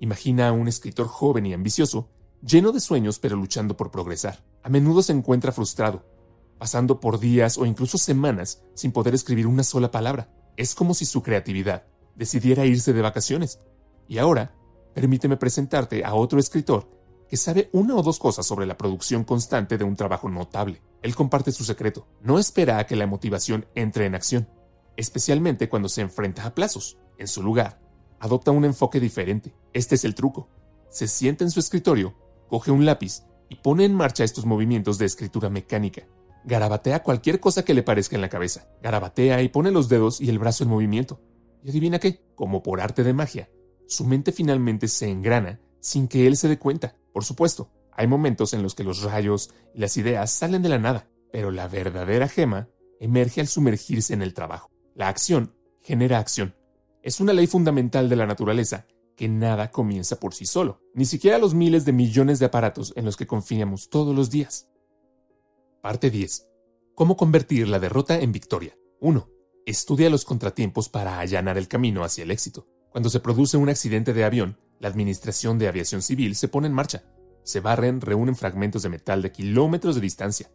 Imagina 0.00 0.48
a 0.48 0.52
un 0.52 0.66
escritor 0.66 1.06
joven 1.06 1.46
y 1.46 1.54
ambicioso, 1.54 2.08
lleno 2.42 2.72
de 2.72 2.80
sueños 2.80 3.20
pero 3.20 3.36
luchando 3.36 3.76
por 3.76 3.92
progresar. 3.92 4.44
A 4.64 4.68
menudo 4.68 5.00
se 5.02 5.12
encuentra 5.12 5.52
frustrado, 5.52 6.04
pasando 6.58 6.98
por 6.98 7.20
días 7.20 7.56
o 7.56 7.66
incluso 7.66 7.98
semanas 7.98 8.64
sin 8.74 8.90
poder 8.90 9.14
escribir 9.14 9.46
una 9.46 9.62
sola 9.62 9.92
palabra. 9.92 10.34
Es 10.56 10.74
como 10.74 10.92
si 10.94 11.04
su 11.04 11.22
creatividad 11.22 11.84
decidiera 12.20 12.66
irse 12.66 12.92
de 12.92 13.00
vacaciones. 13.00 13.60
Y 14.06 14.18
ahora, 14.18 14.54
permíteme 14.94 15.38
presentarte 15.38 16.04
a 16.04 16.14
otro 16.14 16.38
escritor 16.38 16.86
que 17.30 17.38
sabe 17.38 17.70
una 17.72 17.96
o 17.96 18.02
dos 18.02 18.18
cosas 18.18 18.44
sobre 18.44 18.66
la 18.66 18.76
producción 18.76 19.24
constante 19.24 19.78
de 19.78 19.84
un 19.84 19.96
trabajo 19.96 20.28
notable. 20.28 20.82
Él 21.00 21.16
comparte 21.16 21.50
su 21.50 21.64
secreto. 21.64 22.06
No 22.20 22.38
espera 22.38 22.78
a 22.78 22.86
que 22.86 22.94
la 22.94 23.06
motivación 23.06 23.66
entre 23.74 24.04
en 24.04 24.14
acción, 24.14 24.50
especialmente 24.98 25.70
cuando 25.70 25.88
se 25.88 26.02
enfrenta 26.02 26.44
a 26.44 26.54
plazos. 26.54 26.98
En 27.16 27.26
su 27.26 27.42
lugar, 27.42 27.80
adopta 28.18 28.50
un 28.50 28.66
enfoque 28.66 29.00
diferente. 29.00 29.54
Este 29.72 29.94
es 29.94 30.04
el 30.04 30.14
truco. 30.14 30.50
Se 30.90 31.08
sienta 31.08 31.44
en 31.44 31.50
su 31.50 31.60
escritorio, 31.60 32.14
coge 32.48 32.70
un 32.70 32.84
lápiz 32.84 33.22
y 33.48 33.54
pone 33.54 33.86
en 33.86 33.94
marcha 33.94 34.24
estos 34.24 34.44
movimientos 34.44 34.98
de 34.98 35.06
escritura 35.06 35.48
mecánica. 35.48 36.02
Garabatea 36.44 37.02
cualquier 37.02 37.40
cosa 37.40 37.64
que 37.64 37.72
le 37.72 37.82
parezca 37.82 38.16
en 38.16 38.22
la 38.22 38.28
cabeza. 38.28 38.68
Garabatea 38.82 39.40
y 39.40 39.48
pone 39.48 39.70
los 39.70 39.88
dedos 39.88 40.20
y 40.20 40.28
el 40.28 40.38
brazo 40.38 40.64
en 40.64 40.70
movimiento. 40.70 41.18
Y 41.62 41.70
adivina 41.70 41.98
qué, 41.98 42.22
como 42.34 42.62
por 42.62 42.80
arte 42.80 43.04
de 43.04 43.12
magia, 43.12 43.50
su 43.86 44.04
mente 44.04 44.32
finalmente 44.32 44.88
se 44.88 45.10
engrana 45.10 45.60
sin 45.80 46.08
que 46.08 46.26
él 46.26 46.36
se 46.36 46.48
dé 46.48 46.58
cuenta. 46.58 46.96
Por 47.12 47.24
supuesto, 47.24 47.70
hay 47.92 48.06
momentos 48.06 48.52
en 48.54 48.62
los 48.62 48.74
que 48.74 48.84
los 48.84 49.02
rayos 49.02 49.50
y 49.74 49.80
las 49.80 49.96
ideas 49.96 50.30
salen 50.30 50.62
de 50.62 50.68
la 50.68 50.78
nada, 50.78 51.08
pero 51.32 51.50
la 51.50 51.68
verdadera 51.68 52.28
gema 52.28 52.68
emerge 53.00 53.40
al 53.40 53.48
sumergirse 53.48 54.14
en 54.14 54.22
el 54.22 54.34
trabajo. 54.34 54.70
La 54.94 55.08
acción 55.08 55.54
genera 55.80 56.18
acción. 56.18 56.54
Es 57.02 57.20
una 57.20 57.32
ley 57.32 57.46
fundamental 57.46 58.08
de 58.08 58.16
la 58.16 58.26
naturaleza 58.26 58.86
que 59.16 59.28
nada 59.28 59.70
comienza 59.70 60.20
por 60.20 60.34
sí 60.34 60.46
solo, 60.46 60.80
ni 60.94 61.04
siquiera 61.04 61.38
los 61.38 61.54
miles 61.54 61.84
de 61.84 61.92
millones 61.92 62.38
de 62.38 62.46
aparatos 62.46 62.92
en 62.96 63.04
los 63.04 63.16
que 63.16 63.26
confiamos 63.26 63.90
todos 63.90 64.14
los 64.14 64.30
días. 64.30 64.68
Parte 65.82 66.10
10. 66.10 66.46
Cómo 66.94 67.16
convertir 67.16 67.68
la 67.68 67.78
derrota 67.78 68.18
en 68.18 68.32
victoria. 68.32 68.76
1. 69.00 69.39
Estudia 69.66 70.08
los 70.10 70.24
contratiempos 70.24 70.88
para 70.88 71.20
allanar 71.20 71.58
el 71.58 71.68
camino 71.68 72.02
hacia 72.02 72.24
el 72.24 72.30
éxito. 72.30 72.66
Cuando 72.90 73.10
se 73.10 73.20
produce 73.20 73.56
un 73.56 73.68
accidente 73.68 74.12
de 74.12 74.24
avión, 74.24 74.58
la 74.80 74.88
Administración 74.88 75.58
de 75.58 75.68
Aviación 75.68 76.02
Civil 76.02 76.34
se 76.34 76.48
pone 76.48 76.66
en 76.66 76.72
marcha. 76.72 77.04
Se 77.44 77.60
barren, 77.60 78.00
reúnen 78.00 78.36
fragmentos 78.36 78.82
de 78.82 78.88
metal 78.88 79.22
de 79.22 79.32
kilómetros 79.32 79.94
de 79.94 80.00
distancia, 80.00 80.50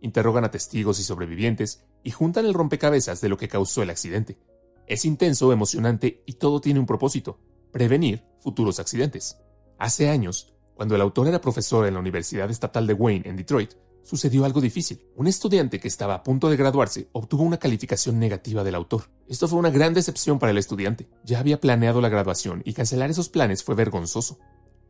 interrogan 0.00 0.44
a 0.44 0.50
testigos 0.50 1.00
y 1.00 1.02
sobrevivientes 1.02 1.84
y 2.04 2.10
juntan 2.10 2.44
el 2.44 2.54
rompecabezas 2.54 3.20
de 3.20 3.28
lo 3.28 3.38
que 3.38 3.48
causó 3.48 3.82
el 3.82 3.90
accidente. 3.90 4.38
Es 4.86 5.04
intenso, 5.04 5.52
emocionante 5.52 6.22
y 6.26 6.34
todo 6.34 6.60
tiene 6.60 6.80
un 6.80 6.86
propósito, 6.86 7.40
prevenir 7.72 8.24
futuros 8.40 8.78
accidentes. 8.78 9.38
Hace 9.78 10.10
años, 10.10 10.54
cuando 10.74 10.94
el 10.94 11.00
autor 11.00 11.28
era 11.28 11.40
profesor 11.40 11.86
en 11.86 11.94
la 11.94 12.00
Universidad 12.00 12.50
Estatal 12.50 12.86
de 12.86 12.94
Wayne 12.94 13.28
en 13.28 13.36
Detroit, 13.36 13.74
sucedió 14.02 14.44
algo 14.44 14.60
difícil. 14.60 15.04
Un 15.16 15.26
estudiante 15.26 15.80
que 15.80 15.88
estaba 15.88 16.14
a 16.14 16.22
punto 16.22 16.48
de 16.48 16.56
graduarse 16.56 17.08
obtuvo 17.12 17.42
una 17.42 17.58
calificación 17.58 18.18
negativa 18.18 18.64
del 18.64 18.74
autor. 18.74 19.10
Esto 19.28 19.48
fue 19.48 19.58
una 19.58 19.70
gran 19.70 19.94
decepción 19.94 20.38
para 20.38 20.52
el 20.52 20.58
estudiante. 20.58 21.08
Ya 21.24 21.38
había 21.38 21.60
planeado 21.60 22.00
la 22.00 22.08
graduación 22.08 22.62
y 22.64 22.72
cancelar 22.72 23.10
esos 23.10 23.28
planes 23.28 23.62
fue 23.62 23.74
vergonzoso. 23.74 24.38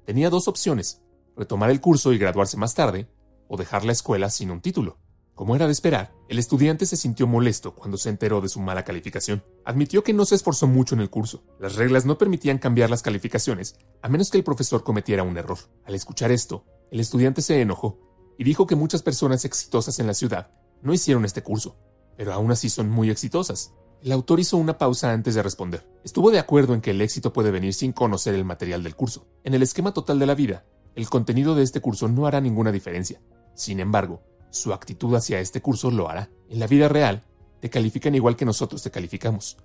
Tenía 0.07 0.31
dos 0.31 0.49
opciones, 0.49 1.03
retomar 1.37 1.71
el 1.71 1.81
curso 1.81 2.13
y 2.13 2.19
graduarse 2.19 2.57
más 2.57 2.75
tarde, 2.75 3.09
o 3.49 3.57
dejar 3.57 3.85
la 3.85 3.93
escuela 3.93 4.31
sin 4.31 4.51
un 4.51 4.61
título. 4.61 4.99
Como 5.35 5.57
era 5.57 5.67
de 5.67 5.73
esperar, 5.73 6.13
el 6.29 6.39
estudiante 6.39 6.85
se 6.85 6.99
sintió 6.99 7.27
molesto 7.27 7.75
cuando 7.75 7.97
se 7.97 8.11
enteró 8.11 8.43
de 8.43 8.51
su 8.51 8.61
mala 8.61 8.85
calificación. 8.85 9.43
Admitió 9.65 10.05
que 10.05 10.13
no 10.13 10.27
se 10.27 10.35
esforzó 10.35 10.67
mucho 10.67 10.95
en 10.95 11.01
el 11.01 11.09
curso. 11.09 11.43
Las 11.59 11.77
reglas 11.77 12.05
no 12.05 12.19
permitían 12.19 12.59
cambiar 12.59 12.91
las 12.91 13.01
calificaciones, 13.01 13.77
a 14.03 14.09
menos 14.11 14.31
que 14.31 14.37
el 14.37 14.45
profesor 14.45 14.85
cometiera 14.85 15.23
un 15.23 15.39
error. 15.39 15.59
Al 15.87 15.95
escuchar 15.95 16.31
esto, 16.31 16.67
el 16.91 17.01
estudiante 17.01 17.41
se 17.41 17.61
enojó 17.61 18.10
y 18.41 18.45
dijo 18.45 18.67
que 18.67 18.75
muchas 18.75 19.03
personas 19.03 19.45
exitosas 19.45 19.99
en 19.99 20.07
la 20.07 20.15
ciudad 20.15 20.49
no 20.81 20.95
hicieron 20.95 21.27
este 21.27 21.43
curso, 21.43 21.77
pero 22.17 22.33
aún 22.33 22.51
así 22.51 22.71
son 22.71 22.89
muy 22.89 23.11
exitosas. 23.11 23.75
El 24.03 24.13
autor 24.13 24.41
hizo 24.41 24.57
una 24.57 24.79
pausa 24.79 25.13
antes 25.13 25.35
de 25.35 25.43
responder. 25.43 25.87
Estuvo 26.05 26.31
de 26.31 26.39
acuerdo 26.39 26.73
en 26.73 26.81
que 26.81 26.93
el 26.93 27.03
éxito 27.03 27.35
puede 27.35 27.51
venir 27.51 27.75
sin 27.75 27.93
conocer 27.93 28.35
el 28.35 28.47
material 28.47 28.83
del 28.83 28.97
curso. 28.97 29.27
En 29.45 29.53
el 29.53 29.63
esquema 29.63 29.93
total 29.93 30.19
de 30.19 30.25
la 30.25 30.35
vida, 30.35 30.65
el 30.95 31.11
contenido 31.11 31.55
de 31.55 31.63
este 31.63 31.83
curso 31.83 32.09
no 32.09 32.27
hará 32.27 32.41
ninguna 32.41 32.73
diferencia. 32.73 33.21
Sin 33.55 33.79
embargo, 33.79 34.23
su 34.49 34.73
actitud 34.73 35.15
hacia 35.15 35.39
este 35.39 35.61
curso 35.61 35.91
lo 35.91 36.09
hará. 36.09 36.31
En 36.49 36.61
la 36.61 36.67
vida 36.67 36.89
real, 36.89 37.25
te 37.61 37.69
califican 37.69 38.15
igual 38.15 38.37
que 38.37 38.47
nosotros 38.47 38.83
te 38.83 38.91
calificamos. 38.91 39.59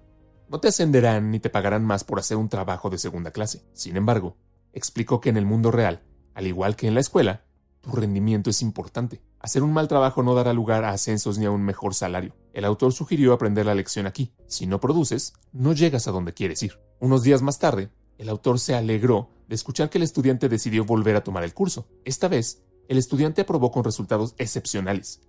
No 0.49 0.59
te 0.59 0.67
ascenderán 0.67 1.31
ni 1.31 1.39
te 1.39 1.49
pagarán 1.49 1.85
más 1.85 2.03
por 2.03 2.19
hacer 2.19 2.35
un 2.35 2.49
trabajo 2.49 2.89
de 2.89 2.97
segunda 2.97 3.31
clase. 3.31 3.63
Sin 3.71 3.95
embargo, 3.95 4.35
explicó 4.73 5.21
que 5.21 5.29
en 5.29 5.37
el 5.37 5.45
mundo 5.45 5.71
real, 5.71 6.03
al 6.33 6.45
igual 6.45 6.75
que 6.75 6.89
en 6.89 6.93
la 6.93 6.99
escuela, 6.99 7.45
tu 7.85 7.95
rendimiento 7.95 8.49
es 8.49 8.63
importante. 8.63 9.21
Hacer 9.39 9.61
un 9.61 9.71
mal 9.71 9.87
trabajo 9.87 10.23
no 10.23 10.33
dará 10.33 10.53
lugar 10.53 10.83
a 10.83 10.89
ascensos 10.89 11.37
ni 11.37 11.45
a 11.45 11.51
un 11.51 11.61
mejor 11.61 11.93
salario. 11.93 12.35
El 12.51 12.65
autor 12.65 12.93
sugirió 12.93 13.31
aprender 13.31 13.67
la 13.67 13.75
lección 13.75 14.07
aquí. 14.07 14.33
Si 14.47 14.65
no 14.65 14.79
produces, 14.79 15.33
no 15.53 15.73
llegas 15.73 16.07
a 16.07 16.11
donde 16.11 16.33
quieres 16.33 16.63
ir. 16.63 16.79
Unos 16.99 17.21
días 17.21 17.43
más 17.43 17.59
tarde, 17.59 17.91
el 18.17 18.29
autor 18.29 18.59
se 18.59 18.73
alegró 18.73 19.29
de 19.47 19.53
escuchar 19.53 19.91
que 19.91 19.99
el 19.99 20.03
estudiante 20.03 20.49
decidió 20.49 20.83
volver 20.83 21.15
a 21.15 21.23
tomar 21.23 21.43
el 21.43 21.53
curso. 21.53 21.87
Esta 22.05 22.27
vez, 22.27 22.63
el 22.87 22.97
estudiante 22.97 23.41
aprobó 23.41 23.71
con 23.71 23.83
resultados 23.83 24.33
excepcionales. 24.39 25.21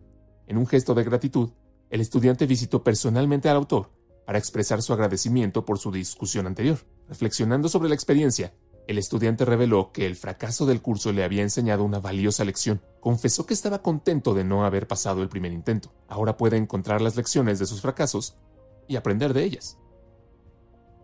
En 0.46 0.56
un 0.56 0.66
gesto 0.66 0.94
de 0.94 1.04
gratitud, 1.04 1.50
el 1.90 2.00
estudiante 2.00 2.46
visitó 2.46 2.82
personalmente 2.82 3.50
al 3.50 3.56
autor 3.56 3.90
para 4.24 4.38
expresar 4.38 4.80
su 4.80 4.94
agradecimiento 4.94 5.66
por 5.66 5.78
su 5.78 5.92
discusión 5.92 6.46
anterior. 6.46 6.78
Reflexionando 7.06 7.68
sobre 7.68 7.90
la 7.90 7.94
experiencia, 7.94 8.54
el 8.86 8.98
estudiante 8.98 9.44
reveló 9.44 9.90
que 9.92 10.06
el 10.06 10.16
fracaso 10.16 10.64
del 10.66 10.80
curso 10.80 11.12
le 11.12 11.24
había 11.24 11.42
enseñado 11.42 11.84
una 11.84 11.98
valiosa 11.98 12.44
lección. 12.44 12.80
confesó 13.00 13.46
que 13.46 13.54
estaba 13.54 13.82
contento 13.82 14.34
de 14.34 14.44
no 14.44 14.64
haber 14.64 14.88
pasado 14.88 15.22
el 15.22 15.28
primer 15.28 15.52
intento. 15.52 15.92
Ahora 16.08 16.36
puede 16.36 16.56
encontrar 16.56 17.00
las 17.00 17.16
lecciones 17.16 17.58
de 17.58 17.66
sus 17.66 17.80
fracasos 17.80 18.36
y 18.88 18.96
aprender 18.96 19.32
de 19.32 19.44
ellas. 19.44 19.78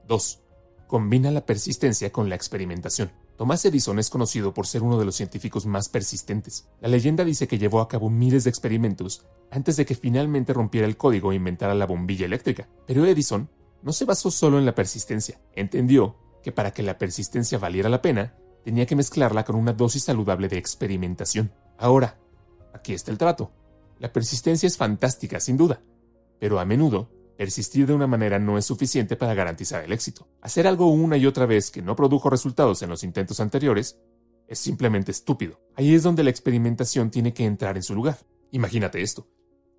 2. 0.09 0.41
Combina 0.89 1.31
la 1.31 1.47
persistencia 1.47 2.11
con 2.11 2.29
la 2.29 2.35
experimentación. 2.35 3.13
Thomas 3.37 3.65
Edison 3.65 3.99
es 3.99 4.11
conocido 4.11 4.53
por 4.53 4.67
ser 4.67 4.83
uno 4.83 4.99
de 4.99 5.05
los 5.05 5.17
científicos 5.17 5.65
más 5.65 5.89
persistentes. 5.89 6.69
La 6.81 6.89
leyenda 6.89 7.25
dice 7.25 7.49
que 7.49 7.59
llevó 7.59 7.81
a 7.81 7.89
cabo 7.89 8.11
miles 8.11 8.45
de 8.45 8.51
experimentos 8.51 9.25
antes 9.51 9.77
de 9.77 9.87
que 9.87 9.95
finalmente 9.95 10.53
rompiera 10.53 10.87
el 10.87 10.97
código 10.97 11.33
e 11.33 11.37
inventara 11.37 11.75
la 11.75 11.87
bombilla 11.87 12.27
eléctrica. 12.27 12.69
Pero 12.87 13.07
Edison 13.07 13.49
no 13.83 13.93
se 13.93 14.05
basó 14.05 14.31
solo 14.31 14.59
en 14.59 14.67
la 14.67 14.75
persistencia. 14.75 15.41
Entendió 15.55 16.17
que 16.43 16.53
para 16.53 16.73
que 16.73 16.83
la 16.83 16.99
persistencia 16.99 17.59
valiera 17.59 17.89
la 17.89 18.03
pena, 18.03 18.35
tenía 18.65 18.87
que 18.87 18.97
mezclarla 18.97 19.45
con 19.45 19.57
una 19.57 19.73
dosis 19.73 20.05
saludable 20.05 20.49
de 20.49 20.59
experimentación. 20.59 21.53
Ahora, 21.79 22.19
aquí 22.73 22.93
está 22.95 23.11
el 23.11 23.19
trato. 23.19 23.53
La 23.99 24.13
persistencia 24.13 24.67
es 24.67 24.77
fantástica, 24.77 25.41
sin 25.41 25.57
duda, 25.57 25.81
pero 26.39 26.59
a 26.59 26.65
menudo 26.65 27.11
Persistir 27.43 27.89
de 27.89 27.93
una 27.93 28.07
manera 28.07 28.39
no 28.39 28.57
es 28.57 28.67
suficiente 28.67 29.17
para 29.17 29.35
garantizar 29.35 29.83
el 29.83 29.93
éxito. 29.93 30.29
Hacer 30.43 30.67
algo 30.67 30.87
una 30.93 31.17
y 31.17 31.27
otra 31.27 31.45
vez 31.45 31.73
que 31.73 31.83
no 31.83 31.97
produjo 31.97 32.31
resultados 32.31 32.83
en 32.83 32.91
los 32.91 33.03
intentos 33.03 33.41
anteriores 33.41 33.99
es 34.47 34.61
simplemente 34.61 35.11
estúpido. 35.11 35.61
Ahí 35.75 35.93
es 35.93 36.05
donde 36.05 36.23
la 36.23 36.31
experimentación 36.31 37.11
tiene 37.11 37.33
que 37.33 37.45
entrar 37.45 37.77
en 37.77 37.83
su 37.83 37.97
lugar. 37.97 38.19
Imagínate 38.51 39.03
esto. 39.03 39.27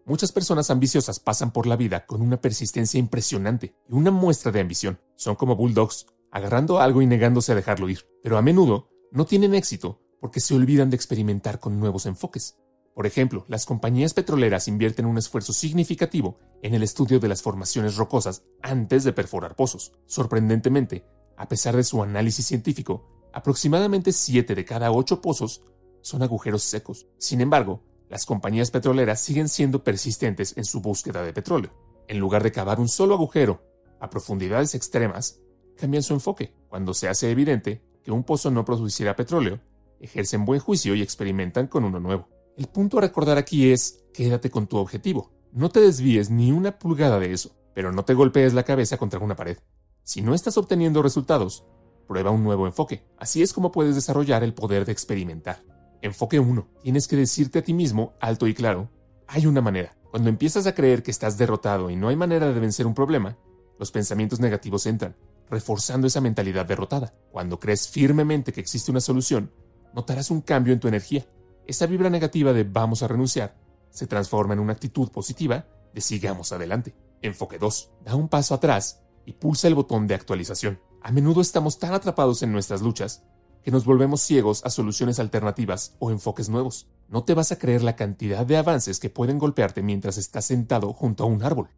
Muchas 0.06 0.34
personas 0.34 0.70
ambiciosas 0.72 1.22
pasan 1.22 1.54
por 1.54 1.66
la 1.66 1.78
vida 1.78 2.06
con 2.06 2.22
una 2.22 2.42
persistencia 2.42 3.00
impresionante 3.00 3.76
y 3.88 3.94
una 3.94 4.12
muestra 4.12 4.52
de 4.52 4.60
ambición. 4.60 5.00
Son 5.16 5.36
como 5.36 5.56
bulldogs, 5.56 6.08
agarrando 6.34 6.80
algo 6.80 7.02
y 7.04 7.06
negándose 7.06 7.52
a 7.52 7.56
dejarlo 7.56 7.88
ir. 7.90 8.00
Pero 8.24 8.38
a 8.38 8.42
menudo 8.42 8.90
no 9.12 9.26
tienen 9.26 9.54
éxito 9.54 10.02
porque 10.20 10.40
se 10.40 10.56
olvidan 10.56 10.90
de 10.90 10.96
experimentar 10.96 11.60
con 11.60 11.80
nuevos 11.80 12.08
enfoques. 12.08 12.58
Por 12.96 13.06
ejemplo, 13.06 13.46
las 13.48 13.66
compañías 13.68 14.16
petroleras 14.16 14.68
invierten 14.68 15.06
un 15.06 15.20
esfuerzo 15.20 15.54
significativo 15.54 16.40
en 16.64 16.74
el 16.74 16.82
estudio 16.82 17.20
de 17.20 17.28
las 17.28 17.44
formaciones 17.44 17.98
rocosas 17.98 18.44
antes 18.64 19.04
de 19.04 19.14
perforar 19.14 19.56
pozos. 19.56 19.94
Sorprendentemente, 20.08 21.06
a 21.38 21.48
pesar 21.48 21.76
de 21.76 21.84
su 21.84 22.02
análisis 22.02 22.48
científico, 22.48 23.30
aproximadamente 23.32 24.12
7 24.12 24.56
de 24.56 24.66
cada 24.66 24.92
8 24.92 25.22
pozos 25.22 25.64
son 26.02 26.24
agujeros 26.24 26.64
secos. 26.64 27.06
Sin 27.20 27.42
embargo, 27.42 27.84
las 28.10 28.26
compañías 28.26 28.72
petroleras 28.72 29.22
siguen 29.22 29.50
siendo 29.50 29.84
persistentes 29.84 30.58
en 30.58 30.66
su 30.66 30.82
búsqueda 30.82 31.22
de 31.22 31.34
petróleo. 31.34 31.74
En 32.08 32.18
lugar 32.18 32.42
de 32.42 32.52
cavar 32.52 32.80
un 32.80 32.90
solo 32.90 33.14
agujero 33.14 33.62
a 34.00 34.10
profundidades 34.10 34.74
extremas, 34.76 35.43
cambian 35.78 36.04
su 36.04 36.14
enfoque. 36.14 36.54
Cuando 36.70 36.94
se 36.94 37.08
hace 37.08 37.32
evidente 37.32 37.82
que 38.04 38.12
un 38.12 38.24
pozo 38.24 38.52
no 38.52 38.66
produciera 38.66 39.16
petróleo, 39.16 39.60
ejercen 40.00 40.46
buen 40.46 40.60
juicio 40.60 40.96
y 40.96 41.02
experimentan 41.02 41.68
con 41.68 41.84
uno 41.84 42.00
nuevo. 42.00 42.28
El 42.58 42.68
punto 42.68 42.98
a 42.98 43.02
recordar 43.02 43.38
aquí 43.38 43.72
es, 43.72 44.04
quédate 44.14 44.50
con 44.50 44.68
tu 44.68 44.78
objetivo. 44.78 45.32
No 45.52 45.70
te 45.70 45.80
desvíes 45.80 46.30
ni 46.30 46.52
una 46.52 46.78
pulgada 46.78 47.20
de 47.20 47.32
eso, 47.32 47.56
pero 47.74 47.92
no 47.92 48.06
te 48.06 48.14
golpees 48.14 48.54
la 48.54 48.64
cabeza 48.64 48.98
contra 48.98 49.20
una 49.20 49.36
pared. 49.36 49.58
Si 50.04 50.22
no 50.22 50.34
estás 50.34 50.58
obteniendo 50.58 51.02
resultados, 51.02 51.66
prueba 52.08 52.32
un 52.32 52.44
nuevo 52.44 52.68
enfoque. 52.68 53.04
Así 53.18 53.42
es 53.42 53.54
como 53.54 53.72
puedes 53.72 53.96
desarrollar 53.96 54.44
el 54.44 54.54
poder 54.54 54.86
de 54.86 54.92
experimentar. 54.92 55.64
Enfoque 56.02 56.40
1. 56.40 56.68
Tienes 56.84 57.08
que 57.08 57.16
decirte 57.16 57.60
a 57.60 57.64
ti 57.64 57.74
mismo, 57.74 58.14
alto 58.20 58.48
y 58.48 58.54
claro, 58.54 58.90
hay 59.28 59.46
una 59.46 59.62
manera. 59.62 59.96
Cuando 60.12 60.30
empiezas 60.30 60.68
a 60.68 60.76
creer 60.76 61.02
que 61.02 61.12
estás 61.12 61.38
derrotado 61.38 61.90
y 61.90 61.96
no 61.96 62.10
hay 62.10 62.16
manera 62.16 62.52
de 62.52 62.60
vencer 62.60 62.86
un 62.86 62.94
problema, 62.94 63.38
los 63.80 63.92
pensamientos 63.92 64.40
negativos 64.40 64.86
entran, 64.86 65.16
reforzando 65.54 66.08
esa 66.08 66.20
mentalidad 66.20 66.66
derrotada. 66.66 67.14
Cuando 67.32 67.60
crees 67.60 67.88
firmemente 67.88 68.52
que 68.52 68.60
existe 68.60 68.92
una 68.92 69.00
solución, 69.00 69.52
notarás 69.94 70.30
un 70.32 70.42
cambio 70.42 70.74
en 70.74 70.80
tu 70.80 70.88
energía 70.88 71.26
esa 71.66 71.86
vibra 71.86 72.10
negativa 72.10 72.52
de 72.52 72.64
vamos 72.64 73.04
a 73.04 73.08
renunciar 73.08 73.56
se 73.90 74.08
transforma 74.08 74.54
en 74.54 74.60
una 74.60 74.74
actitud 74.74 75.10
positiva 75.10 75.66
de 75.94 76.02
sigamos 76.02 76.52
adelante. 76.52 76.96
Enfoque 77.22 77.58
2. 77.58 77.92
Da 78.04 78.16
un 78.16 78.28
paso 78.28 78.54
atrás 78.54 79.02
y 79.26 79.34
pulsa 79.34 79.68
el 79.68 79.76
botón 79.76 80.08
de 80.08 80.16
actualización. 80.16 80.82
A 81.02 81.12
menudo 81.12 81.42
estamos 81.42 81.80
tan 81.80 81.94
atrapados 81.94 82.44
en 82.44 82.52
nuestras 82.52 82.82
luchas 82.82 83.24
que 83.64 83.72
nos 83.72 83.86
volvemos 83.86 84.20
ciegos 84.22 84.66
a 84.66 84.70
soluciones 84.70 85.20
alternativas 85.20 85.96
o 86.00 86.12
enfoques 86.12 86.50
nuevos. 86.50 86.90
No 87.08 87.24
te 87.24 87.34
vas 87.34 87.54
a 87.54 87.60
creer 87.60 87.82
la 87.82 87.96
cantidad 87.96 88.46
de 88.46 88.58
avances 88.58 89.00
que 89.00 89.10
pueden 89.10 89.40
golpearte 89.40 89.82
mientras 89.82 90.18
estás 90.18 90.46
sentado 90.46 90.92
junto 90.92 91.24
a 91.24 91.28
un 91.28 91.44
árbol. 91.44 91.70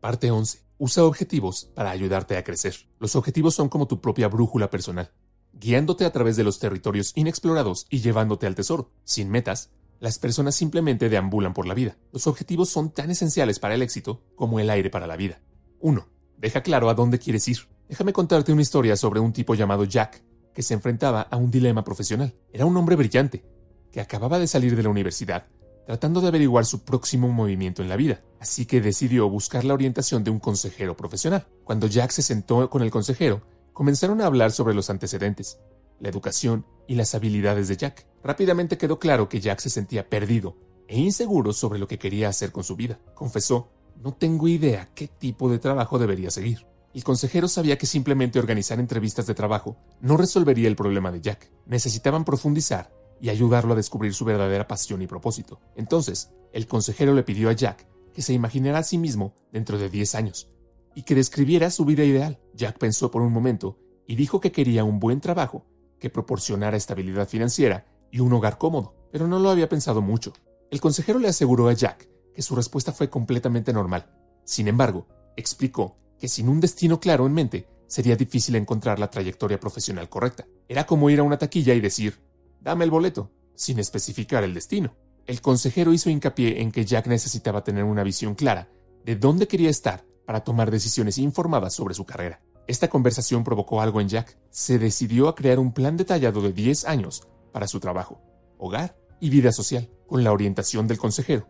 Parte 0.00 0.30
11. 0.30 0.64
Usa 0.78 1.04
objetivos 1.04 1.70
para 1.74 1.90
ayudarte 1.90 2.36
a 2.36 2.44
crecer. 2.44 2.74
Los 2.98 3.16
objetivos 3.16 3.54
son 3.54 3.68
como 3.68 3.86
tu 3.86 4.00
propia 4.00 4.28
brújula 4.28 4.70
personal 4.70 5.10
guiándote 5.52 6.04
a 6.04 6.12
través 6.12 6.36
de 6.36 6.44
los 6.44 6.58
territorios 6.58 7.12
inexplorados 7.14 7.86
y 7.90 8.00
llevándote 8.00 8.46
al 8.46 8.54
tesoro. 8.54 8.90
Sin 9.04 9.30
metas, 9.30 9.70
las 9.98 10.18
personas 10.18 10.54
simplemente 10.54 11.08
deambulan 11.08 11.52
por 11.52 11.66
la 11.66 11.74
vida. 11.74 11.96
Los 12.12 12.26
objetivos 12.26 12.70
son 12.70 12.90
tan 12.90 13.10
esenciales 13.10 13.58
para 13.58 13.74
el 13.74 13.82
éxito 13.82 14.22
como 14.36 14.60
el 14.60 14.70
aire 14.70 14.90
para 14.90 15.06
la 15.06 15.16
vida. 15.16 15.40
1. 15.80 16.06
Deja 16.38 16.62
claro 16.62 16.88
a 16.88 16.94
dónde 16.94 17.18
quieres 17.18 17.46
ir. 17.48 17.58
Déjame 17.88 18.12
contarte 18.12 18.52
una 18.52 18.62
historia 18.62 18.96
sobre 18.96 19.20
un 19.20 19.32
tipo 19.32 19.54
llamado 19.54 19.84
Jack, 19.84 20.22
que 20.54 20.62
se 20.62 20.74
enfrentaba 20.74 21.22
a 21.22 21.36
un 21.36 21.50
dilema 21.50 21.84
profesional. 21.84 22.34
Era 22.52 22.64
un 22.64 22.76
hombre 22.76 22.96
brillante, 22.96 23.44
que 23.92 24.00
acababa 24.00 24.38
de 24.38 24.46
salir 24.46 24.76
de 24.76 24.82
la 24.82 24.88
universidad, 24.88 25.46
tratando 25.90 26.20
de 26.20 26.28
averiguar 26.28 26.64
su 26.64 26.84
próximo 26.84 27.28
movimiento 27.28 27.82
en 27.82 27.88
la 27.88 27.96
vida, 27.96 28.22
así 28.38 28.64
que 28.64 28.80
decidió 28.80 29.28
buscar 29.28 29.64
la 29.64 29.74
orientación 29.74 30.22
de 30.22 30.30
un 30.30 30.38
consejero 30.38 30.96
profesional. 30.96 31.46
Cuando 31.64 31.88
Jack 31.88 32.10
se 32.12 32.22
sentó 32.22 32.70
con 32.70 32.82
el 32.82 32.90
consejero, 32.90 33.42
Comenzaron 33.80 34.20
a 34.20 34.26
hablar 34.26 34.52
sobre 34.52 34.74
los 34.74 34.90
antecedentes, 34.90 35.58
la 36.00 36.10
educación 36.10 36.66
y 36.86 36.96
las 36.96 37.14
habilidades 37.14 37.66
de 37.68 37.78
Jack. 37.78 38.06
Rápidamente 38.22 38.76
quedó 38.76 38.98
claro 38.98 39.30
que 39.30 39.40
Jack 39.40 39.60
se 39.60 39.70
sentía 39.70 40.06
perdido 40.06 40.54
e 40.86 41.00
inseguro 41.00 41.54
sobre 41.54 41.78
lo 41.78 41.88
que 41.88 41.98
quería 41.98 42.28
hacer 42.28 42.52
con 42.52 42.62
su 42.62 42.76
vida. 42.76 42.98
Confesó, 43.14 43.70
no 43.96 44.12
tengo 44.12 44.48
idea 44.48 44.90
qué 44.94 45.08
tipo 45.08 45.50
de 45.50 45.58
trabajo 45.58 45.98
debería 45.98 46.30
seguir. 46.30 46.66
El 46.92 47.04
consejero 47.04 47.48
sabía 47.48 47.78
que 47.78 47.86
simplemente 47.86 48.38
organizar 48.38 48.78
entrevistas 48.80 49.26
de 49.26 49.34
trabajo 49.34 49.78
no 50.02 50.18
resolvería 50.18 50.68
el 50.68 50.76
problema 50.76 51.10
de 51.10 51.22
Jack. 51.22 51.50
Necesitaban 51.64 52.26
profundizar 52.26 52.92
y 53.20 53.28
ayudarlo 53.28 53.74
a 53.74 53.76
descubrir 53.76 54.14
su 54.14 54.24
verdadera 54.24 54.66
pasión 54.66 55.02
y 55.02 55.06
propósito. 55.06 55.60
Entonces, 55.76 56.30
el 56.52 56.66
consejero 56.66 57.14
le 57.14 57.22
pidió 57.22 57.50
a 57.50 57.52
Jack 57.52 57.86
que 58.12 58.22
se 58.22 58.32
imaginara 58.32 58.78
a 58.78 58.82
sí 58.82 58.98
mismo 58.98 59.34
dentro 59.52 59.78
de 59.78 59.88
10 59.88 60.14
años 60.14 60.50
y 60.94 61.02
que 61.02 61.14
describiera 61.14 61.70
su 61.70 61.84
vida 61.84 62.04
ideal. 62.04 62.40
Jack 62.54 62.78
pensó 62.78 63.10
por 63.10 63.22
un 63.22 63.32
momento 63.32 63.78
y 64.06 64.16
dijo 64.16 64.40
que 64.40 64.52
quería 64.52 64.84
un 64.84 64.98
buen 64.98 65.20
trabajo 65.20 65.64
que 65.98 66.10
proporcionara 66.10 66.76
estabilidad 66.76 67.28
financiera 67.28 67.86
y 68.10 68.20
un 68.20 68.32
hogar 68.32 68.58
cómodo, 68.58 68.94
pero 69.12 69.28
no 69.28 69.38
lo 69.38 69.50
había 69.50 69.68
pensado 69.68 70.02
mucho. 70.02 70.32
El 70.70 70.80
consejero 70.80 71.18
le 71.18 71.28
aseguró 71.28 71.68
a 71.68 71.72
Jack 71.72 72.08
que 72.34 72.42
su 72.42 72.56
respuesta 72.56 72.92
fue 72.92 73.10
completamente 73.10 73.72
normal. 73.72 74.10
Sin 74.44 74.66
embargo, 74.66 75.06
explicó 75.36 75.96
que 76.18 76.28
sin 76.28 76.48
un 76.48 76.60
destino 76.60 77.00
claro 77.00 77.26
en 77.26 77.34
mente 77.34 77.68
sería 77.86 78.16
difícil 78.16 78.56
encontrar 78.56 78.98
la 78.98 79.10
trayectoria 79.10 79.58
profesional 79.58 80.08
correcta. 80.08 80.46
Era 80.68 80.86
como 80.86 81.10
ir 81.10 81.20
a 81.20 81.24
una 81.24 81.38
taquilla 81.38 81.74
y 81.74 81.80
decir, 81.80 82.18
dame 82.60 82.84
el 82.84 82.90
boleto, 82.90 83.30
sin 83.54 83.78
especificar 83.78 84.44
el 84.44 84.54
destino. 84.54 84.96
El 85.26 85.40
consejero 85.40 85.92
hizo 85.92 86.10
hincapié 86.10 86.60
en 86.60 86.72
que 86.72 86.84
Jack 86.84 87.06
necesitaba 87.06 87.62
tener 87.62 87.84
una 87.84 88.02
visión 88.02 88.34
clara 88.34 88.68
de 89.04 89.16
dónde 89.16 89.48
quería 89.48 89.70
estar 89.70 90.04
para 90.26 90.44
tomar 90.44 90.70
decisiones 90.70 91.18
informadas 91.18 91.74
sobre 91.74 91.94
su 91.94 92.04
carrera. 92.04 92.42
Esta 92.66 92.88
conversación 92.88 93.42
provocó 93.42 93.80
algo 93.80 94.00
en 94.00 94.08
Jack. 94.08 94.38
Se 94.50 94.78
decidió 94.78 95.28
a 95.28 95.34
crear 95.34 95.58
un 95.58 95.72
plan 95.72 95.96
detallado 95.96 96.40
de 96.40 96.52
10 96.52 96.84
años 96.84 97.26
para 97.52 97.66
su 97.66 97.80
trabajo, 97.80 98.20
hogar 98.58 98.96
y 99.20 99.30
vida 99.30 99.52
social, 99.52 99.90
con 100.06 100.24
la 100.24 100.32
orientación 100.32 100.86
del 100.86 100.98
consejero. 100.98 101.48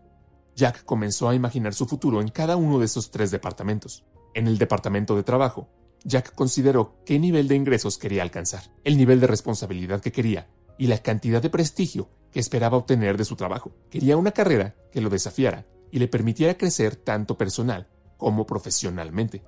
Jack 0.56 0.84
comenzó 0.84 1.28
a 1.28 1.34
imaginar 1.34 1.74
su 1.74 1.86
futuro 1.86 2.20
en 2.20 2.28
cada 2.28 2.56
uno 2.56 2.78
de 2.78 2.86
esos 2.86 3.10
tres 3.10 3.30
departamentos. 3.30 4.04
En 4.34 4.46
el 4.46 4.58
departamento 4.58 5.16
de 5.16 5.22
trabajo, 5.22 5.68
Jack 6.04 6.34
consideró 6.34 6.96
qué 7.04 7.18
nivel 7.18 7.48
de 7.48 7.56
ingresos 7.56 7.98
quería 7.98 8.22
alcanzar, 8.22 8.62
el 8.84 8.96
nivel 8.96 9.20
de 9.20 9.26
responsabilidad 9.26 10.00
que 10.00 10.12
quería 10.12 10.48
y 10.78 10.86
la 10.86 10.98
cantidad 10.98 11.42
de 11.42 11.50
prestigio 11.50 12.08
que 12.32 12.40
esperaba 12.40 12.76
obtener 12.76 13.16
de 13.16 13.24
su 13.24 13.36
trabajo. 13.36 13.72
Quería 13.90 14.16
una 14.16 14.32
carrera 14.32 14.74
que 14.92 15.00
lo 15.00 15.10
desafiara 15.10 15.66
y 15.90 15.98
le 15.98 16.08
permitiera 16.08 16.56
crecer 16.56 16.96
tanto 16.96 17.36
personal 17.36 17.88
como 18.16 18.46
profesionalmente. 18.46 19.42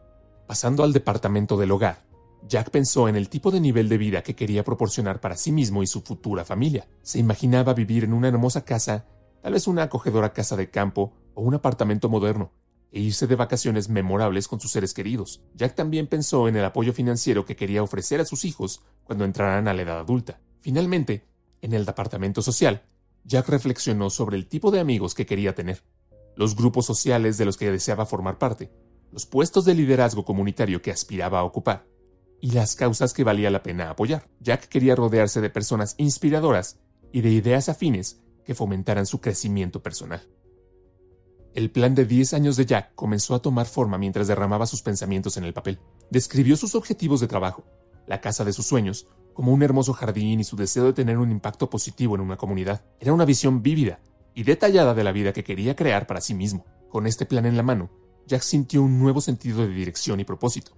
Pasando 0.47 0.83
al 0.83 0.93
departamento 0.93 1.57
del 1.57 1.71
hogar, 1.71 2.05
Jack 2.49 2.71
pensó 2.71 3.09
en 3.09 3.17
el 3.17 3.29
tipo 3.29 3.51
de 3.51 3.61
nivel 3.61 3.89
de 3.89 3.99
vida 3.99 4.23
que 4.23 4.35
quería 4.35 4.65
proporcionar 4.65 5.21
para 5.21 5.37
sí 5.37 5.53
mismo 5.53 5.83
y 5.83 5.87
su 5.87 6.01
futura 6.01 6.45
familia. 6.45 6.89
Se 7.03 7.19
imaginaba 7.19 7.75
vivir 7.75 8.05
en 8.05 8.13
una 8.13 8.29
hermosa 8.29 8.65
casa, 8.65 9.07
tal 9.43 9.53
vez 9.53 9.69
una 9.69 9.85
acogedora 9.85 10.33
casa 10.33 10.57
de 10.57 10.71
campo 10.71 11.13
o 11.35 11.43
un 11.43 11.55
apartamento 11.55 12.09
moderno, 12.09 12.53
e 12.91 13.01
irse 13.01 13.27
de 13.27 13.37
vacaciones 13.37 13.89
memorables 13.89 14.49
con 14.49 14.61
sus 14.61 14.73
seres 14.73 14.93
queridos. 14.93 15.41
Jack 15.55 15.75
también 15.75 16.09
pensó 16.09 16.49
en 16.49 16.57
el 16.57 16.65
apoyo 16.65 16.93
financiero 16.93 17.47
que 17.47 17.57
quería 17.57 17.83
ofrecer 17.83 18.21
a 18.21 18.25
sus 18.25 18.45
hijos 18.45 18.83
cuando 19.05 19.25
entraran 19.25 19.69
a 19.69 19.75
la 19.75 19.83
edad 19.83 20.01
adulta. 20.01 20.41
Finalmente, 20.63 21.27
en 21.61 21.75
el 21.75 21.85
departamento 21.85 22.41
social, 22.41 22.83
Jack 23.25 23.49
reflexionó 23.49 24.11
sobre 24.11 24.37
el 24.37 24.47
tipo 24.47 24.71
de 24.71 24.81
amigos 24.81 25.15
que 25.15 25.27
quería 25.27 25.55
tener 25.55 25.83
los 26.35 26.57
grupos 26.57 26.87
sociales 26.87 27.37
de 27.37 27.45
los 27.45 27.57
que 27.57 27.71
deseaba 27.71 28.07
formar 28.07 28.39
parte, 28.39 28.71
los 29.11 29.27
puestos 29.27 29.65
de 29.65 29.75
liderazgo 29.75 30.25
comunitario 30.25 30.81
que 30.81 30.91
aspiraba 30.91 31.41
a 31.41 31.45
ocupar 31.45 31.87
y 32.41 32.53
las 32.53 32.75
causas 32.75 33.13
que 33.13 33.25
valía 33.25 33.51
la 33.51 33.63
pena 33.63 33.91
apoyar. 33.91 34.29
Jack 34.41 34.69
quería 34.69 34.97
rodearse 34.97 35.41
de 35.41 35.51
personas 35.51 35.95
inspiradoras 35.99 36.79
y 37.13 37.21
de 37.21 37.31
ideas 37.31 37.69
afines 37.69 38.21
que 38.45 38.55
fomentaran 38.55 39.07
su 39.07 39.21
crecimiento 39.21 39.83
personal. 39.83 40.27
El 41.55 41.71
plan 41.71 41.95
de 41.95 42.07
10 42.07 42.33
años 42.33 42.57
de 42.57 42.65
Jack 42.65 42.95
comenzó 42.95 43.35
a 43.35 43.43
tomar 43.43 43.67
forma 43.67 43.99
mientras 43.99 44.27
derramaba 44.27 44.67
sus 44.67 44.83
pensamientos 44.83 45.37
en 45.37 45.45
el 45.45 45.53
papel. 45.53 45.79
Describió 46.11 46.57
sus 46.57 46.75
objetivos 46.75 47.21
de 47.21 47.29
trabajo, 47.29 47.65
la 48.07 48.23
casa 48.23 48.45
de 48.45 48.55
sus 48.55 48.67
sueños, 48.67 49.07
como 49.33 49.53
un 49.53 49.63
hermoso 49.63 49.93
jardín 49.93 50.41
y 50.41 50.45
su 50.45 50.57
deseo 50.57 50.85
de 50.85 50.93
tener 50.93 51.19
un 51.19 51.31
impacto 51.31 51.71
positivo 51.71 52.15
en 52.15 52.21
una 52.21 52.37
comunidad. 52.37 52.85
Era 53.01 53.13
una 53.13 53.25
visión 53.25 53.63
vívida 53.63 54.01
y 54.35 54.45
detallada 54.45 54.95
de 54.95 55.05
la 55.05 55.13
vida 55.13 55.33
que 55.33 55.45
quería 55.45 55.77
crear 55.77 56.07
para 56.07 56.21
sí 56.21 56.35
mismo. 56.35 56.65
Con 56.89 57.07
este 57.07 57.27
plan 57.27 57.47
en 57.47 57.57
la 57.57 57.63
mano, 57.63 57.91
Jack 58.27 58.43
sintió 58.43 58.83
un 58.83 58.99
nuevo 58.99 59.21
sentido 59.21 59.63
de 59.63 59.69
dirección 59.69 60.21
y 60.21 60.25
propósito. 60.25 60.73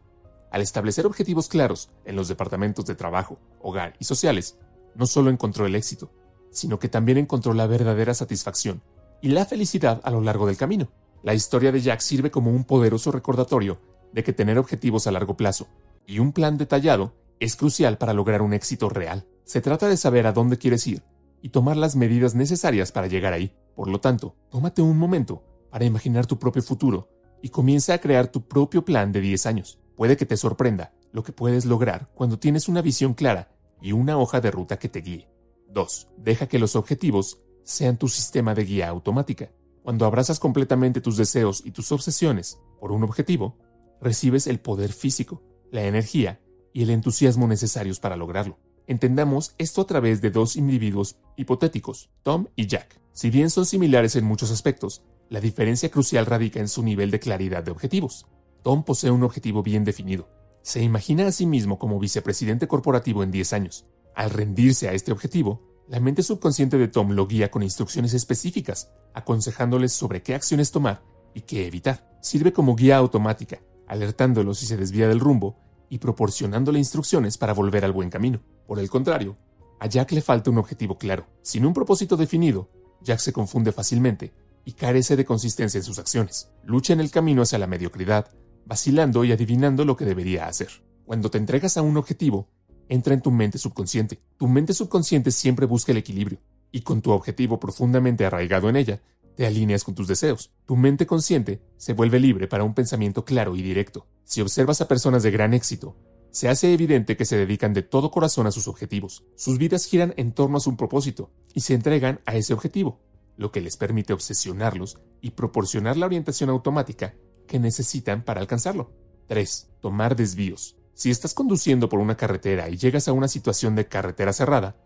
Al 0.51 0.63
establecer 0.63 1.07
objetivos 1.07 1.49
claros 1.49 1.91
en 2.05 2.17
los 2.17 2.29
departamentos 2.29 2.85
de 2.85 2.95
trabajo, 2.95 3.39
hogar 3.61 3.95
y 3.99 4.05
sociales, 4.05 4.57
no 4.95 5.07
solo 5.07 5.31
encontró 5.31 5.67
el 5.67 5.75
éxito, 5.75 6.13
sino 6.51 6.79
que 6.79 6.89
también 6.89 7.19
encontró 7.19 7.53
la 7.55 7.67
verdadera 7.67 8.15
satisfacción 8.15 8.83
y 9.21 9.29
la 9.29 9.45
felicidad 9.45 10.01
a 10.05 10.11
lo 10.11 10.21
largo 10.21 10.47
del 10.47 10.57
camino. 10.57 10.89
La 11.23 11.35
historia 11.35 11.73
de 11.73 11.81
Jack 11.81 12.01
sirve 12.01 12.31
como 12.31 12.51
un 12.51 12.65
poderoso 12.65 13.11
recordatorio 13.11 13.81
de 14.13 14.23
que 14.23 14.33
tener 14.33 14.59
objetivos 14.59 15.07
a 15.07 15.11
largo 15.11 15.37
plazo 15.37 15.67
y 16.07 16.19
un 16.19 16.33
plan 16.33 16.57
detallado 16.57 17.15
es 17.41 17.57
crucial 17.57 17.99
para 17.99 18.13
lograr 18.13 18.43
un 18.43 18.53
éxito 18.53 18.89
real. 18.89 19.27
Se 19.45 19.61
trata 19.61 19.89
de 19.89 19.97
saber 19.97 20.27
a 20.27 20.33
dónde 20.33 20.59
quieres 20.59 20.87
ir 20.87 21.03
y 21.43 21.51
tomar 21.51 21.77
las 21.77 21.97
medidas 21.97 22.35
necesarias 22.35 22.93
para 22.93 23.07
llegar 23.07 23.33
ahí. 23.33 23.55
Por 23.75 23.89
lo 23.89 24.01
tanto, 24.01 24.37
tómate 24.51 24.83
un 24.83 24.97
momento 24.97 25.43
para 25.71 25.85
imaginar 25.85 26.27
tu 26.27 26.39
propio 26.39 26.63
futuro 26.63 27.11
y 27.43 27.51
comienza 27.51 27.95
a 27.95 27.99
crear 27.99 28.29
tu 28.29 28.49
propio 28.49 28.85
plan 28.85 29.13
de 29.13 29.21
10 29.21 29.47
años. 29.47 29.79
Puede 29.97 30.17
que 30.17 30.27
te 30.27 30.37
sorprenda 30.37 30.95
lo 31.13 31.23
que 31.23 31.33
puedes 31.33 31.65
lograr 31.65 32.11
cuando 32.15 32.39
tienes 32.39 32.69
una 32.69 32.81
visión 32.81 33.15
clara 33.15 33.55
y 33.83 33.93
una 33.93 34.17
hoja 34.19 34.41
de 34.41 34.51
ruta 34.51 34.79
que 34.79 34.89
te 34.89 35.01
guíe. 35.01 35.29
2. 35.69 36.09
Deja 36.17 36.47
que 36.47 36.59
los 36.59 36.77
objetivos 36.77 37.41
sean 37.65 37.99
tu 37.99 38.09
sistema 38.09 38.55
de 38.55 38.65
guía 38.65 38.89
automática. 38.89 39.51
Cuando 39.83 40.07
abrazas 40.07 40.41
completamente 40.41 41.01
tus 41.01 41.17
deseos 41.17 41.63
y 41.65 41.73
tus 41.73 41.93
obsesiones 41.93 42.59
por 42.81 42.93
un 42.93 43.03
objetivo, 43.03 43.59
recibes 44.01 44.47
el 44.47 44.61
poder 44.61 44.93
físico, 44.93 45.43
la 45.71 45.85
energía 45.85 46.41
y 46.75 46.83
el 46.83 46.91
entusiasmo 46.91 47.47
necesarios 47.47 48.01
para 48.01 48.17
lograrlo. 48.17 48.59
Entendamos 48.87 49.55
esto 49.57 49.81
a 49.81 49.87
través 49.87 50.21
de 50.21 50.31
dos 50.31 50.57
individuos 50.57 51.17
hipotéticos, 51.37 52.11
Tom 52.23 52.49
y 52.57 52.67
Jack. 52.67 53.01
Si 53.13 53.31
bien 53.31 53.49
son 53.49 53.65
similares 53.65 54.17
en 54.17 54.25
muchos 54.25 54.51
aspectos, 54.51 55.03
la 55.31 55.41
diferencia 55.41 55.91
crucial 55.91 56.27
radica 56.27 56.61
en 56.61 56.69
su 56.69 56.83
nivel 56.83 57.11
de 57.11 57.21
claridad 57.21 57.63
de 57.63 57.71
objetivos. 57.71 58.27
Tom 58.63 58.85
posee 58.85 59.11
un 59.11 59.23
objetivo 59.23 59.63
bien 59.63 59.85
definido. 59.85 60.29
Se 60.63 60.83
imagina 60.83 61.29
a 61.29 61.33
sí 61.33 61.47
mismo 61.47 61.79
como 61.79 61.99
vicepresidente 61.99 62.67
corporativo 62.67 63.23
en 63.23 63.31
10 63.31 63.53
años. 63.53 63.87
Al 64.15 64.31
rendirse 64.31 64.89
a 64.89 64.93
este 64.93 65.13
objetivo, 65.13 65.63
la 65.89 66.01
mente 66.01 66.23
subconsciente 66.23 66.77
de 66.77 66.89
Tom 66.89 67.13
lo 67.13 67.27
guía 67.27 67.51
con 67.51 67.63
instrucciones 67.63 68.15
específicas, 68.15 68.91
aconsejándoles 69.15 69.93
sobre 69.93 70.23
qué 70.23 70.35
acciones 70.35 70.73
tomar 70.73 71.03
y 71.35 71.43
qué 71.43 71.67
evitar. 71.67 72.19
Sirve 72.21 72.53
como 72.53 72.75
guía 72.75 72.97
automática, 72.97 73.61
alertándolo 73.87 74.55
si 74.55 74.67
se 74.67 74.77
desvía 74.77 75.09
del 75.09 75.21
rumbo 75.21 75.57
y 75.95 75.99
proporcionándole 75.99 76.81
instrucciones 76.81 77.39
para 77.39 77.55
volver 77.55 77.85
al 77.85 77.93
buen 77.93 78.11
camino. 78.11 78.41
Por 78.67 78.81
el 78.81 78.91
contrario, 78.91 79.37
a 79.79 79.87
Jack 79.87 80.11
le 80.11 80.23
falta 80.23 80.51
un 80.51 80.59
objetivo 80.59 80.99
claro. 80.99 81.29
Sin 81.41 81.65
un 81.65 81.73
propósito 81.73 82.17
definido, 82.17 82.69
Jack 83.01 83.21
se 83.21 83.33
confunde 83.33 83.71
fácilmente 83.71 84.35
y 84.65 84.73
carece 84.73 85.15
de 85.15 85.25
consistencia 85.25 85.79
en 85.79 85.85
sus 85.85 86.01
acciones. 86.01 86.51
Lucha 86.65 86.95
en 86.95 87.01
el 87.01 87.13
camino 87.13 87.43
hacia 87.43 87.61
la 87.61 87.69
mediocridad, 87.69 88.29
vacilando 88.67 89.25
y 89.25 89.31
adivinando 89.31 89.85
lo 89.85 89.97
que 89.97 90.05
debería 90.05 90.49
hacer. 90.49 90.83
Cuando 91.05 91.31
te 91.31 91.39
entregas 91.39 91.77
a 91.77 91.83
un 91.83 91.97
objetivo, 91.97 92.49
entra 92.89 93.15
en 93.15 93.21
tu 93.21 93.31
mente 93.31 93.59
subconsciente. 93.59 94.21
Tu 94.37 94.49
mente 94.49 94.75
subconsciente 94.75 95.31
siempre 95.31 95.65
busca 95.65 95.93
el 95.93 95.99
equilibrio, 95.99 96.41
y 96.73 96.81
con 96.81 97.03
tu 97.03 97.13
objetivo 97.13 97.61
profundamente 97.61 98.27
arraigado 98.27 98.69
en 98.69 98.75
ella, 98.75 99.01
te 99.37 99.47
alineas 99.47 99.85
con 99.85 99.95
tus 99.95 100.09
deseos. 100.09 100.53
Tu 100.67 100.77
mente 100.77 101.07
consciente 101.07 101.63
se 101.77 101.93
vuelve 101.93 102.21
libre 102.21 102.49
para 102.49 102.65
un 102.65 102.75
pensamiento 102.75 103.25
claro 103.25 103.57
y 103.57 103.63
directo. 103.63 104.07
Si 104.25 104.41
observas 104.41 104.81
a 104.81 104.89
personas 104.89 105.23
de 105.23 105.31
gran 105.31 105.55
éxito, 105.55 105.97
se 106.31 106.49
hace 106.49 106.73
evidente 106.73 107.17
que 107.17 107.25
se 107.25 107.37
dedican 107.37 107.75
de 107.75 107.83
todo 107.83 108.11
corazón 108.11 108.47
a 108.47 108.51
sus 108.51 108.67
objetivos. 108.67 109.25
Sus 109.37 109.59
vidas 109.59 109.87
giran 109.87 110.15
en 110.17 110.33
torno 110.33 110.57
a 110.57 110.61
su 110.61 110.77
propósito 110.77 111.31
y 111.55 111.61
se 111.61 111.75
entregan 111.75 112.21
a 112.27 112.35
ese 112.35 112.55
objetivo, 112.55 113.01
lo 113.37 113.53
que 113.53 113.61
les 113.61 113.77
permite 113.77 114.13
obsesionarlos 114.13 114.99
y 115.21 115.31
proporcionar 115.31 115.97
la 115.97 116.07
orientación 116.07 116.51
automática 116.51 117.15
que 117.47 117.59
necesitan 117.59 118.25
para 118.25 118.41
alcanzarlo. 118.41 118.93
3. 119.29 119.69
Tomar 119.81 120.17
desvíos. 120.17 120.77
Si 120.95 121.11
estás 121.11 121.35
conduciendo 121.35 121.89
por 121.89 121.99
una 121.99 122.17
carretera 122.17 122.69
y 122.69 122.77
llegas 122.77 123.09
a 123.09 123.13
una 123.13 123.29
situación 123.29 123.75
de 123.75 123.89
carretera 123.89 124.33
cerrada, 124.33 124.77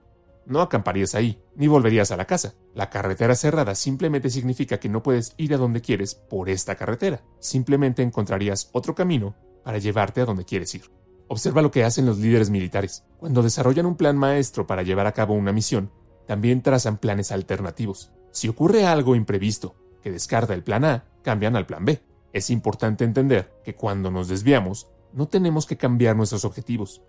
no 0.49 0.63
acamparías 0.63 1.15
ahí, 1.15 1.41
ni 1.55 1.69
volverías 1.69 2.11
a 2.11 2.17
la 2.17 2.25
casa. 2.25 2.55
La 2.75 2.91
carretera 2.91 3.35
cerrada 3.35 3.75
simplemente 3.75 4.31
significa 4.31 4.81
que 4.81 4.89
no 4.89 5.03
puedes 5.03 5.35
ir 5.37 5.55
a 5.55 5.59
donde 5.59 5.83
quieres 5.83 6.15
por 6.15 6.49
esta 6.49 6.75
carretera. 6.75 7.23
Simplemente 7.39 8.03
encontrarías 8.03 8.71
otro 8.73 8.95
camino 8.95 9.37
para 9.63 9.79
llevarte 9.79 10.23
a 10.23 10.25
donde 10.25 10.45
quieres 10.45 10.75
ir. 10.75 10.91
Observa 11.29 11.61
lo 11.61 11.71
que 11.71 11.85
hacen 11.85 12.07
los 12.07 12.19
líderes 12.19 12.49
militares. 12.49 13.05
Cuando 13.19 13.43
desarrollan 13.43 13.85
un 13.85 13.97
plan 13.97 14.17
maestro 14.17 14.67
para 14.67 14.83
llevar 14.83 15.07
a 15.07 15.13
cabo 15.13 15.35
una 15.35 15.53
misión, 15.53 15.93
también 16.27 16.63
trazan 16.63 16.97
planes 16.97 17.31
alternativos. 17.31 18.13
Si 18.31 18.49
ocurre 18.49 18.87
algo 18.87 19.15
imprevisto 19.15 19.77
que 20.03 20.11
descarta 20.11 20.55
el 20.55 20.65
plan 20.65 20.85
A, 20.85 21.05
cambian 21.23 21.57
al 21.57 21.67
plan 21.67 21.85
B. 21.85 22.01
Es 22.33 22.49
importante 22.49 23.05
entender 23.05 23.53
que 23.65 23.75
cuando 23.75 24.11
nos 24.11 24.29
desviamos, 24.29 24.89
no 25.13 25.29
tenemos 25.29 25.67
que 25.67 25.77
cambiar 25.77 26.17
nuestros 26.17 26.45
objetivos. 26.47 27.03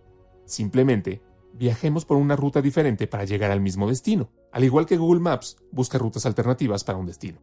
Simplemente 0.46 1.22
viajemos 1.60 2.06
por 2.06 2.16
una 2.16 2.38
ruta 2.38 2.62
diferente 2.62 3.06
para 3.06 3.26
llegar 3.26 3.52
al 3.52 3.60
mismo 3.60 3.90
destino, 3.90 4.32
al 4.54 4.64
igual 4.64 4.86
que 4.86 4.96
Google 4.96 5.20
Maps 5.20 5.58
busca 5.72 5.98
rutas 5.98 6.26
alternativas 6.26 6.86
para 6.86 6.98
un 6.98 7.06
destino. 7.06 7.40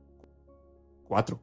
4. 1.06 1.38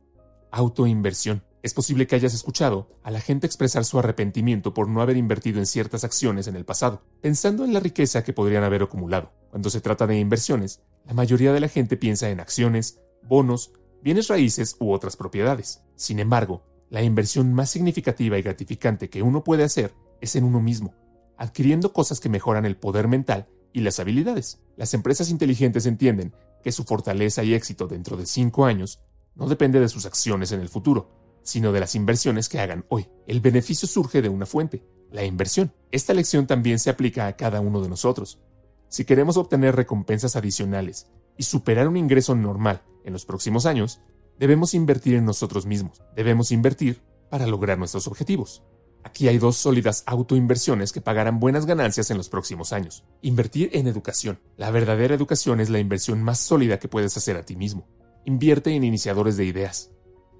Autoinversión. 0.51 1.43
Es 1.61 1.75
posible 1.75 2.07
que 2.07 2.15
hayas 2.15 2.33
escuchado 2.33 2.89
a 3.03 3.11
la 3.11 3.21
gente 3.21 3.45
expresar 3.45 3.85
su 3.85 3.99
arrepentimiento 3.99 4.73
por 4.73 4.89
no 4.89 5.01
haber 5.01 5.17
invertido 5.17 5.59
en 5.59 5.67
ciertas 5.67 6.03
acciones 6.03 6.47
en 6.47 6.55
el 6.55 6.65
pasado, 6.65 7.03
pensando 7.21 7.63
en 7.63 7.73
la 7.73 7.79
riqueza 7.79 8.23
que 8.23 8.33
podrían 8.33 8.63
haber 8.63 8.81
acumulado. 8.81 9.31
Cuando 9.51 9.69
se 9.69 9.79
trata 9.79 10.07
de 10.07 10.19
inversiones, 10.19 10.81
la 11.05 11.13
mayoría 11.13 11.53
de 11.53 11.59
la 11.59 11.69
gente 11.69 11.95
piensa 11.95 12.31
en 12.31 12.39
acciones, 12.39 12.99
bonos, 13.21 13.71
bienes 14.01 14.27
raíces 14.27 14.75
u 14.79 14.91
otras 14.91 15.15
propiedades. 15.15 15.83
Sin 15.95 16.19
embargo, 16.19 16.63
la 16.89 17.03
inversión 17.03 17.53
más 17.53 17.69
significativa 17.69 18.37
y 18.37 18.41
gratificante 18.41 19.09
que 19.09 19.21
uno 19.21 19.43
puede 19.43 19.63
hacer 19.63 19.93
es 20.21 20.35
en 20.35 20.43
uno 20.43 20.59
mismo, 20.59 20.95
adquiriendo 21.37 21.93
cosas 21.93 22.19
que 22.19 22.29
mejoran 22.29 22.65
el 22.65 22.77
poder 22.77 23.07
mental 23.07 23.47
y 23.73 23.81
las 23.81 23.99
habilidades. 23.99 24.61
Las 24.77 24.93
empresas 24.93 25.29
inteligentes 25.29 25.85
entienden 25.85 26.33
que 26.63 26.71
su 26.71 26.83
fortaleza 26.83 27.43
y 27.43 27.53
éxito 27.53 27.87
dentro 27.87 28.17
de 28.17 28.25
cinco 28.25 28.65
años 28.65 29.01
no 29.35 29.47
depende 29.47 29.79
de 29.79 29.89
sus 29.89 30.05
acciones 30.05 30.51
en 30.51 30.61
el 30.61 30.69
futuro, 30.69 31.09
sino 31.43 31.71
de 31.71 31.79
las 31.79 31.95
inversiones 31.95 32.49
que 32.49 32.59
hagan 32.59 32.85
hoy. 32.89 33.07
El 33.27 33.41
beneficio 33.41 33.87
surge 33.87 34.21
de 34.21 34.29
una 34.29 34.45
fuente, 34.45 34.83
la 35.11 35.25
inversión. 35.25 35.73
Esta 35.91 36.13
lección 36.13 36.47
también 36.47 36.79
se 36.79 36.89
aplica 36.89 37.27
a 37.27 37.35
cada 37.35 37.59
uno 37.61 37.81
de 37.81 37.89
nosotros. 37.89 38.39
Si 38.87 39.05
queremos 39.05 39.37
obtener 39.37 39.75
recompensas 39.75 40.35
adicionales 40.35 41.07
y 41.37 41.43
superar 41.43 41.87
un 41.87 41.97
ingreso 41.97 42.35
normal 42.35 42.83
en 43.03 43.13
los 43.13 43.25
próximos 43.25 43.65
años, 43.65 43.99
debemos 44.39 44.73
invertir 44.73 45.15
en 45.15 45.25
nosotros 45.25 45.65
mismos. 45.65 46.01
Debemos 46.15 46.51
invertir 46.51 47.01
para 47.29 47.47
lograr 47.47 47.77
nuestros 47.77 48.07
objetivos. 48.07 48.63
Aquí 49.03 49.27
hay 49.27 49.37
dos 49.37 49.57
sólidas 49.57 50.03
autoinversiones 50.05 50.93
que 50.93 51.01
pagarán 51.01 51.39
buenas 51.39 51.65
ganancias 51.65 52.09
en 52.09 52.17
los 52.17 52.29
próximos 52.29 52.71
años. 52.71 53.03
Invertir 53.21 53.69
en 53.73 53.87
educación. 53.87 54.39
La 54.57 54.71
verdadera 54.71 55.13
educación 55.13 55.59
es 55.59 55.69
la 55.69 55.79
inversión 55.79 56.23
más 56.23 56.39
sólida 56.39 56.79
que 56.79 56.87
puedes 56.87 57.15
hacer 57.17 57.35
a 57.35 57.43
ti 57.43 57.55
mismo. 57.55 57.85
Invierte 58.25 58.73
en 58.73 58.83
iniciadores 58.83 59.35
de 59.35 59.45
ideas. 59.45 59.91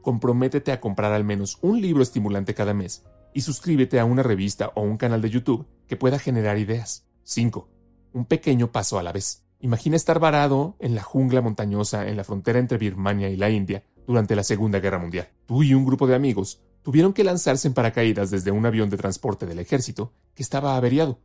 Comprométete 0.02 0.72
a 0.72 0.80
comprar 0.80 1.12
al 1.12 1.24
menos 1.24 1.58
un 1.62 1.82
libro 1.82 2.02
estimulante 2.02 2.54
cada 2.54 2.74
mes 2.74 3.04
y 3.34 3.42
suscríbete 3.42 4.00
a 4.00 4.06
una 4.06 4.24
revista 4.24 4.72
o 4.76 4.82
un 4.82 4.98
canal 4.98 5.22
de 5.22 5.30
YouTube 5.30 5.68
que 5.88 5.98
pueda 5.98 6.20
generar 6.20 6.58
ideas. 6.58 7.06
5. 7.24 7.70
Un 8.14 8.26
pequeño 8.26 8.72
paso 8.72 8.98
a 8.98 9.04
la 9.04 9.12
vez. 9.12 9.44
Imagina 9.60 9.96
estar 9.96 10.20
varado 10.20 10.76
en 10.80 10.96
la 10.96 11.04
jungla 11.04 11.42
montañosa 11.42 12.08
en 12.08 12.18
la 12.18 12.24
frontera 12.24 12.60
entre 12.60 12.78
Birmania 12.78 13.30
y 13.30 13.38
la 13.38 13.50
India 13.50 13.84
durante 14.06 14.36
la 14.36 14.44
Segunda 14.44 14.80
Guerra 14.80 15.00
Mundial. 15.00 15.30
Tú 15.46 15.64
y 15.64 15.74
un 15.74 15.86
grupo 15.86 16.06
de 16.08 16.16
amigos 16.16 16.62
tuvieron 16.84 17.14
que 17.14 17.24
lanzarse 17.24 17.68
en 17.68 17.74
paracaídas 17.74 18.30
desde 18.30 18.52
un 18.52 18.66
avión 18.66 18.90
de 18.90 18.98
transporte 18.98 19.46
del 19.46 19.60
ejército 19.60 20.14
que 20.36 20.44
estaba 20.44 20.76
averiado, 20.76 21.20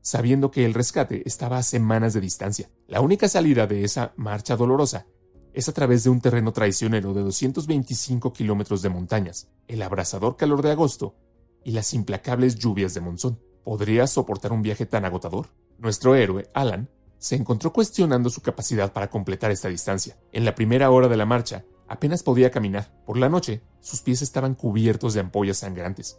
sabiendo 0.00 0.50
que 0.50 0.64
el 0.64 0.74
rescate 0.74 1.22
estaba 1.26 1.58
a 1.58 1.62
semanas 1.62 2.14
de 2.14 2.20
distancia. 2.20 2.70
La 2.88 3.00
única 3.00 3.28
salida 3.28 3.66
de 3.66 3.84
esa 3.84 4.12
marcha 4.16 4.56
dolorosa 4.56 5.06
es 5.52 5.68
a 5.68 5.72
través 5.72 6.02
de 6.02 6.10
un 6.10 6.20
terreno 6.20 6.52
traicionero 6.52 7.12
de 7.12 7.22
225 7.22 8.32
kilómetros 8.32 8.82
de 8.82 8.88
montañas, 8.88 9.48
el 9.68 9.82
abrasador 9.82 10.36
calor 10.36 10.62
de 10.62 10.72
agosto 10.72 11.14
y 11.62 11.72
las 11.72 11.92
implacables 11.94 12.56
lluvias 12.56 12.94
de 12.94 13.02
monzón. 13.02 13.38
¿Podrías 13.64 14.10
soportar 14.10 14.52
un 14.52 14.62
viaje 14.62 14.86
tan 14.86 15.04
agotador? 15.04 15.48
Nuestro 15.78 16.14
héroe, 16.14 16.50
Alan, 16.54 16.88
se 17.18 17.36
encontró 17.36 17.72
cuestionando 17.72 18.30
su 18.30 18.40
capacidad 18.40 18.92
para 18.92 19.08
completar 19.08 19.52
esta 19.52 19.68
distancia. 19.68 20.18
En 20.32 20.44
la 20.44 20.56
primera 20.56 20.90
hora 20.90 21.06
de 21.06 21.16
la 21.16 21.26
marcha, 21.26 21.64
Apenas 21.92 22.22
podía 22.22 22.50
caminar. 22.50 22.90
Por 23.04 23.18
la 23.18 23.28
noche, 23.28 23.60
sus 23.80 24.00
pies 24.00 24.22
estaban 24.22 24.54
cubiertos 24.54 25.12
de 25.12 25.20
ampollas 25.20 25.58
sangrantes. 25.58 26.18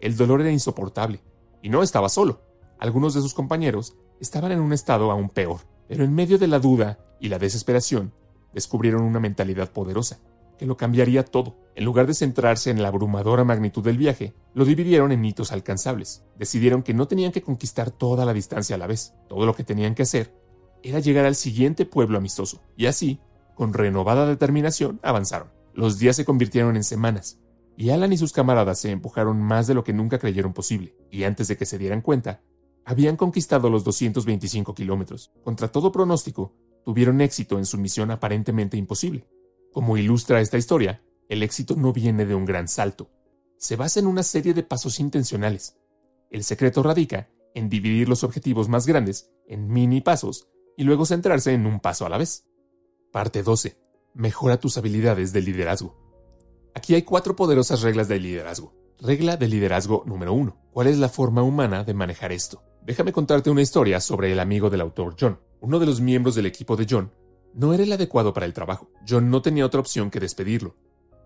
El 0.00 0.16
dolor 0.16 0.40
era 0.40 0.50
insoportable, 0.50 1.20
y 1.60 1.68
no 1.68 1.82
estaba 1.82 2.08
solo. 2.08 2.40
Algunos 2.78 3.12
de 3.12 3.20
sus 3.20 3.34
compañeros 3.34 3.94
estaban 4.18 4.50
en 4.50 4.60
un 4.60 4.72
estado 4.72 5.10
aún 5.10 5.28
peor. 5.28 5.60
Pero 5.88 6.04
en 6.04 6.14
medio 6.14 6.38
de 6.38 6.46
la 6.46 6.58
duda 6.58 7.00
y 7.20 7.28
la 7.28 7.38
desesperación, 7.38 8.14
descubrieron 8.54 9.02
una 9.02 9.20
mentalidad 9.20 9.70
poderosa, 9.70 10.20
que 10.56 10.64
lo 10.64 10.78
cambiaría 10.78 11.22
todo. 11.22 11.58
En 11.74 11.84
lugar 11.84 12.06
de 12.06 12.14
centrarse 12.14 12.70
en 12.70 12.80
la 12.80 12.88
abrumadora 12.88 13.44
magnitud 13.44 13.84
del 13.84 13.98
viaje, 13.98 14.32
lo 14.54 14.64
dividieron 14.64 15.12
en 15.12 15.22
hitos 15.22 15.52
alcanzables. 15.52 16.24
Decidieron 16.38 16.82
que 16.82 16.94
no 16.94 17.08
tenían 17.08 17.30
que 17.30 17.42
conquistar 17.42 17.90
toda 17.90 18.24
la 18.24 18.32
distancia 18.32 18.76
a 18.76 18.78
la 18.78 18.86
vez. 18.86 19.12
Todo 19.28 19.44
lo 19.44 19.54
que 19.54 19.64
tenían 19.64 19.94
que 19.94 20.04
hacer 20.04 20.34
era 20.82 20.98
llegar 20.98 21.26
al 21.26 21.34
siguiente 21.34 21.84
pueblo 21.84 22.16
amistoso. 22.16 22.62
Y 22.74 22.86
así, 22.86 23.20
con 23.60 23.74
renovada 23.74 24.24
determinación, 24.24 25.00
avanzaron. 25.02 25.50
Los 25.74 25.98
días 25.98 26.16
se 26.16 26.24
convirtieron 26.24 26.76
en 26.76 26.82
semanas, 26.82 27.38
y 27.76 27.90
Alan 27.90 28.10
y 28.10 28.16
sus 28.16 28.32
camaradas 28.32 28.78
se 28.78 28.90
empujaron 28.90 29.38
más 29.38 29.66
de 29.66 29.74
lo 29.74 29.84
que 29.84 29.92
nunca 29.92 30.18
creyeron 30.18 30.54
posible, 30.54 30.96
y 31.10 31.24
antes 31.24 31.46
de 31.46 31.58
que 31.58 31.66
se 31.66 31.76
dieran 31.76 32.00
cuenta, 32.00 32.40
habían 32.86 33.18
conquistado 33.18 33.68
los 33.68 33.84
225 33.84 34.74
kilómetros. 34.74 35.30
Contra 35.44 35.68
todo 35.68 35.92
pronóstico, 35.92 36.54
tuvieron 36.86 37.20
éxito 37.20 37.58
en 37.58 37.66
su 37.66 37.76
misión 37.76 38.10
aparentemente 38.10 38.78
imposible. 38.78 39.28
Como 39.74 39.98
ilustra 39.98 40.40
esta 40.40 40.56
historia, 40.56 41.02
el 41.28 41.42
éxito 41.42 41.76
no 41.76 41.92
viene 41.92 42.24
de 42.24 42.34
un 42.34 42.46
gran 42.46 42.66
salto. 42.66 43.10
Se 43.58 43.76
basa 43.76 44.00
en 44.00 44.06
una 44.06 44.22
serie 44.22 44.54
de 44.54 44.62
pasos 44.62 45.00
intencionales. 45.00 45.76
El 46.30 46.44
secreto 46.44 46.82
radica 46.82 47.28
en 47.54 47.68
dividir 47.68 48.08
los 48.08 48.24
objetivos 48.24 48.70
más 48.70 48.86
grandes 48.86 49.30
en 49.46 49.68
mini 49.68 50.00
pasos 50.00 50.48
y 50.78 50.84
luego 50.84 51.04
centrarse 51.04 51.52
en 51.52 51.66
un 51.66 51.78
paso 51.78 52.06
a 52.06 52.08
la 52.08 52.16
vez. 52.16 52.46
Parte 53.12 53.42
12. 53.42 53.76
Mejora 54.14 54.60
tus 54.60 54.78
habilidades 54.78 55.32
de 55.32 55.42
liderazgo. 55.42 55.96
Aquí 56.76 56.94
hay 56.94 57.02
cuatro 57.02 57.34
poderosas 57.34 57.82
reglas 57.82 58.06
de 58.06 58.20
liderazgo. 58.20 58.72
Regla 59.00 59.36
de 59.36 59.48
liderazgo 59.48 60.04
número 60.06 60.32
1. 60.32 60.68
¿Cuál 60.70 60.86
es 60.86 60.96
la 60.96 61.08
forma 61.08 61.42
humana 61.42 61.82
de 61.82 61.92
manejar 61.92 62.30
esto? 62.30 62.62
Déjame 62.82 63.12
contarte 63.12 63.50
una 63.50 63.62
historia 63.62 63.98
sobre 63.98 64.30
el 64.30 64.38
amigo 64.38 64.70
del 64.70 64.82
autor 64.82 65.16
John. 65.18 65.40
Uno 65.60 65.80
de 65.80 65.86
los 65.86 66.00
miembros 66.00 66.36
del 66.36 66.46
equipo 66.46 66.76
de 66.76 66.86
John 66.88 67.12
no 67.52 67.74
era 67.74 67.82
el 67.82 67.90
adecuado 67.90 68.32
para 68.32 68.46
el 68.46 68.52
trabajo. 68.52 68.92
John 69.08 69.28
no 69.28 69.42
tenía 69.42 69.66
otra 69.66 69.80
opción 69.80 70.08
que 70.08 70.20
despedirlo. 70.20 70.76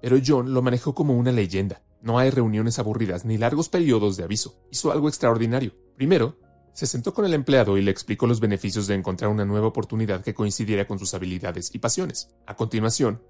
Pero 0.01 0.17
John 0.27 0.55
lo 0.55 0.63
manejó 0.63 0.95
como 0.95 1.13
una 1.13 1.33
leyenda. 1.33 1.83
No 2.01 2.19
hay 2.19 2.31
reuniones 2.31 2.79
aburridas 2.79 3.27
ni 3.27 3.37
largos 3.37 3.69
periodos 3.69 4.17
de 4.17 4.25
aviso. 4.25 4.59
Hizo 4.71 4.91
algo 4.91 5.09
extraordinario. 5.09 5.73
Primero, 5.97 6.39
se 6.75 6.87
sentó 6.87 7.15
con 7.15 7.25
el 7.25 7.35
empleado 7.35 7.79
y 7.79 7.83
le 7.83 7.93
explicó 7.93 8.27
los 8.27 8.41
beneficios 8.41 8.89
de 8.89 8.95
encontrar 8.95 9.31
una 9.31 9.45
nueva 9.45 9.69
oportunidad 9.69 10.23
que 10.23 10.35
coincidiera 10.35 10.87
con 10.87 10.99
sus 10.99 11.15
habilidades 11.15 11.73
y 11.73 11.79
pasiones. 11.79 12.35
A 12.47 12.57
continuación, 12.57 13.23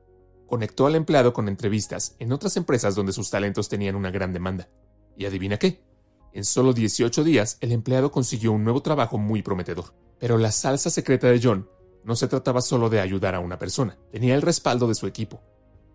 conectó 0.47 0.87
al 0.87 0.95
empleado 0.95 1.35
con 1.35 1.49
entrevistas 1.49 2.16
en 2.19 2.33
otras 2.33 2.57
empresas 2.57 2.95
donde 2.95 3.12
sus 3.12 3.29
talentos 3.31 3.69
tenían 3.69 3.97
una 3.97 4.11
gran 4.11 4.33
demanda. 4.33 4.71
¿Y 5.16 5.27
adivina 5.27 5.59
qué? 5.59 5.85
En 6.33 6.45
solo 6.45 6.73
18 6.73 7.23
días, 7.23 7.59
el 7.61 7.73
empleado 7.73 8.11
consiguió 8.11 8.51
un 8.51 8.65
nuevo 8.65 8.81
trabajo 8.81 9.19
muy 9.19 9.43
prometedor. 9.43 9.95
Pero 10.19 10.39
la 10.39 10.51
salsa 10.51 10.89
secreta 10.89 11.29
de 11.29 11.41
John 11.43 11.69
no 12.03 12.16
se 12.16 12.29
trataba 12.29 12.62
solo 12.62 12.89
de 12.89 13.01
ayudar 13.01 13.35
a 13.35 13.41
una 13.41 13.59
persona, 13.59 13.99
tenía 14.11 14.35
el 14.35 14.43
respaldo 14.43 14.89
de 14.89 14.95
su 14.95 15.07
equipo. 15.07 15.43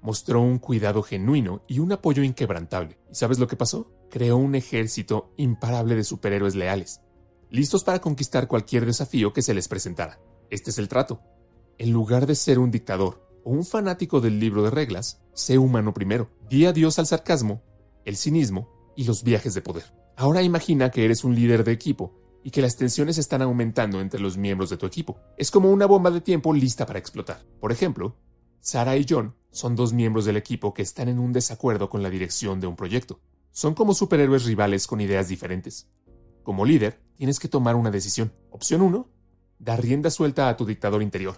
Mostró 0.01 0.39
un 0.39 0.59
cuidado 0.59 1.01
genuino 1.01 1.63
y 1.67 1.79
un 1.79 1.91
apoyo 1.91 2.23
inquebrantable. 2.23 2.99
¿Y 3.11 3.15
sabes 3.15 3.39
lo 3.39 3.47
que 3.47 3.57
pasó? 3.57 3.91
Creó 4.09 4.37
un 4.37 4.55
ejército 4.55 5.33
imparable 5.35 5.95
de 5.95 6.03
superhéroes 6.03 6.55
leales, 6.55 7.01
listos 7.49 7.83
para 7.83 7.99
conquistar 7.99 8.47
cualquier 8.47 8.85
desafío 8.85 9.33
que 9.33 9.41
se 9.41 9.53
les 9.53 9.67
presentara. 9.67 10.19
Este 10.49 10.69
es 10.71 10.77
el 10.77 10.87
trato. 10.87 11.21
En 11.77 11.91
lugar 11.91 12.25
de 12.25 12.35
ser 12.35 12.59
un 12.59 12.71
dictador 12.71 13.27
o 13.43 13.51
un 13.51 13.65
fanático 13.65 14.21
del 14.21 14.39
libro 14.39 14.63
de 14.63 14.69
reglas, 14.69 15.21
sé 15.33 15.57
humano 15.57 15.93
primero. 15.93 16.29
Di 16.49 16.65
adiós 16.65 16.99
al 16.99 17.07
sarcasmo, 17.07 17.63
el 18.05 18.17
cinismo 18.17 18.69
y 18.95 19.05
los 19.05 19.23
viajes 19.23 19.53
de 19.53 19.61
poder. 19.61 19.93
Ahora 20.15 20.43
imagina 20.43 20.91
que 20.91 21.05
eres 21.05 21.23
un 21.23 21.35
líder 21.35 21.63
de 21.63 21.71
equipo 21.71 22.13
y 22.43 22.51
que 22.51 22.61
las 22.61 22.75
tensiones 22.75 23.17
están 23.17 23.41
aumentando 23.41 24.01
entre 24.01 24.19
los 24.19 24.37
miembros 24.37 24.69
de 24.69 24.77
tu 24.77 24.85
equipo. 24.85 25.17
Es 25.37 25.51
como 25.51 25.71
una 25.71 25.85
bomba 25.85 26.11
de 26.11 26.21
tiempo 26.21 26.53
lista 26.53 26.85
para 26.85 26.99
explotar. 26.99 27.45
Por 27.59 27.71
ejemplo, 27.71 28.17
Sara 28.59 28.97
y 28.97 29.05
John 29.07 29.35
son 29.51 29.75
dos 29.75 29.93
miembros 29.93 30.25
del 30.25 30.37
equipo 30.37 30.73
que 30.73 30.81
están 30.81 31.07
en 31.07 31.19
un 31.19 31.31
desacuerdo 31.31 31.89
con 31.89 32.03
la 32.03 32.09
dirección 32.09 32.59
de 32.59 32.67
un 32.67 32.75
proyecto. 32.75 33.21
Son 33.51 33.73
como 33.73 33.93
superhéroes 33.93 34.45
rivales 34.45 34.87
con 34.87 35.01
ideas 35.01 35.27
diferentes. 35.27 35.89
Como 36.43 36.65
líder, 36.65 37.01
tienes 37.19 37.37
que 37.37 37.49
tomar 37.49 37.75
una 37.75 37.91
decisión. 37.91 38.31
Opción 38.49 38.81
1. 38.81 39.05
Da 39.59 39.75
rienda 39.75 40.09
suelta 40.09 40.47
a 40.47 40.55
tu 40.55 40.65
dictador 40.65 41.03
interior. 41.03 41.37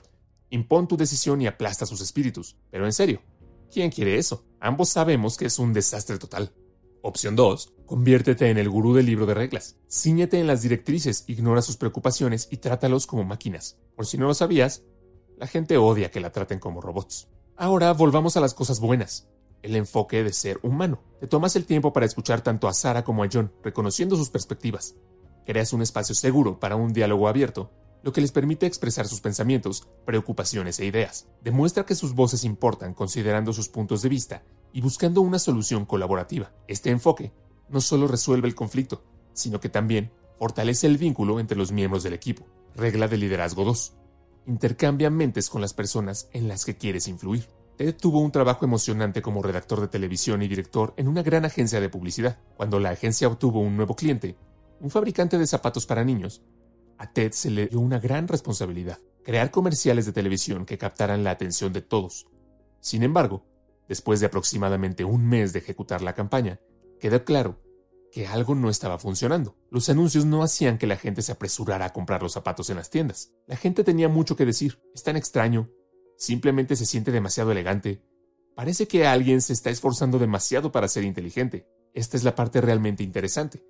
Impón 0.51 0.87
tu 0.87 0.95
decisión 0.95 1.41
y 1.41 1.47
aplasta 1.47 1.87
sus 1.87 2.01
espíritus. 2.01 2.55
Pero 2.69 2.85
en 2.85 2.93
serio, 2.93 3.23
¿quién 3.71 3.89
quiere 3.89 4.19
eso? 4.19 4.45
Ambos 4.59 4.89
sabemos 4.89 5.37
que 5.37 5.47
es 5.47 5.57
un 5.57 5.73
desastre 5.73 6.19
total. 6.19 6.53
Opción 7.01 7.35
2. 7.35 7.73
Conviértete 7.87 8.51
en 8.51 8.59
el 8.59 8.69
gurú 8.69 8.93
del 8.93 9.07
libro 9.07 9.25
de 9.25 9.33
reglas. 9.33 9.75
Cíñete 9.89 10.39
en 10.39 10.45
las 10.45 10.61
directrices, 10.61 11.23
ignora 11.25 11.63
sus 11.63 11.77
preocupaciones 11.77 12.47
y 12.51 12.57
trátalos 12.57 13.07
como 13.07 13.23
máquinas. 13.23 13.79
Por 13.95 14.05
si 14.05 14.19
no 14.19 14.27
lo 14.27 14.35
sabías, 14.35 14.83
la 15.39 15.47
gente 15.47 15.77
odia 15.77 16.11
que 16.11 16.19
la 16.19 16.31
traten 16.31 16.59
como 16.59 16.81
robots. 16.81 17.27
Ahora 17.57 17.91
volvamos 17.93 18.37
a 18.37 18.41
las 18.41 18.53
cosas 18.53 18.79
buenas. 18.79 19.29
El 19.63 19.75
enfoque 19.75 20.23
de 20.23 20.31
ser 20.31 20.59
humano. 20.61 21.01
Te 21.19 21.25
tomas 21.25 21.55
el 21.55 21.65
tiempo 21.65 21.91
para 21.91 22.05
escuchar 22.05 22.41
tanto 22.41 22.67
a 22.67 22.73
Sara 22.73 23.03
como 23.03 23.23
a 23.23 23.29
John, 23.33 23.51
reconociendo 23.63 24.15
sus 24.15 24.29
perspectivas. 24.29 24.95
Creas 25.45 25.73
un 25.73 25.81
espacio 25.81 26.15
seguro 26.15 26.59
para 26.59 26.75
un 26.75 26.93
diálogo 26.93 27.27
abierto, 27.27 27.71
lo 28.03 28.11
que 28.13 28.21
les 28.21 28.31
permite 28.31 28.65
expresar 28.65 29.07
sus 29.07 29.21
pensamientos, 29.21 29.87
preocupaciones 30.05 30.79
e 30.79 30.85
ideas. 30.85 31.27
Demuestra 31.43 31.85
que 31.85 31.95
sus 31.95 32.13
voces 32.13 32.43
importan 32.43 32.93
considerando 32.93 33.53
sus 33.53 33.69
puntos 33.69 34.01
de 34.01 34.09
vista 34.09 34.43
y 34.73 34.81
buscando 34.81 35.21
una 35.21 35.39
solución 35.39 35.85
colaborativa. 35.85 36.51
Este 36.67 36.89
enfoque 36.89 37.31
no 37.69 37.81
solo 37.81 38.07
resuelve 38.07 38.47
el 38.47 38.55
conflicto, 38.55 39.03
sino 39.33 39.59
que 39.59 39.69
también 39.69 40.11
fortalece 40.39 40.87
el 40.87 40.97
vínculo 40.97 41.39
entre 41.39 41.57
los 41.57 41.71
miembros 41.71 42.03
del 42.03 42.13
equipo. 42.13 42.45
Regla 42.75 43.07
de 43.07 43.17
liderazgo 43.17 43.63
2. 43.63 43.93
Intercambia 44.47 45.09
mentes 45.09 45.49
con 45.49 45.61
las 45.61 45.73
personas 45.73 46.29
en 46.33 46.47
las 46.47 46.65
que 46.65 46.77
quieres 46.77 47.07
influir. 47.07 47.47
Ted 47.77 47.95
tuvo 47.95 48.19
un 48.19 48.31
trabajo 48.31 48.65
emocionante 48.65 49.21
como 49.21 49.41
redactor 49.41 49.81
de 49.81 49.87
televisión 49.87 50.41
y 50.41 50.47
director 50.47 50.93
en 50.97 51.07
una 51.07 51.23
gran 51.23 51.45
agencia 51.45 51.79
de 51.79 51.89
publicidad. 51.89 52.39
Cuando 52.57 52.79
la 52.79 52.89
agencia 52.89 53.27
obtuvo 53.27 53.59
un 53.59 53.77
nuevo 53.77 53.95
cliente, 53.95 54.35
un 54.81 54.89
fabricante 54.89 55.37
de 55.37 55.47
zapatos 55.47 55.85
para 55.85 56.03
niños, 56.03 56.43
a 56.97 57.11
Ted 57.11 57.31
se 57.31 57.49
le 57.49 57.67
dio 57.67 57.79
una 57.79 57.99
gran 57.99 58.27
responsabilidad, 58.27 58.99
crear 59.23 59.51
comerciales 59.51 60.05
de 60.05 60.13
televisión 60.13 60.65
que 60.65 60.77
captaran 60.77 61.23
la 61.23 61.31
atención 61.31 61.71
de 61.71 61.81
todos. 61.81 62.27
Sin 62.79 63.03
embargo, 63.03 63.45
Después 63.91 64.21
de 64.21 64.27
aproximadamente 64.27 65.03
un 65.03 65.27
mes 65.27 65.51
de 65.51 65.59
ejecutar 65.59 66.01
la 66.01 66.15
campaña, 66.15 66.61
quedó 66.97 67.25
claro 67.25 67.61
que 68.09 68.25
algo 68.25 68.55
no 68.55 68.69
estaba 68.69 68.97
funcionando. 68.97 69.57
Los 69.69 69.89
anuncios 69.89 70.23
no 70.23 70.43
hacían 70.43 70.77
que 70.77 70.87
la 70.87 70.95
gente 70.95 71.21
se 71.21 71.33
apresurara 71.33 71.87
a 71.87 71.91
comprar 71.91 72.23
los 72.23 72.31
zapatos 72.31 72.69
en 72.69 72.77
las 72.77 72.89
tiendas. 72.89 73.33
La 73.47 73.57
gente 73.57 73.83
tenía 73.83 74.07
mucho 74.07 74.37
que 74.37 74.45
decir. 74.45 74.79
Es 74.95 75.03
tan 75.03 75.17
extraño. 75.17 75.69
Simplemente 76.17 76.77
se 76.77 76.85
siente 76.85 77.11
demasiado 77.11 77.51
elegante. 77.51 78.01
Parece 78.55 78.87
que 78.87 79.05
alguien 79.05 79.41
se 79.41 79.51
está 79.51 79.69
esforzando 79.69 80.19
demasiado 80.19 80.71
para 80.71 80.87
ser 80.87 81.03
inteligente. 81.03 81.67
Esta 81.93 82.15
es 82.15 82.23
la 82.23 82.33
parte 82.33 82.61
realmente 82.61 83.03
interesante. 83.03 83.61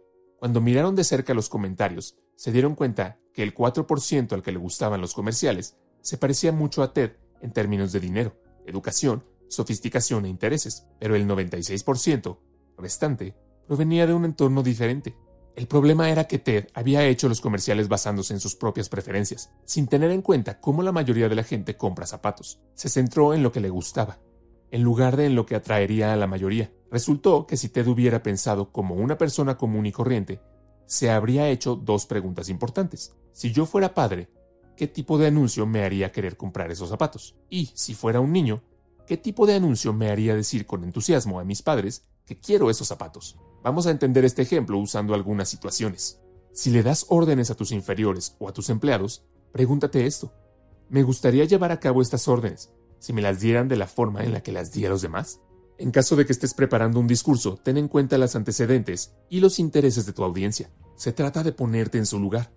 Cuando 0.42 0.60
miraron 0.60 0.96
de 0.96 1.04
cerca 1.04 1.36
los 1.36 1.50
comentarios, 1.50 2.18
se 2.36 2.52
dieron 2.52 2.74
cuenta 2.74 3.20
que 3.32 3.44
el 3.44 3.54
4% 3.54 4.34
al 4.34 4.42
que 4.42 4.52
le 4.52 4.58
gustaban 4.58 5.00
los 5.00 5.14
comerciales 5.14 5.78
se 6.02 6.18
parecía 6.18 6.52
mucho 6.52 6.82
a 6.82 6.94
Ted 6.94 7.12
en 7.42 7.54
términos 7.54 7.92
de 7.92 8.00
dinero, 8.00 8.36
educación 8.66 9.24
sofisticación 9.52 10.26
e 10.26 10.30
intereses, 10.30 10.88
pero 11.00 11.16
el 11.16 11.28
96% 11.28 12.40
restante 12.76 13.36
provenía 13.68 14.08
de 14.08 14.16
un 14.16 14.26
entorno 14.26 14.64
diferente. 14.64 15.16
El 15.56 15.68
problema 15.68 16.10
era 16.10 16.24
que 16.24 16.40
Ted 16.40 16.70
había 16.74 17.06
hecho 17.06 17.30
los 17.30 17.40
comerciales 17.40 17.88
basándose 17.88 18.34
en 18.34 18.40
sus 18.40 18.56
propias 18.56 18.90
preferencias, 18.90 19.52
sin 19.64 19.86
tener 19.86 20.10
en 20.10 20.24
cuenta 20.24 20.60
cómo 20.60 20.82
la 20.82 20.92
mayoría 20.92 21.30
de 21.30 21.36
la 21.36 21.44
gente 21.44 21.78
compra 21.78 22.08
zapatos. 22.08 22.60
Se 22.74 22.90
centró 22.90 23.36
en 23.36 23.44
lo 23.44 23.52
que 23.52 23.60
le 23.60 23.70
gustaba, 23.70 24.18
en 24.72 24.82
lugar 24.82 25.18
de 25.18 25.28
en 25.28 25.36
lo 25.36 25.46
que 25.46 25.54
atraería 25.54 26.14
a 26.14 26.16
la 26.16 26.26
mayoría. 26.26 26.72
Resultó 26.92 27.48
que 27.48 27.58
si 27.58 27.70
Ted 27.70 27.88
hubiera 27.88 28.22
pensado 28.22 28.72
como 28.72 28.96
una 28.96 29.18
persona 29.18 29.58
común 29.58 29.86
y 29.86 29.92
corriente, 29.92 30.42
se 30.86 31.10
habría 31.10 31.50
hecho 31.50 31.76
dos 31.76 32.06
preguntas 32.06 32.50
importantes. 32.50 33.16
Si 33.32 33.52
yo 33.52 33.66
fuera 33.66 33.94
padre, 33.94 34.30
¿qué 34.76 34.88
tipo 34.88 35.18
de 35.18 35.28
anuncio 35.28 35.66
me 35.66 35.84
haría 35.84 36.12
querer 36.12 36.38
comprar 36.38 36.70
esos 36.70 36.90
zapatos? 36.90 37.36
Y 37.50 37.72
si 37.74 37.94
fuera 37.94 38.20
un 38.20 38.34
niño, 38.34 38.62
¿Qué 39.12 39.18
tipo 39.18 39.46
de 39.46 39.56
anuncio 39.56 39.92
me 39.92 40.10
haría 40.10 40.36
decir 40.36 40.66
con 40.66 40.86
entusiasmo 40.86 41.42
a 41.42 41.44
mis 41.44 41.62
padres 41.62 42.04
que 42.26 42.40
quiero 42.40 42.70
esos 42.70 42.88
zapatos? 42.88 43.38
Vamos 43.62 43.86
a 43.86 43.92
entender 43.92 44.24
este 44.24 44.42
ejemplo 44.42 44.78
usando 44.78 45.14
algunas 45.14 45.50
situaciones. 45.50 46.22
Si 46.54 46.70
le 46.70 46.82
das 46.82 47.08
órdenes 47.10 47.52
a 47.52 47.56
tus 47.56 47.74
inferiores 47.74 48.38
o 48.40 48.48
a 48.48 48.54
tus 48.54 48.70
empleados, 48.70 49.26
pregúntate 49.52 50.06
esto. 50.06 50.34
¿Me 50.88 51.04
gustaría 51.04 51.44
llevar 51.44 51.74
a 51.74 51.82
cabo 51.82 52.02
estas 52.02 52.30
órdenes 52.30 52.72
si 53.00 53.12
me 53.12 53.22
las 53.22 53.42
dieran 53.42 53.68
de 53.68 53.76
la 53.76 53.88
forma 53.88 54.24
en 54.24 54.32
la 54.32 54.44
que 54.44 54.54
las 54.54 54.72
di 54.72 54.86
a 54.86 54.90
los 54.90 55.02
demás? 55.02 55.42
En 55.82 55.90
caso 55.90 56.16
de 56.16 56.28
que 56.28 56.32
estés 56.32 56.54
preparando 56.54 57.00
un 57.00 57.08
discurso, 57.08 57.58
ten 57.58 57.76
en 57.76 57.88
cuenta 57.88 58.20
los 58.20 58.36
antecedentes 58.36 59.16
y 59.32 59.40
los 59.40 59.58
intereses 59.58 60.06
de 60.06 60.14
tu 60.14 60.24
audiencia. 60.24 60.70
Se 60.96 61.12
trata 61.12 61.42
de 61.42 61.54
ponerte 61.54 61.98
en 61.98 62.06
su 62.06 62.20
lugar. 62.20 62.54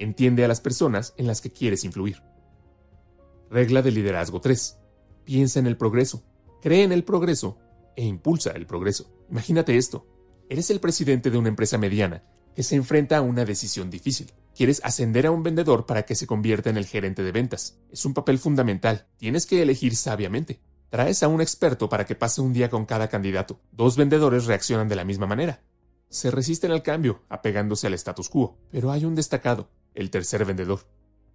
Entiende 0.00 0.44
a 0.44 0.48
las 0.48 0.60
personas 0.60 1.14
en 1.16 1.28
las 1.28 1.40
que 1.40 1.52
quieres 1.52 1.84
influir. 1.84 2.20
Regla 3.48 3.80
de 3.80 3.92
liderazgo 3.92 4.40
3. 4.40 4.76
Piensa 5.24 5.60
en 5.60 5.68
el 5.68 5.76
progreso, 5.76 6.24
cree 6.62 6.82
en 6.82 6.90
el 6.90 7.04
progreso 7.04 7.58
e 7.94 8.04
impulsa 8.04 8.50
el 8.50 8.66
progreso. 8.66 9.08
Imagínate 9.30 9.76
esto. 9.76 10.08
Eres 10.48 10.68
el 10.70 10.80
presidente 10.80 11.30
de 11.30 11.38
una 11.38 11.50
empresa 11.50 11.78
mediana 11.78 12.24
que 12.56 12.64
se 12.64 12.74
enfrenta 12.74 13.18
a 13.18 13.22
una 13.22 13.44
decisión 13.44 13.88
difícil. 13.88 14.32
Quieres 14.52 14.80
ascender 14.82 15.26
a 15.26 15.30
un 15.30 15.44
vendedor 15.44 15.86
para 15.86 16.02
que 16.02 16.16
se 16.16 16.26
convierta 16.26 16.70
en 16.70 16.76
el 16.76 16.86
gerente 16.86 17.22
de 17.22 17.30
ventas. 17.30 17.78
Es 17.92 18.04
un 18.04 18.14
papel 18.14 18.40
fundamental. 18.40 19.06
Tienes 19.16 19.46
que 19.46 19.62
elegir 19.62 19.94
sabiamente. 19.94 20.60
Traes 20.94 21.24
a 21.24 21.26
un 21.26 21.40
experto 21.40 21.88
para 21.88 22.06
que 22.06 22.14
pase 22.14 22.40
un 22.40 22.52
día 22.52 22.70
con 22.70 22.86
cada 22.86 23.08
candidato. 23.08 23.58
Dos 23.72 23.96
vendedores 23.96 24.44
reaccionan 24.44 24.88
de 24.88 24.94
la 24.94 25.04
misma 25.04 25.26
manera. 25.26 25.60
Se 26.08 26.30
resisten 26.30 26.70
al 26.70 26.84
cambio, 26.84 27.24
apegándose 27.28 27.88
al 27.88 27.94
status 27.94 28.28
quo. 28.28 28.60
Pero 28.70 28.92
hay 28.92 29.04
un 29.04 29.16
destacado, 29.16 29.68
el 29.92 30.10
tercer 30.10 30.44
vendedor. 30.44 30.86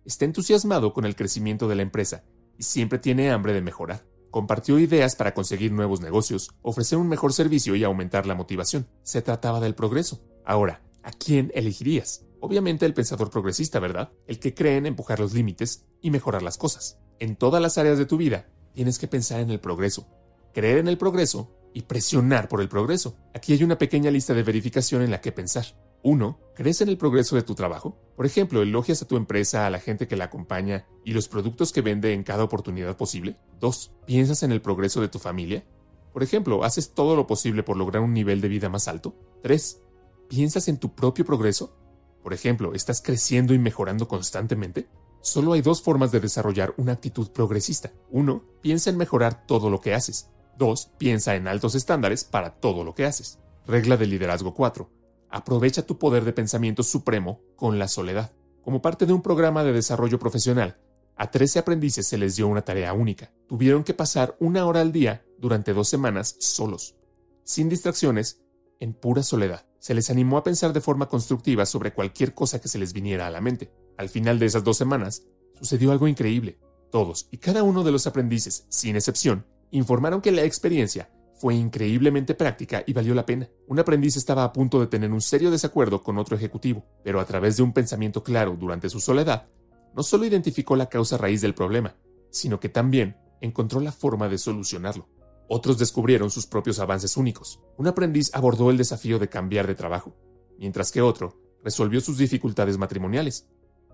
Está 0.06 0.24
entusiasmado 0.24 0.94
con 0.94 1.04
el 1.04 1.18
crecimiento 1.18 1.68
de 1.68 1.76
la 1.76 1.82
empresa 1.82 2.24
y 2.58 2.64
siempre 2.64 3.00
tiene 3.00 3.32
hambre 3.32 3.52
de 3.52 3.60
mejorar. 3.60 4.06
Compartió 4.32 4.80
ideas 4.80 5.18
para 5.18 5.34
conseguir 5.34 5.74
nuevos 5.74 6.00
negocios, 6.00 6.52
ofrecer 6.62 6.98
un 6.98 7.10
mejor 7.10 7.34
servicio 7.34 7.76
y 7.76 7.84
aumentar 7.84 8.28
la 8.28 8.36
motivación. 8.36 8.88
Se 9.04 9.22
trataba 9.22 9.60
del 9.60 9.76
progreso. 9.76 10.22
Ahora, 10.46 10.84
¿a 11.04 11.12
quién 11.12 11.52
elegirías? 11.54 12.24
Obviamente 12.40 12.86
el 12.86 12.94
pensador 12.94 13.30
progresista, 13.30 13.80
¿verdad? 13.80 14.14
El 14.26 14.40
que 14.40 14.54
cree 14.54 14.78
en 14.78 14.86
empujar 14.86 15.20
los 15.20 15.34
límites 15.34 15.84
y 16.00 16.12
mejorar 16.12 16.44
las 16.44 16.58
cosas. 16.58 16.98
En 17.20 17.36
todas 17.36 17.62
las 17.62 17.78
áreas 17.78 17.98
de 17.98 18.06
tu 18.06 18.16
vida, 18.16 18.48
tienes 18.74 19.00
que 19.00 19.08
pensar 19.08 19.40
en 19.40 19.52
el 19.52 19.60
progreso, 19.60 20.08
creer 20.54 20.78
en 20.80 20.88
el 20.88 20.98
progreso 20.98 21.52
y 21.74 21.84
presionar 21.84 22.48
por 22.48 22.62
el 22.62 22.70
progreso. 22.70 23.16
Aquí 23.34 23.54
hay 23.54 23.64
una 23.64 23.78
pequeña 23.78 24.12
lista 24.12 24.34
de 24.34 24.44
verificación 24.44 25.02
en 25.02 25.12
la 25.12 25.22
que 25.22 25.32
pensar. 25.32 25.66
1. 26.02 26.40
¿Crees 26.56 26.82
en 26.82 26.90
el 26.90 26.98
progreso 26.98 27.36
de 27.36 27.44
tu 27.44 27.56
trabajo? 27.56 27.98
Por 28.16 28.26
ejemplo, 28.26 28.62
¿elogias 28.62 29.02
a 29.02 29.08
tu 29.08 29.18
empresa, 29.18 29.66
a 29.66 29.70
la 29.70 29.80
gente 29.80 30.08
que 30.08 30.16
la 30.16 30.26
acompaña 30.26 30.86
y 31.04 31.14
los 31.14 31.28
productos 31.28 31.74
que 31.74 31.82
vende 31.82 32.14
en 32.14 32.24
cada 32.24 32.44
oportunidad 32.44 32.96
posible? 32.96 33.38
2. 33.60 33.92
¿Piensas 34.06 34.44
en 34.44 34.52
el 34.52 34.62
progreso 34.62 35.02
de 35.02 35.10
tu 35.10 35.20
familia? 35.20 35.66
Por 36.14 36.24
ejemplo, 36.24 36.64
¿haces 36.64 36.94
todo 36.94 37.16
lo 37.16 37.28
posible 37.28 37.64
por 37.64 37.78
lograr 37.78 38.02
un 38.02 38.14
nivel 38.14 38.42
de 38.42 38.48
vida 38.48 38.70
más 38.70 38.88
alto? 38.88 39.16
3. 39.44 39.82
¿Piensas 40.30 40.68
en 40.68 40.78
tu 40.78 40.96
propio 40.96 41.26
progreso? 41.26 41.76
Por 42.24 42.34
ejemplo, 42.34 42.74
¿estás 42.74 43.02
creciendo 43.02 43.54
y 43.54 43.60
mejorando 43.60 44.08
constantemente? 44.08 44.88
Solo 45.22 45.54
hay 45.54 45.62
dos 45.62 45.82
formas 45.82 46.12
de 46.12 46.20
desarrollar 46.20 46.74
una 46.78 46.94
actitud 46.94 47.30
progresista. 47.32 47.92
1. 48.12 48.44
Piensa 48.62 48.90
en 48.90 48.98
mejorar 48.98 49.46
todo 49.46 49.70
lo 49.70 49.82
que 49.82 49.94
haces. 49.94 50.30
2. 50.58 50.94
Piensa 50.98 51.36
en 51.36 51.48
altos 51.48 51.76
estándares 51.76 52.24
para 52.24 52.56
todo 52.56 52.84
lo 52.84 52.96
que 52.96 53.06
haces. 53.06 53.40
Regla 53.66 53.98
de 53.98 54.08
liderazgo 54.08 54.54
4 54.54 54.90
Aprovecha 55.30 55.86
tu 55.86 56.00
poder 56.00 56.26
de 56.26 56.34
pensamiento 56.34 56.82
supremo 56.82 57.42
con 57.56 57.78
la 57.78 57.88
soledad. 57.88 58.32
Como 58.64 58.82
parte 58.82 59.06
de 59.06 59.14
un 59.14 59.22
programa 59.22 59.64
de 59.64 59.74
desarrollo 59.74 60.18
profesional, 60.18 60.80
a 61.16 61.30
13 61.30 61.60
aprendices 61.60 62.08
se 62.08 62.18
les 62.18 62.36
dio 62.36 62.48
una 62.48 62.64
tarea 62.64 62.94
única. 62.94 63.32
Tuvieron 63.48 63.84
que 63.84 63.94
pasar 63.94 64.36
una 64.40 64.66
hora 64.66 64.82
al 64.82 64.92
día 64.92 65.24
durante 65.38 65.74
dos 65.74 65.88
semanas 65.88 66.36
solos, 66.40 66.96
sin 67.44 67.70
distracciones, 67.70 68.42
en 68.80 68.94
pura 68.94 69.22
soledad. 69.22 69.66
Se 69.78 69.94
les 69.94 70.10
animó 70.10 70.38
a 70.38 70.44
pensar 70.44 70.74
de 70.74 70.82
forma 70.82 71.08
constructiva 71.08 71.66
sobre 71.66 71.94
cualquier 71.94 72.34
cosa 72.34 72.60
que 72.60 72.68
se 72.68 72.80
les 72.80 72.94
viniera 72.94 73.28
a 73.28 73.32
la 73.32 73.42
mente. 73.42 73.72
Al 74.00 74.08
final 74.08 74.40
de 74.40 74.46
esas 74.46 74.64
dos 74.64 74.78
semanas, 74.78 75.26
sucedió 75.60 75.92
algo 75.92 76.08
increíble. 76.08 76.58
Todos 76.90 77.28
y 77.32 77.38
cada 77.38 77.64
uno 77.64 77.84
de 77.84 77.92
los 77.92 78.08
aprendices, 78.08 78.66
sin 78.70 78.96
excepción, 78.96 79.46
informaron 79.72 80.22
que 80.22 80.32
la 80.32 80.44
experiencia 80.44 81.12
fue 81.36 81.56
increíblemente 81.56 82.34
práctica 82.34 82.82
y 82.88 82.94
valió 82.94 83.14
la 83.14 83.26
pena. 83.26 83.50
Un 83.68 83.78
aprendiz 83.78 84.16
estaba 84.16 84.46
a 84.46 84.54
punto 84.54 84.80
de 84.80 84.88
tener 84.88 85.12
un 85.12 85.20
serio 85.20 85.52
desacuerdo 85.52 86.02
con 86.02 86.18
otro 86.18 86.38
ejecutivo, 86.38 86.86
pero 87.04 87.20
a 87.20 87.26
través 87.26 87.58
de 87.58 87.64
un 87.64 87.74
pensamiento 87.74 88.24
claro 88.24 88.56
durante 88.58 88.90
su 88.90 89.02
soledad, 89.02 89.50
no 89.94 90.02
solo 90.02 90.26
identificó 90.26 90.78
la 90.78 90.88
causa 90.88 91.18
raíz 91.18 91.42
del 91.42 91.54
problema, 91.54 91.98
sino 92.30 92.58
que 92.62 92.70
también 92.70 93.18
encontró 93.42 93.82
la 93.82 93.92
forma 93.92 94.30
de 94.30 94.38
solucionarlo. 94.38 95.10
Otros 95.50 95.78
descubrieron 95.78 96.30
sus 96.30 96.48
propios 96.48 96.80
avances 96.80 97.18
únicos. 97.18 97.60
Un 97.76 97.88
aprendiz 97.88 98.34
abordó 98.34 98.70
el 98.70 98.78
desafío 98.78 99.20
de 99.20 99.28
cambiar 99.28 99.68
de 99.68 99.76
trabajo, 99.76 100.16
mientras 100.58 100.90
que 100.90 101.02
otro 101.02 101.38
resolvió 101.66 102.00
sus 102.00 102.18
dificultades 102.18 102.78
matrimoniales. 102.78 103.50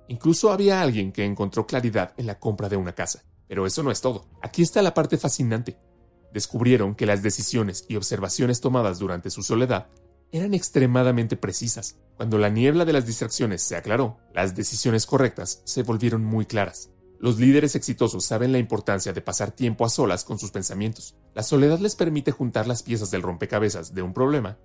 Incluso 0.07 0.52
había 0.52 0.82
alguien 0.82 1.11
que 1.11 1.26
encontró 1.26 1.65
claridad 1.65 2.14
en 2.18 2.27
la 2.27 2.40
compra 2.40 2.69
de 2.69 2.77
una 2.77 2.94
casa. 2.94 3.23
Pero 3.48 3.65
eso 3.65 3.84
no 3.84 3.91
es 3.91 4.02
todo. 4.02 4.26
Aquí 4.41 4.61
está 4.61 4.82
la 4.82 4.94
parte 4.94 5.18
fascinante 5.18 5.77
descubrieron 6.36 6.95
que 6.95 7.06
las 7.06 7.23
decisiones 7.23 7.86
y 7.88 7.95
observaciones 7.95 8.60
tomadas 8.60 8.99
durante 8.99 9.30
su 9.30 9.41
soledad 9.41 9.88
eran 10.34 10.53
extremadamente 10.53 11.38
precisas. 11.38 11.98
Cuando 12.18 12.38
la 12.38 12.49
niebla 12.49 12.84
de 12.84 12.91
las 12.91 13.06
distracciones 13.06 13.61
se 13.61 13.77
aclaró, 13.77 14.18
las 14.34 14.53
decisiones 14.53 15.06
correctas 15.06 15.61
se 15.64 15.84
volvieron 15.84 16.26
muy 16.26 16.45
claras. 16.45 16.90
Los 17.19 17.40
líderes 17.40 17.76
exitosos 17.76 18.26
saben 18.26 18.52
la 18.52 18.57
importancia 18.57 19.14
de 19.14 19.22
pasar 19.22 19.52
tiempo 19.52 19.86
a 19.86 19.90
solas 19.90 20.26
con 20.26 20.38
sus 20.38 20.52
pensamientos. 20.52 21.15
La 21.34 21.41
soledad 21.41 21.80
les 21.80 21.95
permite 21.95 22.32
juntar 22.32 22.68
las 22.68 22.84
piezas 22.84 23.11
del 23.11 23.22
rompecabezas 23.22 23.94
de 23.94 24.02
un 24.02 24.14
problema, 24.14 24.60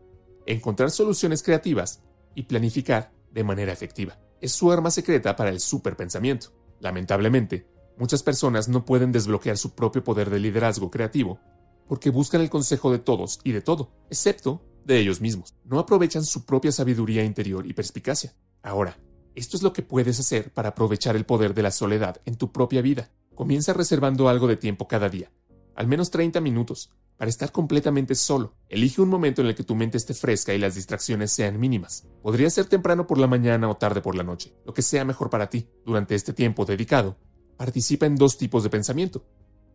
encontrar 0.47 0.91
soluciones 0.91 1.45
creativas 1.45 2.03
y 2.35 2.43
planificar 2.43 3.13
de 3.31 3.45
manera 3.45 3.73
efectiva. 3.73 4.19
Es 4.41 4.53
su 4.53 4.73
arma 4.73 4.91
secreta 4.91 5.37
para 5.37 5.51
el 5.51 5.61
superpensamiento. 5.61 6.49
Lamentablemente, 6.81 7.67
muchas 7.99 8.23
personas 8.23 8.69
no 8.69 8.85
pueden 8.85 9.13
desbloquear 9.13 9.59
su 9.59 9.75
propio 9.75 10.03
poder 10.03 10.31
de 10.31 10.39
liderazgo 10.39 10.91
creativo 10.91 11.39
porque 11.87 12.11
buscan 12.11 12.41
el 12.41 12.51
consejo 12.51 12.93
de 12.93 13.01
todos 13.01 13.41
y 13.43 13.51
de 13.51 13.63
todo, 13.63 13.91
excepto 14.09 14.63
de 14.85 15.01
ellos 15.01 15.21
mismos. 15.21 15.57
No 15.65 15.81
aprovechan 15.81 16.25
su 16.25 16.47
propia 16.47 16.71
sabiduría 16.71 17.25
interior 17.25 17.67
y 17.67 17.73
perspicacia. 17.73 18.33
Ahora, 18.63 18.97
esto 19.35 19.57
es 19.57 19.63
lo 19.65 19.73
que 19.73 19.83
puedes 19.83 20.21
hacer 20.21 20.53
para 20.53 20.69
aprovechar 20.71 21.17
el 21.17 21.27
poder 21.27 21.53
de 21.53 21.63
la 21.63 21.73
soledad 21.73 22.21
en 22.27 22.37
tu 22.37 22.53
propia 22.53 22.81
vida. 22.81 23.11
Comienza 23.35 23.73
reservando 23.73 24.29
algo 24.29 24.47
de 24.47 24.57
tiempo 24.57 24.87
cada 24.87 25.09
día, 25.09 25.33
al 25.75 25.89
menos 25.89 26.11
30 26.11 26.41
minutos, 26.41 26.93
para 27.21 27.29
estar 27.29 27.53
completamente 27.53 28.15
solo. 28.15 28.55
Elige 28.71 29.03
un 29.03 29.11
momento 29.11 29.43
en 29.43 29.49
el 29.49 29.55
que 29.55 29.63
tu 29.63 29.75
mente 29.75 29.99
esté 29.99 30.15
fresca 30.15 30.55
y 30.55 30.59
las 30.59 30.75
distracciones 30.75 31.31
sean 31.31 31.61
mínimas. 31.61 32.07
Podría 32.23 32.49
ser 32.49 32.65
temprano 32.65 33.07
por 33.07 33.19
la 33.19 33.27
mañana 33.27 33.69
o 33.69 33.77
tarde 33.77 34.01
por 34.01 34.15
la 34.15 34.23
noche, 34.23 34.55
lo 34.65 34.73
que 34.73 34.81
sea 34.81 35.05
mejor 35.05 35.29
para 35.29 35.51
ti. 35.51 35.69
Durante 35.85 36.15
este 36.15 36.33
tiempo 36.33 36.65
dedicado, 36.65 37.19
participa 37.59 38.07
en 38.07 38.17
dos 38.17 38.39
tipos 38.39 38.63
de 38.63 38.71
pensamiento, 38.71 39.27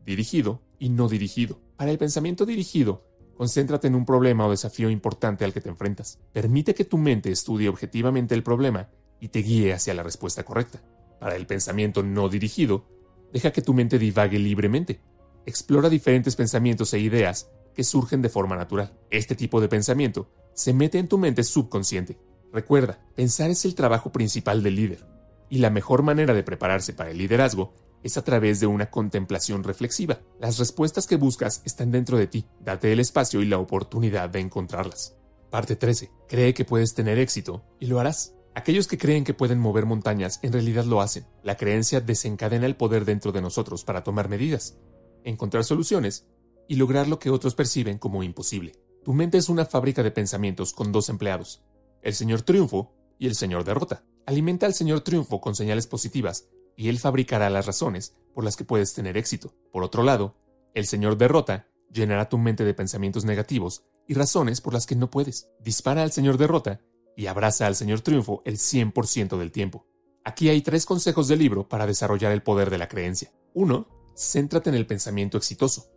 dirigido 0.04 0.64
y 0.80 0.90
no 0.90 1.08
dirigido. 1.08 1.62
Para 1.78 1.92
el 1.92 2.00
pensamiento 2.00 2.48
dirigido, 2.48 3.06
concéntrate 3.38 3.86
en 3.86 3.94
un 3.94 4.08
problema 4.08 4.48
o 4.48 4.50
desafío 4.50 4.90
importante 4.90 5.46
al 5.46 5.54
que 5.54 5.62
te 5.62 5.70
enfrentas. 5.70 6.18
Permite 6.34 6.74
que 6.74 6.86
tu 6.86 6.98
mente 6.98 7.30
estudie 7.30 7.70
objetivamente 7.70 8.34
el 8.34 8.42
problema 8.42 8.90
y 9.20 9.28
te 9.28 9.44
guíe 9.44 9.72
hacia 9.72 9.94
la 9.94 10.02
respuesta 10.02 10.42
correcta. 10.42 10.82
Para 11.20 11.36
el 11.36 11.46
pensamiento 11.46 12.02
no 12.02 12.28
dirigido, 12.28 12.88
deja 13.32 13.52
que 13.52 13.62
tu 13.62 13.76
mente 13.76 14.00
divague 14.00 14.40
libremente. 14.40 15.00
Explora 15.46 15.90
diferentes 15.90 16.36
pensamientos 16.36 16.94
e 16.94 17.00
ideas 17.00 17.52
que 17.76 17.84
surgen 17.84 18.22
de 18.22 18.30
forma 18.30 18.56
natural. 18.56 18.98
Este 19.12 19.36
tipo 19.36 19.62
de 19.62 19.68
pensamiento 19.68 20.28
se 20.54 20.74
mete 20.74 20.98
en 20.98 21.08
tu 21.08 21.18
mente 21.18 21.44
subconsciente. 21.44 22.18
Recuerda, 22.52 23.00
pensar 23.16 23.52
es 23.52 23.66
el 23.66 23.76
trabajo 23.76 24.12
principal 24.12 24.64
del 24.64 24.76
líder, 24.76 25.06
y 25.50 25.60
la 25.60 25.70
mejor 25.70 26.02
manera 26.02 26.34
de 26.34 26.42
prepararse 26.42 26.94
para 26.94 27.12
el 27.12 27.18
liderazgo 27.18 27.76
es 28.02 28.18
a 28.18 28.24
través 28.24 28.60
de 28.60 28.68
una 28.68 28.90
contemplación 28.90 29.64
reflexiva. 29.64 30.20
Las 30.40 30.58
respuestas 30.58 31.06
que 31.06 31.18
buscas 31.18 31.62
están 31.66 31.92
dentro 31.92 32.18
de 32.18 32.28
ti. 32.28 32.46
Date 32.60 32.92
el 32.92 33.00
espacio 33.00 33.42
y 33.42 33.46
la 33.46 33.58
oportunidad 33.58 34.30
de 34.30 34.40
encontrarlas. 34.40 35.16
Parte 35.50 35.76
13. 35.76 36.12
Cree 36.28 36.54
que 36.54 36.66
puedes 36.66 36.94
tener 36.94 37.20
éxito 37.20 37.64
y 37.80 37.88
lo 37.88 38.00
harás. 38.00 38.36
Aquellos 38.56 38.88
que 38.88 38.98
creen 38.98 39.24
que 39.24 39.34
pueden 39.34 39.60
mover 39.60 39.86
montañas 39.86 40.40
en 40.44 40.54
realidad 40.54 40.86
lo 40.86 41.02
hacen. 41.02 41.26
La 41.44 41.58
creencia 41.58 42.00
desencadena 42.00 42.66
el 42.66 42.76
poder 42.76 43.06
dentro 43.06 43.32
de 43.32 43.42
nosotros 43.42 43.84
para 43.84 44.04
tomar 44.04 44.30
medidas, 44.30 44.78
encontrar 45.26 45.66
soluciones 45.66 46.28
y 46.68 46.76
lograr 46.76 47.10
lo 47.10 47.20
que 47.20 47.30
otros 47.30 47.56
perciben 47.56 47.98
como 47.98 48.24
imposible. 48.24 48.74
Tu 49.04 49.14
mente 49.14 49.38
es 49.38 49.50
una 49.50 49.66
fábrica 49.66 50.02
de 50.02 50.12
pensamientos 50.12 50.74
con 50.74 50.92
dos 50.92 51.10
empleados, 51.10 51.64
el 52.02 52.14
señor 52.14 52.44
triunfo 52.44 52.96
y 53.20 53.28
el 53.28 53.36
señor 53.36 53.66
derrota. 53.66 54.06
Alimenta 54.26 54.66
al 54.66 54.74
señor 54.74 55.02
triunfo 55.02 55.42
con 55.42 55.56
señales 55.56 55.88
positivas 55.88 56.48
y 56.76 56.90
él 56.90 57.00
fabricará 57.00 57.50
las 57.50 57.66
razones 57.66 58.16
por 58.34 58.44
las 58.44 58.56
que 58.56 58.66
puedes 58.66 58.94
tener 58.94 59.18
éxito. 59.18 59.54
Por 59.72 59.84
otro 59.84 60.04
lado, 60.04 60.36
el 60.74 60.86
Señor 60.86 61.18
derrota 61.18 61.68
llenará 61.92 62.28
tu 62.28 62.38
mente 62.38 62.66
de 62.66 62.74
pensamientos 62.74 63.26
negativos 63.26 63.86
y 64.08 64.14
razones 64.14 64.62
por 64.62 64.74
las 64.74 64.86
que 64.86 64.96
no 64.96 65.10
puedes. 65.10 65.50
Dispara 65.60 66.04
al 66.04 66.12
Señor 66.12 66.38
derrota 66.38 66.82
y 67.16 67.28
abraza 67.28 67.66
al 67.66 67.76
Señor 67.76 68.02
triunfo 68.02 68.42
el 68.46 68.58
100% 68.58 69.38
del 69.38 69.52
tiempo. 69.52 69.88
Aquí 70.24 70.50
hay 70.50 70.62
tres 70.62 70.86
consejos 70.86 71.28
del 71.28 71.40
libro 71.40 71.70
para 71.70 71.88
desarrollar 71.88 72.32
el 72.32 72.44
poder 72.44 72.70
de 72.70 72.78
la 72.78 72.88
creencia. 72.88 73.32
1. 73.54 73.95
Céntrate 74.16 74.70
en 74.70 74.76
el 74.76 74.88
pensamiento 74.88 75.38
exitoso. 75.38 75.92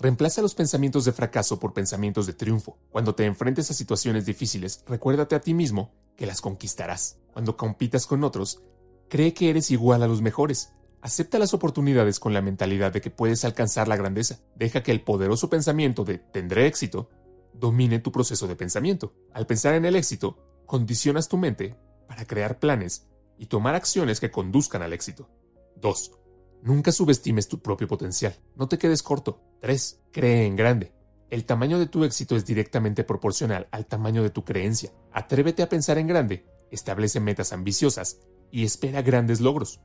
Reemplaza 0.00 0.42
los 0.42 0.54
pensamientos 0.54 1.04
de 1.04 1.12
fracaso 1.12 1.58
por 1.60 1.72
pensamientos 1.72 2.26
de 2.26 2.32
triunfo. 2.32 2.78
Cuando 2.90 3.14
te 3.14 3.24
enfrentes 3.24 3.70
a 3.70 3.74
situaciones 3.74 4.26
difíciles, 4.26 4.84
recuérdate 4.86 5.34
a 5.34 5.40
ti 5.40 5.54
mismo 5.54 5.92
que 6.16 6.26
las 6.26 6.40
conquistarás. 6.40 7.18
Cuando 7.32 7.56
compitas 7.56 8.06
con 8.06 8.22
otros, 8.24 8.62
Cree 9.08 9.34
que 9.34 9.50
eres 9.50 9.70
igual 9.70 10.02
a 10.02 10.08
los 10.08 10.22
mejores. 10.22 10.72
Acepta 11.00 11.38
las 11.38 11.54
oportunidades 11.54 12.18
con 12.18 12.32
la 12.32 12.42
mentalidad 12.42 12.92
de 12.92 13.00
que 13.00 13.10
puedes 13.10 13.44
alcanzar 13.44 13.88
la 13.88 13.96
grandeza. 13.96 14.40
Deja 14.56 14.82
que 14.82 14.90
el 14.90 15.02
poderoso 15.02 15.50
pensamiento 15.50 16.04
de 16.04 16.18
tendré 16.18 16.66
éxito 16.66 17.10
domine 17.52 18.00
tu 18.00 18.10
proceso 18.10 18.48
de 18.48 18.56
pensamiento. 18.56 19.14
Al 19.32 19.46
pensar 19.46 19.74
en 19.74 19.84
el 19.84 19.96
éxito, 19.96 20.38
condicionas 20.66 21.28
tu 21.28 21.36
mente 21.36 21.76
para 22.08 22.24
crear 22.24 22.58
planes 22.58 23.06
y 23.38 23.46
tomar 23.46 23.74
acciones 23.74 24.18
que 24.18 24.30
conduzcan 24.30 24.82
al 24.82 24.92
éxito. 24.92 25.28
2. 25.76 26.23
Nunca 26.64 26.92
subestimes 26.92 27.46
tu 27.46 27.60
propio 27.60 27.86
potencial. 27.86 28.34
No 28.56 28.68
te 28.68 28.78
quedes 28.78 29.02
corto. 29.02 29.38
3. 29.60 30.00
Cree 30.10 30.46
en 30.46 30.56
grande. 30.56 30.94
El 31.28 31.44
tamaño 31.44 31.78
de 31.78 31.88
tu 31.88 32.04
éxito 32.04 32.36
es 32.36 32.46
directamente 32.46 33.04
proporcional 33.04 33.68
al 33.70 33.84
tamaño 33.84 34.22
de 34.22 34.30
tu 34.30 34.46
creencia. 34.46 34.90
Atrévete 35.12 35.62
a 35.62 35.68
pensar 35.68 35.98
en 35.98 36.06
grande, 36.06 36.46
establece 36.70 37.20
metas 37.20 37.52
ambiciosas 37.52 38.20
y 38.50 38.64
espera 38.64 39.02
grandes 39.02 39.42
logros. 39.42 39.82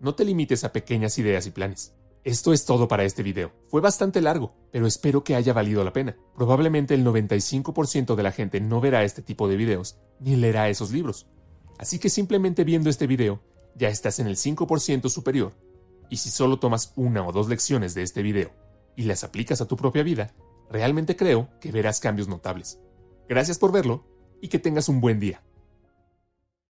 No 0.00 0.14
te 0.14 0.26
limites 0.26 0.64
a 0.64 0.72
pequeñas 0.72 1.16
ideas 1.16 1.46
y 1.46 1.50
planes. 1.50 1.94
Esto 2.24 2.52
es 2.52 2.66
todo 2.66 2.88
para 2.88 3.04
este 3.04 3.22
video. 3.22 3.52
Fue 3.68 3.80
bastante 3.80 4.20
largo, 4.20 4.54
pero 4.70 4.86
espero 4.86 5.24
que 5.24 5.34
haya 5.34 5.54
valido 5.54 5.82
la 5.82 5.94
pena. 5.94 6.14
Probablemente 6.36 6.92
el 6.92 7.06
95% 7.06 8.16
de 8.16 8.22
la 8.22 8.32
gente 8.32 8.60
no 8.60 8.82
verá 8.82 9.02
este 9.02 9.22
tipo 9.22 9.48
de 9.48 9.56
videos 9.56 9.96
ni 10.20 10.36
leerá 10.36 10.68
esos 10.68 10.92
libros. 10.92 11.26
Así 11.78 11.98
que 11.98 12.10
simplemente 12.10 12.64
viendo 12.64 12.90
este 12.90 13.06
video 13.06 13.40
ya 13.74 13.88
estás 13.88 14.18
en 14.18 14.26
el 14.26 14.36
5% 14.36 15.08
superior. 15.08 15.54
Y 16.10 16.16
si 16.16 16.30
solo 16.30 16.58
tomas 16.58 16.92
una 16.96 17.26
o 17.26 17.32
dos 17.32 17.48
lecciones 17.48 17.94
de 17.94 18.02
este 18.02 18.22
video 18.22 18.50
y 18.96 19.02
las 19.04 19.24
aplicas 19.24 19.60
a 19.60 19.66
tu 19.66 19.76
propia 19.76 20.02
vida, 20.02 20.34
realmente 20.70 21.16
creo 21.16 21.48
que 21.60 21.72
verás 21.72 22.00
cambios 22.00 22.28
notables. 22.28 22.80
Gracias 23.28 23.58
por 23.58 23.72
verlo 23.72 24.04
y 24.40 24.48
que 24.48 24.58
tengas 24.58 24.88
un 24.88 25.00
buen 25.00 25.20
día. 25.20 25.42